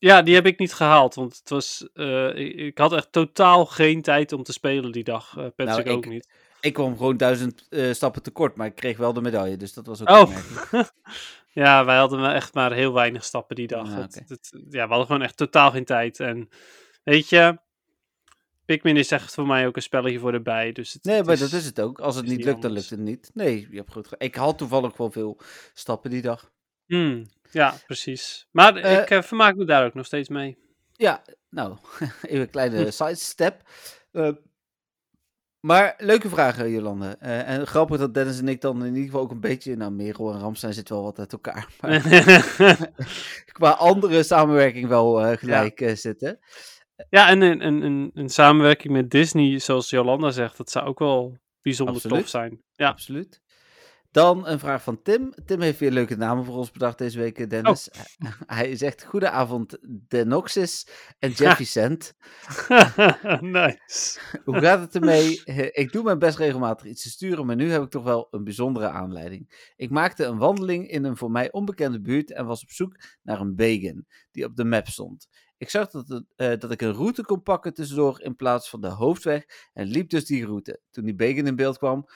Ja, 0.03 0.23
die 0.23 0.35
heb 0.35 0.47
ik 0.47 0.59
niet 0.59 0.75
gehaald, 0.75 1.15
want 1.15 1.37
het 1.37 1.49
was, 1.49 1.89
eh, 1.95 2.29
ik, 2.37 2.55
ik 2.55 2.79
had 2.79 2.93
echt 2.93 3.13
totaal 3.13 3.67
geen 3.67 4.03
tijd 4.03 4.33
om 4.33 4.43
te 4.43 4.53
spelen 4.53 4.93
die 4.93 5.05
dag. 5.05 5.35
Nou, 5.57 5.81
ik 5.81 5.89
ook 5.89 6.05
ik- 6.05 6.11
niet. 6.11 6.29
Ik 6.61 6.73
kwam 6.73 6.97
gewoon 6.97 7.17
duizend 7.17 7.67
eh, 7.69 7.93
stappen 7.93 8.23
tekort, 8.23 8.57
maar 8.57 8.67
ik 8.67 8.75
kreeg 8.75 8.97
wel 8.97 9.13
de 9.13 9.21
medaille, 9.21 9.57
dus 9.57 9.73
dat 9.73 9.87
was 9.87 10.01
ook 10.01 10.09
Oh. 10.09 10.37
ja, 11.63 11.85
wij 11.85 11.97
hadden 11.97 12.33
echt 12.35 12.55
maar 12.55 12.73
heel 12.73 12.93
weinig 12.93 13.25
stappen 13.25 13.57
die 13.57 13.67
dag. 13.67 13.89
Ah, 13.91 13.97
Het- 13.97 14.17
oké. 14.23 14.25
het- 14.29 14.51
ja, 14.71 14.83
we 14.83 14.89
hadden 14.89 15.07
gewoon 15.07 15.23
echt 15.23 15.37
totaal 15.37 15.71
geen 15.71 15.85
tijd. 15.85 16.21
En 16.21 16.49
weet 17.05 17.29
je, 17.29 17.59
Pikmin 18.65 18.97
is 18.97 19.11
echt 19.11 19.35
voor 19.35 19.47
mij 19.47 19.67
ook 19.67 19.77
een 19.77 19.83
spelletje 19.83 20.19
voor 20.19 20.33
erbij. 20.33 20.73
Dus 20.73 20.93
het, 20.93 21.05
Nee, 21.05 21.17
het 21.17 21.27
maar 21.27 21.39
dat 21.39 21.53
is 21.53 21.65
het 21.65 21.81
ook. 21.81 22.01
Als 22.01 22.17
het 22.17 22.27
niet 22.27 22.45
lukt, 22.45 22.63
dan 22.63 22.73
lukt 22.73 22.91
het 22.91 22.99
niet. 23.01 23.31
Nee, 23.35 23.67
je 23.71 23.77
hebt 23.77 23.93
goed 23.93 24.09
Ik 24.19 24.35
had 24.35 24.59
toevallig 24.59 24.97
wel 24.97 25.11
veel 25.11 25.41
stappen 25.75 26.11
die 26.11 26.23
dag. 26.23 26.51
Hmm, 26.87 27.27
ja, 27.53 27.75
precies. 27.87 28.47
Maar 28.51 28.77
Eh, 28.77 28.99
ik 29.01 29.11
eh, 29.11 29.23
vermaak 29.23 29.57
me 29.57 29.65
daar 29.65 29.85
ook 29.85 29.95
nog 29.95 30.07
steeds 30.07 30.29
mee. 30.29 30.59
Ja, 30.93 31.23
nou, 31.51 31.77
even 32.23 32.41
een 32.41 32.51
kleine 32.51 32.91
sidestep. 33.01 33.63
Eh 34.13 34.31
maar 35.61 35.95
leuke 35.99 36.29
vragen, 36.29 36.71
Jolande. 36.71 37.07
En 37.19 37.67
grappig 37.67 37.99
dat 37.99 38.15
Dennis 38.15 38.39
en 38.39 38.49
ik 38.49 38.61
dan 38.61 38.81
in 38.85 38.95
ieder 38.95 39.05
geval 39.05 39.21
ook 39.21 39.31
een 39.31 39.41
beetje... 39.41 39.77
Nou, 39.77 39.93
Merel 39.93 40.33
en 40.33 40.41
Ramstein 40.41 40.75
zitten 40.75 40.95
wel 40.95 41.05
wat 41.05 41.19
uit 41.19 41.33
elkaar. 41.33 41.69
Maar 41.81 42.91
qua 43.53 43.71
andere 43.71 44.23
samenwerking 44.23 44.89
wel 44.89 45.37
gelijk 45.37 45.93
zitten. 45.95 46.39
Ja, 47.11 47.29
en 47.29 47.41
een, 47.41 47.67
een, 47.67 47.83
een, 47.83 48.11
een 48.15 48.29
samenwerking 48.29 48.93
met 48.93 49.11
Disney, 49.11 49.59
zoals 49.59 49.91
Jolanda 49.91 50.31
zegt, 50.31 50.57
dat 50.57 50.71
zou 50.71 50.87
ook 50.87 50.99
wel 50.99 51.39
bijzonder 51.61 51.95
Absoluut. 51.95 52.19
tof 52.19 52.29
zijn. 52.29 52.63
Ja, 52.73 52.89
Absoluut. 52.89 53.41
Dan 54.13 54.47
een 54.47 54.59
vraag 54.59 54.83
van 54.83 55.03
Tim. 55.03 55.35
Tim 55.45 55.61
heeft 55.61 55.79
weer 55.79 55.91
leuke 55.91 56.17
namen 56.17 56.45
voor 56.45 56.55
ons 56.55 56.71
bedacht 56.71 56.99
deze 56.99 57.19
week, 57.19 57.39
eh, 57.39 57.49
Dennis. 57.49 57.89
Hij 58.47 58.77
zegt, 58.77 59.05
goedenavond 59.05 59.79
Denoxis 60.09 60.87
en 61.19 61.31
Jeffy 61.31 61.65
Cent. 61.65 62.15
nice. 63.41 64.21
Hoe 64.45 64.61
gaat 64.61 64.81
het 64.81 64.95
ermee? 64.95 65.45
Ik 65.73 65.93
doe 65.93 66.03
mijn 66.03 66.19
best 66.19 66.39
regelmatig 66.39 66.87
iets 66.87 67.03
te 67.03 67.11
sturen, 67.11 67.47
maar 67.47 67.57
nu 67.57 67.71
heb 67.71 67.83
ik 67.83 67.91
toch 67.91 68.05
wel 68.05 68.29
een 68.31 68.45
bijzondere 68.45 68.89
aanleiding. 68.89 69.71
Ik 69.77 69.91
maakte 69.91 70.25
een 70.25 70.39
wandeling 70.39 70.91
in 70.91 71.05
een 71.05 71.17
voor 71.17 71.31
mij 71.31 71.53
onbekende 71.53 72.01
buurt 72.01 72.33
en 72.33 72.47
was 72.47 72.63
op 72.63 72.71
zoek 72.71 72.97
naar 73.23 73.41
een 73.41 73.57
bacon 73.57 74.07
die 74.31 74.45
op 74.45 74.57
de 74.57 74.65
map 74.65 74.89
stond. 74.89 75.29
Ik 75.63 75.71
zag 75.71 75.91
dat, 75.91 76.09
het, 76.09 76.25
eh, 76.37 76.59
dat 76.59 76.71
ik 76.71 76.81
een 76.81 76.93
route 76.93 77.25
kon 77.25 77.43
pakken 77.43 77.75
tussendoor 77.75 78.21
in 78.21 78.37
plaats 78.37 78.69
van 78.69 78.81
de 78.81 78.89
hoofdweg 78.89 79.45
en 79.73 79.87
liep 79.87 80.11
dus 80.11 80.25
die 80.25 80.47
route. 80.47 80.81
Toen 80.91 81.05
die 81.05 81.15
bacon 81.15 81.47
in 81.47 81.57
beeld 81.57 81.79
kwam, 81.79 82.07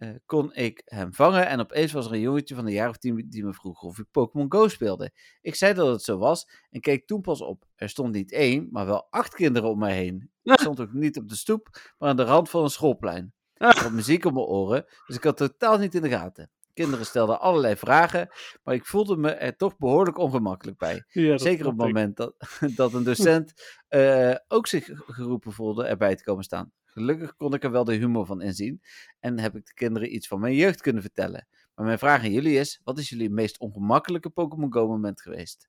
eh, 0.00 0.08
kon 0.26 0.54
ik 0.54 0.82
hem 0.84 1.14
vangen 1.14 1.46
en 1.46 1.60
opeens 1.60 1.92
was 1.92 2.06
er 2.06 2.12
een 2.12 2.20
jongetje 2.20 2.54
van 2.54 2.66
een 2.66 2.72
jaar 2.72 2.88
of 2.88 2.96
tien 2.96 3.26
die 3.28 3.44
me 3.44 3.52
vroeg 3.52 3.82
of 3.82 3.98
ik 3.98 4.06
Pokémon 4.10 4.52
Go 4.52 4.68
speelde. 4.68 5.12
Ik 5.40 5.54
zei 5.54 5.74
dat 5.74 5.86
het 5.86 6.02
zo 6.02 6.18
was 6.18 6.48
en 6.70 6.80
keek 6.80 7.06
toen 7.06 7.20
pas 7.20 7.40
op. 7.40 7.64
Er 7.74 7.88
stond 7.88 8.12
niet 8.12 8.32
één, 8.32 8.68
maar 8.70 8.86
wel 8.86 9.06
acht 9.10 9.34
kinderen 9.34 9.70
om 9.70 9.78
mij 9.78 9.94
heen. 9.94 10.30
Ik 10.42 10.60
stond 10.60 10.80
ook 10.80 10.92
niet 10.92 11.18
op 11.18 11.28
de 11.28 11.36
stoep, 11.36 11.92
maar 11.98 12.08
aan 12.08 12.16
de 12.16 12.24
rand 12.24 12.50
van 12.50 12.62
een 12.62 12.70
schoolplein. 12.70 13.32
Ik 13.54 13.76
had 13.76 13.92
muziek 13.92 14.24
op 14.24 14.32
mijn 14.32 14.46
oren, 14.46 14.84
dus 15.06 15.16
ik 15.16 15.24
had 15.24 15.36
totaal 15.36 15.78
niet 15.78 15.94
in 15.94 16.02
de 16.02 16.08
gaten. 16.08 16.50
Kinderen 16.74 17.06
stelden 17.06 17.40
allerlei 17.40 17.76
vragen, 17.76 18.28
maar 18.62 18.74
ik 18.74 18.86
voelde 18.86 19.16
me 19.16 19.30
er 19.30 19.56
toch 19.56 19.76
behoorlijk 19.78 20.18
ongemakkelijk 20.18 20.78
bij. 20.78 21.04
Ja, 21.08 21.38
Zeker 21.38 21.66
op 21.66 21.78
het 21.78 21.86
moment 21.86 22.16
dat, 22.16 22.34
dat 22.76 22.92
een 22.92 23.04
docent 23.04 23.52
eh, 23.88 24.34
ook 24.48 24.66
zich 24.66 24.90
geroepen 25.06 25.52
voelde 25.52 25.84
erbij 25.84 26.16
te 26.16 26.24
komen 26.24 26.44
staan. 26.44 26.72
Gelukkig 26.92 27.36
kon 27.36 27.54
ik 27.54 27.64
er 27.64 27.70
wel 27.70 27.84
de 27.84 27.94
humor 27.94 28.26
van 28.26 28.42
inzien 28.42 28.82
en 29.20 29.38
heb 29.38 29.56
ik 29.56 29.66
de 29.66 29.74
kinderen 29.74 30.14
iets 30.14 30.28
van 30.28 30.40
mijn 30.40 30.54
jeugd 30.54 30.80
kunnen 30.80 31.02
vertellen. 31.02 31.48
Maar 31.74 31.86
mijn 31.86 31.98
vraag 31.98 32.22
aan 32.22 32.32
jullie 32.32 32.58
is, 32.58 32.80
wat 32.84 32.98
is 32.98 33.08
jullie 33.08 33.30
meest 33.30 33.58
ongemakkelijke 33.58 34.30
Pokémon 34.30 34.72
Go 34.72 34.86
moment 34.88 35.20
geweest? 35.20 35.68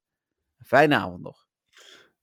Een 0.58 0.66
fijne 0.66 0.96
avond 0.96 1.22
nog. 1.22 1.46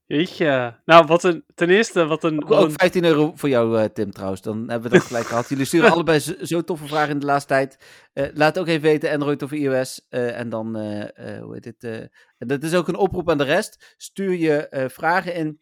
Jeetje. 0.07 0.81
Nou, 0.85 1.07
wat 1.07 1.23
een, 1.25 1.45
ten 1.55 1.71
eerste, 1.71 2.07
wat 2.07 2.25
een... 2.25 2.45
Ook, 2.45 2.51
ook 2.51 2.65
een- 2.65 2.73
15 2.79 3.05
euro 3.05 3.33
voor 3.35 3.49
jou, 3.49 3.79
eh, 3.79 3.85
Tim, 3.85 4.11
trouwens. 4.13 4.43
Dan 4.43 4.69
hebben 4.71 4.91
we 4.91 4.97
dat 4.97 5.07
gelijk 5.07 5.27
gehad. 5.27 5.49
Jullie 5.49 5.65
sturen 5.65 5.91
allebei 5.93 6.19
zo, 6.19 6.33
zo 6.41 6.63
toffe 6.63 6.87
vragen 6.87 7.11
in 7.11 7.19
de 7.19 7.27
laatste 7.27 7.49
tijd. 7.49 7.79
Eh, 8.13 8.27
laat 8.35 8.59
ook 8.59 8.67
even 8.67 8.83
weten, 8.83 9.11
Android 9.13 9.43
of 9.43 9.53
iOS. 9.53 10.07
eh, 10.09 10.39
en 10.39 10.49
dan, 10.49 10.77
eh, 10.77 11.35
eh, 11.37 11.43
hoe 11.43 11.55
heet 11.55 11.65
het? 11.65 11.85
eh, 11.85 12.07
dat 12.39 12.63
is 12.63 12.75
ook 12.75 12.89
een 12.89 12.97
oproep 12.97 13.31
aan 13.31 13.39
de 13.39 13.45
rest. 13.45 13.95
Stuur 13.97 14.33
je 14.33 14.69
eh, 14.69 14.89
vragen 14.89 15.35
in. 15.35 15.61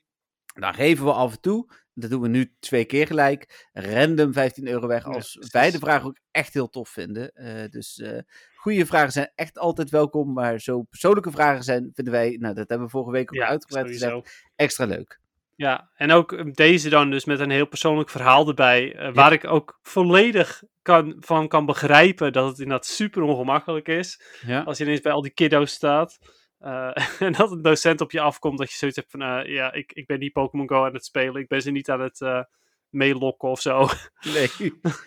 Dan 0.55 0.75
geven 0.75 1.05
we 1.05 1.13
af 1.13 1.33
en 1.33 1.41
toe. 1.41 1.69
Dat 1.99 2.11
doen 2.11 2.21
we 2.21 2.29
nu 2.29 2.55
twee 2.61 2.85
keer 2.85 3.07
gelijk. 3.07 3.69
Random 3.73 4.33
15 4.33 4.69
euro 4.69 4.87
weg. 4.87 5.05
Ja, 5.05 5.11
Als 5.11 5.33
precies. 5.33 5.53
wij 5.53 5.71
de 5.71 5.79
vragen 5.79 6.07
ook 6.07 6.19
echt 6.31 6.55
heel 6.55 6.69
tof 6.69 6.89
vinden. 6.89 7.33
Eh, 7.35 7.71
dus 7.71 7.99
eh 7.99 8.19
goede 8.55 8.87
vragen 8.87 9.13
zijn 9.13 9.33
echt 9.35 9.59
altijd 9.59 9.91
welkom. 9.91 10.33
Maar 10.33 10.61
zo 10.61 10.83
persoonlijke 10.83 11.31
vragen 11.31 11.65
zijn, 11.65 11.91
vinden 11.95 12.13
wij, 12.15 12.37
nou 12.41 12.55
dat 12.55 12.69
hebben 12.69 12.87
we 12.87 12.93
vorige 12.93 13.11
week 13.11 13.31
ook 13.33 13.39
ja, 13.41 13.47
uitgebreid 13.47 13.87
gezegd, 13.87 14.47
extra 14.57 14.85
leuk. 14.85 15.21
Ja, 15.55 15.91
en 15.95 16.11
ook 16.13 16.33
eh, 16.33 16.45
deze 16.53 16.89
dan 16.89 17.11
dus 17.11 17.25
met 17.25 17.41
een 17.41 17.51
heel 17.51 17.67
persoonlijk 17.67 18.11
verhaal 18.11 18.49
erbij. 18.49 18.95
eh, 18.95 19.15
waar 19.15 19.33
ik 19.33 19.47
ook 19.47 19.79
volledig 19.83 20.63
kan, 20.83 21.17
van 21.19 21.49
kan 21.49 21.67
begrijpen 21.67 22.33
dat 22.33 22.49
het 22.49 22.59
inderdaad 22.59 22.87
super 22.87 23.23
ongemakkelijk 23.23 23.89
is. 23.89 24.21
Ja. 24.47 24.63
Als 24.63 24.79
je 24.79 24.85
ineens 24.85 25.01
bij 25.01 25.13
al 25.13 25.23
die 25.23 25.35
kiddo's 25.35 25.73
staat. 25.73 26.19
Eh, 26.59 27.21
en 27.27 27.33
dat 27.33 27.51
een 27.51 27.63
docent 27.63 28.01
op 28.01 28.11
je 28.11 28.21
afkomt. 28.21 28.59
Dat 28.59 28.71
je 28.71 28.77
zoiets 28.77 28.97
hebt 28.97 29.11
van, 29.11 29.23
eh, 29.23 29.47
ja, 29.55 29.73
ik, 29.73 29.93
ik 29.93 30.07
ben 30.07 30.19
niet 30.19 30.33
Pokémon 30.33 30.69
Go 30.69 30.85
aan 30.85 30.95
het 30.95 31.05
spelen. 31.05 31.43
Ik 31.43 31.49
ben 31.49 31.63
ze 31.63 31.71
niet 31.71 31.91
aan 31.91 32.01
het 32.01 32.21
eh 32.21 32.43
meelokken 32.89 33.49
of 33.49 33.61
zo. 33.61 33.89
Nee. 34.25 34.51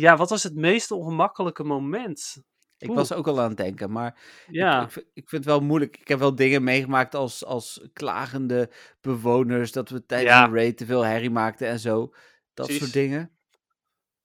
Ja, 0.00 0.16
wat 0.16 0.30
was 0.30 0.42
het 0.42 0.54
meest 0.54 0.90
ongemakkelijke 0.90 1.64
moment? 1.64 2.42
Ik 2.78 2.88
Oeh. 2.88 2.96
was 2.98 3.12
ook 3.12 3.26
al 3.26 3.40
aan 3.40 3.48
het 3.48 3.56
denken, 3.56 3.90
maar 3.92 4.18
Ja, 4.50 4.78
ik, 4.80 4.84
ik, 4.86 4.92
vind- 4.92 5.06
ik 5.12 5.28
vind 5.28 5.44
het 5.44 5.52
wel 5.54 5.60
moeilijk. 5.62 5.96
Ik 6.00 6.08
heb 6.08 6.18
wel 6.18 6.34
dingen 6.34 6.64
meegemaakt 6.64 7.14
als, 7.14 7.44
als 7.44 7.88
klagende 7.92 8.70
bewoners, 9.00 9.72
dat 9.72 9.88
we 9.88 10.06
tijdens 10.06 10.30
Ja. 10.30 10.44
een 10.44 10.54
raid 10.54 10.76
te 10.76 10.86
veel 10.86 11.02
herrie 11.04 11.30
maakten 11.30 11.68
en 11.68 11.78
zo. 11.78 12.14
Dat 12.54 12.66
Precies. 12.66 12.78
soort 12.82 12.92
dingen. 12.92 13.30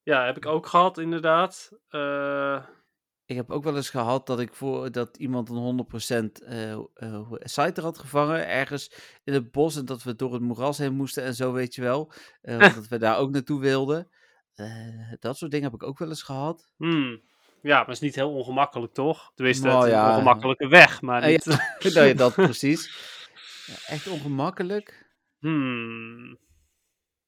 ja, 0.02 0.24
heb 0.26 0.36
ik 0.36 0.46
ook 0.46 0.66
gehad 0.66 0.98
inderdaad. 0.98 1.70
Eh, 1.88 2.64
Ik 3.30 3.36
heb 3.36 3.50
ook 3.50 3.64
wel 3.64 3.76
eens 3.76 3.90
gehad 3.90 4.26
dat 4.26 4.40
ik 4.40 4.54
voor 4.54 4.92
dat 4.92 5.16
iemand 5.16 5.48
een 5.48 5.86
100% 6.36 6.42
eh 6.44 6.72
eh, 6.94 7.32
site 7.38 7.80
had 7.80 7.98
gevangen, 7.98 8.48
ergens 8.48 8.92
in 9.24 9.32
het 9.32 9.50
bos, 9.50 9.76
en 9.76 9.84
dat 9.84 10.02
we 10.02 10.14
door 10.14 10.32
het 10.32 10.42
moeras 10.42 10.78
heen 10.78 10.94
moesten 10.94 11.22
en 11.24 11.34
zo, 11.34 11.52
weet 11.52 11.74
je 11.74 11.82
wel. 11.82 12.12
Eh, 12.42 12.58
dat 12.74 12.88
we 12.88 12.98
daar 12.98 13.18
ook 13.18 13.30
naartoe 13.30 13.60
wilden. 13.60 14.08
Eh, 14.54 15.12
dat 15.20 15.36
soort 15.36 15.50
dingen 15.50 15.70
heb 15.70 15.80
ik 15.82 15.88
ook 15.88 15.98
wel 15.98 16.08
eens 16.08 16.22
gehad. 16.22 16.72
hmm. 16.76 17.20
Ja, 17.62 17.76
maar 17.76 17.86
het 17.86 17.94
is 17.94 18.00
niet 18.00 18.14
heel 18.14 18.34
ongemakkelijk, 18.34 18.92
toch? 18.92 19.32
Tenminste, 19.34 19.66
Nou 19.66 19.88
ja. 19.88 20.04
een 20.08 20.12
ongemakkelijke 20.14 20.68
weg, 20.68 21.00
maar 21.00 21.26
niet... 21.30 21.44
nou 21.94 22.06
ja, 22.06 22.14
dat 22.14 22.34
precies. 22.34 22.92
Ja, 23.66 23.74
echt 23.86 24.08
ongemakkelijk. 24.08 25.10
Hmm. 25.38 26.38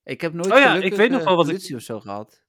Ik 0.03 0.21
heb 0.21 0.33
nooit 0.33 0.53
Oh 0.53 0.59
ja, 0.59 0.75
ik 0.75 0.95
weet 0.95 1.11
nog 1.11 1.21
eh, 1.21 1.27
wel 1.27 1.37
wat 1.37 1.49
ik- 1.49 1.75
of 1.75 1.83
zo 1.83 2.01
gehad. 2.01 2.42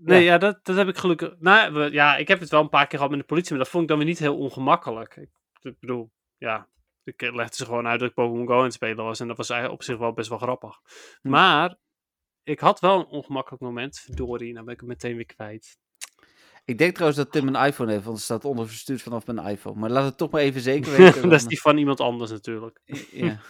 Nee, 0.00 0.22
Ja. 0.24 0.32
ja, 0.32 0.38
dat, 0.38 0.58
dat 0.64 0.76
heb 0.76 0.88
ik 0.88 0.96
gelukkig... 0.96 1.34
Nou, 1.38 1.72
we- 1.72 1.92
ja, 1.92 2.16
ik 2.16 2.28
heb 2.28 2.40
het 2.40 2.48
wel 2.48 2.60
een 2.60 2.68
paar 2.68 2.86
keer 2.86 2.98
gehad 2.98 3.10
met 3.10 3.20
de 3.20 3.26
politie, 3.26 3.50
maar 3.50 3.58
dat 3.62 3.68
vond 3.68 3.82
ik 3.82 3.88
dan 3.88 3.98
weer 3.98 4.06
niet 4.06 4.18
heel 4.18 4.38
ongemakkelijk. 4.38 5.16
Ik, 5.16 5.30
ik 5.60 5.74
bedoel, 5.80 6.10
ja, 6.36 6.68
ik 7.04 7.20
legde 7.34 7.56
ze 7.56 7.64
gewoon 7.64 7.86
uit 7.86 8.00
dat 8.00 8.08
ik 8.08 8.14
Pokémon 8.14 8.46
Go 8.46 8.56
aan 8.58 8.64
het 8.64 8.72
spelen 8.72 9.04
was 9.04 9.20
en 9.20 9.28
dat 9.28 9.36
was 9.36 9.50
eigenlijk 9.50 9.80
op 9.80 9.86
zich 9.86 9.98
wel 9.98 10.12
best 10.12 10.28
wel 10.28 10.38
grappig. 10.38 10.78
Hm. 11.22 11.28
Maar, 11.28 11.76
ik 12.42 12.60
had 12.60 12.80
wel 12.80 12.98
een 12.98 13.06
ongemakkelijk 13.06 13.62
moment, 13.62 13.98
verdorie, 13.98 14.52
nou 14.52 14.64
ben 14.64 14.74
ik 14.74 14.80
het 14.80 14.88
meteen 14.88 15.16
weer 15.16 15.26
kwijt. 15.26 15.78
Ik 16.64 16.78
denk 16.78 16.92
trouwens 16.92 17.18
dat 17.18 17.32
Tim 17.32 17.48
een 17.48 17.64
iPhone 17.66 17.90
heeft, 17.92 18.04
want 18.04 18.16
het 18.16 18.24
staat 18.24 18.44
onder 18.44 18.66
verstuurd 18.68 19.02
vanaf 19.02 19.26
mijn 19.26 19.46
iPhone. 19.46 19.78
Maar 19.78 19.90
laat 19.90 20.04
het 20.04 20.16
toch 20.16 20.30
maar 20.30 20.40
even 20.40 20.60
zeker 20.60 20.90
weten. 20.96 21.22
dat 21.22 21.32
is 21.32 21.46
die 21.46 21.60
van 21.60 21.76
iemand 21.78 22.00
anders 22.00 22.30
natuurlijk. 22.30 22.80
Ja, 23.12 23.38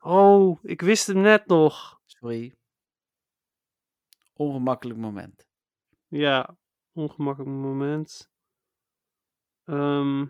Oh, 0.00 0.58
ik 0.62 0.80
wist 0.80 1.06
hem 1.06 1.20
net 1.20 1.46
nog. 1.46 2.00
sorry. 2.06 2.54
Ongemakkelijk 4.36 4.98
moment. 4.98 5.46
Ja, 6.08 6.56
ongemakkelijk 6.92 7.52
moment. 7.52 8.30
Ehm, 9.64 10.26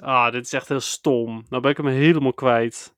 ah, 0.00 0.32
dit 0.32 0.44
is 0.44 0.52
echt 0.52 0.68
heel 0.68 0.80
stom. 0.80 1.44
Nou 1.48 1.62
ben 1.62 1.70
ik 1.70 1.76
hem 1.76 1.86
helemaal 1.86 2.34
kwijt. 2.34 2.94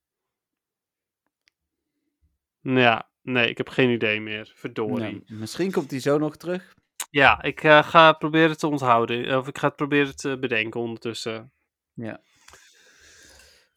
Ja, 2.61 3.11
nee, 3.23 3.49
ik 3.49 3.57
heb 3.57 3.69
geen 3.69 3.91
idee 3.91 4.21
meer. 4.21 4.53
Verdorie. 4.55 4.97
Nou, 4.99 5.25
misschien 5.27 5.73
komt 5.73 5.91
hij 5.91 6.01
zo 6.01 6.19
nog 6.19 6.37
terug. 6.37 6.75
Ja, 7.11 7.43
ik 7.43 7.63
eh, 7.63 7.83
ga 7.83 8.13
proberen 8.13 8.59
te 8.59 8.67
onthouden. 8.67 9.39
Of 9.39 9.49
ik 9.49 9.59
ga 9.59 9.67
het 9.67 9.77
proberen 9.77 10.17
te 10.17 10.39
bedenken 10.39 10.81
ondertussen. 10.81 11.53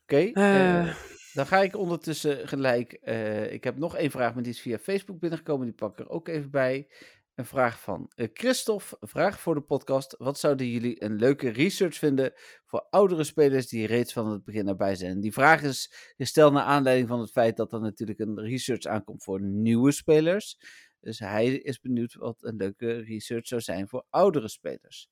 Oké, 0.03 0.32
Eh. 0.34 0.80
eh, 0.89 0.95
dan 1.34 1.47
ga 1.47 1.61
ik 1.61 1.77
ondertussen 1.77 2.47
gelijk. 2.47 2.93
eh, 2.93 3.53
ik 3.53 3.63
heb 3.63 3.77
nog 3.77 3.95
één 3.95 4.11
vraag, 4.11 4.34
maar 4.34 4.43
die 4.43 4.51
is 4.51 4.61
via 4.61 4.77
Facebook 4.77 5.19
binnengekomen. 5.19 5.65
Die 5.65 5.75
pak 5.75 5.91
ik 5.91 5.99
er 5.99 6.09
ook 6.09 6.27
even 6.27 6.51
bij. 6.51 6.88
Een 7.36 7.45
vraag 7.45 7.80
van 7.80 8.11
eh, 8.15 8.27
Christophe. 8.34 8.97
Vraag 8.99 9.39
voor 9.39 9.55
de 9.55 9.61
podcast. 9.61 10.15
Wat 10.17 10.39
zouden 10.39 10.67
jullie 10.67 11.03
een 11.03 11.15
leuke 11.15 11.49
research 11.49 11.95
vinden 11.95 12.34
voor 12.65 12.88
oudere 12.89 13.23
spelers 13.23 13.67
die 13.67 13.88
reeds 13.88 14.13
van 14.13 14.32
het 14.32 14.43
begin 14.43 14.67
erbij 14.67 14.95
zijn? 14.95 15.19
Die 15.19 15.34
vraag 15.34 15.61
is 15.61 16.13
gesteld 16.17 16.53
naar 16.53 16.63
aanleiding 16.63 17.07
van 17.07 17.19
het 17.19 17.32
feit 17.32 17.57
dat 17.57 17.73
er 17.73 17.82
natuurlijk 17.82 18.19
een 18.19 18.39
research 18.39 18.86
aankomt 18.86 19.23
voor 19.23 19.41
nieuwe 19.41 19.91
spelers. 19.91 20.57
Dus 20.99 21.19
hij 21.19 21.47
is 21.47 21.80
benieuwd 21.80 22.13
wat 22.13 22.38
een 22.43 22.55
leuke 22.55 22.91
research 22.99 23.47
zou 23.47 23.61
zijn 23.61 23.88
voor 23.88 24.05
oudere 24.09 24.47
spelers. 24.47 25.09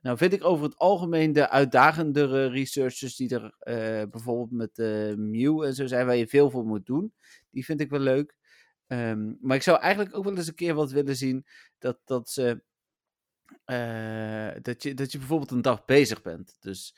Nou 0.00 0.16
vind 0.16 0.32
ik 0.32 0.44
over 0.44 0.64
het 0.64 0.76
algemeen 0.76 1.32
de 1.32 1.48
uitdagendere 1.48 2.46
researchers 2.46 3.16
die 3.16 3.34
er 3.34 3.54
eh, 3.58 4.10
bijvoorbeeld 4.10 4.50
met 4.50 4.78
eh 4.78 5.14
Mew 5.14 5.62
en 5.62 5.74
zo 5.74 5.86
zijn, 5.86 6.06
waar 6.06 6.16
je 6.16 6.26
veel 6.26 6.50
voor 6.50 6.64
moet 6.64 6.86
doen. 6.86 7.12
Die 7.50 7.64
vind 7.64 7.80
ik 7.80 7.90
wel 7.90 8.00
leuk. 8.00 8.36
Ehm, 8.86 9.34
maar 9.40 9.56
ik 9.56 9.62
zou 9.62 9.80
eigenlijk 9.80 10.16
ook 10.16 10.24
wel 10.24 10.36
eens 10.36 10.46
een 10.46 10.54
keer 10.54 10.74
wat 10.74 10.90
willen 10.90 11.16
zien 11.16 11.46
dat, 11.78 11.98
dat 12.04 12.28
ze. 12.28 12.62
eh, 13.64 14.50
dat, 14.62 14.82
je, 14.82 14.94
dat 14.94 15.12
je 15.12 15.18
bijvoorbeeld 15.18 15.50
een 15.50 15.62
dag 15.62 15.84
bezig 15.84 16.22
bent. 16.22 16.56
Dus. 16.60 16.96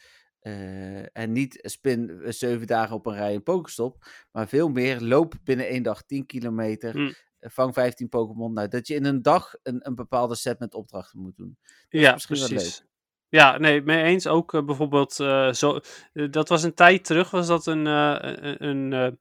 en 1.13 1.33
niet 1.33 1.59
spin 1.63 2.23
zeven 2.27 2.67
dagen 2.67 2.97
op 2.97 3.07
een 3.07 3.15
rij 3.15 3.35
een 3.35 3.43
Pokestop. 3.43 4.05
Maar 4.33 4.49
veel 4.49 4.69
meer 4.69 5.01
loop 5.01 5.35
binnen 5.45 5.69
één 5.69 5.83
dag 5.83 6.03
10 6.03 6.27
kilometer. 6.27 6.93
Hm. 6.93 7.13
eh, 7.39 7.51
Vang 7.51 7.75
15 7.75 8.09
Pokémon. 8.09 8.53
Nou, 8.53 8.69
dat 8.69 8.87
je 8.87 8.95
in 8.95 9.05
een 9.05 9.23
dag 9.23 9.55
een, 9.63 9.87
een 9.87 9.95
bepaalde 9.95 10.35
set 10.35 10.59
met 10.59 10.75
opdrachten 10.75 11.21
moet 11.21 11.37
doen. 11.37 11.59
is 11.89 12.01
Ja, 12.01 12.19
precies. 12.27 12.89
Ja, 13.31 13.59
nee, 13.59 13.83
mee 13.83 14.03
eens 14.03 14.27
ook 14.27 14.55
eh, 14.55 14.63
bijvoorbeeld 14.65 15.21
eh, 15.21 15.53
zo. 15.53 15.81
eh, 16.13 16.27
dat 16.31 16.49
was 16.49 16.63
een 16.63 16.75
tijd 16.75 17.05
terug, 17.05 17.31
was 17.31 17.47
dat 17.47 17.67
een, 17.67 17.87
een, 17.87 19.19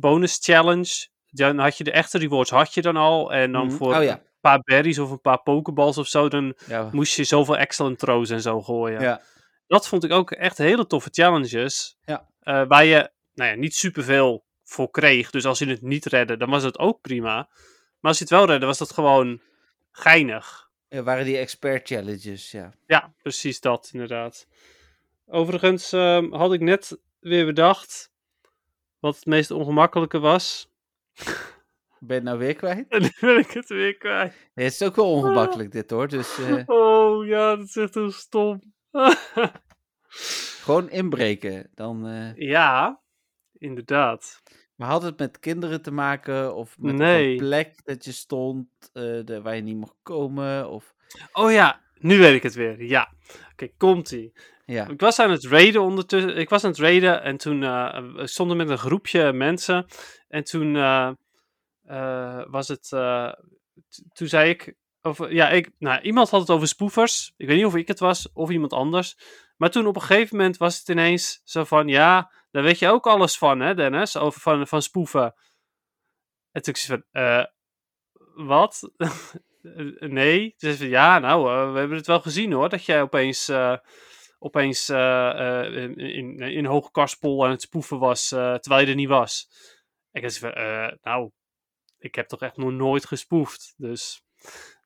bonus 0.00 0.38
challenge. 0.42 1.06
Dan 1.30 1.58
had 1.58 1.78
je 1.78 1.84
de 1.84 1.90
echte 1.92 2.18
rewards, 2.18 2.50
had 2.50 2.74
je 2.74 2.82
dan 2.82 2.96
al. 2.96 3.32
En 3.32 3.52
dan 3.52 3.66
Mhm. 3.66 3.76
voor 3.76 3.96
Oh 3.96 4.02
ja. 4.02 4.12
een 4.12 4.22
paar 4.40 4.60
berries 4.60 4.98
of 4.98 5.10
een 5.10 5.20
paar 5.20 5.42
pokeballs 5.42 5.98
of 5.98 6.06
zo, 6.06 6.28
dan 6.28 6.54
Ja, 6.66 6.88
moest 6.92 7.16
je 7.16 7.24
zoveel 7.24 7.56
excellent 7.56 7.98
throws 7.98 8.30
en 8.30 8.40
zo 8.40 8.62
gooien. 8.62 9.00
ja. 9.00 9.20
Dat 9.66 9.88
vond 9.88 10.04
ik 10.04 10.12
ook 10.12 10.30
echt 10.30 10.58
hele 10.58 10.86
toffe 10.86 11.08
challenges. 11.12 11.96
Ja. 12.04 12.26
waar 12.68 12.84
je 12.84 13.10
nou 13.34 13.50
ja, 13.50 13.56
niet 13.56 13.74
superveel 13.74 14.44
voor 14.64 14.90
kreeg. 14.90 15.30
Dus 15.30 15.44
als 15.44 15.58
je 15.58 15.66
het 15.66 15.82
niet 15.82 16.04
redde, 16.06 16.36
dan 16.36 16.50
was 16.50 16.62
het 16.62 16.78
ook 16.78 17.00
prima. 17.00 17.34
Maar 18.00 18.10
als 18.10 18.18
je 18.18 18.24
het 18.24 18.32
wel 18.32 18.46
redde, 18.46 18.66
was 18.66 18.78
dat 18.78 18.92
gewoon 18.92 19.40
geinig. 19.92 20.63
Ja, 20.94 21.02
waren 21.02 21.24
die 21.24 21.36
expert 21.36 21.86
challenges, 21.88 22.50
ja. 22.50 22.72
Ja, 22.86 23.12
precies 23.22 23.60
dat, 23.60 23.90
inderdaad. 23.92 24.46
Overigens 25.26 25.92
ehm, 25.92 26.32
had 26.32 26.52
ik 26.52 26.60
net 26.60 26.98
weer 27.20 27.46
bedacht 27.46 28.12
wat 28.98 29.14
het 29.14 29.26
meest 29.26 29.50
ongemakkelijke 29.50 30.18
was. 30.18 30.70
Ben 31.98 32.08
je 32.08 32.14
het 32.14 32.22
nou 32.22 32.38
weer 32.38 32.54
kwijt? 32.54 32.88
Ben 33.20 33.38
ik 33.38 33.50
het 33.50 33.68
weer 33.68 33.96
kwijt. 33.96 34.32
Nee, 34.54 34.64
het 34.64 34.74
is 34.74 34.82
ook 34.82 34.96
wel 34.96 35.10
ongemakkelijk 35.10 35.72
dit 35.72 35.90
hoor, 35.90 36.08
dus 36.08 36.38
eh, 36.38 36.62
Oh 36.78 37.26
ja, 37.26 37.56
dat 37.56 37.66
is 37.66 37.76
echt 37.76 37.94
heel 37.94 38.10
stom. 38.10 38.74
gewoon 40.64 40.90
inbreken. 40.90 41.70
Dan, 41.74 42.06
eh, 42.06 42.36
ja, 42.36 43.00
inderdaad. 43.52 44.42
Maar 44.76 44.88
had 44.88 45.02
het 45.02 45.18
met 45.18 45.38
kinderen 45.38 45.82
te 45.82 45.90
maken 45.90 46.54
of 46.54 46.76
met 46.78 46.94
Nee. 46.94 47.30
een 47.30 47.36
plek 47.36 47.84
dat 47.84 48.04
je 48.04 48.12
stond 48.12 48.66
eh, 48.92 49.02
de, 49.24 49.40
waar 49.42 49.56
je 49.56 49.62
niet 49.62 49.76
mocht 49.76 49.96
komen? 50.02 50.68
Of, 50.70 50.94
Oh 51.32 51.52
ja, 51.52 51.80
nu 51.98 52.18
weet 52.18 52.34
ik 52.34 52.42
het 52.42 52.54
weer. 52.54 52.84
Ja. 52.84 53.12
Oké, 53.52 53.68
komt-ie. 53.76 54.32
ja. 54.66 54.88
Ik 54.88 55.00
was 55.00 55.18
aan 55.18 55.30
het 55.30 55.44
raiden 55.44 55.82
ondertussen. 55.82 56.36
Ik 56.36 56.48
was 56.48 56.64
aan 56.64 56.70
het 56.70 56.78
raiden 56.80 57.22
en 57.22 57.36
toen 57.36 57.60
we 58.14 58.22
stonden 58.26 58.56
met 58.56 58.68
een 58.68 58.78
groepje 58.78 59.32
mensen. 59.32 59.86
En 60.28 60.44
toen 60.44 60.76
eh, 60.76 62.42
was 62.50 62.68
het. 62.68 62.88
toen 64.12 64.28
zei 64.28 64.50
ik. 64.50 64.74
Of, 65.02 65.30
ja, 65.30 65.48
ik, 65.50 65.70
nou, 65.78 66.00
iemand 66.00 66.30
had 66.30 66.40
het 66.40 66.50
over 66.50 66.68
spoefers. 66.68 67.32
Ik 67.36 67.46
weet 67.46 67.56
niet 67.56 67.66
of 67.66 67.74
ik 67.74 67.88
het 67.88 67.98
was 67.98 68.28
of 68.32 68.50
iemand 68.50 68.72
anders. 68.72 69.16
Maar 69.56 69.70
toen 69.70 69.86
op 69.86 69.94
een 69.96 70.02
gegeven 70.02 70.36
moment 70.36 70.56
was 70.56 70.78
het 70.78 70.88
ineens 70.88 71.40
zo 71.44 71.64
van, 71.64 71.88
ja, 71.88 72.30
daar 72.54 72.62
weet 72.62 72.78
je 72.78 72.88
ook 72.88 73.06
alles 73.06 73.38
van, 73.38 73.60
hè, 73.60 73.74
Dennis? 73.74 74.16
Over 74.16 74.40
van, 74.40 74.66
van 74.66 74.82
spoeven. 74.82 75.34
En 76.50 76.62
toen 76.62 76.74
zei 76.74 77.02
van, 77.10 77.22
eh, 77.22 77.44
wat? 78.46 78.90
nee. 80.20 80.54
Dus 80.56 80.76
van, 80.76 80.88
ja, 80.88 81.18
nou, 81.18 81.50
eh, 81.50 81.72
we 81.72 81.78
hebben 81.78 81.96
het 81.96 82.06
wel 82.06 82.20
gezien 82.20 82.52
hoor, 82.52 82.68
dat 82.68 82.84
jij 82.84 83.02
opeens, 83.02 83.48
eh, 83.48 83.76
opeens 84.38 84.88
in, 84.88 85.96
in, 85.96 86.40
in 86.40 86.66
aan 87.44 87.50
het 87.50 87.62
spoeven 87.62 87.98
was, 87.98 88.28
terwijl 88.28 88.80
je 88.80 88.86
er 88.86 88.94
niet 88.94 89.08
was. 89.08 89.48
En 90.10 90.22
ik 90.22 90.30
zei 90.30 90.52
van, 90.52 90.62
nou, 91.02 91.30
ik 91.98 92.14
heb 92.14 92.28
toch 92.28 92.42
echt 92.42 92.56
nog 92.56 92.70
nooit 92.70 93.06
gespoefd. 93.06 93.74
Dus, 93.76 94.24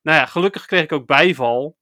nou 0.02 0.18
ja, 0.18 0.26
gelukkig 0.26 0.66
kreeg 0.66 0.82
ik 0.82 0.92
ook 0.92 1.06
bijval 1.06 1.77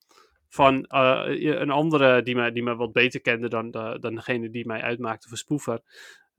van 0.49 0.85
eh, 0.85 1.23
een 1.59 1.69
andere 1.69 2.21
die 2.21 2.35
mij, 2.35 2.51
die 2.51 2.63
mij 2.63 2.75
wat 2.75 2.91
beter 2.91 3.21
kende 3.21 3.49
dan, 3.49 3.71
de, 3.71 3.97
dan 3.99 4.15
degene 4.15 4.49
die 4.49 4.65
mij 4.65 4.81
uitmaakte 4.81 5.27
voor 5.27 5.37
spoever. 5.37 5.81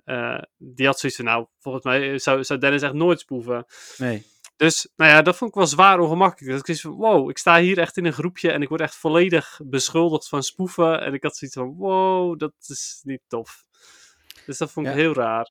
Eh, 0.05 0.43
die 0.57 0.87
had 0.87 0.99
zoiets 0.99 1.19
van, 1.19 1.29
nou, 1.29 1.47
volgens 1.59 1.85
mij 1.85 2.19
zou, 2.19 2.45
zou 2.45 2.59
Dennis 2.61 2.83
echt 2.83 2.93
nooit 2.93 3.21
spoeven. 3.21 3.67
Nee. 3.97 4.27
Dus, 4.57 4.89
nou 4.97 5.11
ja, 5.11 5.23
dat 5.23 5.37
vond 5.37 5.51
ik 5.51 5.57
wel 5.57 5.67
zwaar 5.67 6.01
ongemakkelijk. 6.01 6.51
Dat 6.51 6.59
ik 6.59 6.65
zoiets 6.67 6.83
van, 6.83 7.11
wow, 7.11 7.31
ik 7.31 7.39
sta 7.39 7.59
hier 7.59 7.79
echt 7.79 7.97
in 7.97 8.05
een 8.05 8.13
groepje 8.13 8.51
en 8.51 8.63
ik 8.63 8.69
word 8.69 8.81
echt 8.81 8.97
volledig 8.97 9.61
beschuldigd 9.65 10.29
van 10.29 10.43
spoeven. 10.43 11.01
En 11.01 11.15
ik 11.15 11.23
had 11.23 11.37
zoiets 11.37 11.57
van, 11.57 11.75
wow, 11.77 12.39
dat 12.39 12.53
is 12.59 13.01
niet 13.05 13.21
tof. 13.29 13.65
Dus 14.47 14.59
dat 14.59 14.73
vond 14.73 14.87
ik 14.87 14.93
Ja. 14.93 14.99
heel 14.99 15.15
raar. 15.15 15.51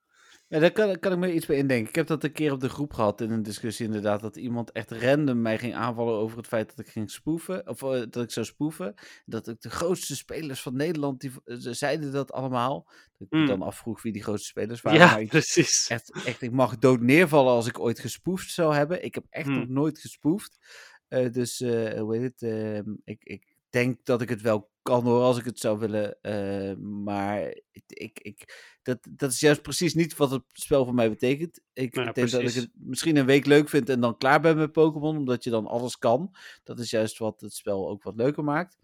Ja, 0.49 0.59
daar 0.59 0.71
kan, 0.71 0.99
kan 0.99 1.11
ik 1.11 1.17
me 1.17 1.33
iets 1.33 1.45
bij 1.45 1.57
indenken. 1.57 1.89
Ik 1.89 1.95
heb 1.95 2.07
dat 2.07 2.23
een 2.23 2.31
keer 2.31 2.51
op 2.51 2.59
de 2.59 2.69
groep 2.69 2.93
gehad 2.93 3.21
in 3.21 3.31
een 3.31 3.43
discussie 3.43 3.85
inderdaad. 3.85 4.21
Dat 4.21 4.35
iemand 4.35 4.71
echt 4.71 4.91
random 4.91 5.41
mij 5.41 5.57
ging 5.57 5.75
aanvallen 5.75 6.13
over 6.19 6.37
het 6.37 6.47
feit 6.47 6.69
dat 6.75 6.85
ik 6.85 6.91
ging 6.91 7.11
spoeven. 7.11 7.67
Of 7.67 7.81
eh, 7.81 7.89
dat 8.09 8.23
ik 8.23 8.31
zou 8.31 8.45
spoeven. 8.45 8.93
Dat 9.25 9.47
ik 9.47 9.61
de 9.61 9.69
grootste 9.69 10.15
spelers 10.15 10.61
van 10.61 10.75
Nederland, 10.75 11.19
die 11.21 11.31
eh, 11.45 11.55
ze 11.57 11.73
zeiden 11.73 12.11
dat 12.11 12.31
allemaal. 12.31 12.87
Dat 13.17 13.27
ik 13.29 13.37
Mm. 13.39 13.45
dan 13.45 13.61
afvroeg 13.61 14.01
wie 14.01 14.11
die 14.13 14.23
grootste 14.23 14.47
spelers 14.47 14.81
waren. 14.81 14.99
Ja, 14.99 15.17
ik, 15.17 15.27
precies. 15.29 15.87
echt, 15.87 16.11
echt, 16.25 16.41
ik 16.41 16.51
mag 16.51 16.77
dood 16.77 17.01
neervallen 17.01 17.53
als 17.53 17.67
ik 17.67 17.79
ooit 17.79 17.99
gespoefd 17.99 18.51
zou 18.51 18.73
hebben. 18.75 19.03
Ik 19.03 19.15
heb 19.15 19.25
echt 19.29 19.47
Hmm. 19.47 19.57
nog 19.59 19.67
nooit 19.67 19.99
gespoefd. 19.99 20.57
Eh, 21.07 21.31
dus, 21.31 21.61
eh, 21.61 21.99
hoe 21.99 22.15
heet 22.17 22.23
het? 22.23 22.41
ehm, 22.41 22.93
ik, 23.03 23.23
ik 23.23 23.55
denk 23.69 24.05
dat 24.05 24.21
ik 24.21 24.29
het 24.29 24.41
wel 24.41 24.69
kan 24.87 25.03
hoor, 25.03 25.21
als 25.21 25.37
ik 25.37 25.45
het 25.45 25.59
zou 25.59 25.79
willen. 25.79 26.21
eh, 26.21 26.75
maar 26.77 27.41
ik, 27.71 27.83
ik, 27.87 28.19
ik, 28.19 28.77
dat, 28.83 29.07
dat 29.09 29.31
is 29.31 29.39
juist 29.39 29.61
precies 29.61 29.93
niet 29.93 30.15
wat 30.17 30.31
het 30.31 30.43
spel 30.53 30.85
voor 30.85 30.93
mij 30.93 31.09
betekent. 31.09 31.59
Ik 31.73 31.95
Ja, 31.95 32.11
denk 32.11 32.29
dat 32.29 32.41
ik 32.41 32.53
het 32.53 32.69
misschien 32.73 33.15
een 33.17 33.25
week 33.25 33.45
leuk 33.45 33.69
vind 33.69 33.89
en 33.89 33.99
dan 34.01 34.17
klaar 34.17 34.41
ben 34.41 34.57
met 34.57 34.71
Pokémon, 34.71 35.17
omdat 35.17 35.43
je 35.43 35.49
dan 35.49 35.67
alles 35.67 35.97
kan. 35.97 36.35
Dat 36.63 36.79
is 36.79 36.89
juist 36.89 37.17
wat 37.17 37.41
het 37.41 37.53
spel 37.53 37.89
ook 37.89 38.03
wat 38.03 38.15
leuker 38.15 38.43
maakt. 38.43 38.77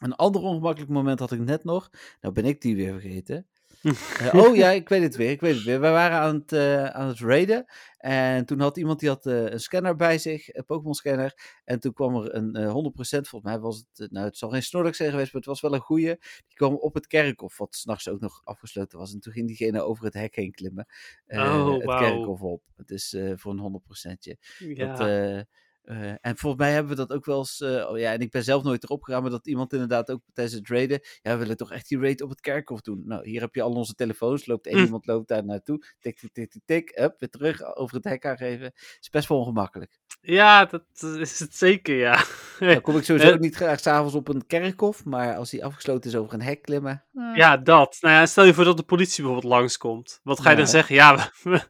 Een 0.00 0.14
ander 0.14 0.42
ongemakkelijk 0.42 0.92
moment 0.92 1.18
had 1.18 1.32
ik 1.32 1.40
net 1.40 1.64
nog. 1.64 1.90
Nou 2.20 2.34
ben 2.34 2.44
ik 2.44 2.60
die 2.60 2.76
weer 2.76 2.92
vergeten. 3.00 3.46
Eh, 3.84 4.34
oh 4.34 4.56
ja, 4.56 4.70
ik 4.70 4.88
weet 4.88 5.02
het 5.02 5.16
weer. 5.16 5.30
Ik 5.30 5.40
weet 5.40 5.54
het 5.54 5.64
weer. 5.64 5.80
Wij 5.80 5.92
waren 5.92 6.18
aan 6.18 6.34
het, 6.34 6.52
eh, 6.52 6.84
aan 6.84 7.08
het 7.08 7.18
raiden. 7.18 7.64
En 7.96 8.44
toen 8.46 8.60
had 8.60 8.76
iemand 8.76 9.00
die 9.00 9.08
had 9.08 9.26
eh, 9.26 9.44
een 9.44 9.60
scanner 9.60 9.96
bij 9.96 10.18
zich, 10.18 10.54
een 10.54 10.64
Pokémon 10.64 10.94
scanner. 10.94 11.60
En 11.64 11.80
toen 11.80 11.92
kwam 11.92 12.16
er 12.16 12.34
een 12.34 12.54
eh 12.54 12.72
100%, 12.72 13.28
volgens 13.28 13.52
mij 13.52 13.60
was 13.60 13.84
het, 13.92 14.10
nou 14.10 14.26
het 14.26 14.38
zal 14.38 14.50
geen 14.50 14.62
Snorlax 14.62 14.96
zijn 14.96 15.10
geweest, 15.10 15.32
maar 15.32 15.42
het 15.42 15.50
was 15.50 15.60
wel 15.60 15.74
een 15.74 15.80
goeie. 15.80 16.16
Die 16.46 16.56
kwam 16.56 16.74
op 16.74 16.94
het 16.94 17.06
kerkhof, 17.06 17.58
wat 17.58 17.74
s'nachts 17.74 18.08
ook 18.08 18.20
nog 18.20 18.40
afgesloten 18.44 18.98
was. 18.98 19.12
En 19.12 19.20
toen 19.20 19.32
ging 19.32 19.46
diegene 19.46 19.82
over 19.82 20.04
het 20.04 20.14
hek 20.14 20.34
heen 20.34 20.52
klimmen. 20.52 20.86
Oh, 21.26 21.72
het 21.72 21.84
kerkhof 21.84 22.40
op. 22.40 22.62
Het 22.76 22.90
is 22.90 23.16
voor 23.34 23.52
een 23.52 23.58
100%. 23.58 24.36
Ja. 24.58 24.94
Dat, 24.94 25.46
eh, 25.84 26.10
en 26.20 26.36
volgens 26.36 26.62
mij 26.62 26.72
hebben 26.72 26.90
we 26.96 27.06
dat 27.06 27.12
ook 27.12 27.24
wel 27.24 27.38
eens. 27.38 27.60
eh, 27.60 27.88
oh 27.90 27.98
ja, 27.98 28.12
en 28.12 28.20
ik 28.20 28.30
ben 28.30 28.44
zelf 28.44 28.62
nooit 28.62 28.84
erop 28.84 29.02
gegaan, 29.02 29.22
maar 29.22 29.30
dat 29.30 29.46
iemand 29.46 29.72
inderdaad 29.72 30.10
ook 30.10 30.20
tijdens 30.32 30.56
het 30.56 30.68
raiden. 30.68 31.00
Ja, 31.22 31.32
we 31.32 31.38
willen 31.38 31.56
toch 31.56 31.72
echt 31.72 31.88
die 31.88 31.98
raid 32.00 32.22
op 32.22 32.30
het 32.30 32.40
kerkhof 32.40 32.80
doen. 32.80 33.02
Nou, 33.06 33.28
hier 33.28 33.40
heb 33.40 33.54
je 33.54 33.62
al 33.62 33.72
onze 33.72 33.94
telefoons. 33.94 34.46
Loopt 34.46 34.66
één 34.66 34.78
Hm. 34.78 34.84
iemand 34.84 35.06
loopt 35.06 35.28
daar 35.28 35.44
naartoe. 35.44 35.84
Tik, 36.00 36.18
tik, 36.18 36.32
tik, 36.32 36.50
tik, 36.50 36.62
tik. 36.64 36.98
Up, 37.00 37.14
weer 37.20 37.30
terug 37.30 37.76
over 37.76 37.96
het 37.96 38.04
hek 38.04 38.26
aangeven. 38.26 38.72
Is 39.00 39.08
best 39.10 39.28
wel 39.28 39.38
ongemakkelijk. 39.38 39.98
ja, 40.20 40.64
dat 40.64 40.84
is 41.18 41.38
het 41.38 41.54
zeker, 41.56 41.96
ja. 41.96 42.24
Dan 42.58 42.80
kom 42.80 42.96
ik 42.96 43.04
sowieso 43.04 43.30
Eh. 43.32 43.38
niet 43.38 43.54
graag 43.56 43.80
s'avonds 43.80 44.14
op 44.14 44.28
een 44.28 44.46
kerkhof. 44.46 45.04
Maar 45.04 45.36
als 45.36 45.50
die 45.50 45.64
afgesloten 45.64 46.10
is 46.10 46.16
over 46.16 46.34
een 46.34 46.42
hek 46.42 46.62
klimmen. 46.62 47.04
Ja, 47.34 47.56
dat. 47.56 47.96
Nou 48.00 48.14
ja, 48.14 48.26
stel 48.26 48.44
je 48.44 48.54
voor 48.54 48.64
dat 48.64 48.76
de 48.76 48.82
politie 48.82 49.22
bijvoorbeeld 49.24 49.52
langskomt. 49.52 50.20
Wat 50.22 50.40
ga 50.40 50.44
je 50.50 50.56
Ja. 50.56 50.62
dan 50.62 50.70
zeggen? 50.70 50.94
Ja, 50.94 51.16
we, 51.16 51.50
we, 51.50 51.60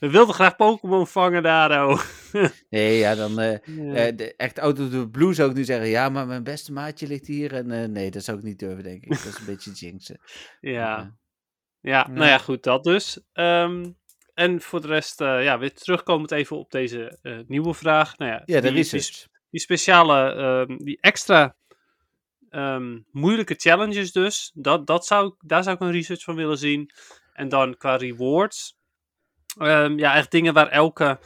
we 0.00 0.10
wilden 0.10 0.34
graag 0.34 0.56
Pokémon 0.56 1.06
vangen 1.06 1.42
daar, 1.42 1.88
oh. 1.88 2.00
Nee, 2.70 2.98
ja, 2.98 3.14
dan. 3.14 3.60
Ja. 3.64 3.94
eh, 3.94 4.16
de, 4.16 4.36
echt 4.36 4.58
out 4.58 4.80
of 4.80 4.90
the 4.90 5.08
blue 5.10 5.34
zou 5.34 5.50
ik 5.50 5.56
nu 5.56 5.64
zeggen. 5.64 5.88
Ja, 5.88 6.08
maar 6.08 6.26
mijn 6.26 6.44
beste 6.44 6.72
maatje 6.72 7.06
ligt 7.06 7.26
hier. 7.26 7.52
En 7.54 7.70
eh, 7.70 7.88
nee, 7.88 8.10
dat 8.10 8.24
zou 8.24 8.38
ik 8.38 8.44
niet 8.44 8.58
durven, 8.58 8.82
denk 8.84 9.02
ik. 9.02 9.08
Dat 9.08 9.24
is 9.24 9.38
een 9.38 9.44
beetje 9.46 9.70
jinxen. 9.70 10.20
ja. 10.60 11.16
Ja, 11.80 12.08
nou 12.08 12.26
Ja. 12.26 12.38
goed, 12.38 12.62
dat 12.62 12.84
dus. 12.84 13.20
Ehm, 13.32 13.90
en 14.34 14.60
voor 14.60 14.80
de 14.80 14.86
rest, 14.86 15.20
eh, 15.20 15.42
ja, 15.44 15.58
weer 15.58 15.74
terugkomend 15.74 16.30
even 16.30 16.58
op 16.58 16.70
deze 16.70 17.18
nieuwe 17.46 17.74
vraag. 17.74 18.18
Nou 18.18 18.30
ja, 18.30 18.42
ja, 18.44 18.60
de 18.60 18.68
die, 18.68 18.76
research. 18.76 19.26
die 19.50 19.60
speciale, 19.60 20.32
ehm, 20.32 20.76
die 20.76 20.98
extra 21.00 21.56
ehm, 22.50 22.98
moeilijke 23.10 23.54
challenges 23.54 24.12
dus, 24.12 24.50
dat, 24.54 24.86
dat 24.86 25.06
zou, 25.06 25.34
daar 25.38 25.62
zou 25.62 25.74
ik 25.76 25.82
een 25.82 25.90
research 25.90 26.22
van 26.22 26.34
willen 26.34 26.58
zien. 26.58 26.90
En 27.32 27.48
dan 27.48 27.76
qua 27.76 27.96
rewards, 27.96 28.76
ja, 29.96 30.14
echt 30.14 30.30
dingen 30.30 30.54
waar 30.54 30.68
elke 30.68 31.18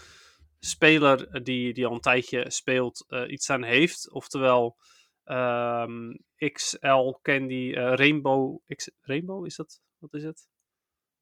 speler 0.61 1.42
die, 1.44 1.72
die 1.74 1.86
al 1.86 1.92
een 1.92 2.00
tijdje 2.00 2.50
speelt 2.50 3.04
eh, 3.09 3.30
iets 3.30 3.50
aan 3.50 3.62
heeft. 3.62 4.11
Oftewel 4.12 4.76
ehm, 5.24 6.14
XL 6.52 7.11
Candy, 7.22 7.72
eh, 7.74 7.94
Rainbow, 7.94 8.59
X, 8.74 8.90
Rainbow 9.00 9.46
is 9.46 9.56
dat? 9.56 9.80
Wat 9.98 10.14
is 10.14 10.22
het? 10.24 10.48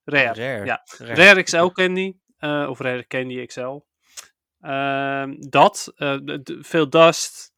Rare. 0.05 0.35
Rare. 0.41 0.65
Ja, 0.67 0.83
Rare. 0.99 1.15
Rare 1.15 1.43
XL 1.43 1.67
Candy. 1.67 2.13
eh, 2.37 2.67
of 2.71 2.79
Rare 2.81 3.07
Candy 3.07 3.47
XL. 3.47 3.79
Ehm, 4.61 5.35
dat. 5.39 5.93
eh, 5.97 6.17
veel 6.61 6.91
Dust. 6.91 7.53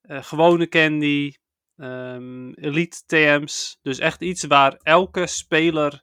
eh, 0.00 0.22
gewone 0.24 0.68
Candy. 0.68 1.32
ehm, 1.76 2.52
Elite 2.52 3.02
TM's. 3.06 3.78
Dus 3.82 3.98
echt 3.98 4.20
iets 4.22 4.44
waar 4.44 4.74
elke 4.82 5.26
speler 5.26 6.02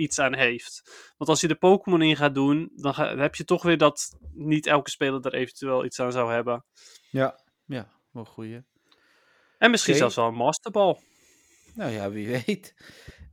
iets 0.00 0.18
aan 0.18 0.34
heeft. 0.34 0.82
Want 1.16 1.30
als 1.30 1.40
je 1.40 1.48
de 1.48 1.54
Pokémon 1.54 2.02
in 2.02 2.16
gaat 2.16 2.34
doen, 2.34 2.70
dan, 2.74 2.94
ga- 2.94 3.08
dan 3.08 3.18
heb 3.18 3.34
je 3.34 3.44
toch 3.44 3.62
weer 3.62 3.78
dat 3.78 4.16
niet 4.32 4.66
elke 4.66 4.90
speler 4.90 5.26
er 5.26 5.34
eventueel 5.34 5.84
iets 5.84 6.00
aan 6.00 6.12
zou 6.12 6.32
hebben. 6.32 6.64
Ja, 7.10 7.40
ja, 7.66 7.88
wel 8.10 8.24
goeie. 8.24 8.62
En 9.58 9.70
misschien 9.70 9.94
zelfs 9.94 10.16
wel 10.16 10.26
een 10.26 10.34
Masterball. 10.34 10.98
Nou 11.74 11.90
ja, 11.92 12.10
wie 12.10 12.28
weet. 12.46 12.74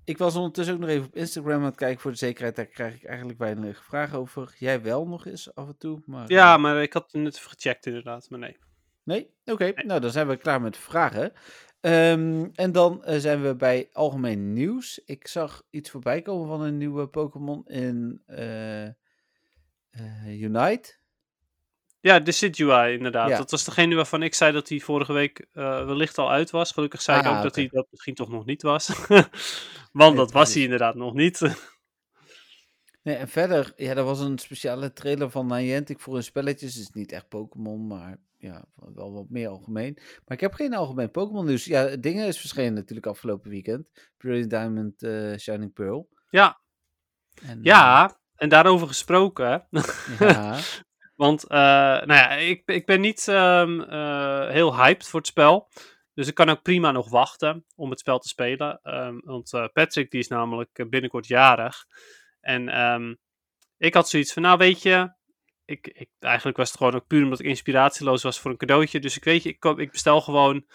Ik 0.04 0.18
was 0.18 0.36
ondertussen 0.36 0.74
ook 0.74 0.80
nog 0.80 0.90
even 0.90 1.06
op 1.08 1.16
Instagram 1.16 1.60
aan 1.60 1.64
het 1.66 1.76
kijken 1.76 2.02
voor 2.02 2.12
de 2.12 2.18
zekerheid. 2.18 2.56
Daar 2.56 2.66
krijg 2.66 2.96
ik 2.96 3.04
eigenlijk 3.06 3.40
weinig 3.40 3.84
vragen 3.86 4.18
over. 4.20 4.56
Jij 4.58 4.82
wel 4.82 5.08
nog 5.08 5.26
eens 5.26 5.56
af 5.56 5.68
en 5.68 5.78
toe. 5.78 6.02
Maar, 6.06 6.32
Ja, 6.32 6.54
eh, 6.56 6.62
maar 6.62 6.82
ik 6.82 6.94
had 6.94 7.12
het 7.12 7.22
net 7.22 7.38
even 7.38 7.50
gecheckt 7.50 7.86
inderdaad, 7.86 8.30
maar 8.30 8.40
nee. 8.40 8.58
Nee? 9.04 9.34
Oké, 9.46 9.72
nou 9.76 10.00
dan 10.02 10.12
zijn 10.12 10.28
we 10.28 10.38
klaar 10.38 10.62
met 10.62 10.78
vragen. 10.78 11.34
Ehm, 11.82 12.48
en 12.54 12.72
dan 12.72 13.04
eh, 13.04 13.20
zijn 13.20 13.42
we 13.42 13.56
bij 13.56 13.90
algemeen 13.94 14.54
nieuws. 14.54 15.02
Ik 15.06 15.28
zag 15.28 15.64
iets 15.70 15.90
voorbij 15.90 16.22
komen 16.22 16.48
van 16.48 16.62
een 16.62 16.78
nieuwe 16.78 17.08
Pokémon 17.08 17.68
in 17.68 18.22
eh, 18.26 18.86
eh, 18.86 18.94
Unite. 20.26 20.96
Ja, 22.00 22.20
de 22.20 22.32
Sidui 22.32 22.94
inderdaad. 22.94 23.30
Ja. 23.30 23.38
Dat 23.38 23.52
was 23.52 23.64
degene 23.64 23.96
waarvan 23.96 24.24
ik 24.24 24.34
zei 24.34 24.52
dat 24.52 24.70
hij 24.70 24.80
vorige 24.80 25.14
week 25.14 25.48
wellicht 25.54 26.18
al 26.18 26.32
uit 26.32 26.50
was. 26.50 26.72
Gelukkig 26.72 27.02
zei 27.02 27.20
ik 27.20 27.26
Ah, 27.26 27.38
ook 27.38 27.44
dat 27.44 27.56
hij 27.56 27.68
dat 27.72 27.88
misschien 27.92 28.16
toch 28.16 28.30
nog 28.30 28.46
niet 28.46 28.62
was. 28.62 28.88
Want 29.92 30.16
Nee, 30.16 30.16
dat 30.16 30.32
was 30.32 30.54
hij 30.54 30.64
inderdaad 30.64 30.96
nog 30.96 31.14
niet. 31.14 31.42
Nee, 33.04 33.16
en 33.16 33.28
verder, 33.28 33.74
ja, 33.76 33.96
er 33.96 34.04
was 34.04 34.20
een 34.20 34.38
speciale 34.38 34.94
trailer 34.94 35.30
van 35.30 35.48
Niantic 35.48 36.00
voor 36.00 36.14
hun 36.14 36.24
spelletjes. 36.24 36.74
Het 36.74 36.84
is 36.84 36.90
niet 36.90 37.12
echt 37.12 37.30
Pokémon, 37.30 37.88
maar 37.88 38.20
ja, 38.38 38.66
wel 38.76 39.14
wat 39.14 39.30
meer 39.30 39.48
algemeen. 39.48 39.94
Maar 39.96 40.38
ik 40.38 40.40
heb 40.40 40.54
geen 40.54 40.74
algemeen 40.74 41.12
Pokémon 41.12 41.46
nieuws. 41.46 41.66
Ja, 41.66 41.96
dingen 41.96 42.28
is 42.28 42.40
verschenen 42.40 42.74
natuurlijk 42.74 43.08
afgelopen 43.08 43.50
weekend. 43.50 43.90
Brilliant 44.18 44.50
Diamond, 44.50 45.04
eh, 45.04 45.38
Shining 45.38 45.74
Pearl. 45.74 46.10
ja, 46.30 46.62
En, 47.42 47.60
ja, 47.62 48.18
en 48.36 48.50
daarover 48.50 48.88
gesproken. 48.88 49.68
eh, 49.72 50.20
ja, 50.20 50.60
Want, 51.16 51.44
eh, 51.44 51.58
nou 51.58 52.14
ja, 52.14 52.32
ik, 52.32 52.62
ik 52.66 52.86
ben 52.86 53.02
niet 53.02 53.28
ehm, 53.28 53.82
eh, 53.82 54.50
heel 54.50 54.76
hyped 54.76 55.08
voor 55.08 55.20
het 55.20 55.30
spel. 55.30 55.70
Dus 56.14 56.28
ik 56.28 56.34
kan 56.34 56.50
ook 56.50 56.62
prima 56.62 56.92
nog 56.92 57.10
wachten 57.10 57.66
om 57.76 57.90
het 57.90 58.00
spel 58.00 58.20
te 58.20 58.28
spelen. 58.28 58.80
Ehm, 58.84 59.18
want 59.20 59.54
eh, 59.54 59.66
Patrick 59.74 60.12
die 60.12 60.20
is 60.20 60.28
namelijk 60.28 60.70
eh, 60.78 60.88
binnenkort 60.90 61.28
jarig. 61.28 61.86
En 62.40 62.70
ehm, 62.70 63.16
ik 63.78 63.94
had 63.94 64.10
zoiets 64.10 64.34
van, 64.34 64.42
nou 64.42 64.58
weet 64.58 64.82
je, 64.82 65.14
ik, 65.68 65.88
ik, 65.88 66.10
eigenlijk 66.20 66.58
was 66.58 66.68
het 66.70 66.78
gewoon 66.78 66.96
ook 66.96 67.08
puur 67.08 67.24
omdat 67.24 67.40
ik 67.40 67.46
inspiratieloos 67.46 68.24
was 68.24 68.40
voor 68.40 68.52
een 68.52 68.58
cadeautje. 68.58 69.00
Dus 69.00 69.18
ik 69.18 69.24
weet 69.24 69.44
je, 69.44 69.50
ik, 69.50 69.60
koop- 69.60 69.80
ik 69.80 69.92
bestel 69.92 70.22
gewoon 70.22 70.66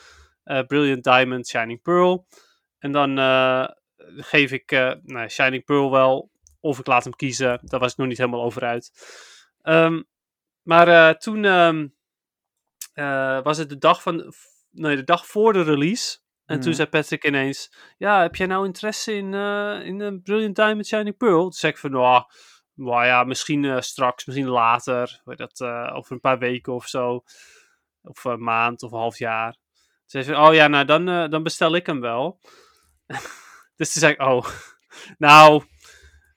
eh, 0.45 0.61
Brilliant 0.67 1.05
Diamond, 1.05 1.49
Shining 1.49 1.83
Pearl. 1.83 2.27
En 2.79 2.93
dan 2.93 3.19
eh, 3.19 3.69
geef 4.17 4.53
ik 4.53 4.73
eh, 4.73 4.93
nou, 5.03 5.29
Shining 5.29 5.65
Pearl 5.65 5.91
wel, 5.91 6.31
of 6.61 6.79
ik 6.79 6.87
laat 6.87 7.05
hem 7.05 7.17
kiezen. 7.17 7.61
Daar 7.63 7.81
was 7.81 7.93
ik 7.93 7.99
nog 7.99 8.07
niet 8.07 8.19
helemaal 8.19 8.43
over 8.43 8.63
uit. 8.65 8.91
Ehm, 9.63 10.03
maar 10.63 11.19
toen, 11.19 11.45
ehm, 11.45 11.87
eh, 12.93 13.43
was 13.43 13.59
het 13.59 13.69
de 13.69 13.79
dag 13.79 14.03
van, 14.03 14.35
nee, 14.71 14.97
de 14.97 15.05
dag 15.05 15.27
voor 15.27 15.53
de 15.53 15.63
release. 15.63 16.19
En 16.45 16.61
toen 16.61 16.69
Mhm. 16.69 16.77
zei 16.77 16.89
Patrick 16.89 17.25
ineens, 17.25 17.73
ja, 17.99 18.23
heb 18.23 18.37
jij 18.37 18.47
nou 18.47 18.67
interesse 18.67 19.13
in, 19.13 19.35
in 19.85 20.01
een 20.01 20.23
Brilliant 20.23 20.57
Diamond 20.57 20.87
Shining 20.87 21.17
Pearl? 21.17 21.41
Toen 21.43 21.53
zei 21.53 21.73
ik 21.73 21.79
van, 21.79 21.91
nou, 21.91 22.25
nou 22.75 23.05
ja, 23.05 23.25
misschien 23.25 23.65
eh, 23.65 23.81
straks, 23.81 24.25
misschien 24.25 24.49
later, 24.49 25.21
weet 25.25 25.39
dat, 25.39 25.61
eh, 25.61 25.91
over 25.95 26.13
een 26.13 26.21
paar 26.21 26.39
weken 26.39 26.73
of 26.73 26.87
zo. 26.87 27.25
Of 28.03 28.25
een 28.25 28.43
maand 28.43 28.83
of 28.83 28.93
een 28.93 28.99
half 28.99 29.19
jaar. 29.19 29.53
Toen 29.53 30.23
zei 30.23 30.25
ze, 30.25 30.37
oh 30.37 30.55
ja, 30.55 30.69
nou 30.69 30.85
dan, 30.85 31.09
eh, 31.09 31.29
dan 31.29 31.43
bestel 31.43 31.75
ik 31.75 31.87
hem 31.87 32.01
wel. 32.01 32.41
dus 33.77 33.93
toen 33.93 34.01
zei 34.01 34.13
ik, 34.13 34.21
oh, 34.21 34.47
nou, 35.19 35.65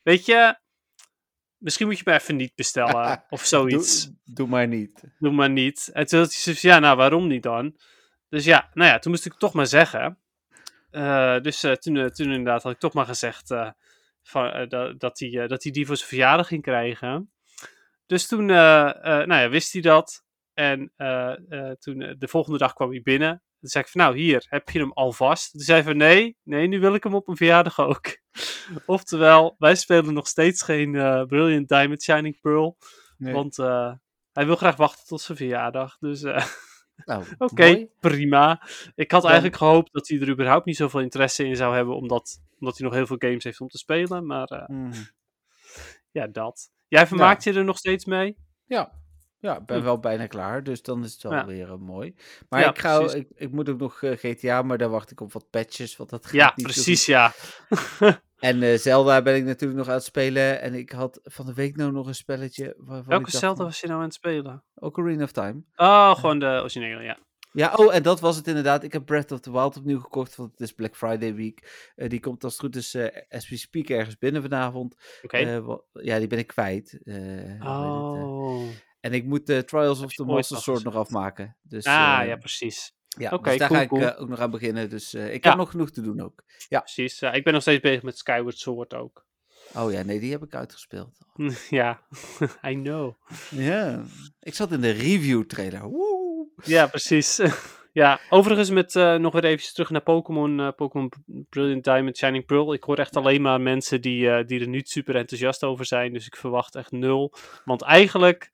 weet 0.04 0.26
je, 0.26 0.60
misschien 1.58 1.88
moet 1.88 1.98
je 1.98 2.04
me 2.06 2.14
even 2.14 2.36
niet 2.36 2.56
bestellen 2.56 3.24
of 3.30 3.46
zoiets. 3.46 4.06
Doe, 4.06 4.16
doe 4.24 4.48
maar 4.48 4.68
niet. 4.68 5.04
Doe 5.20 5.32
maar 5.32 5.50
niet. 5.50 5.90
En 5.94 6.06
toen 6.06 6.20
had 6.20 6.32
hij 6.32 6.40
zoiets 6.40 6.62
van, 6.62 6.70
ja, 6.70 6.80
nou, 6.80 6.98
waarom 6.98 7.28
niet 7.28 7.44
dan? 7.44 7.78
Dus 8.30 8.46
ja, 8.46 8.70
nou 8.74 8.90
ja, 8.90 9.00
toen 9.00 9.12
moest 9.12 9.26
ik 9.26 9.32
het 9.32 9.42
toch 9.42 9.54
maar 9.54 9.68
zeggen. 9.68 10.20
Dus 11.42 11.60
toen, 11.60 12.12
toen 12.12 12.32
inderdaad 12.32 12.64
had 12.64 12.72
ik 12.72 12.80
toch 12.80 12.94
maar 12.94 13.06
gezegd 13.06 13.52
van, 14.28 14.52
eh, 14.52 14.68
dat, 14.68 15.00
dat, 15.00 15.20
hij, 15.20 15.42
eh, 15.42 15.48
dat 15.48 15.64
hij 15.64 15.72
die 15.72 15.86
voor 15.86 15.98
zijn 15.98 16.10
verjaardag 16.10 16.48
ging 16.48 16.62
krijgen. 16.62 17.32
Dus 18.06 18.28
toen 18.28 18.50
eh, 18.50 18.56
nou 19.04 19.34
ja, 19.34 19.50
wist 19.50 19.74
hij 19.74 19.82
dat. 19.82 20.24
En 20.54 20.94
toen, 21.80 22.16
de 22.18 22.28
volgende 22.28 22.58
dag 22.58 22.74
kwam 22.74 22.90
hij 22.90 23.02
binnen. 23.02 23.44
Toen 23.60 23.70
zei 23.70 23.84
ik 23.84 23.90
van, 23.90 24.02
nou 24.02 24.18
hier, 24.18 24.46
heb 24.50 24.70
je 24.70 24.80
hem 24.80 24.92
alvast? 24.92 25.52
Toen 25.52 25.62
zei 25.62 25.82
hij 25.82 25.88
van, 25.88 25.98
nee, 25.98 26.38
nee, 26.44 26.68
nu 26.68 26.80
wil 26.80 26.94
ik 26.94 27.04
hem 27.04 27.16
op 27.16 27.28
een 27.28 27.38
verjaardag 27.38 27.80
ook. 27.80 28.18
Oftewel, 28.86 29.56
wij 29.58 29.76
spelen 29.76 30.14
nog 30.14 30.28
steeds 30.28 30.62
geen 30.62 30.92
Brilliant 31.28 31.68
Diamond 31.68 32.04
Shining 32.04 32.40
Pearl. 32.42 32.78
Nee. 33.18 33.34
Want 33.34 33.58
hij 34.32 34.46
wil 34.46 34.56
graag 34.56 34.76
wachten 34.76 35.06
tot 35.06 35.22
zijn 35.22 35.38
verjaardag. 35.38 35.98
Dus 35.98 36.24
Nou, 36.96 37.24
oké, 37.38 37.88
prima. 38.00 38.62
Ik 38.96 39.12
had 39.12 39.22
Dan- 39.22 39.30
eigenlijk 39.32 39.60
gehoopt 39.60 39.94
dat 39.94 40.08
hij 40.08 40.20
er 40.20 40.30
überhaupt 40.30 40.66
niet 40.66 40.76
zoveel 40.76 41.00
interesse 41.02 41.46
in 41.46 41.56
zou 41.56 41.76
hebben. 41.76 41.96
Omdat, 41.96 42.42
omdat 42.60 42.78
hij 42.78 42.86
nog 42.88 42.96
heel 42.96 43.06
veel 43.06 43.16
games 43.20 43.44
heeft 43.44 43.62
om 43.62 43.68
te 43.68 43.78
spelen. 43.78 44.26
Maar 44.26 44.48
eh, 44.48 44.68
Mhm. 44.68 45.02
ja, 46.12 46.28
dat. 46.28 46.70
Jij 46.88 47.08
vermaakt 47.08 47.44
je 47.44 47.54
er 47.54 47.64
nog 47.64 47.78
steeds 47.78 48.06
mee? 48.06 48.38
Ja. 48.66 48.92
Ja, 49.40 49.58
ik 49.60 49.66
ben 49.66 49.78
Hm. 49.78 49.84
wel 49.84 50.00
bijna 50.00 50.28
klaar, 50.28 50.64
dus 50.64 50.82
dan 50.82 51.04
is 51.04 51.14
het 51.14 51.24
wel 51.24 51.32
Ja. 51.34 51.46
weer 51.46 51.72
eh, 51.72 51.78
mooi. 51.78 52.16
Maar 52.50 52.62
Ja, 52.62 52.70
ik, 52.70 52.80
ga, 52.80 53.00
ik, 53.14 53.28
ik 53.36 53.52
moet 53.52 53.70
ook 53.70 53.80
nog 53.80 54.02
eh, 54.02 54.18
GTA, 54.18 54.62
maar 54.62 54.78
daar 54.78 54.90
wacht 54.90 55.12
ik 55.12 55.22
op 55.22 55.34
wat 55.34 55.50
patches, 55.50 55.96
want 55.98 56.10
dat 56.10 56.24
gaat 56.26 56.34
Ja, 56.34 56.54
niet 56.56 56.66
precies, 56.66 57.06
ja. 57.06 57.34
En 58.40 58.64
eh, 58.64 58.78
Zelda 58.78 59.22
ben 59.22 59.36
ik 59.36 59.44
natuurlijk 59.44 59.80
nog 59.80 59.88
aan 59.88 59.94
het 59.94 60.04
spelen. 60.04 60.62
En 60.62 60.74
ik 60.74 60.92
had 60.92 61.20
van 61.24 61.46
de 61.46 61.54
week 61.54 61.76
nou 61.76 61.92
nog 61.92 62.08
een 62.08 62.16
spelletje. 62.16 62.76
Welke 63.08 63.32
Zelda 63.32 63.56
van, 63.56 63.66
was 63.66 63.80
je 63.80 63.88
nou 63.88 64.00
aan 64.00 64.06
het 64.06 64.14
spelen? 64.14 64.64
Ocarina 64.76 65.24
of 65.24 65.32
Time. 65.32 65.64
Oh, 65.76 66.16
gewoon 66.16 66.40
de 66.40 66.46
originele, 66.46 67.04
ja. 67.04 67.18
Ja, 67.52 67.74
oh, 67.74 67.96
en 67.96 68.04
dat 68.04 68.20
was 68.20 68.36
het 68.36 68.48
inderdaad. 68.48 68.84
Ik 68.84 68.94
heb 68.94 69.06
Breath 69.06 69.32
of 69.32 69.40
the 69.40 69.52
Wild 69.52 69.78
opnieuw 69.78 70.00
gekocht, 70.00 70.36
want 70.36 70.52
het 70.52 70.60
is 70.60 70.72
Black 70.72 70.96
Friday 70.96 71.36
week. 71.36 71.92
Eh, 71.96 72.10
die 72.10 72.20
komt 72.20 72.44
als 72.44 72.54
het 72.54 72.62
goed 72.62 72.76
is, 72.76 72.94
eh 72.94 73.22
as 73.30 73.50
we 73.50 73.58
speak, 73.58 73.90
ergens 73.90 74.18
binnen 74.18 74.42
vanavond. 74.42 74.96
Oké. 75.22 75.38
Ja, 75.94 76.18
die 76.20 76.28
ben 76.28 76.40
ik 76.40 76.48
kwijt. 76.48 77.00
Oh. 77.64 78.68
En 79.00 79.14
ik 79.14 79.26
moet 79.26 79.46
de 79.46 79.64
Trials 79.64 80.02
of 80.02 80.14
the 80.14 80.26
nog 80.26 80.46
Sword 80.46 80.84
nog 80.84 80.96
afmaken. 80.96 81.58
Dus, 81.62 81.86
ah, 81.86 82.22
ja, 82.26 82.36
precies. 82.36 82.95
Ja, 83.18 83.38
dus 83.38 83.58
daar 83.58 83.68
cool, 83.68 83.80
ga 83.80 83.82
ik 83.84 83.90
cool. 83.90 84.02
eh, 84.02 84.22
ook 84.22 84.30
nog 84.30 84.40
aan 84.40 84.52
beginnen. 84.52 84.90
Dus 84.90 85.14
eh, 85.14 85.34
ik 85.34 85.44
Ja. 85.44 85.50
heb 85.50 85.60
nog 85.60 85.70
genoeg 85.70 85.92
te 85.92 86.02
doen 86.02 86.22
ook. 86.22 86.44
Precies. 86.70 87.20
Ja, 87.20 87.32
ik 87.34 87.44
ben 87.44 87.54
nog 87.54 87.62
steeds 87.62 87.82
bezig 87.82 88.04
met 88.04 88.18
Skyward 88.18 88.58
Sword 88.58 88.94
ook. 88.94 89.26
Oh 89.76 89.92
ja, 89.92 90.02
nee, 90.04 90.20
die 90.20 90.32
heb 90.32 90.44
ik 90.44 90.56
uitgespeeld. 90.56 91.18
ja, 91.70 92.02
I 92.70 92.74
know. 92.74 93.14
Ja, 93.50 94.04
ik 94.40 94.54
zat 94.54 94.72
in 94.72 94.82
de 94.82 94.92
review 94.92 95.44
trailer. 95.44 95.84
Woe! 95.84 96.48
Ja, 96.64 96.88
precies. 96.88 97.40
ja, 97.96 98.20
overigens 98.30 98.70
met 98.70 98.96
eh, 98.96 99.16
nog 99.16 99.34
weer 99.34 99.44
even 99.46 99.74
terug 99.74 99.90
naar 99.90 100.02
Pokémon, 100.02 100.60
eh, 100.60 100.70
Pokémon 100.76 101.12
Brilliant 101.50 101.84
Diamond 101.84 102.18
Shining 102.18 102.46
Pearl. 102.46 102.74
Ik 102.74 102.84
hoor 102.84 102.98
echt 102.98 103.16
alleen 103.16 103.42
maar 103.42 103.62
mensen 103.62 104.02
die, 104.02 104.30
eh, 104.30 104.46
die 104.46 104.60
er 104.60 104.68
niet 104.68 104.90
super 104.90 105.16
enthousiast 105.16 105.64
over 105.64 105.86
zijn, 105.86 106.14
dus 106.14 106.26
ik 106.26 106.36
verwacht 106.36 106.76
echt 106.76 106.92
nul. 106.92 107.34
Want 107.66 107.82
eigenlijk 107.82 108.52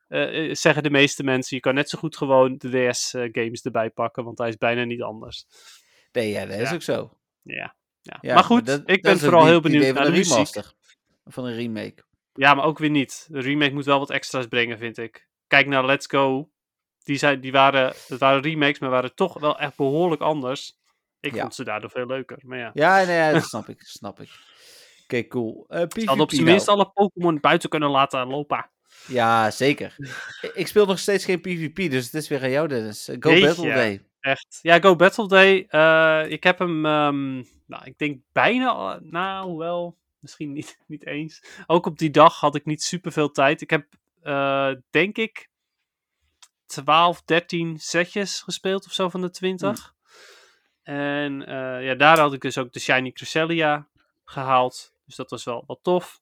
zeggen 0.52 0.84
de 0.84 0.90
meeste 0.90 1.24
mensen, 1.24 1.56
je 1.56 1.62
kan 1.62 1.74
net 1.74 1.90
zo 1.90 2.00
goed 2.00 2.18
gewoon 2.18 2.56
de 2.58 2.70
DS-games 2.90 3.62
erbij 3.62 3.90
pakken, 3.90 4.24
want 4.24 4.38
hij 4.38 4.48
is 4.50 4.58
bijna 4.58 4.84
niet 4.84 5.02
anders. 5.02 5.46
Nee, 6.12 6.30
ja, 6.30 6.46
dat 6.46 6.60
is 6.60 6.70
Ja. 6.70 6.76
ook 6.76 6.82
zo. 6.82 7.18
Ja, 7.42 7.76
ja. 8.02 8.18
Ja, 8.22 8.34
maar 8.34 8.44
goed, 8.44 8.66
dat- 8.66 8.82
ik 8.86 9.02
ben 9.02 9.20
vooral 9.20 9.46
heel 9.46 9.62
benieuwd 9.62 9.94
naar 9.94 10.06
de 10.06 10.12
remaster. 10.12 10.74
Van 11.26 11.46
een 11.46 11.56
remake. 11.56 12.04
Ja, 12.34 12.54
maar 12.54 12.66
ook 12.66 12.78
weer 12.78 12.90
niet. 12.90 13.28
De 13.32 13.40
remake 13.40 13.74
moet 13.74 13.86
wel 13.86 14.00
wat 14.00 14.10
extra's 14.10 14.46
brengen, 14.48 14.78
vind 14.78 14.98
ik. 14.98 15.28
Kijk 15.48 15.68
naar 15.68 15.86
Let's 15.86 16.08
Go. 16.08 16.50
Die, 17.04 17.18
zijn, 17.18 17.42
die 17.42 17.52
waren, 17.52 17.94
het 18.08 18.20
waren 18.20 18.42
remakes, 18.42 18.80
maar 18.80 18.90
waren 18.90 19.16
toch 19.16 19.40
wel 19.40 19.60
echt 19.60 19.76
behoorlijk 19.76 20.22
anders. 20.22 20.80
Ik 21.20 21.34
Ja. 21.34 21.42
vond 21.42 21.56
ze 21.56 21.64
daardoor 21.64 21.90
veel 21.90 22.06
leuker. 22.06 22.38
Maar 22.46 22.58
ja. 22.58 22.72
Ja, 22.74 23.04
nee, 23.04 23.34
dat 23.34 23.44
snap 23.44 23.70
ik. 23.70 23.82
Snap 23.82 24.20
ik. 24.22 24.30
Oké, 25.04 25.28
cool. 25.28 25.66
Eh 25.68 25.82
PvP 25.84 26.00
Ze 26.00 26.06
hadden 26.06 26.24
op 26.24 26.30
zijn 26.32 26.42
nou. 26.44 26.54
minst 26.56 26.68
alle 26.70 26.92
Pokémon 26.94 27.40
buiten 27.40 27.70
kunnen 27.70 27.90
laten 27.90 28.28
lopen. 28.28 28.70
Ja, 29.08 29.52
zeker. 29.52 29.96
Ik- 30.54 30.68
speel 30.68 30.86
nog 30.86 31.00
steeds 31.00 31.26
geen 31.26 31.42
PvP, 31.42 31.76
dus 31.92 32.06
het 32.06 32.14
is 32.14 32.28
weer 32.28 32.42
aan 32.44 32.50
jou, 32.50 32.68
Dennis. 32.68 33.08
Eh, 33.08 33.16
Go 33.20 33.30
Jeetje. 33.30 33.46
Battle 33.48 33.74
Day. 33.74 34.06
Echt. 34.20 34.60
Ja, 34.62 34.80
Go 34.80 34.96
Battle 34.96 35.28
Day. 35.28 35.66
eh, 35.68 36.32
ik 36.32 36.44
heb 36.44 36.60
hem, 36.60 36.86
ehm, 36.86 37.34
nou, 37.66 37.84
ik 37.84 37.98
denk 37.98 38.20
bijna, 38.32 38.70
al- 38.70 39.00
nou 39.02 39.56
wel, 39.58 39.98
misschien 40.20 40.52
niet, 40.52 40.78
niet 40.88 41.06
eens. 41.06 41.44
Ook 41.68 41.86
op 41.86 41.98
die 41.98 42.12
dag 42.12 42.40
had 42.40 42.56
ik 42.56 42.66
niet 42.66 42.84
super 42.84 43.12
veel 43.12 43.32
tijd. 43.32 43.62
Ik 43.62 43.70
heb, 43.70 43.86
eh, 44.22 44.72
denk 44.90 45.18
ik, 45.18 45.50
12, 46.72 47.22
13 47.26 47.80
setjes 47.80 48.42
gespeeld 48.42 48.86
of 48.86 48.92
zo 48.92 49.10
van 49.10 49.22
de 49.22 49.30
20. 49.30 49.94
En 50.84 51.46
eh, 51.48 51.86
ja, 51.86 51.96
daar 51.96 52.20
had 52.20 52.34
ik 52.34 52.42
dus 52.42 52.58
ook 52.58 52.74
de 52.74 52.80
Shiny 52.80 53.12
Cresselia 53.12 53.88
gehaald. 54.26 54.94
Dus 55.06 55.16
dat 55.16 55.30
was 55.30 55.44
wel 55.44 55.64
wat 55.68 55.80
tof. 55.82 56.22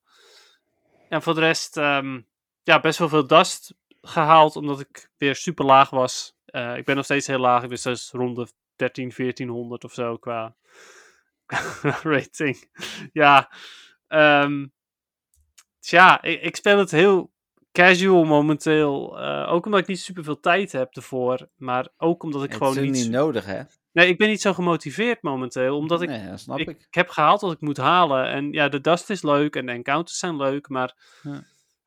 En 1.09 1.21
voor 1.21 1.33
de 1.33 1.39
rest, 1.39 1.77
ehm, 1.77 2.21
ja, 2.63 2.79
best 2.79 2.99
wel 2.99 3.09
veel 3.09 3.27
dust 3.27 3.73
gehaald, 4.01 4.55
omdat 4.55 4.79
ik 4.79 5.09
weer 5.17 5.35
super 5.35 5.65
laag 5.65 5.89
was. 5.89 6.37
Eh, 6.45 6.77
ik 6.77 6.85
ben 6.85 6.95
nog 6.95 7.05
steeds 7.05 7.27
heel 7.27 7.39
laag, 7.39 7.67
dus 7.67 7.81
dat 7.81 7.95
is 7.95 8.11
rond 8.11 8.35
de 8.35 8.47
13, 8.75 9.11
1400 9.11 9.83
of 9.83 9.93
zo 9.93 10.17
qua 10.17 10.55
rating. 12.03 12.69
ja, 13.13 13.51
ehm, 14.07 14.67
tja, 15.79 16.21
ik, 16.21 16.41
ik 16.41 16.55
speel 16.55 16.77
het 16.77 16.91
heel 16.91 17.31
casual 17.71 18.23
momenteel. 18.23 19.19
eh, 19.19 19.51
ook 19.53 19.65
omdat 19.65 19.79
ik 19.79 19.87
niet 19.87 19.99
super 19.99 20.23
veel 20.23 20.39
tijd 20.39 20.71
heb 20.71 20.95
ervoor, 20.95 21.49
maar 21.55 21.87
ook 21.97 22.23
omdat 22.23 22.43
ik 22.43 22.49
Het 22.49 22.57
gewoon 22.57 22.81
niet... 22.81 22.91
niet 22.91 23.09
nodig, 23.09 23.45
hè? 23.45 23.61
Nee, 23.91 24.07
ik 24.07 24.17
ben 24.17 24.27
niet 24.29 24.41
zo 24.41 24.53
gemotiveerd 24.53 25.21
momenteel, 25.21 25.77
omdat 25.77 26.01
ik 26.01 26.09
nee, 26.09 26.37
snap 26.37 26.57
ik, 26.59 26.67
ik. 26.69 26.87
heb 26.89 27.09
gehaald 27.09 27.41
wat 27.41 27.51
ik 27.51 27.61
moet 27.61 27.77
halen. 27.77 28.25
En 28.25 28.51
ja, 28.51 28.69
de 28.69 28.81
dust 28.81 29.09
is 29.09 29.21
leuk 29.23 29.55
en 29.55 29.65
de 29.65 29.71
encounters 29.71 30.17
zijn 30.17 30.35
leuk, 30.37 30.69
maar 30.69 30.95
Ja. 31.23 31.43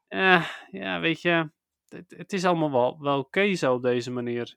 eh, 0.08 0.46
ja, 0.70 1.00
weet 1.00 1.20
je, 1.22 1.50
het, 1.88 2.14
het 2.16 2.32
is 2.32 2.44
allemaal 2.44 2.70
wel, 2.70 2.96
wel 3.00 3.18
oké 3.18 3.54
zo 3.54 3.74
op 3.74 3.82
deze 3.82 4.10
manier. 4.10 4.56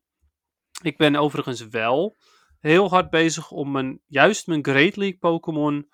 Ik 0.81 0.97
ben 0.97 1.15
overigens 1.15 1.67
wel 1.67 2.15
heel 2.59 2.89
hard 2.89 3.09
bezig 3.09 3.51
om 3.51 3.71
mijn, 3.71 4.01
juist 4.07 4.47
mijn 4.47 4.65
Great 4.65 4.95
League 4.95 5.17
Pokémon 5.17 5.89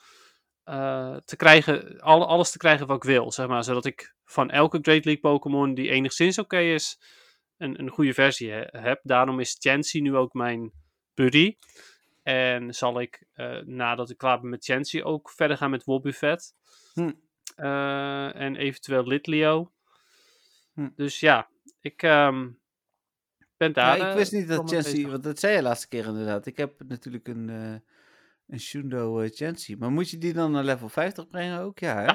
eh, 0.63 1.15
te 1.15 1.35
krijgen, 1.35 1.99
al, 1.99 2.27
alles 2.27 2.51
te 2.51 2.57
krijgen 2.57 2.87
wat 2.87 2.95
ik 2.95 3.03
wil, 3.03 3.31
zeg 3.31 3.47
maar. 3.47 3.63
Zodat 3.63 3.85
ik 3.85 4.15
van 4.25 4.49
elke 4.49 4.79
Great 4.81 5.05
League 5.05 5.21
Pokémon 5.21 5.73
die 5.73 5.89
enigszins 5.89 6.37
oké 6.37 6.59
is, 6.59 6.99
een, 7.57 7.79
een 7.79 7.89
goede 7.89 8.13
versie 8.13 8.51
he- 8.51 8.67
heb. 8.71 8.99
Daarom 9.03 9.39
is 9.39 9.57
Chansey 9.59 10.01
nu 10.01 10.15
ook 10.15 10.33
mijn 10.33 10.71
buddy. 11.13 11.57
En 12.23 12.73
zal 12.73 13.01
ik, 13.01 13.23
eh, 13.33 13.57
nadat 13.59 14.09
ik 14.09 14.17
klaar 14.17 14.39
ben 14.41 14.49
met 14.49 14.65
Chansey, 14.65 15.03
ook 15.03 15.29
verder 15.29 15.57
gaan 15.57 15.69
met 15.69 15.83
Wobbuffet. 15.83 16.53
Hm. 16.93 17.11
Eh, 17.55 18.35
en 18.35 18.55
eventueel 18.55 19.07
Litleo. 19.07 19.71
Hm. 20.73 20.89
Dus 20.95 21.19
ja, 21.19 21.49
ik 21.81 22.03
ehm, 22.03 22.49
ben 23.57 23.73
daar. 23.73 23.97
Ja, 23.97 24.09
ik 24.09 24.17
wist 24.17 24.31
niet 24.31 24.47
dat 24.47 24.69
Chansey, 24.69 25.07
want 25.07 25.23
dat 25.23 25.39
zei 25.39 25.55
je 25.55 25.61
laatste 25.61 25.87
keer 25.87 26.05
inderdaad. 26.05 26.45
Ik 26.45 26.57
heb 26.57 26.73
natuurlijk 26.87 27.27
een, 27.27 27.83
eh 28.51 28.57
een 28.57 28.59
Shundo 28.59 29.19
eh 29.19 29.29
Chansey. 29.33 29.75
Maar 29.79 29.91
moet 29.91 30.09
je 30.09 30.17
die 30.17 30.33
dan 30.33 30.51
naar 30.51 30.63
level 30.63 30.89
50 30.89 31.27
brengen 31.27 31.59
ook? 31.61 31.79
Ja, 31.79 31.95
hè? 32.01 32.13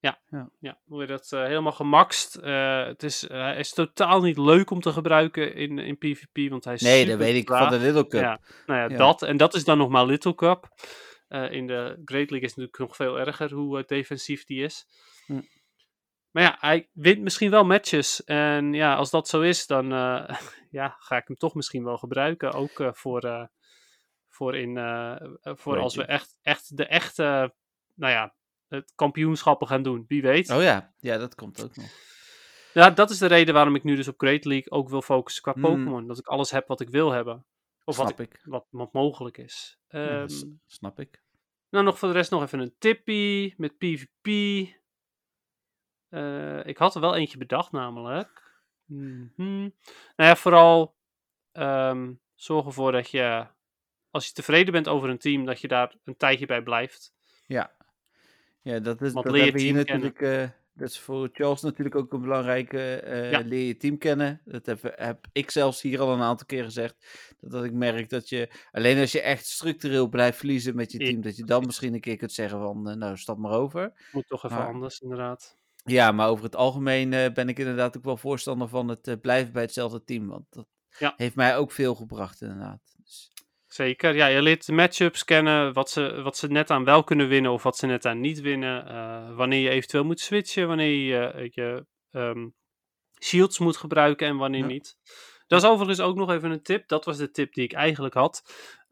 Ja. 0.00 0.18
Ja, 0.60 0.78
hoe 0.84 1.00
je 1.00 1.06
dat 1.06 1.32
eh, 1.32 1.42
helemaal 1.42 1.72
gemaxt. 1.72 2.34
Eh, 2.34 2.84
het 2.84 3.02
is, 3.02 3.26
eh, 3.28 3.40
hij 3.40 3.58
is 3.58 3.72
totaal 3.72 4.20
niet 4.20 4.38
leuk 4.38 4.70
om 4.70 4.80
te 4.80 4.92
gebruiken 4.92 5.54
in, 5.54 5.78
in 5.78 5.98
PvP, 5.98 6.50
want 6.50 6.64
hij 6.64 6.74
is 6.74 6.80
Nee, 6.80 7.06
dat 7.06 7.18
weet 7.18 7.34
ik 7.34 7.48
van 7.48 7.68
de 7.68 7.78
Little 7.78 8.06
Cup. 8.06 8.20
Ja, 8.20 8.40
nou 8.66 8.80
ja, 8.80 8.88
Ja. 8.88 8.96
dat. 8.96 9.22
En 9.22 9.36
dat 9.36 9.54
is 9.54 9.64
dan 9.64 9.78
nog 9.78 9.88
maar 9.88 10.06
Little 10.06 10.34
Cup. 10.34 10.68
Eh, 11.28 11.52
in 11.52 11.66
de 11.66 12.02
Great 12.04 12.30
League 12.30 12.40
is 12.40 12.54
het 12.54 12.56
natuurlijk 12.56 12.78
nog 12.78 12.96
veel 12.96 13.18
erger 13.18 13.52
hoe 13.52 13.78
eh, 13.78 13.84
defensief 13.86 14.44
die 14.44 14.64
is. 14.64 14.86
Hm. 15.26 15.40
Maar 16.30 16.42
ja, 16.42 16.56
hij 16.60 16.88
wint 16.92 17.20
misschien 17.20 17.50
wel 17.50 17.64
matches. 17.64 18.24
En 18.24 18.72
ja, 18.72 18.94
als 18.94 19.10
dat 19.10 19.28
zo 19.28 19.40
is, 19.40 19.66
dan 19.66 19.92
eh, 19.92 20.36
ja, 20.80 20.96
ga 20.98 21.16
ik 21.16 21.26
hem 21.26 21.36
toch 21.36 21.54
misschien 21.54 21.84
wel 21.84 21.96
gebruiken. 21.96 22.52
Ook 22.52 22.80
eh, 22.80 22.92
voor, 22.92 23.20
eh, 23.20 23.44
voor, 24.40 24.56
in, 24.56 24.76
eh, 24.76 25.10
eh, 25.20 25.56
voor 25.56 25.78
als 25.78 25.94
we 25.94 26.04
echt, 26.04 26.36
echt 26.42 26.76
de 26.76 26.86
echte, 26.86 27.54
nou 27.94 28.12
ja, 28.12 28.34
het 28.68 28.92
kampioenschappen 28.94 29.66
gaan 29.66 29.82
doen. 29.82 30.04
Wie 30.08 30.22
weet. 30.22 30.50
Oh 30.50 30.62
ja, 30.62 30.92
ja, 30.98 31.18
dat 31.18 31.34
komt 31.34 31.62
ook 31.64 31.76
nog. 31.76 31.86
Ja, 32.72 32.90
dat 32.90 33.10
is 33.10 33.18
de 33.18 33.26
reden 33.26 33.54
waarom 33.54 33.74
ik 33.74 33.82
nu 33.84 33.96
dus 33.96 34.08
op 34.08 34.18
Great 34.20 34.44
League 34.44 34.70
ook 34.70 34.88
wil 34.88 35.02
focussen 35.02 35.42
qua 35.42 35.52
Hmm. 35.52 35.62
Pokémon. 35.62 36.06
Dat 36.06 36.18
ik 36.18 36.26
alles 36.26 36.50
heb 36.50 36.68
wat 36.68 36.80
ik 36.80 36.88
wil 36.88 37.10
hebben. 37.10 37.46
Of 37.84 37.96
wat, 37.96 38.06
snap 38.06 38.20
ik, 38.20 38.34
ik. 38.34 38.40
wat, 38.44 38.66
wat 38.70 38.92
mogelijk 38.92 39.38
is. 39.38 39.78
Ja, 39.88 40.20
Ehm, 40.22 40.28
snap 40.66 41.00
ik. 41.00 41.22
nou, 41.70 41.84
nog 41.84 41.98
voor 41.98 42.08
de 42.08 42.14
rest 42.14 42.30
nog 42.30 42.42
even 42.42 42.58
een 42.60 42.74
tippie 42.78 43.54
met 43.56 43.78
PvP. 43.78 44.26
Eh, 46.08 46.66
ik 46.66 46.78
had 46.78 46.94
er 46.94 47.00
wel 47.00 47.16
eentje 47.16 47.38
bedacht 47.38 47.72
namelijk. 47.72 48.60
Mhm. 48.84 49.60
Nou 49.60 49.70
ja, 50.16 50.36
vooral 50.36 50.96
ehm, 51.52 52.12
zorg 52.34 52.66
ervoor 52.66 52.92
dat 52.92 53.10
je, 53.10 53.46
als 54.10 54.26
je 54.26 54.32
tevreden 54.32 54.72
bent 54.72 54.88
over 54.88 55.08
een 55.08 55.18
team, 55.18 55.44
dat 55.44 55.60
je 55.60 55.68
daar 55.68 55.94
een 56.04 56.16
tijdje 56.16 56.46
bij 56.46 56.62
blijft. 56.62 57.12
Ja. 57.46 57.72
Ja, 58.62 58.78
dat, 58.78 59.02
is, 59.02 59.12
dat 59.12 59.30
leer 59.30 59.58
je 59.58 59.72
natuurlijk... 59.72 60.20
eh, 60.20 60.48
dat 60.74 60.88
is 60.88 60.98
voor 60.98 61.28
Charles 61.32 61.60
natuurlijk 61.60 61.94
ook 61.96 62.12
een 62.12 62.20
belangrijke... 62.20 63.02
Ja. 63.30 63.40
Leer 63.40 63.66
je 63.66 63.76
team 63.76 63.98
kennen. 63.98 64.40
Dat 64.44 64.66
heb, 64.66 64.92
heb 64.96 65.26
ik 65.32 65.50
zelfs 65.50 65.82
hier 65.82 66.00
al 66.00 66.12
een 66.12 66.20
aantal 66.22 66.46
keer 66.46 66.64
gezegd. 66.64 66.94
Dat, 67.40 67.50
dat 67.50 67.64
ik 67.64 67.72
merk 67.72 68.08
dat 68.08 68.28
je... 68.28 68.50
Alleen 68.70 68.98
als 68.98 69.12
je 69.12 69.20
echt 69.20 69.46
structureel 69.46 70.08
blijft 70.08 70.38
verliezen 70.38 70.76
met 70.76 70.92
je 70.92 70.98
Ja, 70.98 71.04
team... 71.06 71.20
dat 71.20 71.36
je 71.36 71.44
dan 71.44 71.66
misschien 71.66 71.94
een 71.94 72.00
keer 72.00 72.16
kunt 72.16 72.32
zeggen 72.32 72.58
van... 72.58 72.88
eh, 72.88 72.96
nou, 72.96 73.16
stap 73.16 73.38
maar 73.38 73.52
over. 73.52 73.92
Moet 74.12 74.26
toch 74.26 74.44
even 74.44 74.56
Maar- 74.56 74.66
anders, 74.66 75.00
inderdaad. 75.00 75.58
Ja, 75.84 76.12
maar 76.12 76.28
over 76.28 76.44
het 76.44 76.56
algemeen 76.56 77.10
ben 77.10 77.48
ik 77.48 77.58
inderdaad 77.58 77.96
ook 77.96 78.04
wel 78.04 78.16
voorstander 78.16 78.68
van 78.68 78.88
het 78.88 79.20
blijven 79.20 79.52
bij 79.52 79.62
hetzelfde 79.62 80.04
team. 80.04 80.26
Want 80.26 80.44
dat 80.50 80.66
Ja. 80.98 81.14
heeft 81.16 81.34
mij 81.34 81.56
ook 81.56 81.72
veel 81.72 81.94
gebracht, 81.94 82.40
inderdaad. 82.40 82.80
Zeker. 83.72 84.14
Ja, 84.14 84.26
je 84.26 84.42
leert 84.42 84.66
de 84.66 84.72
matchups 84.72 85.24
kennen, 85.24 85.72
wat 85.72 85.90
ze, 85.90 86.22
wat 86.22 86.36
ze 86.36 86.46
net 86.48 86.70
aan 86.70 86.84
wel 86.84 87.04
kunnen 87.04 87.28
winnen 87.28 87.52
of 87.52 87.62
wat 87.62 87.76
ze 87.76 87.86
net 87.86 88.06
aan 88.06 88.20
niet 88.20 88.40
winnen. 88.40 88.86
eh, 88.86 89.36
wanneer 89.36 89.60
je 89.60 89.68
eventueel 89.70 90.04
moet 90.04 90.20
switchen, 90.20 90.68
wanneer 90.68 90.94
je 90.94 91.18
eh, 91.26 91.48
je 91.50 91.86
ehm, 92.10 92.48
shields 93.22 93.58
moet 93.58 93.76
gebruiken 93.76 94.26
en 94.26 94.36
wanneer 94.36 94.60
Ja. 94.60 94.66
niet. 94.66 94.96
Dat 95.46 95.62
is 95.62 95.68
overigens 95.68 96.00
ook 96.00 96.16
nog 96.16 96.30
even 96.30 96.50
een 96.50 96.62
tip. 96.62 96.88
Dat 96.88 97.04
was 97.04 97.16
de 97.16 97.30
tip 97.30 97.52
die 97.54 97.64
ik 97.64 97.72
eigenlijk 97.72 98.14
had. 98.14 98.42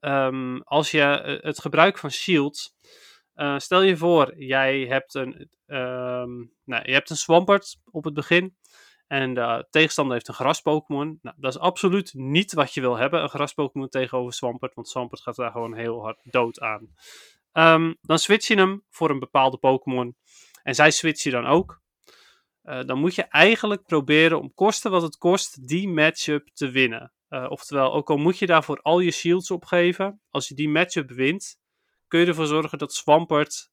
Ehm, 0.01 0.57
als 0.59 0.91
je 0.91 1.03
eh, 1.03 1.43
het 1.43 1.61
gebruik 1.61 1.99
van 1.99 2.11
shields. 2.11 2.77
stel 3.57 3.83
je 3.83 3.97
voor, 3.97 4.35
jij 4.37 4.81
hebt 4.81 5.15
een, 5.15 5.49
ehm, 5.67 6.37
nou, 6.65 6.83
je 6.85 6.93
hebt 6.93 7.11
een 7.11 7.17
Swampert 7.17 7.77
op 7.91 8.05
het 8.05 8.15
begin. 8.15 8.57
En 9.09 9.35
de 9.35 9.67
tegenstander 9.71 10.15
heeft 10.15 10.29
een 10.29 10.35
gras-Pokémon. 10.35 11.19
Nou, 11.23 11.37
dat 11.39 11.55
is 11.55 11.61
absoluut 11.61 12.15
niet 12.15 12.53
wat 12.53 12.75
je 12.75 12.81
wil 12.81 12.97
hebben, 12.97 13.23
een 13.23 13.29
gras-Pokémon 13.29 13.89
tegenover 13.89 14.33
Swampert. 14.33 14.75
Want 14.75 14.89
Swampert 14.89 15.21
gaat 15.21 15.37
daar 15.37 15.51
gewoon 15.51 15.75
heel 15.75 16.03
hard 16.03 16.21
dood 16.23 16.61
aan. 16.61 16.95
Ehm, 17.53 17.95
dan 18.01 18.19
switch 18.19 18.47
je 18.47 18.55
hem 18.55 18.85
voor 18.91 19.11
een 19.11 19.19
bepaalde 19.19 19.57
Pokémon. 19.57 20.17
En 20.63 20.75
zij 20.75 20.91
switch 20.91 21.23
je 21.23 21.31
dan 21.31 21.47
ook. 21.47 21.81
Eh, 22.63 22.85
dan 22.85 22.99
moet 22.99 23.15
je 23.15 23.23
eigenlijk 23.23 23.83
proberen 23.83 24.41
om 24.41 24.55
kosten 24.55 24.91
wat 24.91 25.03
het 25.03 25.17
kost 25.17 25.69
die 25.69 25.89
matchup 25.89 26.49
te 26.53 26.71
winnen. 26.71 27.13
Eh, 27.29 27.47
oftewel, 27.49 27.93
ook 27.93 28.11
al 28.11 28.17
moet 28.17 28.39
je 28.39 28.47
daarvoor 28.47 28.81
al 28.83 29.01
je 29.01 29.11
shields 29.11 29.51
opgeven, 29.51 30.21
als 30.31 30.49
je 30.49 30.55
die 30.55 30.69
matchup 30.69 31.11
wint, 31.11 31.59
kun 32.09 32.21
je 32.21 32.27
ervoor 32.27 32.47
zorgen 32.47 32.79
dat 32.79 32.93
Swampert 32.93 33.71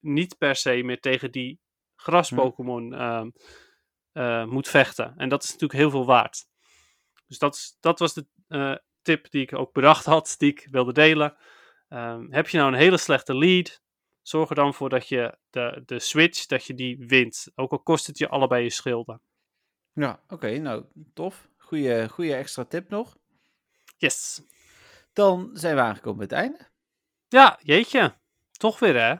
niet 0.00 0.38
per 0.38 0.56
se 0.56 0.82
meer 0.82 1.00
tegen 1.00 1.30
die 1.30 1.60
gras-Pokémon 1.96 2.94
ehm, 2.94 3.30
eh, 4.18 4.44
moet 4.44 4.68
vechten. 4.68 5.14
En 5.16 5.28
dat 5.28 5.42
is 5.42 5.50
natuurlijk 5.52 5.78
heel 5.80 5.90
veel 5.90 6.06
waard. 6.06 6.46
Dus 7.26 7.38
dat, 7.38 7.54
is, 7.54 7.76
dat 7.80 7.98
was 7.98 8.14
de 8.14 8.26
eh, 8.48 8.74
tip 9.02 9.30
die 9.30 9.42
ik 9.42 9.54
ook 9.54 9.72
bedacht 9.72 10.04
had, 10.04 10.34
die 10.38 10.50
ik 10.50 10.68
wilde 10.70 10.92
delen. 10.92 11.36
Ehm, 11.88 12.30
heb 12.30 12.48
je 12.48 12.58
nou 12.58 12.72
een 12.72 12.78
hele 12.78 12.96
slechte 12.96 13.36
lead, 13.36 13.82
zorg 14.22 14.48
er 14.48 14.54
dan 14.54 14.74
voor 14.74 14.88
dat 14.88 15.08
je 15.08 15.38
de, 15.50 15.82
de 15.86 15.98
switch, 15.98 16.46
dat 16.46 16.64
je 16.64 16.74
die 16.74 17.06
wint. 17.06 17.50
Ook 17.54 17.72
al 17.72 17.78
kost 17.78 18.06
het 18.06 18.18
je 18.18 18.28
allebei 18.28 18.62
je 18.62 18.70
schilden. 18.70 19.20
ja, 19.92 20.20
oké, 20.28 20.58
nou, 20.58 20.84
tof. 21.14 21.48
Goeie, 21.56 22.08
goeie 22.08 22.34
extra 22.34 22.64
tip 22.64 22.88
nog. 22.88 23.16
Yes. 23.96 24.42
Dan 25.12 25.50
zijn 25.52 25.74
we 25.74 25.80
aangekomen 25.80 26.28
bij 26.28 26.38
het 26.38 26.46
einde. 26.46 26.68
Ja, 27.28 27.58
jeetje. 27.62 28.14
Toch 28.50 28.78
weer 28.78 29.00
hè? 29.00 29.14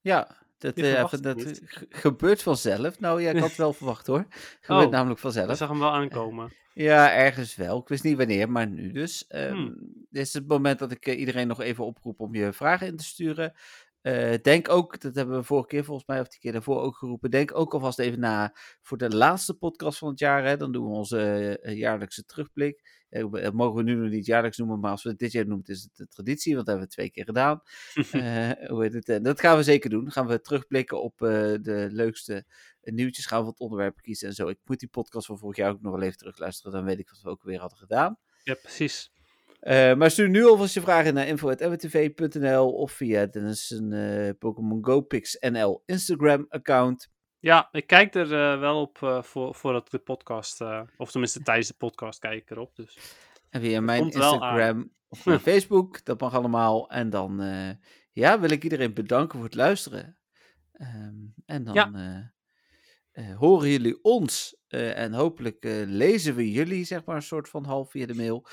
Ja, 0.00 0.37
dat, 0.58 0.76
eh, 0.76 1.10
dat 1.20 1.42
ge- 1.64 1.86
gebeurt 1.88 2.42
vanzelf. 2.42 3.00
Nou 3.00 3.22
ja, 3.22 3.30
ik 3.30 3.38
had 3.38 3.48
het 3.48 3.58
wel 3.58 3.72
verwacht 3.72 4.06
hoor. 4.06 4.26
Gebeurt 4.60 4.86
Oh, 4.86 4.92
namelijk 4.92 5.16
Ik 5.16 5.22
vanzelf. 5.22 5.56
zag 5.56 5.68
hem 5.68 5.78
wel 5.78 5.92
aankomen. 5.92 6.52
Ja, 6.74 7.12
ergens 7.12 7.56
wel. 7.56 7.78
Ik 7.80 7.88
wist 7.88 8.02
niet 8.04 8.16
wanneer, 8.16 8.50
maar 8.50 8.66
nu 8.66 8.92
dus. 8.92 9.26
Ehm, 9.26 9.52
Hmm. 9.54 9.76
Dit 10.10 10.26
is 10.26 10.32
het 10.32 10.46
moment 10.48 10.78
dat 10.78 10.90
ik 10.90 11.06
eh, 11.06 11.18
iedereen 11.18 11.46
nog 11.46 11.60
even 11.60 11.84
oproep 11.84 12.20
om 12.20 12.34
je 12.34 12.52
vragen 12.52 12.86
in 12.86 12.96
te 12.96 13.04
sturen. 13.04 13.52
Eh, 14.00 14.34
denk 14.42 14.68
ook, 14.68 15.00
dat 15.00 15.14
hebben 15.14 15.36
we 15.36 15.42
vorige 15.42 15.68
keer 15.68 15.84
volgens 15.84 16.06
mij, 16.06 16.20
of 16.20 16.28
die 16.28 16.40
keer 16.40 16.52
daarvoor 16.52 16.80
ook 16.80 16.96
geroepen. 16.96 17.30
Denk 17.30 17.54
ook 17.54 17.74
alvast 17.74 17.98
even 17.98 18.20
na 18.20 18.54
voor 18.82 18.98
de 18.98 19.16
laatste 19.16 19.54
podcast 19.54 19.98
van 19.98 20.08
het 20.08 20.18
jaar. 20.18 20.44
Hè, 20.44 20.56
dan 20.56 20.72
doen 20.72 20.84
we 20.84 20.96
onze 20.96 21.58
eh, 21.58 21.76
jaarlijkse 21.76 22.24
terugblik. 22.24 22.96
Dat 23.08 23.52
mogen 23.52 23.76
we 23.76 23.82
nu 23.82 23.94
nog 23.94 24.10
niet 24.10 24.26
jaarlijks 24.26 24.58
noemen, 24.58 24.80
maar 24.80 24.90
als 24.90 25.02
we 25.02 25.08
het 25.08 25.18
dit 25.18 25.32
jaar 25.32 25.46
noemen, 25.46 25.66
is 25.66 25.82
het 25.82 25.96
de 25.96 26.06
traditie, 26.06 26.54
want 26.54 26.66
dat 26.66 26.74
hebben 26.74 26.94
we 26.94 26.94
twee 26.94 27.10
keer 27.10 27.24
gedaan. 27.24 27.62
Hoe 28.70 28.82
heet 28.82 29.06
het? 29.06 29.24
dat 29.24 29.40
gaan 29.40 29.56
we 29.56 29.62
zeker 29.62 29.90
doen. 29.90 30.02
Dan 30.02 30.12
gaan 30.12 30.26
we 30.26 30.40
terugblikken 30.40 31.02
op 31.02 31.18
de 31.18 31.88
leukste 31.90 32.44
nieuwtjes. 32.80 33.26
Gaan 33.26 33.40
we 33.40 33.44
wat 33.44 33.58
onderwerpen 33.58 34.02
kiezen 34.02 34.28
en 34.28 34.34
zo. 34.34 34.48
Ik 34.48 34.58
moet 34.64 34.80
die 34.80 34.88
podcast 34.88 35.26
van 35.26 35.38
vorig 35.38 35.56
jaar 35.56 35.70
ook 35.70 35.82
nog 35.82 35.92
wel 35.92 36.02
even 36.02 36.18
terugluisteren. 36.18 36.72
Dan 36.72 36.84
weet 36.84 36.98
ik 36.98 37.10
wat 37.10 37.20
we 37.22 37.28
ook 37.28 37.42
weer 37.42 37.60
hadden 37.60 37.78
gedaan. 37.78 38.18
Ja, 38.42 38.54
precies. 38.54 39.10
Eh, 39.58 39.94
maar 39.94 40.10
stuur 40.10 40.28
nu 40.28 40.46
alvast 40.46 40.74
je 40.74 40.80
vragen 40.80 41.14
naar 41.14 41.26
info.mwtv.nl 41.26 42.72
of 42.72 42.92
via 42.92 43.26
Dennis 43.26 43.70
eh, 43.70 44.30
Pokémon 44.38 44.84
Go 44.84 45.00
Pix 45.00 45.36
NL 45.40 45.82
Instagram 45.86 46.46
account. 46.48 47.10
Ja, 47.38 47.68
ik 47.72 47.86
kijk 47.86 48.14
er 48.14 48.34
eh, 48.34 48.60
wel 48.60 48.80
op 48.80 49.22
voor, 49.22 49.54
voordat 49.54 49.90
de 49.90 49.98
podcast, 49.98 50.60
of 50.96 51.10
tenminste 51.10 51.42
tijdens 51.42 51.68
de 51.68 51.74
podcast 51.74 52.18
kijk 52.18 52.42
ik 52.42 52.50
erop. 52.50 52.76
Dus. 52.76 52.98
En 53.50 53.60
via 53.60 53.80
mijn 53.80 54.04
Instagram 54.04 54.92
of 55.08 55.24
mijn 55.24 55.40
Facebook. 55.50 56.04
Dat 56.04 56.20
mag 56.20 56.34
allemaal. 56.34 56.90
En 56.90 57.10
dan 57.10 57.40
ja, 58.12 58.40
wil 58.40 58.50
ik 58.50 58.62
iedereen 58.62 58.94
bedanken 58.94 59.38
voor 59.38 59.46
het 59.46 59.56
luisteren. 59.56 60.18
Ehm, 60.72 61.14
en 61.46 61.64
dan 61.64 61.74
Ja. 61.74 62.32
Eh, 63.18 63.36
horen 63.36 63.68
jullie 63.70 63.98
ons. 64.02 64.56
eh, 64.68 64.98
en 64.98 65.12
hopelijk 65.12 65.64
eh, 65.64 65.72
lezen 65.86 66.34
we 66.34 66.50
jullie, 66.52 66.84
zeg 66.84 67.04
maar, 67.04 67.16
een 67.16 67.22
soort 67.22 67.48
van 67.48 67.64
half 67.64 67.90
via 67.90 68.06
de 68.06 68.14
mail. 68.14 68.44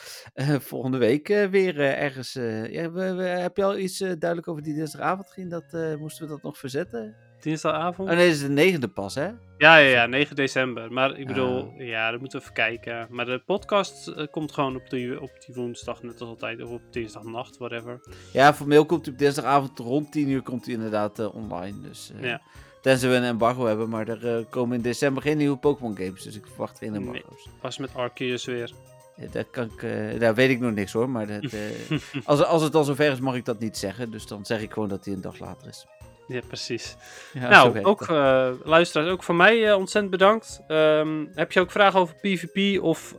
volgende 0.60 0.98
week 0.98 1.28
weer 1.28 1.80
ergens. 1.80 2.34
ja, 2.70 2.92
we, 2.92 3.14
we- 3.14 3.24
heb 3.24 3.58
je 3.58 3.64
al 3.64 3.78
iets 3.78 3.98
duidelijk 3.98 4.48
over 4.48 4.64
die 4.64 4.74
dinsdagavond? 4.74 5.30
Ging 5.32 5.50
dat, 5.52 5.98
moesten 6.00 6.26
we 6.26 6.32
dat 6.34 6.44
nog 6.44 6.58
verzetten? 6.58 7.16
Dinsdagavond? 7.40 8.10
Oh 8.10 8.16
nee, 8.16 8.26
dat 8.26 8.36
is 8.36 8.42
de 8.42 8.50
negende 8.50 8.88
pas, 8.88 9.16
hè? 9.16 9.26
Ja, 9.58 9.78
ja, 9.78 9.78
ja, 9.78 10.06
9 10.06 10.36
december. 10.36 10.92
Maar 10.92 11.18
ik 11.20 11.28
bedoel, 11.28 11.58
Ah. 11.80 11.88
ja, 11.88 12.12
dat 12.12 12.20
moeten 12.20 12.38
we 12.40 12.44
even 12.44 12.56
kijken. 12.56 13.08
Maar 13.10 13.26
de 13.26 13.42
podcast 13.46 14.28
komt 14.32 14.52
gewoon 14.52 14.76
op 14.76 14.90
die, 14.90 15.22
op 15.22 15.32
die 15.46 15.56
woensdag, 15.56 16.04
net 16.04 16.20
als 16.22 16.30
altijd. 16.30 16.62
Of 16.64 16.70
op 16.70 16.82
dinsdagnacht, 16.92 17.58
whatever. 17.58 18.00
Ja, 18.34 18.54
formeel 18.54 18.86
komt 18.86 19.06
hij 19.06 19.14
op 19.14 19.20
dinsdagavond 19.20 19.80
rond 19.80 20.12
10 20.12 20.30
uur 20.30 20.42
komt 20.42 20.66
hij 20.66 20.74
inderdaad 20.74 21.32
online. 21.34 21.82
Dus, 21.82 22.12
Ja. 22.22 22.42
Tenzij 22.86 23.10
we 23.10 23.16
een 23.16 23.24
embargo 23.24 23.66
hebben, 23.66 23.90
maar 23.90 24.08
er 24.08 24.38
eh, 24.38 24.44
komen 24.50 24.76
in 24.76 24.82
december 24.82 25.22
geen 25.24 25.38
nieuwe 25.38 25.58
Pokémon 25.58 25.98
games. 25.98 26.24
Dus 26.24 26.36
ik 26.36 26.46
verwacht 26.48 26.78
geen 26.78 26.92
Nee. 26.92 27.00
embargo's. 27.00 27.50
Pas 27.62 27.78
met 27.78 27.96
Arceus 27.96 28.46
weer. 28.46 28.72
Ja, 29.16 29.28
daar, 29.32 29.44
kan 29.44 29.64
ik, 29.64 29.84
eh, 29.84 30.20
daar 30.20 30.36
weet 30.36 30.50
ik 30.50 30.60
nog 30.60 30.74
niks 30.74 30.94
hoor. 30.94 31.10
Maar 31.10 31.28
dat, 31.28 31.44
eh, 31.44 31.98
als, 32.26 32.44
als 32.44 32.62
het 32.62 32.72
dan 32.72 32.86
zover 32.86 33.12
is, 33.12 33.20
mag 33.20 33.36
ik 33.36 33.46
dat 33.46 33.60
niet 33.60 33.78
zeggen. 33.78 34.12
Dus 34.12 34.28
dan 34.28 34.46
zeg 34.46 34.62
ik 34.62 34.74
gewoon 34.74 34.90
dat 34.90 35.06
hij 35.06 35.14
een 35.14 35.22
dag 35.22 35.40
later 35.40 35.68
is. 35.68 35.86
Ja, 36.28 36.40
precies. 36.48 36.96
Ja, 37.34 37.50
nou, 37.50 37.84
ook 37.84 38.02
eh, 38.02 38.52
luisteraars, 38.64 39.10
ook 39.10 39.24
van 39.24 39.36
mij 39.36 39.74
ontzettend 39.74 40.12
bedankt. 40.12 40.62
Ehm, 40.68 41.26
heb 41.34 41.52
je 41.52 41.60
ook 41.60 41.72
vragen 41.72 42.00
over 42.00 42.16
PvP 42.16 42.82
of 42.82 43.16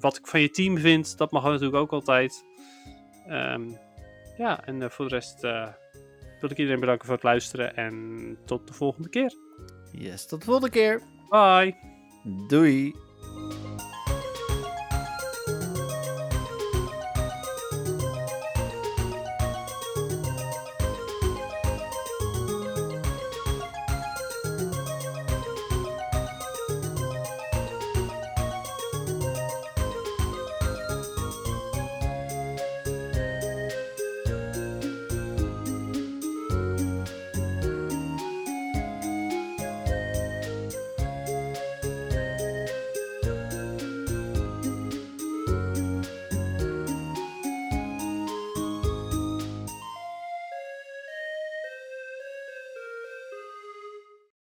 wat 0.00 0.16
ik 0.16 0.26
van 0.26 0.40
je 0.40 0.50
team 0.50 0.78
vind? 0.78 1.18
Dat 1.18 1.30
mag 1.30 1.44
natuurlijk 1.44 1.76
ook 1.76 1.92
altijd. 1.92 2.44
Ehm, 3.26 3.62
ja, 4.36 4.64
en 4.64 4.90
voor 4.90 5.08
de 5.08 5.14
rest 5.14 5.46
wil 6.40 6.50
ik 6.50 6.58
iedereen 6.58 6.80
bedanken 6.80 7.04
voor 7.06 7.14
het 7.14 7.24
luisteren. 7.24 7.76
En 7.76 8.36
tot 8.44 8.66
de 8.66 8.72
volgende 8.72 9.08
keer. 9.08 9.34
Yes, 9.92 10.26
tot 10.26 10.38
de 10.38 10.44
volgende 10.44 10.70
keer. 10.70 11.02
Bye! 11.28 11.76
Doei. 12.48 12.94